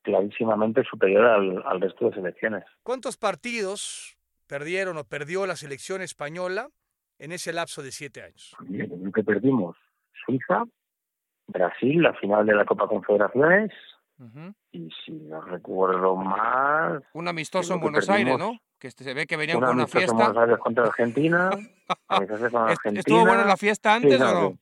clarísimamente 0.01 0.83
superior 0.83 1.25
al, 1.25 1.63
al 1.65 1.81
resto 1.81 2.09
de 2.09 2.15
selecciones. 2.15 2.63
¿Cuántos 2.83 3.17
partidos 3.17 4.17
perdieron 4.47 4.97
o 4.97 5.03
perdió 5.03 5.45
la 5.45 5.55
selección 5.55 6.01
española 6.01 6.69
en 7.19 7.31
ese 7.31 7.53
lapso 7.53 7.83
de 7.83 7.91
siete 7.91 8.21
años? 8.21 8.55
Bien, 8.61 9.11
que 9.11 9.23
perdimos 9.23 9.75
Suiza, 10.25 10.63
Brasil, 11.47 12.01
la 12.01 12.13
final 12.13 12.45
de 12.45 12.55
la 12.55 12.65
Copa 12.65 12.87
Confederaciones, 12.87 13.71
uh 14.19 14.23
-huh. 14.23 14.53
y 14.71 14.89
si 15.05 15.11
no 15.11 15.41
recuerdo 15.41 16.15
más... 16.15 17.01
Un 17.13 17.27
amistoso 17.27 17.73
en 17.73 17.79
Buenos 17.79 18.09
Aires, 18.09 18.37
¿no? 18.37 18.59
Que 18.79 18.91
se 18.91 19.13
ve 19.13 19.25
que 19.25 19.37
venían 19.37 19.59
con 19.59 19.69
una 19.69 19.87
fiesta. 19.87 20.11
en 20.11 20.17
Buenos 20.17 20.37
Aires 20.37 20.57
contra 20.59 20.83
Argentina. 20.85 21.49
con 22.07 22.23
Argentina. 22.23 22.99
¿Estuvo 22.99 23.25
buena 23.25 23.45
la 23.45 23.57
fiesta 23.57 23.95
antes 23.95 24.17
sí, 24.17 24.23
o 24.23 24.33
no? 24.33 24.57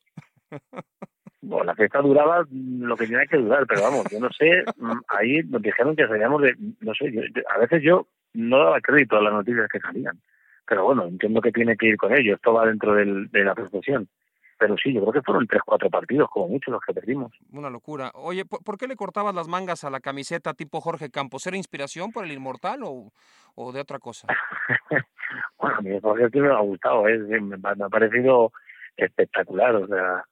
Bueno, 1.47 1.65
la 1.65 1.75
fiesta 1.75 2.01
duraba 2.01 2.43
lo 2.49 2.97
que 2.97 3.05
tenía 3.05 3.25
que 3.27 3.37
durar, 3.37 3.67
pero 3.67 3.83
vamos, 3.83 4.05
yo 4.09 4.19
no 4.19 4.29
sé, 4.31 4.63
mm, 4.77 4.99
ahí 5.09 5.43
nos 5.43 5.61
dijeron 5.61 5.95
que 5.95 6.07
salíamos 6.07 6.41
de, 6.41 6.55
no 6.79 6.95
sé, 6.95 7.11
yo, 7.11 7.21
a 7.53 7.59
veces 7.59 7.83
yo 7.83 8.07
no 8.33 8.57
daba 8.57 8.81
crédito 8.81 9.15
a 9.15 9.21
las 9.21 9.33
noticias 9.33 9.67
que 9.71 9.79
salían, 9.79 10.19
pero 10.67 10.85
bueno, 10.85 11.05
entiendo 11.05 11.41
que 11.41 11.51
tiene 11.51 11.77
que 11.77 11.85
ir 11.85 11.97
con 11.97 12.15
ello, 12.15 12.33
esto 12.33 12.51
va 12.51 12.65
dentro 12.65 12.95
del, 12.95 13.29
de 13.29 13.43
la 13.43 13.53
profesión. 13.53 14.07
Pero 14.57 14.75
sí, 14.81 14.93
yo 14.93 15.01
creo 15.01 15.13
que 15.13 15.21
fueron 15.21 15.47
tres, 15.47 15.61
cuatro 15.65 15.89
partidos, 15.89 16.29
como 16.29 16.47
muchos 16.47 16.71
los 16.71 16.81
que 16.81 16.93
perdimos. 16.93 17.31
Una 17.51 17.69
locura. 17.69 18.11
Oye, 18.13 18.45
¿por 18.45 18.77
qué 18.77 18.87
le 18.87 18.95
cortabas 18.95 19.35
las 19.35 19.47
mangas 19.47 19.83
a 19.83 19.89
la 19.89 19.99
camiseta 19.99 20.53
tipo 20.53 20.79
Jorge 20.79 21.09
Campos? 21.09 21.45
¿Era 21.45 21.57
inspiración 21.57 22.11
por 22.11 22.23
el 22.23 22.31
inmortal 22.31 22.83
o, 22.83 23.11
o 23.55 23.71
de 23.71 23.81
otra 23.81 23.99
cosa? 23.99 24.27
bueno, 25.57 25.77
a 25.77 25.81
mí 25.81 25.99
Jorge 26.01 26.39
me 26.39 26.53
ha 26.53 26.59
gustado, 26.59 27.07
¿eh? 27.07 27.17
me, 27.17 27.57
me 27.57 27.85
ha 27.85 27.89
parecido 27.89 28.53
espectacular, 28.95 29.75
o 29.75 29.87
sea, 29.87 30.23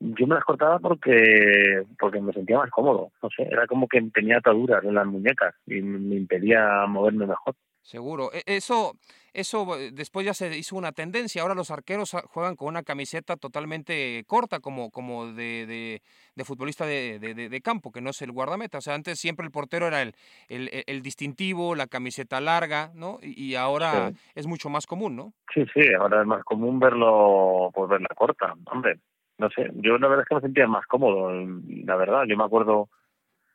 yo 0.00 0.26
me 0.26 0.34
las 0.34 0.44
cortaba 0.44 0.78
porque 0.78 1.84
porque 1.98 2.20
me 2.20 2.32
sentía 2.32 2.58
más 2.58 2.70
cómodo 2.70 3.10
no 3.22 3.28
sé 3.30 3.42
era 3.42 3.66
como 3.66 3.88
que 3.88 4.00
tenía 4.14 4.38
ataduras 4.38 4.84
en 4.84 4.94
las 4.94 5.06
muñecas 5.06 5.54
y 5.66 5.80
me 5.82 6.16
impedía 6.16 6.86
moverme 6.86 7.26
mejor 7.26 7.54
seguro 7.82 8.30
eso 8.46 8.94
eso 9.32 9.66
después 9.92 10.26
ya 10.26 10.34
se 10.34 10.56
hizo 10.56 10.76
una 10.76 10.92
tendencia. 10.92 11.42
Ahora 11.42 11.54
los 11.54 11.70
arqueros 11.70 12.16
juegan 12.26 12.56
con 12.56 12.68
una 12.68 12.82
camiseta 12.82 13.36
totalmente 13.36 14.24
corta 14.26 14.60
como 14.60 14.90
como 14.90 15.26
de, 15.26 15.66
de, 15.66 16.02
de 16.34 16.44
futbolista 16.44 16.86
de, 16.86 17.18
de, 17.18 17.34
de, 17.34 17.60
campo 17.60 17.92
que 17.92 18.00
no 18.00 18.10
es 18.10 18.22
el 18.22 18.32
guardameta. 18.32 18.78
O 18.78 18.80
sea 18.80 18.94
antes 18.94 19.18
siempre 19.18 19.46
el 19.46 19.52
portero 19.52 19.86
era 19.86 20.02
el 20.02 20.14
el, 20.48 20.70
el 20.86 21.02
distintivo 21.02 21.74
la 21.74 21.86
camiseta 21.86 22.40
larga 22.40 22.90
no 22.94 23.18
y, 23.22 23.42
y 23.42 23.54
ahora 23.54 24.10
sí. 24.10 24.16
es 24.34 24.46
mucho 24.46 24.68
más 24.70 24.86
común 24.86 25.16
no 25.16 25.32
sí 25.52 25.64
sí 25.74 25.82
ahora 25.98 26.22
es 26.22 26.26
más 26.26 26.44
común 26.44 26.78
verlo 26.78 27.70
pues 27.74 27.88
verla 27.90 28.08
corta 28.16 28.54
hombre. 28.66 29.00
No 29.38 29.48
sé, 29.50 29.70
yo 29.74 29.98
la 29.98 30.08
verdad 30.08 30.24
es 30.24 30.28
que 30.28 30.34
me 30.34 30.40
sentía 30.40 30.66
más 30.66 30.84
cómodo, 30.86 31.30
la 31.30 31.94
verdad, 31.94 32.24
yo 32.26 32.36
me 32.36 32.42
acuerdo 32.42 32.88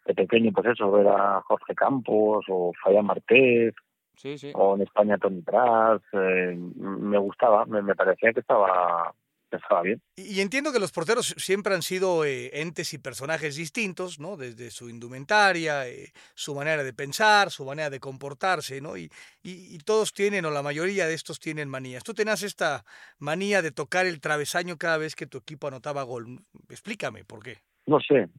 de 0.05 0.13
pequeño, 0.13 0.51
pues 0.53 0.67
eso, 0.67 0.89
ver 0.91 1.07
a 1.07 1.41
Jorge 1.41 1.75
Campos 1.75 2.45
o 2.49 2.71
Falla 2.81 3.01
Martés, 3.01 3.73
sí, 4.15 4.37
sí. 4.37 4.51
o 4.55 4.75
en 4.75 4.81
España 4.81 5.17
Tony 5.17 5.41
Pras, 5.41 6.01
eh, 6.13 6.55
me 6.75 7.17
gustaba, 7.17 7.65
me, 7.65 7.81
me, 7.81 7.95
parecía 7.95 8.33
que 8.33 8.39
estaba, 8.39 9.13
estaba 9.51 9.81
bien. 9.81 10.01
Y, 10.15 10.37
y, 10.37 10.41
entiendo 10.41 10.71
que 10.71 10.79
los 10.79 10.91
porteros 10.91 11.35
siempre 11.37 11.73
han 11.73 11.81
sido 11.81 12.25
eh, 12.25 12.49
entes 12.53 12.93
y 12.93 12.97
personajes 12.97 13.55
distintos, 13.55 14.19
¿no? 14.19 14.37
Desde 14.37 14.71
su 14.71 14.89
indumentaria, 14.89 15.87
eh, 15.87 16.11
su 16.35 16.55
manera 16.55 16.83
de 16.83 16.93
pensar, 16.93 17.51
su 17.51 17.65
manera 17.65 17.89
de 17.89 17.99
comportarse, 17.99 18.81
¿no? 18.81 18.97
Y, 18.97 19.09
y, 19.41 19.75
y, 19.75 19.77
todos 19.79 20.13
tienen, 20.13 20.45
o 20.45 20.51
la 20.51 20.63
mayoría 20.63 21.07
de 21.07 21.13
estos 21.13 21.39
tienen 21.39 21.69
manías. 21.69 22.03
Tú 22.03 22.13
tenías 22.13 22.43
esta 22.43 22.83
manía 23.19 23.61
de 23.61 23.71
tocar 23.71 24.05
el 24.05 24.21
travesaño 24.21 24.77
cada 24.77 24.97
vez 24.97 25.15
que 25.15 25.27
tu 25.27 25.37
equipo 25.37 25.67
anotaba 25.67 26.03
gol. 26.03 26.39
Explícame, 26.69 27.23
¿por 27.25 27.43
qué? 27.43 27.57
No 27.85 27.99
sé, 27.99 28.29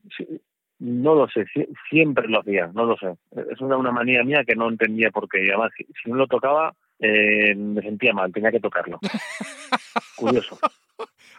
no 0.84 1.14
lo 1.14 1.26
sé, 1.28 1.46
siempre 1.88 2.28
lo 2.28 2.40
hacía, 2.40 2.70
no 2.74 2.84
lo 2.84 2.96
sé. 2.98 3.16
Es 3.50 3.58
una, 3.62 3.78
una 3.78 3.90
manía 3.90 4.22
mía 4.22 4.44
que 4.46 4.54
no 4.54 4.68
entendía 4.68 5.10
por 5.10 5.26
qué. 5.30 5.42
Y 5.42 5.48
además, 5.48 5.72
si, 5.74 5.84
si 5.84 6.10
no 6.10 6.16
lo 6.16 6.26
tocaba, 6.26 6.74
eh, 6.98 7.54
me 7.54 7.80
sentía 7.80 8.12
mal, 8.12 8.30
tenía 8.30 8.50
que 8.50 8.60
tocarlo. 8.60 9.00
Curioso. 10.16 10.58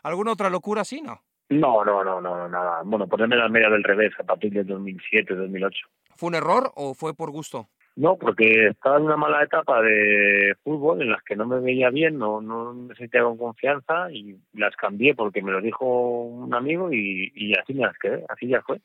¿Alguna 0.01 0.31
otra 0.31 0.49
locura 0.49 0.81
así, 0.81 0.99
no? 0.99 1.21
No, 1.49 1.85
no, 1.85 2.03
no, 2.03 2.19
no, 2.19 2.49
nada. 2.49 2.81
Bueno, 2.85 3.07
ponerme 3.07 3.35
la 3.35 3.47
media 3.47 3.69
del 3.69 3.83
revés 3.83 4.13
a 4.19 4.23
partir 4.23 4.51
del 4.51 4.65
2007, 4.65 5.35
2008. 5.35 5.87
¿Fue 6.15 6.29
un 6.29 6.35
error 6.35 6.71
o 6.73 6.95
fue 6.95 7.13
por 7.13 7.29
gusto? 7.29 7.67
No, 7.95 8.17
porque 8.17 8.69
estaba 8.69 8.97
en 8.97 9.03
una 9.03 9.15
mala 9.15 9.43
etapa 9.43 9.79
de 9.83 10.55
fútbol 10.63 11.03
en 11.03 11.11
las 11.11 11.21
que 11.21 11.35
no 11.35 11.45
me 11.45 11.59
veía 11.59 11.91
bien, 11.91 12.17
no, 12.17 12.41
no 12.41 12.73
me 12.73 12.95
sentía 12.95 13.21
con 13.21 13.37
confianza 13.37 14.11
y 14.11 14.37
las 14.53 14.75
cambié 14.75 15.13
porque 15.13 15.43
me 15.43 15.51
lo 15.51 15.61
dijo 15.61 15.85
un 16.23 16.53
amigo 16.53 16.91
y, 16.91 17.31
y 17.35 17.53
así 17.53 17.75
me 17.75 17.85
las 17.85 17.97
quedé, 17.99 18.25
así 18.27 18.47
ya 18.47 18.61
fue. 18.63 18.81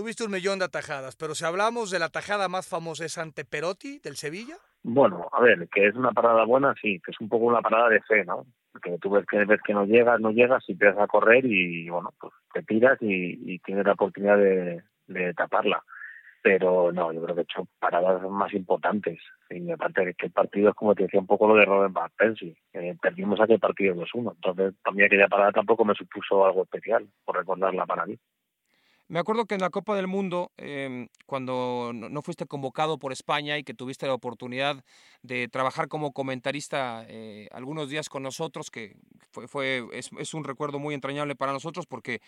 Tuviste 0.00 0.24
un 0.24 0.30
millón 0.30 0.58
de 0.58 0.64
atajadas, 0.64 1.14
pero 1.14 1.34
si 1.34 1.44
hablamos 1.44 1.90
de 1.90 1.98
la 1.98 2.08
tajada 2.08 2.48
más 2.48 2.66
famosa 2.66 3.04
es 3.04 3.18
ante 3.18 3.44
Perotti 3.44 3.98
del 3.98 4.16
Sevilla. 4.16 4.56
Bueno, 4.82 5.28
a 5.30 5.42
ver, 5.42 5.68
que 5.68 5.88
es 5.88 5.94
una 5.94 6.10
parada 6.10 6.46
buena, 6.46 6.74
sí, 6.80 7.02
que 7.04 7.10
es 7.10 7.20
un 7.20 7.28
poco 7.28 7.44
una 7.44 7.60
parada 7.60 7.90
de 7.90 8.00
fe, 8.00 8.24
¿no? 8.24 8.46
Que 8.82 8.96
tú 8.96 9.10
ves 9.10 9.26
que 9.26 9.44
ves 9.44 9.60
que 9.62 9.74
no 9.74 9.84
llegas, 9.84 10.18
no 10.18 10.30
llegas 10.30 10.64
y 10.66 10.72
empiezas 10.72 11.00
a 11.00 11.06
correr 11.06 11.44
y, 11.44 11.90
bueno, 11.90 12.14
pues 12.18 12.32
te 12.54 12.62
tiras 12.62 12.96
y, 13.02 13.58
tienes 13.58 13.84
la 13.84 13.92
oportunidad 13.92 14.38
de, 14.38 14.82
taparla 15.36 15.84
pero 16.42 16.90
no, 16.92 17.12
yo 17.12 17.22
creo 17.22 17.34
que 17.34 17.42
he 17.42 17.44
hecho 17.44 17.68
paradas 17.78 18.22
más 18.22 18.54
importantes. 18.54 19.18
Y 19.50 19.70
aparte 19.70 20.02
de 20.06 20.14
que 20.14 20.24
el 20.24 20.32
partido 20.32 20.70
es 20.70 20.74
como 20.74 20.94
te 20.94 21.02
decía 21.02 21.20
un 21.20 21.26
poco 21.26 21.46
lo 21.46 21.56
de 21.56 21.66
Robert 21.66 21.92
Van. 21.92 22.10
Eh, 22.72 22.96
perdimos 23.02 23.38
aquel 23.38 23.60
partido 23.60 23.94
2-1. 23.94 24.32
Entonces, 24.36 24.74
también 24.82 25.08
aquella 25.08 25.28
parada 25.28 25.52
tampoco 25.52 25.84
me 25.84 25.94
supuso 25.94 26.46
algo 26.46 26.62
especial, 26.62 27.06
por 27.26 27.36
recordarla 27.36 27.84
para 27.84 28.06
mí. 28.06 28.18
Me 29.10 29.18
acuerdo 29.18 29.44
que 29.44 29.56
en 29.56 29.60
la 29.60 29.70
Copa 29.70 29.96
del 29.96 30.06
Mundo, 30.06 30.52
em, 30.56 31.08
cuando 31.26 31.90
no 31.92 32.22
fuiste 32.22 32.46
convocado 32.46 32.96
por 32.96 33.10
España 33.10 33.58
y 33.58 33.64
que 33.64 33.74
tuviste 33.74 34.06
la 34.06 34.14
oportunidad 34.14 34.84
de 35.22 35.48
trabajar 35.48 35.88
como 35.88 36.12
comentarista 36.12 37.04
eh, 37.08 37.48
algunos 37.50 37.90
días 37.90 38.08
con 38.08 38.22
nosotros, 38.22 38.70
que 38.70 38.94
fue, 39.32 39.48
fue 39.48 39.84
es, 39.94 40.10
es, 40.16 40.32
un 40.32 40.44
recuerdo 40.44 40.78
muy 40.78 40.94
entrañable 40.94 41.34
para 41.34 41.52
nosotros 41.52 41.86
porque 41.86 42.20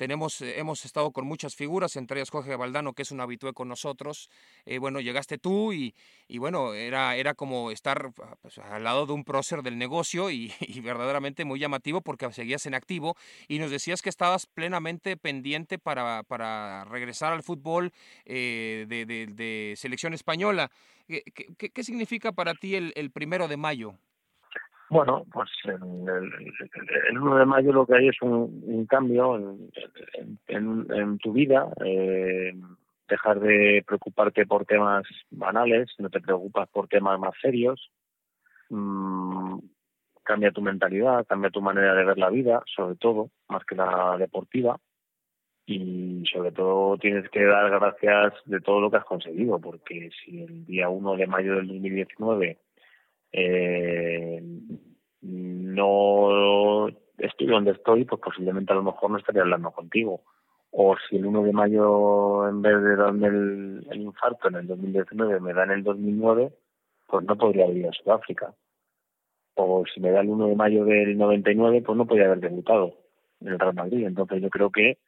tenemos, 0.00 0.40
eh, 0.40 0.58
hemos 0.58 0.86
estado 0.86 1.12
con 1.12 1.26
muchas 1.26 1.54
figuras, 1.54 1.94
entre 1.94 2.18
ellas 2.20 2.30
Jorge 2.30 2.56
Valdano, 2.56 2.94
que 2.94 3.02
es 3.02 3.10
un 3.10 3.20
habitué 3.20 3.52
con 3.52 3.68
nosotros. 3.68 4.30
Eh, 4.64 4.78
bueno, 4.78 4.98
llegaste 5.00 5.36
tú 5.36 5.74
y, 5.74 5.94
y, 6.26 6.38
bueno, 6.38 6.72
era, 6.72 7.16
era 7.16 7.34
como 7.34 7.70
estar 7.70 8.10
ah, 8.22 8.34
pues, 8.40 8.56
al 8.56 8.82
lado 8.82 9.04
de 9.04 9.12
un 9.12 9.24
prócer 9.24 9.62
del 9.62 9.76
negocio 9.76 10.30
y, 10.30 10.54
verdaderamente 10.82 11.44
muy 11.44 11.60
llamativo 11.60 12.00
porque 12.00 12.32
seguías 12.32 12.64
en 12.64 12.72
activo 12.72 13.14
y 13.46 13.58
nos 13.58 13.70
decías 13.70 14.00
que 14.00 14.08
estabas 14.08 14.46
plenamente 14.46 15.18
pendiente 15.18 15.78
para, 15.78 16.22
para 16.22 16.84
regresar 16.84 17.34
al 17.34 17.42
fútbol 17.42 17.92
eh, 18.24 18.86
de, 18.88 19.04
de, 19.04 19.74
selección 19.76 20.14
española. 20.14 20.70
¿Qué, 21.08 21.84
significa 21.84 22.32
para 22.32 22.54
ti 22.54 22.74
el 22.74 23.10
primero 23.10 23.48
de 23.48 23.58
mayo? 23.58 23.98
Bueno, 24.90 25.24
pues 25.32 25.48
en 25.66 26.08
el, 26.08 26.32
el, 27.10 27.18
1 27.18 27.36
de 27.36 27.46
mayo 27.46 27.72
lo 27.72 27.86
que 27.86 27.94
hay 27.94 28.08
es 28.08 28.20
un, 28.22 28.86
cambio 28.86 29.36
en, 30.48 31.18
tu 31.18 31.32
vida. 31.32 31.68
Eh, 31.84 32.52
dejar 33.08 33.38
de 33.38 33.84
preocuparte 33.86 34.46
por 34.46 34.66
temas 34.66 35.04
banales, 35.30 35.90
no 35.98 36.10
te 36.10 36.20
preocupas 36.20 36.68
por 36.70 36.88
temas 36.88 37.20
más 37.20 37.34
serios. 37.40 37.88
Mm, 38.68 39.60
cambia 40.24 40.50
tu 40.50 40.60
mentalidad, 40.60 41.24
cambia 41.24 41.50
tu 41.50 41.62
manera 41.62 41.94
de 41.94 42.04
ver 42.04 42.18
la 42.18 42.30
vida, 42.30 42.60
sobre 42.74 42.96
todo, 42.96 43.30
más 43.48 43.64
que 43.64 43.76
la 43.76 44.16
deportiva. 44.18 44.76
Y 45.66 46.24
sobre 46.32 46.50
todo 46.50 46.96
tienes 46.98 47.30
que 47.30 47.44
dar 47.44 47.70
gracias 47.70 48.34
de 48.44 48.60
todo 48.60 48.80
lo 48.80 48.90
que 48.90 48.96
has 48.96 49.04
conseguido, 49.04 49.60
porque 49.60 50.10
si 50.24 50.42
el 50.42 50.66
día 50.66 50.88
1 50.88 51.14
de 51.14 51.26
mayo 51.28 51.54
del 51.54 51.68
2019 51.68 52.58
eh, 53.32 54.42
no 55.22 56.88
estoy 57.18 57.46
donde 57.46 57.72
estoy, 57.72 58.04
pues 58.04 58.20
posiblemente 58.20 58.72
a 58.72 58.76
lo 58.76 58.82
mejor 58.82 59.10
no 59.10 59.18
estaría 59.18 59.42
hablando 59.42 59.70
contigo. 59.70 60.22
O 60.72 60.96
si 61.08 61.16
el 61.16 61.26
1 61.26 61.42
de 61.42 61.52
mayo, 61.52 62.48
en 62.48 62.62
vez 62.62 62.80
de 62.82 62.96
darme 62.96 63.26
el, 63.26 64.00
infarto 64.00 64.48
en 64.48 64.56
el 64.56 64.66
2019, 64.68 65.40
me 65.40 65.52
da 65.52 65.64
en 65.64 65.72
el 65.72 65.82
2009, 65.82 66.52
pues 67.08 67.24
no 67.24 67.36
podría 67.36 67.66
ir 67.66 67.88
a 67.88 67.92
Sudáfrica. 67.92 68.54
O 69.54 69.84
si 69.92 70.00
me 70.00 70.12
da 70.12 70.20
el 70.20 70.28
1 70.28 70.46
de 70.46 70.56
mayo 70.56 70.84
del 70.84 71.18
99, 71.18 71.82
pues 71.82 71.98
no 71.98 72.06
podría 72.06 72.26
haber 72.26 72.40
debutado 72.40 72.94
en 73.40 73.48
el 73.48 73.58
Real 73.58 73.74
Madrid. 73.74 74.06
Entonces 74.06 74.40
yo 74.40 74.48
creo 74.48 74.70
que 74.70 74.98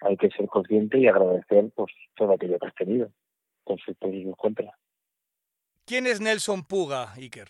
hay 0.00 0.16
que 0.16 0.30
ser 0.30 0.46
consciente 0.46 0.98
y 0.98 1.06
agradecer 1.06 1.70
pues 1.74 1.92
todo 2.16 2.32
aquello 2.32 2.58
que 2.58 2.66
has 2.66 2.74
tenido, 2.74 3.10
con 3.64 3.78
sus 3.78 3.96
pros 3.96 4.12
y 4.12 4.24
sus 4.24 4.36
contras. 4.36 4.74
¿Quién 5.88 6.06
es 6.06 6.20
Nelson 6.20 6.64
Puga, 6.64 7.14
Iker? 7.14 7.48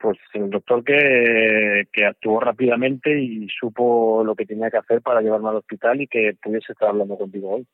Pues 0.00 0.18
el 0.34 0.50
doctor 0.50 0.82
que, 0.82 1.84
que 1.92 2.04
actuó 2.04 2.40
rápidamente 2.40 3.22
y 3.22 3.46
supo 3.48 4.24
lo 4.24 4.34
que 4.34 4.46
tenía 4.46 4.68
que 4.68 4.78
hacer 4.78 5.00
para 5.00 5.20
llevarme 5.20 5.50
al 5.50 5.56
hospital 5.58 6.00
y 6.00 6.08
que 6.08 6.36
pudiese 6.42 6.72
estar 6.72 6.88
hablando 6.88 7.16
contigo 7.16 7.50
hoy. 7.50 7.66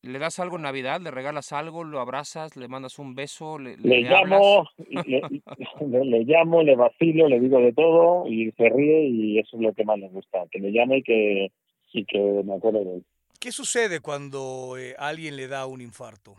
¿Le 0.00 0.18
das 0.18 0.38
algo 0.38 0.56
en 0.56 0.62
Navidad? 0.62 1.02
¿Le 1.02 1.10
regalas 1.10 1.52
algo? 1.52 1.84
¿Lo 1.84 2.00
abrazas? 2.00 2.56
¿Le 2.56 2.68
mandas 2.68 2.98
un 2.98 3.14
beso? 3.14 3.58
¿Le, 3.58 3.76
le, 3.76 4.00
le 4.00 4.08
llamo, 4.08 4.66
le, 4.78 5.02
le, 5.86 6.04
le, 6.06 6.24
llamo, 6.24 6.62
le 6.62 6.74
vacilo, 6.74 7.28
le 7.28 7.38
digo 7.38 7.60
de 7.60 7.74
todo 7.74 8.26
y 8.26 8.50
se 8.52 8.70
ríe 8.70 9.08
y 9.08 9.38
eso 9.40 9.58
es 9.58 9.62
lo 9.62 9.74
que 9.74 9.84
más 9.84 9.98
le 9.98 10.08
gusta, 10.08 10.38
que 10.50 10.58
me 10.58 10.72
llame 10.72 10.98
y 10.98 11.02
que, 11.02 11.52
y 11.92 12.06
que 12.06 12.18
me 12.18 12.54
acuerde 12.54 12.82
de 12.82 12.94
él. 12.94 13.04
¿Qué 13.38 13.52
sucede 13.52 14.00
cuando 14.00 14.78
eh, 14.78 14.94
alguien 14.98 15.36
le 15.36 15.48
da 15.48 15.66
un 15.66 15.82
infarto? 15.82 16.36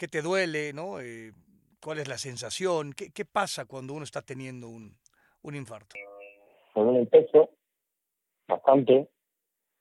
¿Qué 0.00 0.08
te 0.08 0.22
duele? 0.22 0.72
¿no? 0.72 0.98
Eh, 0.98 1.30
¿Cuál 1.78 1.98
es 1.98 2.08
la 2.08 2.16
sensación? 2.16 2.94
¿Qué, 2.94 3.10
¿Qué, 3.12 3.26
pasa 3.26 3.66
cuando 3.66 3.92
uno 3.92 4.04
está 4.04 4.22
teniendo 4.22 4.66
un, 4.66 4.96
un 5.42 5.54
infarto? 5.54 5.94
Me 6.74 6.82
duele 6.82 7.00
el 7.00 7.08
pecho, 7.08 7.50
bastante, 8.48 9.10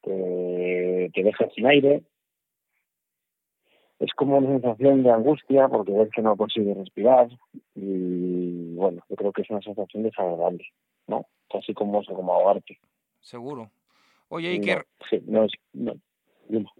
te, 0.02 1.10
te 1.14 1.24
deja 1.24 1.50
sin 1.56 1.68
aire. 1.68 2.04
Es 4.00 4.12
como 4.14 4.40
una 4.40 4.60
sensación 4.60 5.04
de 5.04 5.10
angustia 5.10 5.70
porque 5.70 5.94
ves 5.94 6.10
que 6.14 6.22
no 6.22 6.36
consigues 6.36 6.76
respirar 6.76 7.30
y 7.76 8.76
bueno, 8.76 9.02
yo 9.08 9.16
creo 9.16 9.32
que 9.32 9.44
es 9.44 9.50
una 9.50 9.62
sensación 9.62 10.04
desagradable, 10.04 10.66
¿no? 11.08 11.28
Casi 11.50 11.74
como, 11.74 12.04
como 12.04 12.34
ahogarte. 12.34 12.78
Seguro. 13.22 13.72
Oye, 14.28 14.50
Iker. 14.50 14.86
No, 15.28 15.48
sí, 15.48 15.56
no, 15.74 15.94
no, 15.94 15.94
no. 16.50 16.74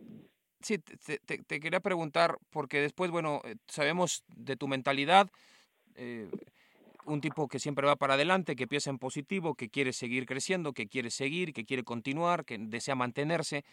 Sí, 0.62 0.78
te, 0.78 1.60
quería 1.60 1.80
preguntar, 1.80 2.38
porque 2.50 2.82
después, 2.82 3.12
bueno, 3.12 3.42
eh, 3.46 3.56
sabemos 3.68 4.24
de 4.36 4.58
tu 4.58 4.68
mentalidad, 4.68 5.30
eh, 5.96 6.30
un 7.06 7.22
tipo 7.22 7.48
que 7.48 7.60
siempre 7.60 7.88
va 7.88 7.96
para 7.96 8.16
adelante, 8.16 8.56
que 8.56 8.68
piensa 8.68 8.90
en 8.90 9.00
positivo, 9.00 9.56
que 9.56 9.70
quiere 9.70 9.94
seguir 9.94 10.26
creciendo, 10.26 10.74
que 10.74 10.88
quiere 10.88 11.12
seguir, 11.12 11.54
que 11.54 11.66
quiere 11.66 11.84
continuar, 11.84 12.44
que 12.44 12.58
desea 12.58 12.96
mantenerse, 12.96 13.64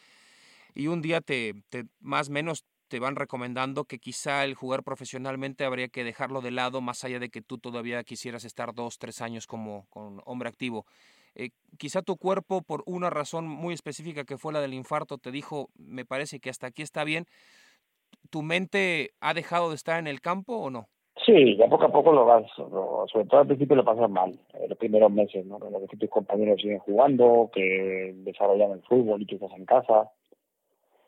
y 0.74 0.86
un 0.86 1.02
día 1.02 1.20
te, 1.20 1.54
te 1.70 1.86
más 2.00 2.28
o 2.28 2.32
menos 2.32 2.64
te 2.88 3.00
van 3.00 3.16
recomendando 3.16 3.84
que 3.84 3.98
quizá 3.98 4.44
el 4.44 4.54
jugar 4.54 4.84
profesionalmente 4.84 5.64
habría 5.64 5.88
que 5.88 6.04
dejarlo 6.04 6.40
de 6.40 6.52
lado, 6.52 6.80
más 6.80 7.02
allá 7.04 7.18
de 7.18 7.30
que 7.30 7.42
tú 7.42 7.58
todavía 7.58 8.04
quisieras 8.04 8.44
estar 8.44 8.74
dos, 8.74 8.98
tres 8.98 9.20
años 9.20 9.46
como, 9.46 9.86
como 9.90 10.22
hombre 10.24 10.48
activo. 10.48 10.86
Eh, 11.36 11.50
quizá 11.78 12.00
tu 12.00 12.16
cuerpo, 12.16 12.62
por 12.62 12.82
una 12.86 13.10
razón 13.10 13.46
muy 13.46 13.74
específica 13.74 14.24
que 14.24 14.38
fue 14.38 14.54
la 14.54 14.60
del 14.60 14.72
infarto, 14.72 15.18
te 15.18 15.30
dijo, 15.30 15.68
me 15.76 16.06
parece 16.06 16.40
que 16.40 16.48
hasta 16.48 16.68
aquí 16.68 16.82
está 16.82 17.04
bien. 17.04 17.26
¿Tu 18.30 18.42
mente 18.42 19.10
ha 19.20 19.34
dejado 19.34 19.68
de 19.68 19.76
estar 19.76 19.98
en 19.98 20.06
el 20.06 20.22
campo 20.22 20.56
o 20.56 20.70
no? 20.70 20.88
Sí, 21.24 21.56
ya 21.56 21.66
poco 21.68 21.84
a 21.84 21.92
poco 21.92 22.12
lo 22.12 22.24
vas, 22.24 22.44
lo, 22.58 23.06
sobre 23.10 23.26
todo 23.26 23.40
al 23.40 23.46
principio 23.46 23.76
lo 23.76 23.84
pasas 23.84 24.08
mal, 24.10 24.38
en 24.54 24.68
los 24.68 24.78
primeros 24.78 25.10
meses, 25.10 25.44
¿no? 25.46 25.58
Ves 25.58 25.90
que 25.90 25.96
tus 25.96 26.10
compañeros 26.10 26.60
siguen 26.60 26.78
jugando, 26.78 27.50
que 27.52 28.14
desarrollan 28.18 28.72
el 28.72 28.82
fútbol 28.82 29.22
y 29.22 29.26
tú 29.26 29.34
estás 29.34 29.52
en 29.52 29.64
casa. 29.66 30.10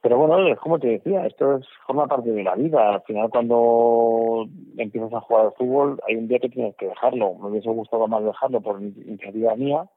Pero 0.01 0.19
bueno, 0.19 0.47
es 0.49 0.59
como 0.59 0.79
te 0.79 0.89
decía, 0.89 1.27
esto 1.27 1.57
es, 1.57 1.67
forma 1.87 2.07
parte 2.07 2.31
de 2.31 2.43
la 2.43 2.55
vida. 2.55 2.95
Al 2.95 3.03
final, 3.03 3.31
cuando 3.31 4.47
empiezas 4.77 5.13
a 5.13 5.21
jugar 5.21 5.47
al 5.47 5.53
fútbol, 5.53 6.01
hay 6.07 6.17
un 6.17 6.29
día 6.29 6.39
que 6.39 6.49
tienes 6.49 6.75
que 6.77 6.87
dejarlo. 6.87 7.35
Me 7.35 7.51
hubiese 7.51 7.69
gustado 7.71 8.07
más 8.07 8.25
dejarlo 8.25 8.61
por 8.61 8.81
iniciativa 8.81 9.57
mía, 9.57 9.89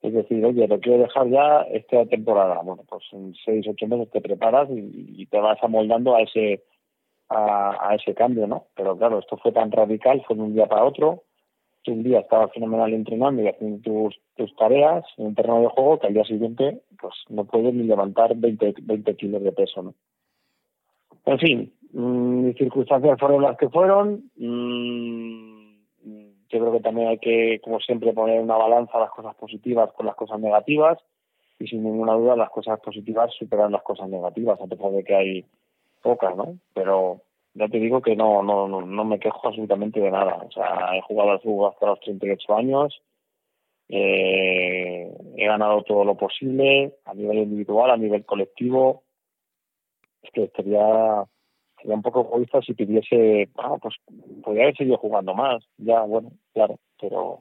es 0.00 0.12
decir, 0.12 0.44
oye, 0.44 0.68
lo 0.68 0.78
quiero 0.78 1.02
dejar 1.02 1.28
ya 1.28 1.62
esta 1.72 2.06
temporada. 2.06 2.60
Bueno, 2.62 2.84
pues 2.88 3.02
en 3.12 3.34
seis, 3.44 3.66
ocho 3.68 3.86
meses 3.86 4.10
te 4.10 4.20
preparas 4.20 4.68
y, 4.70 5.26
te 5.26 5.38
vas 5.38 5.58
amoldando 5.62 6.14
a 6.14 6.22
ese 6.22 6.62
a, 7.30 7.94
ese 7.94 8.14
cambio, 8.14 8.46
¿no? 8.46 8.66
Pero 8.74 8.96
claro, 8.96 9.18
esto 9.18 9.36
fue 9.36 9.52
tan 9.52 9.70
radical, 9.70 10.22
fue 10.26 10.36
de 10.36 10.42
un 10.42 10.54
día 10.54 10.66
para 10.66 10.84
otro. 10.84 11.24
Que 11.82 11.90
un 11.92 12.02
día 12.02 12.20
estaba 12.20 12.48
fenomenal 12.48 12.92
entrenando 12.92 13.42
y 13.42 13.48
haciendo 13.48 13.80
tus, 13.82 14.20
tus 14.36 14.54
tareas 14.56 15.04
en 15.16 15.26
un 15.26 15.34
terreno 15.34 15.60
de 15.60 15.68
juego 15.68 15.98
que 15.98 16.06
al 16.08 16.14
día 16.14 16.24
siguiente 16.24 16.82
pues 17.00 17.14
no 17.28 17.44
puedes 17.44 17.72
ni 17.72 17.84
levantar 17.84 18.34
20, 18.36 18.74
20 18.82 19.16
kilos 19.16 19.42
de 19.42 19.52
peso, 19.52 19.82
¿no? 19.82 19.94
En 21.24 21.38
fin, 21.38 21.72
mmm, 21.92 22.46
mis 22.46 22.56
circunstancias 22.56 23.18
fueron 23.18 23.42
las 23.42 23.56
que 23.56 23.68
fueron. 23.68 24.30
Mmm, 24.36 25.57
yo 26.50 26.60
creo 26.60 26.72
que 26.72 26.80
también 26.80 27.08
hay 27.08 27.18
que, 27.18 27.60
como 27.62 27.80
siempre, 27.80 28.12
poner 28.12 28.40
una 28.40 28.56
balanza 28.56 28.98
las 28.98 29.10
cosas 29.10 29.34
positivas 29.36 29.92
con 29.92 30.06
las 30.06 30.16
cosas 30.16 30.40
negativas 30.40 30.98
y 31.58 31.66
sin 31.66 31.82
ninguna 31.82 32.14
duda 32.14 32.36
las 32.36 32.50
cosas 32.50 32.80
positivas 32.80 33.34
superan 33.38 33.72
las 33.72 33.82
cosas 33.82 34.08
negativas, 34.08 34.60
a 34.60 34.66
pesar 34.66 34.90
de 34.92 35.04
que 35.04 35.14
hay 35.14 35.44
pocas, 36.02 36.36
¿no? 36.36 36.58
Pero 36.74 37.22
ya 37.54 37.68
te 37.68 37.78
digo 37.78 38.00
que 38.00 38.16
no, 38.16 38.42
no, 38.42 38.68
no, 38.68 38.82
no 38.82 39.04
me 39.04 39.18
quejo 39.18 39.48
absolutamente 39.48 40.00
de 40.00 40.10
nada. 40.10 40.36
O 40.46 40.50
sea, 40.50 40.96
he 40.96 41.02
jugado 41.02 41.32
al 41.32 41.40
fútbol 41.40 41.70
hasta 41.72 41.86
los 41.86 42.00
38 42.00 42.54
años, 42.54 43.02
eh, 43.88 45.10
he 45.36 45.46
ganado 45.46 45.82
todo 45.82 46.04
lo 46.04 46.16
posible 46.16 46.94
a 47.04 47.14
nivel 47.14 47.38
individual, 47.38 47.90
a 47.90 47.96
nivel 47.96 48.24
colectivo. 48.24 49.02
Es 50.22 50.30
que 50.30 50.44
estaría 50.44 51.24
sería 51.80 51.94
un 51.94 52.02
poco 52.02 52.20
egoísta 52.22 52.60
si 52.62 52.74
pidiese, 52.74 53.48
ah, 53.56 53.76
pues 53.80 53.94
podría 54.42 54.64
haber 54.64 54.76
seguido 54.76 54.98
jugando 54.98 55.34
más, 55.34 55.64
ya, 55.76 56.00
bueno, 56.02 56.32
claro, 56.52 56.78
pero 57.00 57.40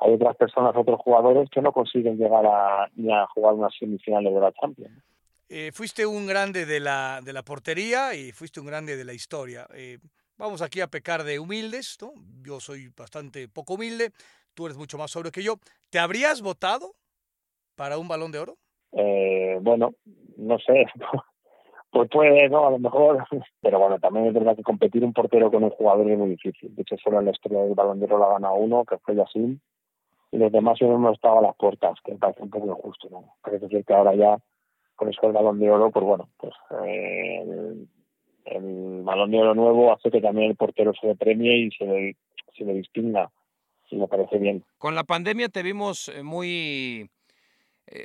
hay 0.00 0.14
otras 0.14 0.36
personas, 0.36 0.74
otros 0.76 1.00
jugadores 1.00 1.48
que 1.50 1.60
no 1.60 1.72
consiguen 1.72 2.16
llegar 2.16 2.44
a, 2.46 2.88
ni 2.94 3.12
a 3.12 3.26
jugar 3.28 3.54
unas 3.54 3.74
semifinales 3.78 4.34
de 4.34 4.40
la 4.40 4.52
Champions. 4.52 5.02
Eh, 5.48 5.70
fuiste 5.72 6.06
un 6.06 6.26
grande 6.26 6.64
de 6.66 6.80
la, 6.80 7.20
de 7.22 7.32
la 7.32 7.42
portería 7.42 8.14
y 8.14 8.32
fuiste 8.32 8.58
un 8.58 8.66
grande 8.66 8.96
de 8.96 9.04
la 9.04 9.12
historia. 9.12 9.66
Eh, 9.74 9.98
vamos 10.38 10.62
aquí 10.62 10.80
a 10.80 10.86
pecar 10.86 11.24
de 11.24 11.38
humildes, 11.38 11.98
¿no? 12.00 12.14
Yo 12.42 12.58
soy 12.58 12.88
bastante 12.96 13.48
poco 13.48 13.74
humilde, 13.74 14.12
tú 14.54 14.66
eres 14.66 14.78
mucho 14.78 14.98
más 14.98 15.10
sobre 15.10 15.30
que 15.30 15.42
yo. 15.42 15.56
¿Te 15.90 15.98
habrías 15.98 16.40
votado 16.40 16.94
para 17.76 17.98
un 17.98 18.08
balón 18.08 18.32
de 18.32 18.38
oro? 18.38 18.56
Eh, 18.92 19.58
bueno, 19.60 19.94
no 20.36 20.58
sé, 20.58 20.86
pues 21.92 22.08
puede, 22.08 22.48
¿no? 22.48 22.66
A 22.66 22.70
lo 22.70 22.78
mejor, 22.78 23.24
pero 23.60 23.78
bueno, 23.78 23.98
también 24.00 24.26
es 24.26 24.34
verdad 24.34 24.56
que 24.56 24.62
competir 24.62 25.04
un 25.04 25.12
portero 25.12 25.50
con 25.50 25.62
un 25.62 25.70
jugador 25.70 26.10
es 26.10 26.18
muy 26.18 26.30
difícil. 26.30 26.74
De 26.74 26.82
hecho, 26.82 26.96
solo 26.96 27.20
en 27.20 27.26
la 27.26 27.32
historia 27.32 27.62
del 27.62 27.74
balondero 27.74 28.18
la 28.18 28.28
gana 28.28 28.50
uno, 28.50 28.84
que 28.84 28.96
fue 28.98 29.14
Yassin, 29.14 29.60
y 30.32 30.38
los 30.38 30.50
demás 30.50 30.78
no 30.80 30.94
hemos 30.94 31.14
estado 31.14 31.38
a 31.38 31.42
las 31.42 31.56
puertas, 31.56 31.98
que 32.02 32.12
me 32.12 32.18
parece 32.18 32.42
un 32.42 32.50
poco 32.50 32.66
injusto, 32.66 33.08
¿no? 33.10 33.34
Parece 33.42 33.68
ser 33.68 33.84
que 33.84 33.92
ahora 33.92 34.14
ya 34.14 34.38
con 34.96 35.10
eso 35.10 35.26
el 35.26 35.32
balón 35.32 35.60
de 35.60 35.70
oro, 35.70 35.90
pues 35.90 36.04
bueno, 36.04 36.28
pues 36.38 36.54
eh, 36.86 37.42
el, 37.42 37.88
el, 38.46 39.02
balón 39.02 39.30
de 39.30 39.40
oro 39.40 39.54
nuevo 39.54 39.92
hace 39.92 40.10
que 40.10 40.22
también 40.22 40.50
el 40.50 40.56
portero 40.56 40.92
se 40.98 41.08
le 41.08 41.14
premie 41.14 41.66
y 41.66 41.70
se 41.72 41.84
le, 41.84 42.16
se 42.56 42.64
le 42.64 42.72
distinga, 42.72 43.30
y 43.90 43.96
me 43.96 44.08
parece 44.08 44.38
bien. 44.38 44.64
Con 44.78 44.94
la 44.94 45.04
pandemia 45.04 45.50
te 45.50 45.62
vimos 45.62 46.10
muy 46.22 47.10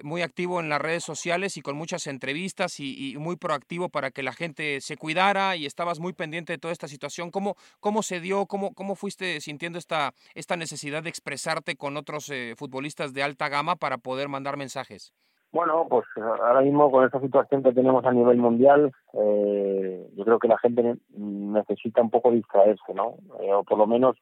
muy 0.03 0.21
activo 0.21 0.59
en 0.59 0.69
las 0.69 0.81
redes 0.81 1.03
sociales 1.03 1.55
y 1.55 1.61
con 1.61 1.75
muchas 1.75 2.07
entrevistas 2.07 2.79
y, 2.79 3.15
muy 3.19 3.35
proactivo 3.35 3.89
para 3.89 4.11
que 4.11 4.23
la 4.23 4.33
gente 4.33 4.81
se 4.81 4.97
cuidara 4.97 5.55
y 5.55 5.65
estabas 5.65 5.99
muy 5.99 6.13
pendiente 6.13 6.53
de 6.53 6.59
toda 6.59 6.71
esta 6.71 6.87
situación. 6.87 7.31
¿Cómo, 7.31 7.55
cómo 7.79 8.01
se 8.01 8.19
dio, 8.19 8.45
cómo, 8.47 8.73
cómo 8.73 8.95
fuiste 8.95 9.39
sintiendo 9.39 9.77
esta, 9.77 10.13
esta 10.35 10.55
necesidad 10.55 11.03
de 11.03 11.09
expresarte 11.09 11.75
con 11.75 11.97
otros 11.97 12.29
eh, 12.29 12.55
futbolistas 12.57 13.13
de 13.13 13.23
alta 13.23 13.49
gama 13.49 13.75
para 13.75 13.97
poder 13.97 14.29
mandar 14.29 14.57
mensajes? 14.57 15.13
Bueno, 15.51 15.87
pues 15.89 16.05
ahora 16.17 16.61
mismo 16.61 16.91
con 16.91 17.05
esta 17.05 17.21
situación 17.21 17.63
que 17.63 17.71
tenemos 17.71 18.03
a 18.05 18.11
nivel 18.11 18.37
mundial, 18.37 18.91
eh, 19.13 20.09
yo 20.15 20.25
creo 20.25 20.39
que 20.39 20.47
la 20.47 20.57
gente 20.57 20.97
necesita 21.15 22.01
un 22.01 22.09
poco 22.09 22.31
distraerse, 22.31 22.93
¿no? 22.93 23.15
Eh, 23.39 23.53
o 23.53 23.63
por 23.63 23.77
lo 23.77 23.87
menos 23.87 24.17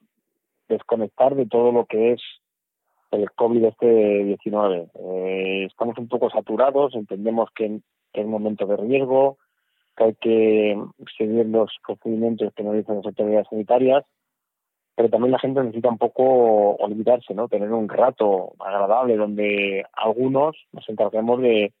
desconectar 0.68 1.34
de 1.34 1.46
todo 1.46 1.72
lo 1.72 1.86
que 1.86 2.12
es 2.12 2.22
el 3.16 3.30
COVID 3.32 3.64
este 3.64 4.24
19. 4.24 4.88
Eh, 4.94 5.64
estamos 5.66 5.96
un 5.98 6.08
poco 6.08 6.30
saturados, 6.30 6.94
entendemos 6.94 7.50
que, 7.54 7.80
que 8.12 8.20
es 8.20 8.26
momento 8.26 8.66
de 8.66 8.76
riesgo, 8.76 9.38
que 9.96 10.04
hay 10.04 10.14
que 10.14 10.78
seguir 11.16 11.46
los 11.46 11.70
procedimientos 11.86 12.52
que 12.54 12.62
nos 12.62 12.74
dicen 12.74 12.96
las 12.96 13.06
autoridades 13.06 13.48
sanitarias, 13.48 14.04
pero 14.94 15.08
también 15.08 15.32
la 15.32 15.38
gente 15.38 15.60
necesita 15.60 15.88
un 15.88 15.98
poco 15.98 16.76
olvidarse, 16.76 17.34
¿no? 17.34 17.48
Tener 17.48 17.72
un 17.72 17.88
rato 17.88 18.52
agradable 18.58 19.16
donde 19.16 19.84
algunos 19.92 20.56
nos 20.72 20.88
encarguemos 20.88 21.40
de, 21.40 21.72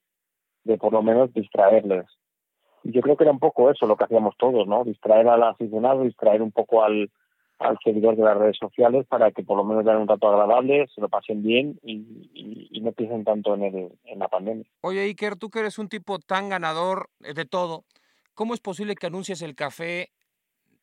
de 0.64 0.78
por 0.78 0.92
lo 0.92 1.02
menos 1.02 1.32
distraerles. 1.32 2.06
Y 2.84 2.92
yo 2.92 3.00
creo 3.00 3.16
que 3.16 3.24
era 3.24 3.32
un 3.32 3.38
poco 3.38 3.70
eso 3.70 3.86
lo 3.86 3.96
que 3.96 4.04
hacíamos 4.04 4.36
todos, 4.36 4.66
¿no? 4.66 4.84
Distraer 4.84 5.28
al 5.28 5.42
aficionado, 5.42 6.02
distraer 6.02 6.42
un 6.42 6.52
poco 6.52 6.82
al, 6.82 7.10
al 7.58 7.78
seguidor 7.82 8.16
de 8.16 8.24
las 8.24 8.36
redes 8.36 8.56
sociales 8.58 9.06
para 9.08 9.30
que 9.30 9.42
por 9.42 9.56
lo 9.56 9.64
menos 9.64 9.84
den 9.84 9.96
un 9.96 10.08
rato 10.08 10.28
agradable, 10.28 10.86
se 10.94 11.00
lo 11.00 11.08
pasen 11.08 11.42
bien 11.42 11.78
y, 11.82 11.94
y, 12.34 12.68
y 12.70 12.80
no 12.80 12.92
piensen 12.92 13.24
tanto 13.24 13.54
en, 13.54 13.62
el, 13.64 13.88
en 14.04 14.18
la 14.18 14.28
pandemia. 14.28 14.64
Oye, 14.82 15.00
Iker, 15.00 15.36
tú 15.36 15.50
que 15.50 15.60
eres 15.60 15.78
un 15.78 15.88
tipo 15.88 16.18
tan 16.18 16.48
ganador 16.48 17.08
de 17.20 17.44
todo, 17.44 17.84
¿cómo 18.34 18.54
es 18.54 18.60
posible 18.60 18.94
que 18.94 19.06
anuncies 19.06 19.42
el 19.42 19.54
café 19.54 20.10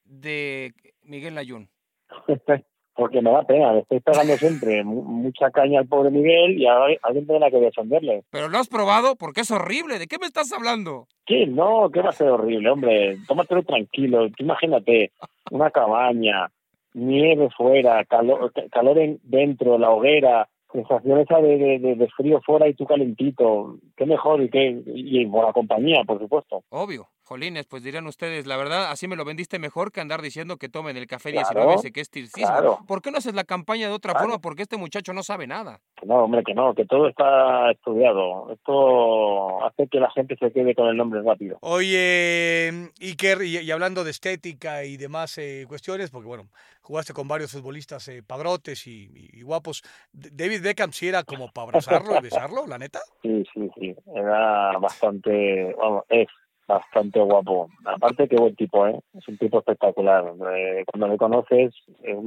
de 0.05 0.73
Miguel 1.03 1.35
Layún? 1.35 1.69
Porque 2.95 3.23
me 3.23 3.31
da 3.31 3.41
pena, 3.41 3.73
le 3.73 3.79
estoy 3.79 3.99
pegando 4.01 4.37
siempre 4.37 4.83
mucha 4.83 5.49
caña 5.49 5.79
al 5.79 5.87
pobre 5.87 6.11
Miguel 6.11 6.61
y 6.61 6.67
ahora 6.67 6.93
alguien 7.01 7.25
tiene 7.25 7.49
que 7.49 7.57
defenderle. 7.57 8.23
Pero 8.29 8.49
lo 8.49 8.59
has 8.59 8.67
probado 8.67 9.15
porque 9.15 9.41
es 9.41 9.49
horrible. 9.49 9.97
¿De 9.97 10.05
qué 10.05 10.19
me 10.19 10.27
estás 10.27 10.53
hablando? 10.53 11.07
¿Qué? 11.25 11.47
No, 11.47 11.89
¿qué 11.91 12.01
va 12.01 12.09
a 12.09 12.13
ser 12.13 12.27
horrible, 12.27 12.69
hombre? 12.69 13.17
Tómatelo 13.27 13.63
tranquilo. 13.63 14.29
Tú 14.29 14.43
imagínate, 14.43 15.11
una 15.49 15.71
cabaña, 15.71 16.51
nieve 16.93 17.49
fuera, 17.55 18.03
calor, 18.05 18.51
calor 18.71 18.97
en, 18.97 19.19
dentro, 19.23 19.77
la 19.77 19.91
hoguera, 19.91 20.49
sensación 20.71 21.19
esa 21.19 21.37
de, 21.39 21.57
de, 21.57 21.95
de, 21.95 22.07
frío 22.09 22.41
fuera 22.45 22.67
y 22.67 22.73
tú 22.73 22.85
calentito. 22.85 23.77
Qué 23.95 24.05
mejor 24.05 24.41
y 24.41 24.49
qué 24.49 24.81
y 24.85 25.25
por 25.27 25.45
la 25.45 25.53
compañía, 25.53 26.03
por 26.05 26.19
supuesto. 26.19 26.63
Obvio. 26.69 27.07
Jolines, 27.23 27.65
pues 27.65 27.83
dirán 27.83 28.05
ustedes, 28.07 28.45
la 28.45 28.57
verdad, 28.57 28.91
así 28.91 29.07
me 29.07 29.15
lo 29.15 29.23
vendiste 29.23 29.57
mejor 29.57 29.91
que 29.91 30.01
andar 30.01 30.21
diciendo 30.21 30.57
que 30.57 30.69
tomen 30.69 30.97
el 30.97 31.07
café 31.07 31.31
19 31.31 31.65
claro, 31.65 31.81
que 31.93 32.01
es 32.01 32.09
tircismo. 32.09 32.47
Claro. 32.47 32.79
¿Por 32.87 33.01
qué 33.01 33.11
no 33.11 33.17
haces 33.17 33.33
la 33.33 33.45
campaña 33.45 33.87
de 33.87 33.93
otra 33.93 34.11
claro. 34.11 34.25
forma? 34.25 34.41
Porque 34.41 34.63
este 34.63 34.77
muchacho 34.77 35.13
no 35.13 35.23
sabe 35.23 35.47
nada. 35.47 35.79
No, 36.05 36.25
hombre, 36.25 36.43
que 36.43 36.53
no, 36.53 36.73
que 36.73 36.85
todo 36.85 37.07
está 37.07 37.71
estudiado. 37.71 38.51
Esto 38.51 39.63
hace 39.65 39.87
que 39.87 39.99
la 39.99 40.11
gente 40.11 40.35
se 40.37 40.51
quede 40.51 40.75
con 40.75 40.87
el 40.87 40.97
nombre 40.97 41.21
rápido. 41.21 41.57
Oye, 41.61 42.91
Iker, 43.01 43.41
y, 43.43 43.59
y 43.59 43.71
hablando 43.71 44.03
de 44.03 44.11
estética 44.11 44.83
y 44.83 44.97
demás 44.97 45.37
eh, 45.37 45.65
cuestiones, 45.67 46.11
porque 46.11 46.27
bueno, 46.27 46.49
jugaste 46.81 47.13
con 47.13 47.27
varios 47.27 47.51
futbolistas 47.51 48.07
eh, 48.09 48.21
padrotes 48.21 48.85
y, 48.87 49.09
y, 49.13 49.39
y, 49.39 49.41
guapos. 49.43 49.81
David 50.11 50.61
Beckham 50.61 50.91
sí 50.91 51.07
era 51.07 51.23
como 51.23 51.49
para 51.51 51.67
abrazarlo 51.69 52.17
y 52.17 52.21
besarlo, 52.21 52.67
la 52.67 52.77
neta. 52.77 52.99
Sí, 53.21 53.43
sí, 53.53 53.69
sí. 53.79 53.95
Era 54.13 54.77
bastante, 54.77 55.73
vamos, 55.77 56.03
es 56.09 56.27
bastante 56.67 57.19
guapo. 57.19 57.69
Aparte 57.85 58.27
que 58.27 58.35
buen 58.35 58.55
tipo, 58.55 58.87
¿eh? 58.87 58.99
Es 59.13 59.27
un 59.27 59.37
tipo 59.37 59.59
espectacular. 59.59 60.33
Eh, 60.55 60.83
cuando 60.91 61.07
le 61.07 61.17
conoces 61.17 61.73
es 62.01 62.17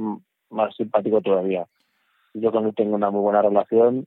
más 0.49 0.75
simpático 0.75 1.21
todavía. 1.21 1.65
Yo 2.33 2.51
con 2.51 2.65
él 2.65 2.75
tengo 2.75 2.95
una 2.95 3.09
muy 3.09 3.21
buena 3.21 3.41
relación 3.41 4.05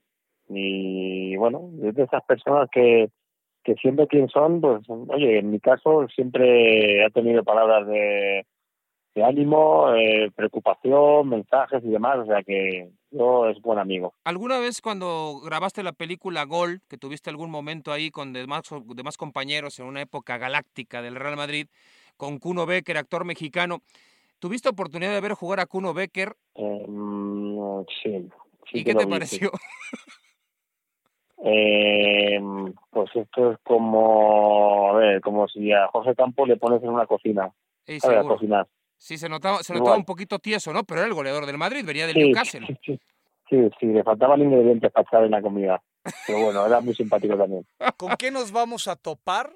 y 0.48 1.36
bueno, 1.36 1.70
es 1.82 1.94
de 1.94 2.02
esas 2.05 2.24
personas 2.24 2.69
que, 2.70 3.09
que 3.62 3.74
siempre 3.74 4.07
quién 4.07 4.28
son, 4.28 4.61
pues 4.61 4.82
oye, 4.89 5.39
en 5.39 5.51
mi 5.51 5.61
caso 5.61 6.07
siempre 6.15 7.05
ha 7.05 7.11
tenido 7.11 7.44
palabras 7.44 7.86
de, 7.86 8.47
de 9.14 9.24
ánimo, 9.24 9.92
eh, 9.94 10.30
preocupación, 10.34 11.28
mensajes 11.28 11.82
y 11.84 11.88
demás, 11.88 12.18
o 12.18 12.26
sea 12.26 12.42
que 12.42 12.90
yo 13.10 13.48
es 13.48 13.60
buen 13.60 13.78
amigo. 13.78 14.14
¿Alguna 14.24 14.58
vez 14.58 14.80
cuando 14.80 15.40
grabaste 15.44 15.82
la 15.82 15.92
película 15.92 16.44
Gol, 16.44 16.80
que 16.88 16.96
tuviste 16.96 17.30
algún 17.30 17.50
momento 17.50 17.92
ahí 17.92 18.10
con 18.10 18.32
demás, 18.32 18.62
demás 18.86 19.16
compañeros 19.16 19.78
en 19.80 19.86
una 19.86 20.00
época 20.00 20.38
galáctica 20.38 21.02
del 21.02 21.16
Real 21.16 21.36
Madrid, 21.36 21.66
con 22.16 22.38
Kuno 22.38 22.66
Becker, 22.66 22.98
actor 22.98 23.24
mexicano, 23.24 23.78
¿tuviste 24.38 24.68
oportunidad 24.68 25.12
de 25.12 25.20
ver 25.20 25.32
jugar 25.34 25.58
a 25.58 25.66
Kuno 25.66 25.92
Becker? 25.92 26.36
Eh, 26.54 26.86
sí, 28.02 28.28
sí. 28.70 28.78
¿Y 28.78 28.84
qué 28.84 28.94
te 28.94 29.06
pareció? 29.08 29.50
eh, 31.44 32.40
pues 32.90 33.10
esto 33.16 33.52
es 33.52 33.58
como, 33.64 34.90
a 34.90 34.92
ver, 34.98 35.20
como 35.20 35.48
si 35.48 35.72
a 35.72 35.88
José 35.88 36.14
Campos 36.14 36.46
le 36.46 36.56
pones 36.56 36.80
en 36.84 36.90
una 36.90 37.06
cocina. 37.06 37.50
Sí, 37.86 37.98
a, 38.04 38.08
ver, 38.08 38.18
a 38.18 38.22
cocinar. 38.22 38.68
Sí, 39.01 39.16
se 39.16 39.31
notaba, 39.31 39.62
se 39.62 39.72
notaba 39.72 39.97
un 39.97 40.05
poquito 40.05 40.39
tieso, 40.39 40.74
¿no? 40.74 40.85
Pero 40.85 41.01
era 41.01 41.09
el 41.09 41.14
goleador 41.14 41.47
del 41.47 41.56
Madrid, 41.56 41.86
venía 41.86 42.06
del 42.06 42.16
sí, 42.16 42.22
Newcastle. 42.22 42.66
Sí, 42.66 42.77
sí, 42.85 43.01
sí, 43.48 43.70
sí, 43.81 43.86
le 43.86 44.05
faltaban 44.05 44.43
ingredientes 44.43 44.93
para 44.93 45.06
echar 45.09 45.24
en 45.24 45.31
la 45.31 45.40
comida. 45.40 45.82
Pero 46.27 46.44
bueno, 46.44 46.66
era 46.66 46.82
muy 46.82 46.94
simpático 46.94 47.35
también. 47.35 47.66
¿Con 47.97 48.10
qué 48.18 48.31
nos 48.31 48.52
vamos 48.52 48.89
a 48.89 48.97
topar 48.97 49.55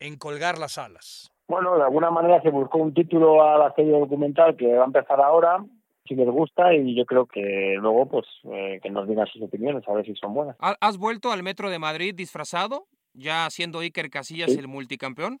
en 0.00 0.16
colgar 0.16 0.58
las 0.58 0.78
alas? 0.78 1.30
Bueno, 1.48 1.76
de 1.76 1.82
alguna 1.82 2.10
manera 2.10 2.40
se 2.40 2.48
buscó 2.48 2.78
un 2.78 2.94
título 2.94 3.42
a 3.42 3.58
la 3.58 3.74
serie 3.74 3.92
documental 3.92 4.56
que 4.56 4.74
va 4.74 4.84
a 4.84 4.86
empezar 4.86 5.20
ahora, 5.20 5.62
si 6.06 6.14
les 6.14 6.28
gusta, 6.28 6.74
y 6.74 6.96
yo 6.96 7.04
creo 7.04 7.26
que 7.26 7.76
luego, 7.78 8.08
pues, 8.08 8.24
eh, 8.44 8.80
que 8.82 8.88
nos 8.88 9.06
digan 9.06 9.26
sus 9.26 9.42
opiniones, 9.42 9.86
a 9.86 9.92
ver 9.92 10.06
si 10.06 10.14
son 10.14 10.32
buenas. 10.32 10.56
¿Has 10.60 10.96
vuelto 10.96 11.30
al 11.30 11.42
Metro 11.42 11.68
de 11.68 11.78
Madrid 11.78 12.14
disfrazado, 12.14 12.86
ya 13.12 13.50
siendo 13.50 13.80
Iker 13.80 14.08
Casillas 14.08 14.50
sí. 14.50 14.58
el 14.58 14.66
multicampeón? 14.66 15.40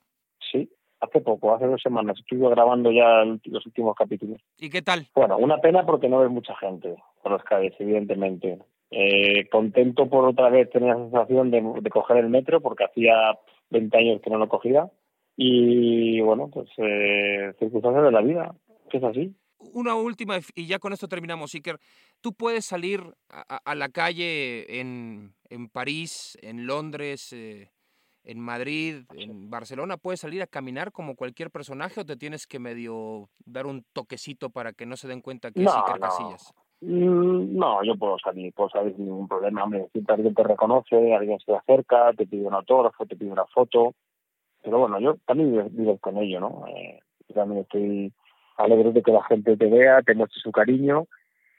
Hace 1.00 1.20
poco, 1.20 1.54
hace 1.54 1.66
dos 1.66 1.80
semanas. 1.80 2.18
Estuve 2.18 2.50
grabando 2.50 2.90
ya 2.90 3.24
los 3.24 3.66
últimos 3.66 3.94
capítulos. 3.94 4.40
¿Y 4.58 4.68
qué 4.68 4.82
tal? 4.82 5.06
Bueno, 5.14 5.38
una 5.38 5.58
pena 5.58 5.86
porque 5.86 6.08
no 6.08 6.20
ves 6.20 6.30
mucha 6.30 6.56
gente 6.56 6.96
por 7.22 7.32
las 7.32 7.44
calles, 7.44 7.74
evidentemente. 7.78 8.58
Eh, 8.90 9.48
contento 9.50 10.08
por 10.08 10.24
otra 10.26 10.48
vez 10.48 10.70
tener 10.70 10.96
la 10.96 11.02
sensación 11.02 11.50
de, 11.50 11.62
de, 11.82 11.90
coger 11.90 12.16
el 12.16 12.30
metro 12.30 12.60
porque 12.60 12.84
hacía 12.84 13.38
20 13.70 13.96
años 13.98 14.20
que 14.22 14.30
no 14.30 14.38
lo 14.38 14.48
cogía. 14.48 14.90
Y 15.36 16.20
bueno, 16.20 16.50
pues 16.52 16.68
eh, 16.78 17.52
circunstancias 17.60 18.04
de 18.04 18.10
la 18.10 18.22
vida, 18.22 18.54
que 18.90 18.96
es 18.96 19.04
así. 19.04 19.36
Una 19.72 19.94
última, 19.94 20.38
y 20.54 20.66
ya 20.66 20.78
con 20.78 20.92
esto 20.92 21.08
terminamos, 21.08 21.54
Iker. 21.54 21.78
Tú 22.20 22.32
puedes 22.32 22.64
salir 22.64 23.00
a, 23.28 23.58
a 23.64 23.74
la 23.74 23.88
calle 23.88 24.80
en, 24.80 25.34
en, 25.48 25.68
París, 25.68 26.38
en 26.42 26.66
Londres, 26.66 27.32
eh, 27.32 27.70
en 28.28 28.40
Madrid, 28.40 29.04
en 29.14 29.48
Barcelona, 29.48 29.96
¿puedes 29.96 30.20
salir 30.20 30.42
a 30.42 30.46
caminar 30.46 30.92
como 30.92 31.16
cualquier 31.16 31.50
personaje 31.50 32.02
o 32.02 32.04
te 32.04 32.14
tienes 32.14 32.46
que 32.46 32.58
medio 32.58 33.30
dar 33.46 33.64
un 33.64 33.86
toquecito 33.94 34.50
para 34.50 34.74
que 34.74 34.84
no 34.84 34.96
se 34.96 35.08
den 35.08 35.22
cuenta 35.22 35.50
que 35.50 35.62
no, 35.62 35.70
es 35.70 35.76
Iker 35.76 35.94
no. 35.94 36.00
Casillas? 36.00 36.54
No, 36.82 37.82
yo 37.82 37.96
puedo 37.96 38.18
salir, 38.18 38.52
puedo 38.52 38.68
salir 38.68 38.94
sin 38.96 39.06
ningún 39.06 39.26
problema. 39.26 39.66
Siempre 39.92 40.14
alguien 40.14 40.34
te 40.34 40.42
reconoce, 40.42 41.14
alguien 41.14 41.38
se 41.40 41.54
acerca, 41.54 42.12
te 42.12 42.26
pide 42.26 42.46
un 42.46 42.52
autógrafo, 42.52 43.06
te 43.06 43.16
pide 43.16 43.30
una 43.30 43.46
foto. 43.46 43.94
Pero 44.62 44.80
bueno, 44.80 45.00
yo 45.00 45.16
también 45.24 45.70
vivo 45.72 45.96
con 45.96 46.18
ello, 46.18 46.38
¿no? 46.38 46.66
Eh, 46.68 47.00
yo 47.28 47.34
también 47.34 47.62
estoy 47.62 48.12
alegre 48.58 48.92
de 48.92 49.02
que 49.02 49.10
la 49.10 49.24
gente 49.24 49.56
te 49.56 49.70
vea, 49.70 50.02
te 50.02 50.14
muestre 50.14 50.38
su 50.42 50.52
cariño 50.52 51.06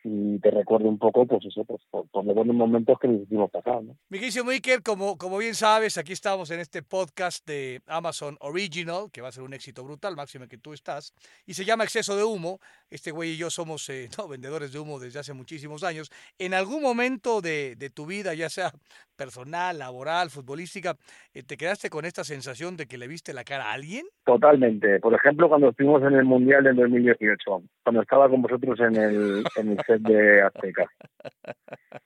y 0.03 0.39
te 0.39 0.51
recuerde 0.51 0.87
un 0.87 0.97
poco, 0.97 1.25
pues 1.25 1.45
eso, 1.45 1.63
pues, 1.65 1.81
por, 1.89 2.07
por 2.09 2.25
los 2.25 2.35
buenos 2.35 2.55
momentos 2.55 2.97
que 2.99 3.07
nos 3.07 3.21
hicimos 3.21 3.51
pasar, 3.51 3.83
¿no? 3.83 3.95
Miguel 4.09 4.31
Iker, 4.49 4.81
como, 4.83 5.17
como 5.17 5.37
bien 5.37 5.55
sabes, 5.55 5.97
aquí 5.97 6.13
estamos 6.13 6.51
en 6.51 6.59
este 6.59 6.83
podcast 6.83 7.45
de 7.47 7.81
Amazon 7.87 8.37
Original, 8.39 9.09
que 9.11 9.21
va 9.21 9.29
a 9.29 9.31
ser 9.31 9.43
un 9.43 9.53
éxito 9.53 9.83
brutal, 9.83 10.15
máximo 10.15 10.47
que 10.47 10.57
tú 10.57 10.73
estás, 10.73 11.13
y 11.45 11.53
se 11.53 11.65
llama 11.65 11.83
Exceso 11.83 12.15
de 12.15 12.23
Humo. 12.23 12.59
Este 12.89 13.11
güey 13.11 13.31
y 13.31 13.37
yo 13.37 13.49
somos 13.49 13.89
eh, 13.89 14.09
no, 14.17 14.27
vendedores 14.27 14.71
de 14.71 14.79
humo 14.79 14.99
desde 14.99 15.19
hace 15.19 15.33
muchísimos 15.33 15.83
años. 15.83 16.09
En 16.37 16.53
algún 16.53 16.81
momento 16.81 17.41
de, 17.41 17.75
de 17.75 17.89
tu 17.89 18.05
vida, 18.05 18.33
ya 18.33 18.49
sea 18.49 18.71
personal, 19.19 19.77
laboral, 19.77 20.29
futbolística, 20.29 20.95
eh, 21.33 21.43
¿te 21.43 21.57
quedaste 21.57 21.89
con 21.89 22.05
esta 22.05 22.23
sensación 22.23 22.77
de 22.77 22.87
que 22.87 22.97
le 22.97 23.07
viste 23.07 23.33
la 23.33 23.43
cara 23.43 23.65
a 23.65 23.73
alguien? 23.73 24.05
Totalmente. 24.25 24.99
Por 25.01 25.13
ejemplo, 25.13 25.49
cuando 25.49 25.69
estuvimos 25.69 26.01
en 26.03 26.13
el 26.13 26.23
Mundial 26.23 26.63
del 26.63 26.77
2018, 26.77 27.63
cuando 27.83 28.01
estaba 28.01 28.29
con 28.29 28.41
vosotros 28.41 28.79
en 28.79 28.95
el, 28.95 29.43
en 29.57 29.71
el 29.71 29.77
de 29.97 30.41
Azteca. 30.41 30.85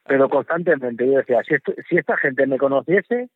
Pero 0.06 0.30
constantemente 0.30 1.06
yo 1.06 1.18
decía, 1.18 1.42
si, 1.48 1.56
esto, 1.56 1.74
si 1.90 1.98
esta 1.98 2.18
gente 2.18 2.48
me 2.48 2.58
conociese, 2.58 3.30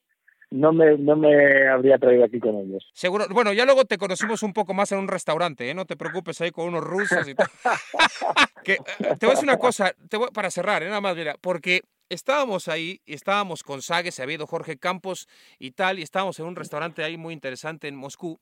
no 0.49 0.71
me, 0.71 0.97
no 0.97 1.15
me 1.15 1.67
habría 1.67 1.97
traído 1.97 2.25
aquí 2.25 2.39
con 2.39 2.55
ellos. 2.55 2.89
Seguro, 2.93 3.25
bueno, 3.29 3.51
ya 3.53 3.65
luego 3.65 3.85
te 3.85 3.97
conocimos 3.97 4.43
un 4.43 4.53
poco 4.53 4.73
más 4.73 4.91
en 4.91 4.99
un 4.99 5.07
restaurante, 5.07 5.69
¿eh? 5.69 5.73
no 5.73 5.85
te 5.85 5.97
preocupes 5.97 6.39
ahí 6.41 6.51
con 6.51 6.67
unos 6.67 6.83
rusos 6.83 7.27
y 7.27 7.35
tal. 7.35 7.47
que, 8.63 8.73
eh, 8.73 8.77
te 9.19 9.25
voy 9.25 9.29
a 9.29 9.35
decir 9.35 9.43
una 9.43 9.57
cosa, 9.57 9.93
te 10.09 10.17
voy, 10.17 10.29
para 10.33 10.49
cerrar, 10.49 10.83
¿eh? 10.83 10.87
nada 10.87 11.01
más, 11.01 11.15
mira, 11.15 11.35
porque 11.41 11.81
estábamos 12.09 12.67
ahí, 12.67 13.01
estábamos 13.05 13.63
con 13.63 13.81
Sague, 13.81 14.11
se 14.11 14.23
había 14.23 14.35
ido 14.35 14.47
Jorge 14.47 14.77
Campos 14.77 15.27
y 15.59 15.71
tal, 15.71 15.99
y 15.99 16.03
estábamos 16.03 16.39
en 16.39 16.45
un 16.45 16.55
restaurante 16.55 17.03
ahí 17.03 17.17
muy 17.17 17.33
interesante 17.33 17.87
en 17.87 17.95
Moscú, 17.95 18.39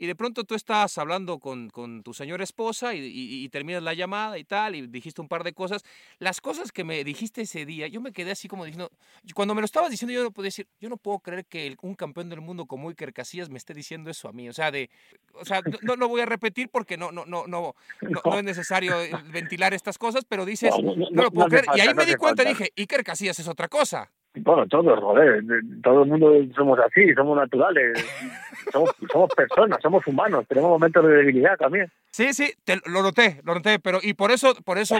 y 0.00 0.06
de 0.06 0.14
pronto 0.14 0.44
tú 0.44 0.54
estás 0.54 0.96
hablando 0.96 1.40
con, 1.40 1.68
con 1.70 2.04
tu 2.04 2.14
señora 2.14 2.44
esposa 2.44 2.94
y, 2.94 3.00
y- 3.00 3.44
y 3.44 3.48
terminas 3.48 3.82
la 3.82 3.94
llamada 3.94 4.38
y 4.38 4.44
tal, 4.44 4.76
y 4.76 4.86
dijiste 4.86 5.20
un 5.20 5.26
par 5.28 5.42
de 5.42 5.52
cosas. 5.52 5.82
Las 6.20 6.40
cosas 6.40 6.70
que 6.70 6.84
me 6.84 7.02
dijiste 7.02 7.42
ese 7.42 7.66
día, 7.66 7.88
yo 7.88 8.00
me 8.00 8.12
quedé 8.12 8.30
así 8.30 8.46
como 8.46 8.64
diciendo, 8.64 8.90
cuando 9.34 9.56
me 9.56 9.60
lo 9.60 9.64
estabas 9.64 9.90
diciendo, 9.90 10.12
yo 10.14 10.22
no 10.22 10.30
podía 10.30 10.46
decir, 10.46 10.68
yo 10.80 10.88
no 10.88 10.96
puedo 10.98 11.18
creer 11.18 11.44
que 11.46 11.66
el- 11.66 11.76
un 11.82 11.96
campeón 11.96 12.28
del 12.30 12.40
mundo 12.40 12.64
como 12.66 12.88
Iker 12.90 13.12
Casillas 13.12 13.50
me 13.50 13.58
esté 13.58 13.74
diciendo 13.74 14.08
eso 14.08 14.28
a 14.28 14.32
mí. 14.32 14.48
O 14.48 14.52
sea, 14.52 14.70
de, 14.70 14.88
o 15.34 15.44
sea, 15.44 15.62
no, 15.62 15.78
no 15.82 15.96
lo 15.96 16.06
voy 16.08 16.20
a 16.20 16.26
repetir 16.26 16.68
porque 16.68 16.96
no, 16.96 17.10
no, 17.10 17.26
no, 17.26 17.48
no, 17.48 17.74
no, 18.02 18.20
no 18.24 18.38
es 18.38 18.44
necesario 18.44 19.02
eh, 19.02 19.10
ventilar 19.32 19.74
estas 19.74 19.98
cosas, 19.98 20.24
pero 20.28 20.44
dices, 20.46 20.70
No, 20.80 20.94
lo 21.10 21.30
puedo 21.32 21.48
creer. 21.48 21.64
y 21.74 21.80
ahí 21.80 21.86
falta, 21.88 21.94
me 22.02 22.06
di 22.06 22.14
cuenta 22.14 22.42
y 22.44 22.46
falta. 22.46 22.58
dije, 22.64 22.72
Iker 22.76 23.02
Casillas 23.02 23.38
es 23.40 23.48
otra 23.48 23.66
cosa. 23.66 24.12
Bueno, 24.34 24.66
todos, 24.68 25.00
joder, 25.00 25.42
todo 25.82 26.02
el 26.02 26.08
mundo 26.08 26.32
somos 26.54 26.78
así, 26.78 27.12
somos 27.14 27.36
naturales, 27.36 27.98
somos, 28.72 28.90
somos 29.10 29.30
personas, 29.34 29.78
somos 29.82 30.06
humanos, 30.06 30.46
tenemos 30.46 30.70
momentos 30.70 31.04
de 31.06 31.12
debilidad 31.12 31.56
también. 31.56 31.90
Sí, 32.10 32.32
sí, 32.32 32.52
te, 32.64 32.76
lo 32.86 33.02
noté, 33.02 33.40
lo 33.44 33.54
noté, 33.54 33.78
pero 33.78 33.98
y 34.02 34.14
por 34.14 34.30
eso, 34.30 34.54
por 34.64 34.78
eso 34.78 34.96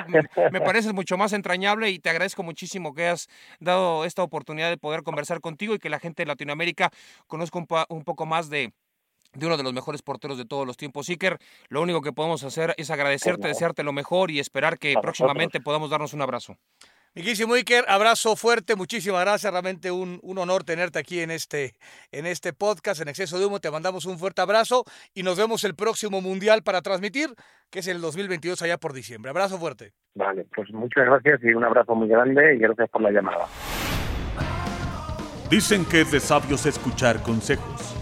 me 0.52 0.60
pareces 0.60 0.92
mucho 0.92 1.16
más 1.16 1.32
entrañable 1.32 1.90
y 1.90 1.98
te 1.98 2.10
agradezco 2.10 2.42
muchísimo 2.42 2.94
que 2.94 3.08
has 3.08 3.28
dado 3.60 4.04
esta 4.04 4.22
oportunidad 4.22 4.70
de 4.70 4.76
poder 4.76 5.02
conversar 5.02 5.40
contigo 5.40 5.74
y 5.74 5.78
que 5.78 5.90
la 5.90 6.00
gente 6.00 6.22
de 6.22 6.26
Latinoamérica 6.26 6.90
conozca 7.26 7.58
un, 7.58 7.66
un 7.88 8.04
poco 8.04 8.26
más 8.26 8.50
de, 8.50 8.72
de 9.34 9.46
uno 9.46 9.56
de 9.56 9.62
los 9.62 9.72
mejores 9.72 10.02
porteros 10.02 10.38
de 10.38 10.44
todos 10.44 10.66
los 10.66 10.76
tiempos. 10.76 11.08
Iker, 11.08 11.38
lo 11.68 11.82
único 11.82 12.02
que 12.02 12.12
podemos 12.12 12.44
hacer 12.44 12.74
es 12.76 12.90
agradecerte, 12.90 13.48
desearte 13.48 13.82
lo 13.82 13.92
mejor 13.92 14.30
y 14.30 14.40
esperar 14.40 14.78
que 14.78 14.94
próximamente 15.00 15.60
podamos 15.60 15.90
darnos 15.90 16.12
un 16.12 16.22
abrazo. 16.22 16.56
Miquísimo 17.18 17.54
Iker, 17.54 17.84
abrazo 17.88 18.36
fuerte, 18.36 18.76
muchísimas 18.76 19.22
gracias, 19.22 19.52
realmente 19.52 19.90
un, 19.90 20.20
un 20.22 20.38
honor 20.38 20.62
tenerte 20.62 21.00
aquí 21.00 21.18
en 21.18 21.32
este, 21.32 21.74
en 22.12 22.26
este 22.26 22.52
podcast, 22.52 23.00
en 23.00 23.08
Exceso 23.08 23.40
de 23.40 23.46
Humo, 23.46 23.58
te 23.58 23.72
mandamos 23.72 24.04
un 24.04 24.20
fuerte 24.20 24.40
abrazo 24.40 24.84
y 25.14 25.24
nos 25.24 25.36
vemos 25.36 25.64
el 25.64 25.74
próximo 25.74 26.20
Mundial 26.20 26.62
para 26.62 26.80
transmitir, 26.80 27.30
que 27.70 27.80
es 27.80 27.88
el 27.88 28.00
2022 28.00 28.62
allá 28.62 28.78
por 28.78 28.92
diciembre. 28.92 29.30
Abrazo 29.30 29.58
fuerte. 29.58 29.94
Vale, 30.14 30.46
pues 30.54 30.70
muchas 30.70 31.06
gracias 31.06 31.40
y 31.42 31.54
un 31.54 31.64
abrazo 31.64 31.92
muy 31.96 32.06
grande 32.06 32.54
y 32.54 32.58
gracias 32.60 32.88
por 32.88 33.02
la 33.02 33.10
llamada. 33.10 33.48
Dicen 35.50 35.84
que 35.86 36.02
es 36.02 36.12
de 36.12 36.20
sabios 36.20 36.66
escuchar 36.66 37.20
consejos, 37.24 37.96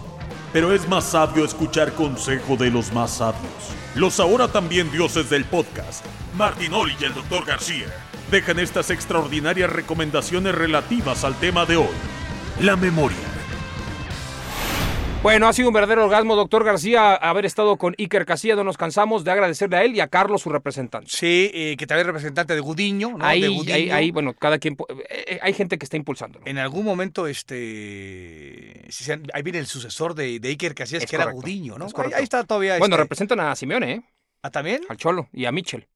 pero 0.53 0.71
es 0.71 0.87
más 0.87 1.05
sabio 1.05 1.43
escuchar 1.43 1.91
consejo 1.93 2.55
de 2.55 2.69
los 2.69 2.93
más 2.93 3.17
sabios. 3.17 3.75
Los 3.95 4.19
ahora 4.19 4.47
también 4.47 4.91
dioses 4.91 5.27
del 5.31 5.43
podcast, 5.45 6.05
Martinoli 6.35 6.95
y 6.99 7.05
el 7.05 7.15
Dr. 7.15 7.45
García, 7.47 7.87
dejan 8.31 8.59
estas 8.59 8.89
extraordinarias 8.91 9.69
recomendaciones 9.71 10.53
relativas 10.55 11.23
al 11.23 11.35
tema 11.39 11.65
de 11.65 11.77
hoy, 11.77 11.87
la 12.61 12.75
memoria. 12.75 13.17
Bueno, 15.23 15.47
ha 15.47 15.53
sido 15.53 15.69
un 15.69 15.73
verdadero 15.73 16.05
orgasmo, 16.05 16.35
doctor 16.35 16.63
García, 16.63 17.15
haber 17.15 17.45
estado 17.45 17.75
con 17.77 17.95
Iker 17.97 18.25
Casillas. 18.25 18.55
No 18.55 18.63
nos 18.63 18.77
cansamos 18.77 19.23
de 19.23 19.31
agradecerle 19.31 19.75
a 19.75 19.83
él 19.83 19.95
y 19.95 19.99
a 19.99 20.07
Carlos, 20.07 20.43
su 20.43 20.49
representante. 20.49 21.09
Sí, 21.09 21.49
eh, 21.53 21.75
que 21.77 21.87
también 21.87 22.01
es 22.03 22.07
representante 22.07 22.53
de 22.53 22.59
Gudiño, 22.61 23.17
¿no? 23.17 23.25
ahí, 23.25 23.41
de 23.41 23.47
Gudiño. 23.49 23.73
ahí, 23.73 23.89
ahí, 23.89 24.11
bueno, 24.11 24.33
cada 24.33 24.59
quien. 24.59 24.77
eh, 25.09 25.25
eh, 25.27 25.39
hay 25.41 25.53
gente 25.53 25.77
que 25.79 25.85
está 25.85 25.97
impulsando. 25.97 26.39
En 26.45 26.59
algún 26.59 26.85
momento, 26.85 27.25
este, 27.27 28.85
si 28.89 29.11
ahí 29.11 29.41
viene 29.41 29.59
el 29.59 29.65
sucesor 29.65 30.13
de, 30.13 30.39
de 30.39 30.49
Iker 30.49 30.75
Casillas, 30.75 31.03
Es 31.03 31.09
que 31.09 31.15
era 31.15 31.25
correcto, 31.25 31.41
Gudiño, 31.41 31.77
¿no? 31.77 31.87
es 31.87 31.93
Ahí, 32.15 32.23
está 32.23 32.43
todavía. 32.43 32.77
Bueno, 32.77 32.95
este- 32.95 33.03
representan 33.03 33.39
a 33.39 33.55
Simeone, 33.55 33.91
¿eh? 33.91 34.01
¿Ah, 34.43 34.51
también? 34.51 34.81
al 34.87 34.97
Cholo 34.97 35.27
y 35.33 35.45
a 35.45 35.51
Mitchell, 35.51 35.87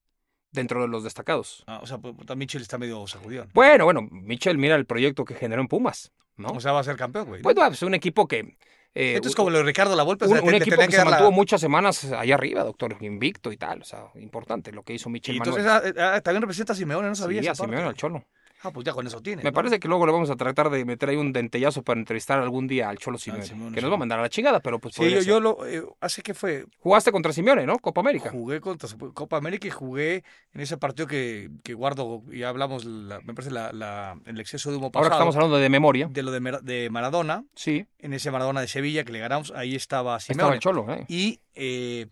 dentro 0.51 0.81
de 0.81 0.87
los 0.87 1.03
destacados. 1.03 1.63
Ah, 1.67 1.79
o 1.81 1.87
sea, 1.87 1.97
pues, 1.97 2.13
también 2.25 2.47
Chile 2.47 2.61
está 2.63 2.77
medio 2.77 3.05
sacudión. 3.07 3.49
Bueno, 3.53 3.85
bueno, 3.85 4.01
Mitchell 4.11 4.57
mira 4.57 4.75
el 4.75 4.85
proyecto 4.85 5.25
que 5.25 5.33
generó 5.35 5.61
en 5.61 5.67
Pumas, 5.67 6.11
¿no? 6.37 6.49
O 6.49 6.59
sea, 6.59 6.71
va 6.73 6.79
a 6.79 6.83
ser 6.83 6.95
campeón, 6.97 7.27
güey. 7.27 7.41
Pues 7.41 7.55
es 7.71 7.81
un 7.83 7.93
equipo 7.93 8.27
que... 8.27 8.57
eh, 8.93 9.15
Esto 9.15 9.29
es 9.29 9.35
como 9.35 9.49
lo 9.49 9.59
de 9.59 9.63
Ricardo 9.63 9.95
La 9.95 10.03
Volpe, 10.03 10.25
o 10.25 10.27
un, 10.27 10.33
sea, 10.35 10.43
un 10.43 10.53
equipo 10.53 10.77
que 10.81 10.85
que 10.87 10.91
se 10.91 10.97
dar 10.97 11.05
la- 11.05 11.11
mantuvo 11.11 11.31
muchas 11.31 11.61
semanas 11.61 12.03
allá 12.11 12.35
arriba, 12.35 12.63
doctor, 12.63 12.97
invicto 13.01 13.51
y 13.51 13.57
tal, 13.57 13.81
o 13.81 13.85
sea, 13.85 14.05
importante 14.15 14.71
lo 14.71 14.83
que 14.83 14.93
hizo 14.93 15.09
Mitchell 15.09 15.35
Y 15.35 15.39
Manuel. 15.39 15.59
entonces 15.65 15.95
ah, 15.97 16.15
ah, 16.15 16.21
también 16.21 16.41
representa 16.41 16.73
a 16.73 16.75
Simeone, 16.75 17.07
no 17.07 17.15
sabía 17.15 17.41
sí, 17.41 17.47
a 17.47 17.55
Simeone, 17.55 17.83
al 17.87 17.95
Cholo. 17.95 18.25
Ah, 18.63 18.71
pues 18.71 18.85
ya 18.85 18.93
con 18.93 19.05
eso 19.07 19.21
tiene. 19.21 19.43
Me 19.43 19.49
¿no? 19.49 19.53
parece 19.53 19.79
que 19.79 19.87
luego 19.87 20.05
le 20.05 20.11
vamos 20.11 20.29
a 20.29 20.35
tratar 20.35 20.69
de 20.69 20.85
meter 20.85 21.09
ahí 21.09 21.15
un 21.15 21.33
dentellazo 21.33 21.83
para 21.83 21.99
entrevistar 21.99 22.39
algún 22.39 22.67
día 22.67 22.89
al 22.89 22.97
Cholo 22.99 23.17
Simeone, 23.17 23.73
que 23.73 23.81
nos 23.81 23.89
va 23.91 23.95
a 23.95 23.97
mandar 23.97 24.19
a 24.19 24.21
la 24.23 24.29
chingada, 24.29 24.59
pero 24.59 24.79
pues 24.79 24.93
Sí, 24.95 25.09
yo, 25.09 25.21
yo 25.21 25.39
lo. 25.39 25.65
eh, 25.65 25.83
hace 25.99 26.21
que 26.21 26.33
fue. 26.33 26.65
Jugaste 26.79 27.11
contra 27.11 27.33
Simeone, 27.33 27.65
¿no? 27.65 27.79
Copa 27.79 28.01
América. 28.01 28.29
Jugué 28.29 28.61
contra 28.61 28.87
Copa 29.13 29.37
América 29.37 29.67
y 29.67 29.71
jugué 29.71 30.23
en 30.53 30.61
ese 30.61 30.77
partido 30.77 31.07
que, 31.07 31.49
que 31.63 31.73
guardo, 31.73 32.23
y 32.31 32.43
hablamos, 32.43 32.85
la- 32.85 33.19
me 33.21 33.33
parece, 33.33 33.51
la, 33.51 33.71
la- 33.73 34.19
el 34.25 34.39
exceso 34.39 34.69
de 34.71 34.77
humo 34.77 34.91
pasado. 34.91 35.05
Ahora 35.05 35.15
que 35.15 35.19
estamos 35.19 35.35
hablando 35.35 35.57
de 35.57 35.69
memoria, 35.69 36.07
De 36.11 36.21
lo 36.23 36.31
de, 36.31 36.39
Mer- 36.39 36.61
de 36.61 36.89
Maradona, 36.91 37.43
sí, 37.55 37.85
en 37.99 38.13
ese 38.13 38.31
Maradona 38.31 38.61
de 38.61 38.67
Sevilla 38.67 39.03
que 39.03 39.11
le 39.11 39.19
ganamos, 39.19 39.51
ahí 39.55 39.75
estaba 39.75 40.17
estaba 40.17 40.19
Simeone. 40.19 40.53
el 40.55 40.59
Cholo, 40.61 40.93
¿eh? 40.93 41.05
Y 41.07 41.39
eh, 41.55 42.07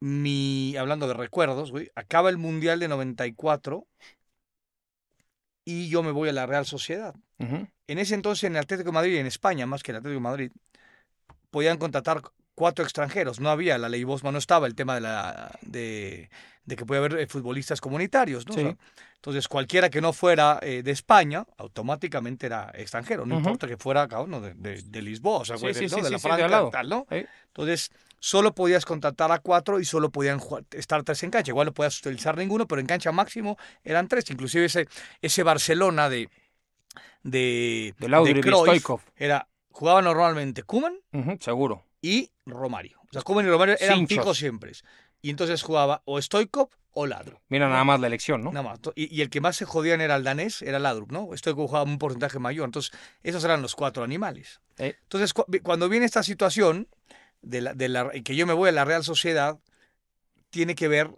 mi, 0.00 0.76
hablando 0.76 1.08
de 1.08 1.14
recuerdos, 1.14 1.70
güey, 1.70 1.90
acaba 1.94 2.30
el 2.30 2.38
Mundial 2.38 2.78
de 2.80 2.88
94 2.88 3.84
y 5.70 5.90
yo 5.90 6.02
me 6.02 6.12
voy 6.12 6.30
a 6.30 6.32
la 6.32 6.46
Real 6.46 6.64
Sociedad. 6.64 7.14
En 7.38 7.98
ese 7.98 8.14
entonces 8.14 8.44
en 8.44 8.56
el 8.56 8.62
Atlético 8.62 8.88
de 8.88 8.94
Madrid, 8.94 9.12
y 9.12 9.18
en 9.18 9.26
España 9.26 9.66
más 9.66 9.82
que 9.82 9.90
en 9.90 9.96
el 9.96 10.00
Atlético 10.00 10.18
de 10.18 10.22
Madrid, 10.22 10.52
podían 11.50 11.76
contratar 11.76 12.22
cuatro 12.58 12.84
extranjeros. 12.84 13.38
No 13.38 13.50
había, 13.50 13.78
la 13.78 13.88
ley 13.88 14.02
Bosman 14.02 14.32
no 14.32 14.38
estaba, 14.38 14.66
el 14.66 14.74
tema 14.74 14.96
de, 14.96 15.00
la, 15.02 15.56
de, 15.62 16.28
de 16.64 16.76
que 16.76 16.84
puede 16.84 16.98
haber 16.98 17.18
eh, 17.20 17.26
futbolistas 17.28 17.80
comunitarios. 17.80 18.46
¿no? 18.46 18.52
O 18.52 18.56
Sí. 18.56 18.62
sea, 18.62 18.76
entonces 19.14 19.46
cualquiera 19.48 19.90
que 19.90 20.00
no 20.00 20.12
fuera 20.12 20.58
eh, 20.62 20.82
de 20.82 20.90
España, 20.90 21.44
automáticamente 21.56 22.46
era 22.46 22.70
extranjero. 22.74 23.26
No 23.26 23.36
importa 23.38 23.66
que 23.68 23.76
fuera 23.76 24.06
de, 24.08 24.54
de- 24.54 24.82
de 24.82 25.02
Lisboa, 25.02 25.38
o 25.38 25.44
sea, 25.44 25.56
Sí, 25.56 25.66
de, 25.66 25.72
de 25.72 25.88
la 26.02 26.08
de 26.10 26.18
Franca, 26.18 26.70
tal, 26.72 26.88
¿no? 26.88 27.06
Entonces, 27.10 27.90
solo 28.20 28.52
podías 28.54 28.84
contratar 28.84 29.30
a 29.30 29.38
cuatro 29.38 29.78
y 29.80 29.84
solo 29.84 30.10
podían 30.10 30.38
jugar- 30.40 30.64
estar 30.72 31.02
tres 31.04 31.22
en 31.22 31.30
cancha. 31.30 31.50
Igual 31.52 31.66
no 31.66 31.74
podías 31.74 31.98
utilizar 32.00 32.36
ninguno, 32.36 32.66
pero 32.66 32.80
en 32.80 32.86
cancha 32.88 33.12
máximo 33.12 33.56
eran 33.84 34.08
tres. 34.08 34.28
Inclusive 34.30 34.64
ese, 34.66 34.88
ese 35.22 35.42
Barcelona 35.44 36.08
de 36.08 36.28
de, 37.22 37.94
De 37.98 38.06
Cruyff 38.40 38.54
Stoichkov. 38.64 39.00
era 39.16 39.48
jugaba 39.70 40.02
normalmente 40.02 40.62
Kuman 40.62 40.94
seguro. 41.40 41.84
y 42.00 42.30
Romario. 42.54 42.98
O 43.02 43.12
sea, 43.12 43.22
Koeman 43.22 43.46
y 43.46 43.48
Romario 43.48 43.76
eran 43.80 43.98
Cinchos. 43.98 44.18
fijos 44.18 44.38
siempre. 44.38 44.72
Y 45.22 45.30
entonces 45.30 45.62
jugaba 45.62 46.02
o 46.04 46.20
Stoikov 46.20 46.68
o 46.92 47.06
Ladrup. 47.06 47.40
Mira 47.48 47.68
nada 47.68 47.84
más 47.84 48.00
la 48.00 48.06
elección, 48.06 48.42
¿no? 48.42 48.52
Nada 48.52 48.68
más. 48.68 48.80
Y, 48.94 49.14
y 49.14 49.20
el 49.22 49.30
que 49.30 49.40
más 49.40 49.56
se 49.56 49.64
jodían 49.64 50.00
era 50.00 50.16
el 50.16 50.24
danés, 50.24 50.62
era 50.62 50.78
Ladrup, 50.78 51.10
¿no? 51.12 51.28
Stoikov 51.36 51.66
jugaba 51.68 51.84
un 51.84 51.98
porcentaje 51.98 52.38
mayor. 52.38 52.64
Entonces, 52.66 52.92
esos 53.22 53.42
eran 53.44 53.62
los 53.62 53.74
cuatro 53.74 54.02
animales. 54.04 54.60
Eh. 54.78 54.96
Entonces, 55.02 55.32
cu- 55.34 55.46
cuando 55.62 55.88
viene 55.88 56.06
esta 56.06 56.22
situación 56.22 56.88
de 57.42 57.60
la, 57.60 57.74
de 57.74 57.88
la, 57.88 58.10
que 58.10 58.34
yo 58.36 58.46
me 58.46 58.52
voy 58.52 58.68
a 58.68 58.72
la 58.72 58.84
Real 58.84 59.04
Sociedad, 59.04 59.58
tiene 60.50 60.74
que 60.74 60.88
ver 60.88 61.10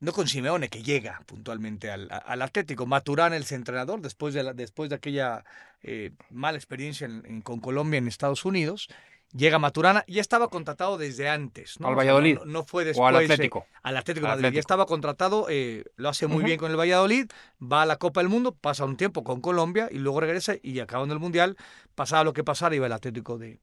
no 0.00 0.12
con 0.12 0.28
Simeone, 0.28 0.68
que 0.68 0.82
llega 0.82 1.22
puntualmente 1.26 1.90
al, 1.90 2.08
Atlético. 2.10 2.86
Maturana, 2.86 3.36
el 3.36 3.44
entrenador, 3.50 4.00
después 4.00 4.32
de, 4.32 4.42
la- 4.44 4.52
después 4.54 4.88
de 4.90 4.96
aquella 4.96 5.44
eh, 5.82 6.12
mala 6.30 6.56
experiencia 6.56 7.04
en- 7.06 7.22
en- 7.26 7.42
con 7.42 7.60
Colombia 7.60 7.98
en 7.98 8.06
Estados 8.06 8.44
Unidos, 8.44 8.88
llega 9.32 9.58
Maturana. 9.58 10.04
Ya 10.06 10.20
estaba 10.20 10.48
contratado 10.48 10.98
desde 10.98 11.28
antes. 11.28 11.78
¿no? 11.80 11.86
Al 11.88 11.92
O 11.92 11.96
sea, 11.96 12.04
Valladolid. 12.04 12.38
No, 12.38 12.44
no 12.46 12.64
fue 12.64 12.84
después. 12.84 13.02
O 13.04 13.06
al 13.06 13.14
eh, 13.22 13.24
Atlético. 13.24 13.66
al 13.82 13.96
Atlético 13.96 14.26
de 14.26 14.32
Al 14.32 14.38
Madrid. 14.40 14.54
Ya 14.54 14.60
estaba 14.60 14.86
contratado, 14.86 15.46
eh, 15.48 15.84
lo 15.96 16.08
hace 16.08 16.26
muy 16.26 16.44
bien 16.44 16.58
con 16.58 16.70
el 16.70 16.76
Valladolid, 16.78 17.26
va 17.60 17.82
a 17.82 17.86
la 17.86 17.96
Copa 17.96 18.20
del 18.20 18.28
Mundo, 18.28 18.52
pasa 18.52 18.84
un 18.84 18.96
tiempo 18.96 19.24
con 19.24 19.40
Colombia 19.40 19.88
y 19.90 19.98
luego 19.98 20.20
regresa 20.20 20.54
y 20.62 20.80
acabando 20.80 21.14
el 21.14 21.20
Mundial, 21.20 21.56
pasaba 21.94 22.24
lo 22.24 22.32
que 22.32 22.44
pasara, 22.44 22.74
iba 22.74 22.86
al 22.86 22.92
Atlético 22.92 23.38
de, 23.38 23.58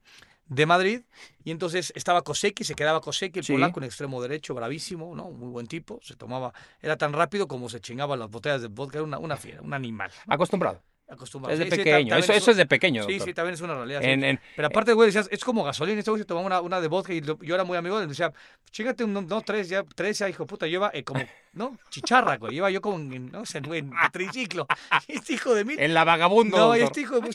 de 0.47 0.65
Madrid 0.67 1.01
y 1.43 1.51
entonces 1.51 1.91
estaba 1.95 2.21
Koseki, 2.21 2.63
se 2.63 2.75
quedaba 2.75 3.01
Koseki, 3.01 3.39
el 3.39 3.45
Sí. 3.45 3.53
polaco, 3.53 3.79
en 3.79 3.85
extremo 3.85 4.21
derecho, 4.21 4.53
bravísimo, 4.53 5.15
¿no? 5.15 5.31
Muy 5.31 5.49
buen 5.49 5.67
tipo, 5.67 5.99
se 6.03 6.15
tomaba, 6.15 6.53
era 6.81 6.97
tan 6.97 7.13
rápido 7.13 7.47
como 7.47 7.69
se 7.69 7.79
chingaba 7.81 8.15
las 8.15 8.29
botellas 8.29 8.61
de 8.61 8.67
vodka, 8.67 8.97
era 8.99 9.03
una, 9.05 9.17
una 9.17 9.37
fiera, 9.37 9.61
un 9.61 9.73
animal. 9.73 10.11
¿no? 10.27 10.33
Acostumbrado. 10.35 10.81
Acostumbrado. 11.07 11.53
Es 11.53 11.59
de 11.59 11.65
Sí, 11.65 11.71
sí, 11.71 11.77
pequeño. 11.77 12.15
eso, 12.15 12.33
eso 12.33 12.49
es 12.51 12.57
de 12.57 12.65
pequeño, 12.65 13.03
Sí, 13.03 13.11
doctor. 13.11 13.27
sí, 13.27 13.33
también 13.35 13.53
es 13.53 13.61
una 13.61 13.75
realidad. 13.75 14.01
sí. 14.01 14.07
En- 14.09 14.39
Pero 14.55 14.67
aparte, 14.69 14.93
güey, 14.93 15.07
decías, 15.09 15.27
es 15.31 15.43
como 15.43 15.63
gasolina. 15.63 15.99
Este 15.99 16.09
güey 16.09 16.21
se 16.21 16.25
tomaba 16.25 16.45
una, 16.47 16.61
una 16.61 16.81
de 16.81 16.87
vodka 16.87 17.13
y 17.13 17.21
lo- 17.21 17.37
yo 17.43 17.53
era 17.53 17.63
muy 17.63 17.77
amigo 17.77 17.97
de 17.97 18.03
él. 18.03 18.09
Decía, 18.09 18.33
chíngate 18.71 19.03
un, 19.03 19.13
no, 19.13 19.41
tres, 19.41 19.69
ya, 19.69 19.83
tres, 19.93 20.17
ya, 20.17 20.27
hijo 20.29 20.47
puta. 20.47 20.65
Lleva 20.65 20.89
eh, 20.95 21.03
como, 21.03 21.21
¿no? 21.53 21.77
Chicharra, 21.91 22.37
güey. 22.37 22.53
Lleva 22.55 22.71
yo 22.71 22.81
como, 22.81 22.97
en, 22.97 23.31
no 23.31 23.45
sé, 23.45 23.59
en 23.59 23.91
triciclo. 24.11 24.65
Este 25.07 25.33
hijo 25.33 25.53
de 25.53 25.63
mí. 25.63 25.75
En 25.77 25.93
la 25.93 26.03
vagabundo. 26.05 26.57
No, 26.57 26.65
doctor. 26.69 26.83
este 26.83 27.01
hijo 27.01 27.13
de 27.15 27.19
güey, 27.19 27.29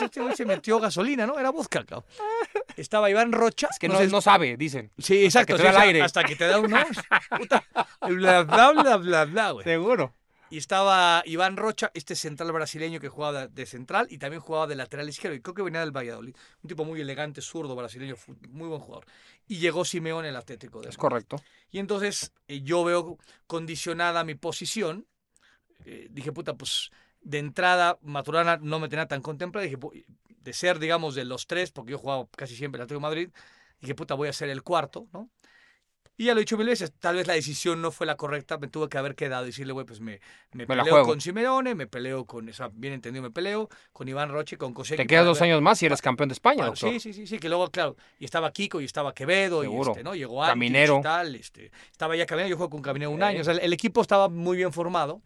este 0.00 0.20
güey 0.20 0.36
se 0.36 0.44
metió 0.46 0.78
gasolina, 0.78 1.26
¿no? 1.26 1.36
Era 1.38 1.50
vodka, 1.50 1.84
cabrón. 1.84 2.08
Estaba 2.76 3.10
Iván 3.10 3.32
Rocha. 3.32 3.66
Es 3.72 3.78
que 3.80 3.88
no, 3.88 4.00
no 4.04 4.20
sabe, 4.20 4.56
dicen. 4.56 4.92
Sí, 4.98 5.24
exacto. 5.24 5.54
que 5.56 5.62
te 5.62 5.68
sí, 5.68 5.74
da 5.74 5.82
el 5.82 5.88
aire. 5.88 6.02
Hasta 6.02 6.22
que 6.22 6.36
te 6.36 6.46
da 6.46 6.60
un, 6.60 6.70
¿no? 6.70 6.78
Puta, 7.36 7.64
bla, 8.08 8.42
bla, 8.44 8.70
bla, 8.72 8.96
bla, 8.98 9.24
bla, 9.24 9.50
güey. 9.50 9.64
Seguro. 9.64 10.14
Y 10.50 10.58
estaba 10.58 11.22
Iván 11.26 11.56
Rocha, 11.56 11.90
este 11.94 12.14
central 12.14 12.52
brasileño 12.52 13.00
que 13.00 13.08
jugaba 13.08 13.48
de 13.48 13.66
central 13.66 14.06
y 14.10 14.18
también 14.18 14.40
jugaba 14.40 14.66
de 14.66 14.76
lateral 14.76 15.08
izquierdo. 15.08 15.36
Y 15.36 15.40
creo 15.40 15.54
que 15.54 15.62
venía 15.62 15.80
del 15.80 15.90
Valladolid. 15.90 16.36
Un 16.62 16.68
tipo 16.68 16.84
muy 16.84 17.00
elegante, 17.00 17.42
zurdo, 17.42 17.74
brasileño, 17.74 18.16
muy 18.50 18.68
buen 18.68 18.80
jugador. 18.80 19.06
Y 19.48 19.58
llegó 19.58 19.84
Simeone 19.84 20.28
el 20.28 20.36
Atlético. 20.36 20.80
De 20.80 20.88
es 20.88 20.96
correcto. 20.96 21.42
Y 21.70 21.78
entonces 21.78 22.32
eh, 22.48 22.62
yo 22.62 22.84
veo 22.84 23.18
condicionada 23.46 24.24
mi 24.24 24.34
posición. 24.34 25.06
Eh, 25.84 26.08
dije, 26.10 26.32
puta, 26.32 26.54
pues 26.54 26.90
de 27.20 27.38
entrada 27.38 27.98
Maturana 28.02 28.58
no 28.58 28.78
me 28.78 28.88
tenía 28.88 29.06
tan 29.06 29.22
contemplado. 29.22 29.64
Dije, 29.64 29.78
de 30.46 30.52
ser, 30.52 30.78
digamos, 30.78 31.16
de 31.16 31.24
los 31.24 31.48
tres, 31.48 31.72
porque 31.72 31.92
yo 31.92 31.98
jugaba 31.98 32.28
casi 32.36 32.54
siempre 32.54 32.78
el 32.78 32.82
Atlético 32.84 33.00
de 33.00 33.02
Madrid, 33.02 33.30
dije, 33.80 33.96
puta, 33.96 34.14
voy 34.14 34.28
a 34.28 34.32
ser 34.32 34.48
el 34.48 34.62
cuarto, 34.62 35.08
¿no? 35.12 35.28
Y 36.18 36.24
ya 36.24 36.34
lo 36.34 36.40
he 36.40 36.42
dicho 36.42 36.56
mil 36.56 36.66
veces, 36.66 36.92
tal 36.98 37.16
vez 37.16 37.26
la 37.26 37.34
decisión 37.34 37.82
no 37.82 37.90
fue 37.90 38.06
la 38.06 38.16
correcta, 38.16 38.56
me 38.56 38.68
tuve 38.68 38.88
que 38.88 38.96
haber 38.96 39.14
quedado 39.14 39.44
y 39.44 39.48
decirle, 39.48 39.74
güey, 39.74 39.84
pues 39.84 40.00
me, 40.00 40.20
me, 40.52 40.66
peleo 40.66 41.04
con 41.04 41.20
Simeone, 41.20 41.74
me 41.74 41.86
peleo 41.86 42.24
con, 42.24 42.48
esa 42.48 42.70
bien 42.72 42.94
entendido, 42.94 43.22
me 43.22 43.30
peleo 43.30 43.68
con 43.92 44.08
Iván 44.08 44.30
Roche, 44.30 44.56
con 44.56 44.72
Cosé. 44.72 44.96
Te 44.96 45.06
quedas 45.06 45.26
dos 45.26 45.42
años 45.42 45.60
más 45.60 45.82
y 45.82 45.86
eres 45.86 46.00
campeón 46.00 46.30
de 46.30 46.32
España, 46.32 46.64
doctor. 46.64 46.90
Sí, 46.90 47.00
sí, 47.00 47.12
sí, 47.12 47.26
sí, 47.26 47.38
que 47.38 47.48
luego, 47.48 47.70
claro, 47.70 47.96
y 48.18 48.24
estaba 48.24 48.50
Kiko 48.50 48.80
y 48.80 48.86
estaba 48.86 49.12
Quevedo, 49.12 49.62
y 49.62 49.80
este, 49.80 50.02
¿no? 50.02 50.14
Llegó 50.14 50.40
Caminero. 50.40 51.00
Y 51.00 51.02
tal, 51.02 51.34
este, 51.34 51.70
estaba 51.90 52.16
ya 52.16 52.24
Caminero, 52.24 52.48
yo 52.48 52.56
juego 52.56 52.70
con 52.70 52.82
Caminero 52.82 53.10
un 53.10 53.22
año, 53.22 53.42
o 53.42 53.44
sea, 53.44 53.54
el 53.54 53.72
equipo 53.72 54.00
estaba 54.00 54.28
muy 54.28 54.56
bien 54.56 54.72
formado. 54.72 55.20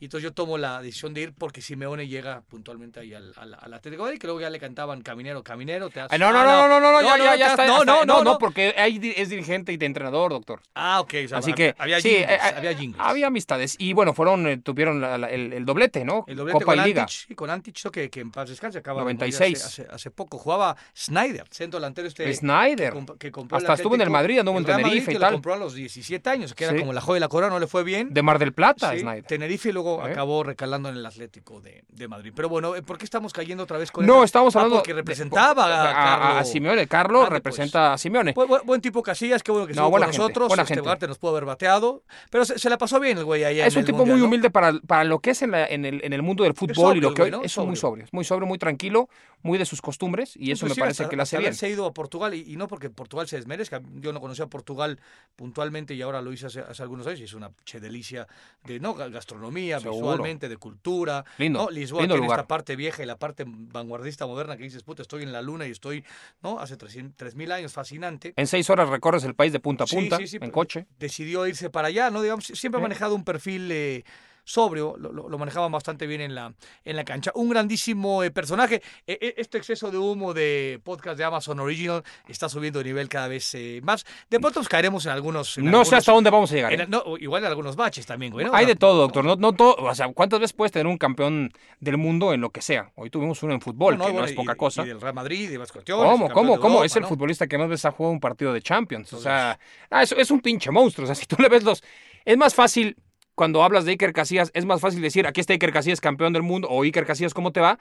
Y 0.00 0.06
entonces 0.06 0.24
yo 0.24 0.32
tomo 0.32 0.56
la 0.56 0.80
decisión 0.80 1.12
de 1.12 1.20
ir 1.20 1.34
porque 1.36 1.60
Simeone 1.60 2.08
llega 2.08 2.40
puntualmente 2.48 3.00
ahí 3.00 3.12
al, 3.12 3.34
al, 3.36 3.54
al 3.54 3.74
Atlético 3.74 4.02
de 4.02 4.08
Madrid, 4.08 4.18
que 4.18 4.26
luego 4.26 4.40
ya 4.40 4.48
le 4.48 4.58
cantaban 4.58 5.02
Caminero, 5.02 5.44
Caminero, 5.44 5.90
te 5.90 6.00
no, 6.00 6.32
no, 6.32 6.42
no, 6.42 6.68
no, 6.68 6.80
no, 6.80 6.90
no, 6.92 7.02
ya, 7.02 7.18
ya, 7.18 7.36
ya 7.36 7.46
está. 7.48 7.66
No, 7.66 7.84
no, 7.84 8.04
no, 8.06 8.24
no, 8.24 8.38
porque 8.38 8.74
ahí 8.78 8.98
es 9.14 9.28
dirigente 9.28 9.72
y 9.72 9.76
de 9.76 9.84
entrenador, 9.86 10.30
doctor. 10.30 10.62
Ah, 10.74 11.00
ok. 11.00 11.14
Así 11.32 11.52
que, 11.52 11.74
había 11.78 12.00
sí, 12.00 12.16
había 12.24 12.76
Había 12.98 13.26
amistades. 13.26 13.76
Y 13.78 13.92
bueno, 13.92 14.14
fueron, 14.14 14.62
tuvieron 14.62 15.04
el, 15.04 15.52
el, 15.52 15.64
doblete, 15.66 16.04
¿no? 16.04 16.24
El 16.26 16.36
doblete 16.36 16.58
Copa 16.60 16.76
y 16.76 16.80
Liga. 16.80 17.06
Sí, 17.08 17.34
con 17.34 17.50
Antich, 17.50 17.90
que, 17.90 18.08
que 18.08 18.20
en 18.20 18.30
paz 18.30 18.48
descanse, 18.48 18.78
acaba 18.78 19.02
96. 19.02 19.64
Hace, 19.64 19.86
hace, 19.90 20.10
poco. 20.10 20.38
Jugaba 20.38 20.76
Snyder, 20.96 21.46
centro 21.50 21.78
delantero 21.78 22.08
este. 22.08 22.32
Snyder. 22.32 22.94
Que, 23.18 23.30
compró 23.30 23.58
Hasta 23.58 23.74
estuvo 23.74 23.94
en 23.94 24.00
el 24.00 24.10
Madrid, 24.10 24.38
anduvo 24.38 24.58
en 24.58 24.64
Tenerife 24.64 25.12
y 25.12 25.18
tal. 25.18 25.32
Lo 25.32 25.36
compró 25.36 25.54
a 25.54 25.58
los 25.58 25.74
17 25.74 26.30
años, 26.30 26.54
que 26.54 26.64
era 26.64 26.78
como 26.78 26.92
la 26.92 27.02
joya 27.02 27.16
de 27.16 27.20
la 27.20 27.28
corona, 27.28 27.52
no 27.52 27.60
le 27.60 27.66
fue 27.66 27.84
bien. 27.84 28.14
De 28.14 28.22
Mar 28.22 28.38
del 28.38 28.54
Plata, 28.54 28.96
Snyder. 28.96 29.24
Tenerife 29.24 29.68
y 29.68 29.72
luego 29.72 29.89
acabó 30.02 30.42
recalando 30.42 30.88
en 30.88 30.96
el 30.96 31.06
Atlético 31.06 31.60
de, 31.60 31.84
de, 31.88 32.08
Madrid. 32.08 32.32
Pero 32.34 32.48
bueno, 32.48 32.74
¿por 32.86 32.98
qué 32.98 33.04
estamos 33.04 33.32
cayendo 33.32 33.64
otra 33.64 33.78
vez 33.78 33.90
con 33.90 34.06
No, 34.06 34.24
estamos 34.24 34.54
ah, 34.54 34.60
hablando. 34.60 34.76
porque 34.76 34.92
representaba 34.92 35.64
a, 35.64 36.38
a, 36.38 36.44
Simeone. 36.44 36.86
Carlos 36.86 37.22
pues. 37.22 37.32
representa 37.32 37.92
a 37.94 37.98
Simeone. 37.98 38.34
buen 38.64 38.80
tipo 38.80 39.02
Casillas, 39.02 39.42
qué 39.42 39.50
bueno 39.50 39.66
que 39.66 39.72
estuvo 39.72 39.90
con 39.90 40.00
nosotros. 40.00 40.48
Buena 40.48 40.62
este 40.62 40.74
gente. 40.74 41.06
nos 41.06 41.18
pudo 41.18 41.32
haber 41.32 41.44
bateado. 41.44 42.02
Pero 42.30 42.44
se, 42.44 42.70
la 42.70 42.78
pasó 42.78 43.00
bien 43.00 43.18
el 43.18 43.24
güey 43.24 43.44
ahí. 43.44 43.60
Es 43.60 43.76
un 43.76 43.84
tipo 43.84 44.04
muy 44.04 44.20
humilde 44.20 44.50
para, 44.50 44.72
para 44.86 45.04
lo 45.04 45.20
que 45.20 45.30
es 45.30 45.42
en, 45.42 45.54
en, 45.54 45.84
el, 45.84 46.00
en 46.04 46.12
el 46.12 46.22
mundo 46.22 46.44
del 46.44 46.54
fútbol 46.54 46.96
y 46.96 47.00
lo 47.00 47.14
que 47.14 47.22
hoy 47.22 47.32
es 47.42 47.56
muy 47.58 47.76
sobrio. 47.76 48.06
Muy 48.12 48.24
sobrio, 48.24 48.46
muy 48.46 48.58
tranquilo, 48.58 49.08
muy 49.42 49.58
de 49.58 49.64
sus 49.64 49.80
costumbres 49.80 50.36
y 50.36 50.50
eso 50.50 50.66
me 50.66 50.74
parece 50.74 51.08
que 51.08 51.16
le 51.16 51.22
hace 51.22 51.38
bien. 51.38 51.54
se 51.54 51.66
ha 51.66 51.68
ido 51.68 51.86
a 51.86 51.94
Portugal 51.94 52.34
y, 52.34 52.56
no 52.56 52.68
porque 52.68 52.90
Portugal 52.90 53.28
se 53.28 53.36
desmerezca. 53.36 53.82
Yo 53.94 54.12
no 54.12 54.20
conocía 54.20 54.44
a 54.44 54.48
Portugal 54.48 54.98
puntualmente 55.36 55.94
y 55.94 56.02
ahora 56.02 56.20
lo 56.22 56.32
hice 56.32 56.46
hace, 56.46 56.82
algunos 56.82 57.06
años 57.06 57.20
y 57.20 57.24
es 57.24 57.34
una 57.34 57.50
che 57.64 57.80
delicia 57.80 58.26
de 58.64 58.80
no 58.80 58.94
gastronomía, 58.94 59.79
visualmente, 59.82 60.48
de 60.48 60.56
cultura. 60.56 61.24
Lindo. 61.38 61.68
Lisboa 61.70 62.06
tiene 62.06 62.26
esta 62.26 62.46
parte 62.46 62.76
vieja 62.76 63.02
y 63.02 63.06
la 63.06 63.16
parte 63.16 63.44
vanguardista 63.46 64.26
moderna 64.26 64.56
que 64.56 64.64
dices, 64.64 64.82
puta, 64.82 65.02
estoy 65.02 65.22
en 65.22 65.32
la 65.32 65.42
luna 65.42 65.66
y 65.66 65.70
estoy, 65.70 66.04
¿no? 66.42 66.58
Hace 66.58 66.76
3.000 66.76 67.52
años, 67.52 67.72
fascinante. 67.72 68.32
En 68.36 68.46
seis 68.46 68.68
horas 68.70 68.88
recorres 68.88 69.24
el 69.24 69.34
país 69.34 69.52
de 69.52 69.60
punta 69.60 69.84
a 69.84 69.86
punta, 69.86 70.18
en 70.20 70.50
coche. 70.50 70.86
Decidió 70.98 71.46
irse 71.46 71.70
para 71.70 71.88
allá, 71.88 72.10
¿no? 72.10 72.22
Digamos, 72.22 72.44
siempre 72.44 72.78
ha 72.78 72.82
manejado 72.82 73.14
un 73.14 73.24
perfil... 73.24 73.70
Eh, 73.72 74.04
sobrio, 74.50 74.96
lo, 74.98 75.12
lo, 75.12 75.38
manejaban 75.38 75.70
bastante 75.70 76.06
bien 76.06 76.20
en 76.20 76.34
la, 76.34 76.52
en 76.84 76.96
la 76.96 77.04
cancha. 77.04 77.30
Un 77.34 77.48
grandísimo 77.48 78.22
eh, 78.22 78.30
personaje. 78.30 78.82
E, 79.06 79.18
e, 79.20 79.34
este 79.38 79.58
exceso 79.58 79.90
de 79.90 79.98
humo 79.98 80.34
de 80.34 80.80
podcast 80.82 81.16
de 81.16 81.24
Amazon 81.24 81.60
Original 81.60 82.02
está 82.26 82.48
subiendo 82.48 82.80
de 82.80 82.86
nivel 82.86 83.08
cada 83.08 83.28
vez 83.28 83.54
eh, 83.54 83.80
más. 83.82 84.04
De 84.28 84.40
pronto 84.40 84.60
pues, 84.60 84.68
caeremos 84.68 85.06
en 85.06 85.12
algunos... 85.12 85.56
no 85.58 85.84
sé 85.84 85.96
hasta 85.96 86.12
dónde 86.12 86.30
vamos 86.30 86.50
a 86.52 86.54
llegar. 86.54 86.72
¿eh? 86.72 86.88
igual 87.20 87.44
en 87.44 87.48
algunos 87.48 87.76
baches 87.76 88.04
también, 88.06 88.32
güey. 88.32 88.46
Hay 88.52 88.66
de 88.66 88.76
todo, 88.76 88.98
doctor. 88.98 89.24
No, 89.24 89.36
no 89.36 89.52
todo, 89.52 89.76
o 89.76 89.94
sea, 89.94 90.08
¿cuántas 90.12 90.40
veces 90.40 90.52
puedes 90.52 90.72
tener 90.72 90.86
un 90.86 90.98
campeón 90.98 91.52
del 91.78 91.96
mundo 91.96 92.34
en 92.34 92.40
lo 92.40 92.50
que 92.50 92.60
sea? 92.60 92.90
Hoy 92.96 93.10
tuvimos 93.10 93.42
uno 93.42 93.54
en 93.54 93.60
fútbol, 93.60 93.98
que 93.98 94.12
no 94.12 94.24
es 94.24 94.32
poca 94.32 94.56
cosa. 94.56 94.82
Y 94.82 94.88
del 94.88 95.00
Real 95.00 95.14
Madrid, 95.14 95.48
de 95.50 95.60
¿Cómo? 95.92 96.30
¿Cómo? 96.30 96.58
¿Cómo? 96.58 96.84
es 96.84 96.96
el 96.96 97.04
futbolista 97.04 97.46
que 97.46 97.56
más 97.56 97.68
veces 97.68 97.84
ha 97.84 97.92
jugado 97.92 98.12
un 98.12 98.20
partido 98.20 98.52
de 98.52 98.60
Champions. 98.62 99.12
o 99.12 99.20
sea, 99.20 99.58
ah, 99.90 100.02
es, 100.02 100.12
es 100.12 100.30
un 100.30 100.40
pinche 100.40 100.70
monstruo. 100.70 101.04
O 101.04 101.06
sea, 101.06 101.14
si 101.14 101.26
tú 101.26 101.36
le 101.38 101.48
ves 101.48 101.62
los... 101.62 101.82
Es 102.24 102.36
más 102.36 102.54
fácil 102.54 102.96
cuando 103.34 103.62
hablas 103.62 103.84
de 103.84 103.92
Iker 103.92 104.12
Casillas, 104.12 104.50
es 104.54 104.64
más 104.66 104.80
fácil 104.80 105.00
decir, 105.00 105.26
aquí 105.26 105.40
está 105.40 105.52
Iker 105.54 105.72
Casillas 105.72 106.00
campeón 106.00 106.32
del 106.32 106.42
mundo, 106.42 106.68
o 106.70 106.82
Iker 106.82 107.06
Casillas, 107.06 107.34
¿cómo 107.34 107.52
te 107.52 107.60
va? 107.60 107.78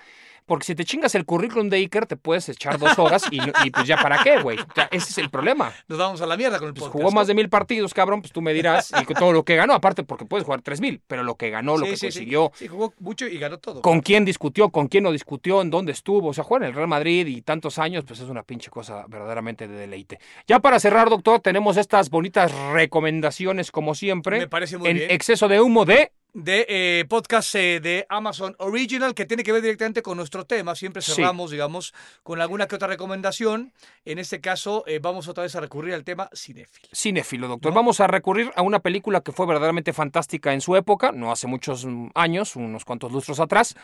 Porque 0.49 0.65
si 0.65 0.73
te 0.73 0.83
chingas 0.83 1.13
el 1.13 1.25
currículum 1.25 1.69
de 1.69 1.77
Iker, 1.77 2.07
te 2.07 2.17
puedes 2.17 2.49
echar 2.49 2.79
dos 2.79 2.97
horas 2.97 3.21
y, 3.29 3.39
pues 3.69 3.85
ya 3.85 3.97
para 3.97 4.23
qué, 4.23 4.41
güey. 4.41 4.57
ese 4.89 5.11
es 5.11 5.17
el 5.19 5.29
problema. 5.29 5.71
Nos 5.87 5.99
vamos 5.99 6.19
a 6.21 6.25
la 6.25 6.35
mierda 6.35 6.57
con 6.57 6.69
el 6.69 6.73
pues 6.73 6.89
Jugó 6.89 7.11
más 7.11 7.27
de 7.27 7.35
mil 7.35 7.49
partidos, 7.49 7.93
cabrón, 7.93 8.21
pues 8.21 8.33
tú 8.33 8.41
me 8.41 8.51
dirás, 8.51 8.91
y 8.99 9.13
todo 9.13 9.31
lo 9.31 9.43
que 9.45 9.55
ganó, 9.55 9.73
aparte 9.73 10.01
porque 10.01 10.25
puedes 10.25 10.45
jugar 10.45 10.63
tres 10.63 10.81
mil, 10.81 11.03
pero 11.05 11.21
lo 11.23 11.35
que 11.35 11.51
ganó, 11.51 11.77
lo 11.77 11.85
que 11.85 11.99
consiguió. 11.99 12.51
Sí. 12.55 12.67
jugó 12.67 12.95
mucho 12.99 13.27
y 13.27 13.37
ganó 13.37 13.59
todo. 13.59 13.83
Con 13.83 14.01
quién 14.01 14.25
discutió, 14.25 14.69
con 14.69 14.87
quién 14.87 15.03
no 15.03 15.11
discutió, 15.11 15.61
en 15.61 15.69
dónde 15.69 15.91
estuvo. 15.91 16.29
O 16.29 16.33
sea, 16.33 16.43
jugar 16.43 16.63
en 16.63 16.69
el 16.69 16.73
Real 16.73 16.87
Madrid 16.87 17.27
y 17.27 17.43
tantos 17.43 17.77
años, 17.77 18.03
pues 18.07 18.19
es 18.19 18.27
una 18.27 18.41
pinche 18.41 18.71
cosa 18.71 19.05
verdaderamente 19.07 19.67
de 19.67 19.75
deleite. 19.75 20.19
Ya 20.47 20.59
para 20.59 20.79
cerrar, 20.79 21.11
doctor, 21.11 21.41
tenemos 21.41 21.77
estas 21.77 22.09
bonitas 22.09 22.51
recomendaciones, 22.73 23.69
como 23.69 23.93
siempre. 23.93 24.39
Me 24.39 24.47
parece 24.47 24.79
muy 24.79 24.89
en 24.89 24.97
bien. 24.97 25.11
exceso 25.11 25.47
de 25.47 25.61
humo 25.61 25.85
de 25.85 26.11
de 26.33 26.65
eh, 26.69 27.05
podcast 27.09 27.55
eh, 27.55 27.79
de 27.79 28.05
Amazon 28.09 28.55
Original 28.59 29.13
que 29.13 29.25
tiene 29.25 29.43
que 29.43 29.51
ver 29.51 29.61
directamente 29.61 30.01
con 30.01 30.17
nuestro 30.17 30.45
tema. 30.45 30.75
Siempre 30.75 31.01
cerramos, 31.01 31.51
digamos, 31.51 31.93
con 32.23 32.41
alguna 32.41 32.67
que 32.67 32.75
otra 32.75 32.87
recomendación. 32.87 33.73
En 34.05 34.19
este 34.19 34.39
caso, 34.39 34.83
eh, 34.87 34.99
vamos 34.99 35.27
otra 35.27 35.43
vez 35.43 35.55
a 35.55 35.61
recurrir 35.61 35.93
al 35.93 36.03
tema 36.03 36.29
cinéfilo. 36.33 36.89
Cinéfilo, 36.93 37.47
doctor. 37.47 37.73
Vamos 37.73 37.99
a 37.99 38.07
recurrir 38.07 38.51
a 38.55 38.61
una 38.61 38.79
película 38.79 39.21
que 39.21 39.31
fue 39.31 39.45
verdaderamente 39.45 39.93
fantástica 39.93 40.53
en 40.53 40.61
su 40.61 40.75
época, 40.75 41.11
no 41.11 41.31
hace 41.31 41.47
muchos 41.47 41.85
mm, 41.85 42.09
años, 42.15 42.55
unos 42.55 42.85
cuantos 42.85 43.11
lustros 43.11 43.39
atrás, 43.39 43.75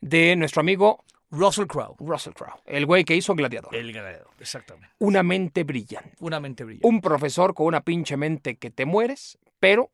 de 0.00 0.36
nuestro 0.36 0.60
amigo 0.60 1.04
Russell 1.30 1.66
Crowe. 1.66 1.96
Russell 1.98 2.32
Crowe. 2.32 2.60
El 2.64 2.86
güey 2.86 3.04
que 3.04 3.14
hizo 3.14 3.34
Gladiador. 3.34 3.74
El 3.74 3.92
Gladiador, 3.92 4.30
exactamente. 4.38 4.94
Una 4.98 5.22
mente 5.22 5.64
brillante. 5.64 6.12
Una 6.20 6.40
mente 6.40 6.64
brillante. 6.64 6.86
Un 6.86 7.00
profesor 7.00 7.54
con 7.54 7.66
una 7.66 7.82
pinche 7.82 8.16
mente 8.16 8.56
que 8.56 8.70
te 8.70 8.86
mueres, 8.86 9.38
pero 9.58 9.90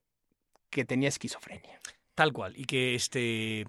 que 0.75 0.85
tenía 0.85 1.09
esquizofrenia. 1.09 1.81
Tal 2.15 2.33
cual, 2.33 2.55
y 2.57 2.65
que 2.65 2.95
este 2.95 3.67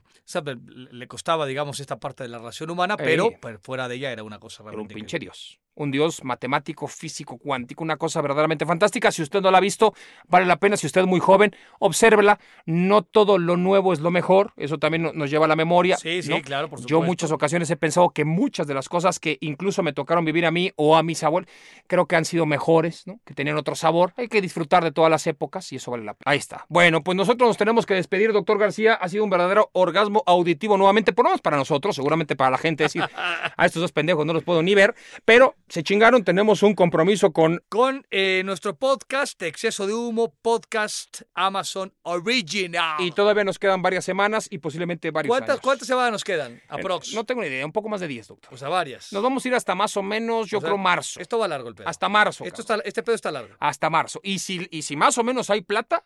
le 0.92 1.08
costaba, 1.08 1.46
digamos, 1.46 1.80
esta 1.80 2.00
parte 2.00 2.24
de 2.24 2.30
la 2.30 2.38
relación 2.38 2.70
humana, 2.70 2.98
pero 2.98 3.32
fuera 3.62 3.88
de 3.88 3.96
ella 3.96 4.12
era 4.12 4.24
una 4.24 4.40
cosa 4.40 4.64
realmente. 4.64 4.94
Era 4.94 4.98
un 4.98 5.00
pinche 5.00 5.20
dios 5.20 5.60
un 5.76 5.92
dios 5.92 6.24
matemático, 6.24 6.88
físico, 6.88 7.38
cuántico, 7.38 7.84
una 7.84 7.98
cosa 7.98 8.22
verdaderamente 8.22 8.66
fantástica. 8.66 9.12
Si 9.12 9.22
usted 9.22 9.42
no 9.42 9.52
la 9.52 9.60
ha 9.60 9.62
visto, 9.62 9.94
vale 10.28 10.46
la 10.46 10.58
pena. 10.58 10.78
Si 10.78 10.88
usted 10.88 11.02
es 11.02 11.08
muy 11.08 11.20
joven, 11.20 11.56
obsérvela. 11.80 12.40
No 12.66 13.04
todo 13.04 13.38
lo 13.38 13.58
nuevo 13.58 13.94
es 13.94 14.00
lo 14.00 14.12
mejor. 14.12 14.54
Eso 14.58 14.78
también 14.78 15.12
nos 15.14 15.30
lleva 15.30 15.46
a 15.46 15.48
la 15.48 15.56
memoria. 15.56 15.98
Sí, 15.98 16.22
sí, 16.24 16.42
claro, 16.42 16.70
por 16.70 16.80
supuesto. 16.80 16.88
Yo 16.88 17.02
muchas 17.02 17.32
ocasiones 17.32 17.70
he 17.70 17.76
pensado 17.76 18.10
que 18.10 18.26
muchas 18.26 18.68
de 18.68 18.74
las 18.74 18.90
cosas 18.90 19.20
que 19.20 19.38
incluso 19.42 19.84
me 19.84 19.94
tocaron 19.94 20.26
vivir 20.26 20.46
a 20.46 20.52
mí 20.52 20.72
o 20.76 20.96
a 20.96 21.04
mis 21.04 21.24
abuelos, 21.24 21.50
creo 21.88 22.08
que 22.08 22.16
han 22.16 22.26
sido 22.26 22.46
mejores, 22.46 23.06
¿no? 23.08 23.20
Que 23.26 23.34
tenían 23.34 23.58
otro 23.58 23.76
sabor. 23.76 24.14
Hay 24.18 24.28
que 24.28 24.42
disfrutar 24.42 24.84
de 24.84 24.92
todas 24.92 25.12
las 25.12 25.28
épocas 25.28 25.72
y 25.72 25.78
eso 25.78 25.92
vale 25.92 26.04
la 26.04 26.14
pena. 26.14 26.32
Ahí 26.32 26.38
está. 26.38 26.66
Bueno, 26.70 27.04
pues 27.04 27.16
nosotros 27.16 27.48
nos 27.48 27.58
tenemos 27.58 27.86
que 27.86 27.94
despedir, 27.94 28.34
doctor 28.34 28.58
García. 28.58 28.94
Ha 28.94 29.10
sido 29.10 29.24
un 29.24 29.30
verdadero 29.30 29.70
orgasmo 29.74 30.24
auditivo 30.26 30.78
nuevamente, 30.78 31.14
por 31.14 31.26
lo 31.26 31.30
menos 31.30 31.42
para 31.42 31.58
nosotros, 31.58 31.96
seguramente 31.96 32.36
para 32.36 32.52
la 32.52 32.58
gente 32.58 32.84
decir, 32.84 33.04
a 33.58 33.66
estos 33.66 33.82
dos 33.82 33.92
pendejos 33.92 34.26
no 34.26 34.34
los 34.34 34.44
puedo 34.44 34.62
ni 34.62 34.76
ver, 34.76 34.96
pero 35.26 35.56
se 35.68 35.84
chingaron, 35.84 36.24
tenemos 36.24 36.62
un 36.64 36.76
compromiso 36.76 37.34
con... 37.34 37.64
Con 37.70 38.06
eh, 38.12 38.44
nuestro 38.46 38.78
podcast, 38.78 39.42
Exceso 39.42 39.88
de 39.88 39.94
Humo, 39.94 40.36
podcast 40.42 41.22
Amazon 41.34 41.92
Original. 42.04 43.02
Y 43.02 43.12
todavía 43.12 43.44
nos 43.44 43.58
quedan 43.58 43.82
varias 43.82 44.06
semanas 44.06 44.48
y 44.50 44.60
posiblemente 44.60 45.10
varios 45.12 45.32
¿Cuántas, 45.32 45.56
años. 45.56 45.62
¿Cuántas 45.62 45.88
semanas 45.88 46.12
nos 46.12 46.24
quedan? 46.24 46.62
Aprox. 46.70 47.14
no 47.14 47.26
tengo 47.26 47.42
ni 47.42 47.48
idea, 47.48 47.66
un 47.66 47.72
poco 47.72 47.90
más 47.90 48.02
de 48.02 48.08
10, 48.08 48.28
doctor. 48.28 48.54
O 48.54 48.58
sea, 48.58 48.70
varias. 48.70 49.12
Nos 49.12 49.24
vamos 49.24 49.44
a 49.44 49.48
ir 49.48 49.56
hasta 49.56 49.74
más 49.74 49.98
o 49.98 50.04
menos, 50.04 50.50
yo 50.50 50.62
creo, 50.62 50.78
marzo. 50.78 51.20
Esto 51.20 51.40
va 51.40 51.48
largo 51.48 51.70
el 51.70 51.76
pedo. 51.76 51.90
Hasta 51.90 52.10
marzo. 52.10 52.46
Esto 52.46 52.62
está, 52.62 52.76
este 52.86 53.02
pedo 53.02 53.16
está 53.16 53.32
largo. 53.32 53.56
Hasta 53.60 53.90
marzo. 53.90 54.20
Y 54.24 54.40
si, 54.40 54.68
y 54.70 54.84
si 54.84 54.96
más 54.96 55.18
o 55.18 55.24
menos 55.24 55.50
hay 55.50 55.62
plata, 55.62 56.04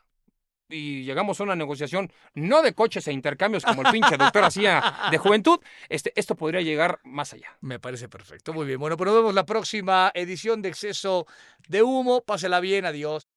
y 0.70 1.04
llegamos 1.04 1.40
a 1.40 1.44
una 1.44 1.56
negociación 1.56 2.12
no 2.36 2.62
de 2.62 2.74
coches 2.74 3.08
e 3.08 3.14
intercambios 3.14 3.66
como 3.66 3.82
el 3.82 3.92
pinche 3.92 4.18
doctor 4.18 4.44
hacía 4.44 5.10
de 5.12 5.18
juventud, 5.18 5.60
este, 5.90 6.14
esto 6.16 6.36
podría 6.36 6.62
llegar 6.62 7.00
más 7.04 7.34
allá. 7.34 7.58
Me 7.62 7.80
parece 7.80 8.08
perfecto. 8.08 8.54
Muy 8.54 8.66
bien. 8.66 8.80
Bueno, 8.80 8.98
pues 8.98 9.08
nos 9.08 9.18
vemos 9.18 9.34
la 9.34 9.46
próxima 9.46 10.12
edición 10.14 10.62
de 10.62 10.70
Exceso 10.70 11.26
de 11.68 11.84
Humo. 11.84 12.22
Pásela 12.22 12.60
bien. 12.60 12.86
Adiós. 12.86 13.28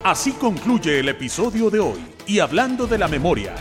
Así 0.00 0.32
concluye 0.32 0.98
el 0.98 1.08
episodio 1.08 1.70
de 1.70 1.78
hoy. 1.78 2.04
Y 2.26 2.40
hablando 2.40 2.88
de 2.88 2.98
la 2.98 3.06
memoria, 3.06 3.54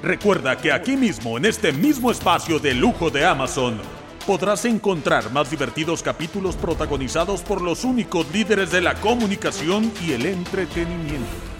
recuerda 0.00 0.56
que 0.56 0.70
aquí 0.70 0.96
mismo, 0.96 1.38
en 1.38 1.44
este 1.44 1.72
mismo 1.72 2.12
espacio 2.12 2.60
de 2.60 2.72
lujo 2.72 3.10
de 3.10 3.26
Amazon, 3.26 3.80
podrás 4.26 4.64
encontrar 4.64 5.30
más 5.30 5.50
divertidos 5.50 6.02
capítulos 6.02 6.56
protagonizados 6.56 7.42
por 7.42 7.62
los 7.62 7.84
únicos 7.84 8.26
líderes 8.32 8.72
de 8.72 8.80
la 8.80 8.94
comunicación 8.94 9.92
y 10.04 10.12
el 10.12 10.26
entretenimiento. 10.26 11.56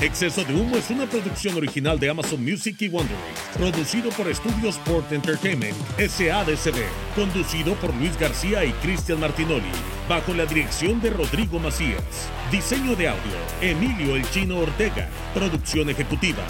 Exceso 0.00 0.44
de 0.44 0.54
Humo 0.54 0.76
es 0.76 0.90
una 0.90 1.06
producción 1.06 1.56
original 1.56 1.98
de 1.98 2.10
Amazon 2.10 2.44
Music 2.44 2.76
y 2.80 2.88
Wondery, 2.88 3.16
producido 3.56 4.10
por 4.10 4.32
Studios 4.34 4.76
Sport 4.76 5.12
Entertainment, 5.12 5.74
SADCB, 5.96 6.84
conducido 7.14 7.74
por 7.76 7.94
Luis 7.94 8.18
García 8.18 8.64
y 8.66 8.72
Cristian 8.72 9.20
Martinoli, 9.20 9.70
bajo 10.06 10.34
la 10.34 10.44
dirección 10.44 11.00
de 11.00 11.08
Rodrigo 11.10 11.58
Macías. 11.58 12.28
Diseño 12.50 12.94
de 12.96 13.08
audio, 13.08 13.36
Emilio 13.62 14.16
El 14.16 14.28
Chino 14.30 14.58
Ortega. 14.58 15.08
Producción 15.32 15.88
ejecutiva, 15.88 16.44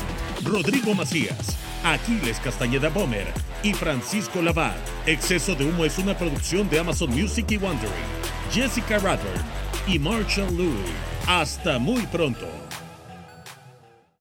Rodrigo 0.45 0.95
Macías, 0.95 1.57
Aquiles 1.83 2.39
Castañeda 2.39 2.91
Bomer 2.91 3.27
y 3.63 3.73
Francisco 3.73 4.43
Lavar. 4.43 4.77
Exceso 5.07 5.55
de 5.55 5.65
Humo 5.65 5.85
es 5.85 5.99
una 5.99 6.17
producción 6.17 6.69
de 6.69 6.79
Amazon 6.79 7.11
Music 7.11 7.47
y 7.51 7.57
Wondery, 7.57 7.93
Jessica 8.53 8.99
Radburn 8.99 9.43
y 9.87 9.99
Marshall 9.99 10.55
Louis. 10.57 10.75
Hasta 11.27 11.79
muy 11.79 12.03
pronto. 12.07 12.64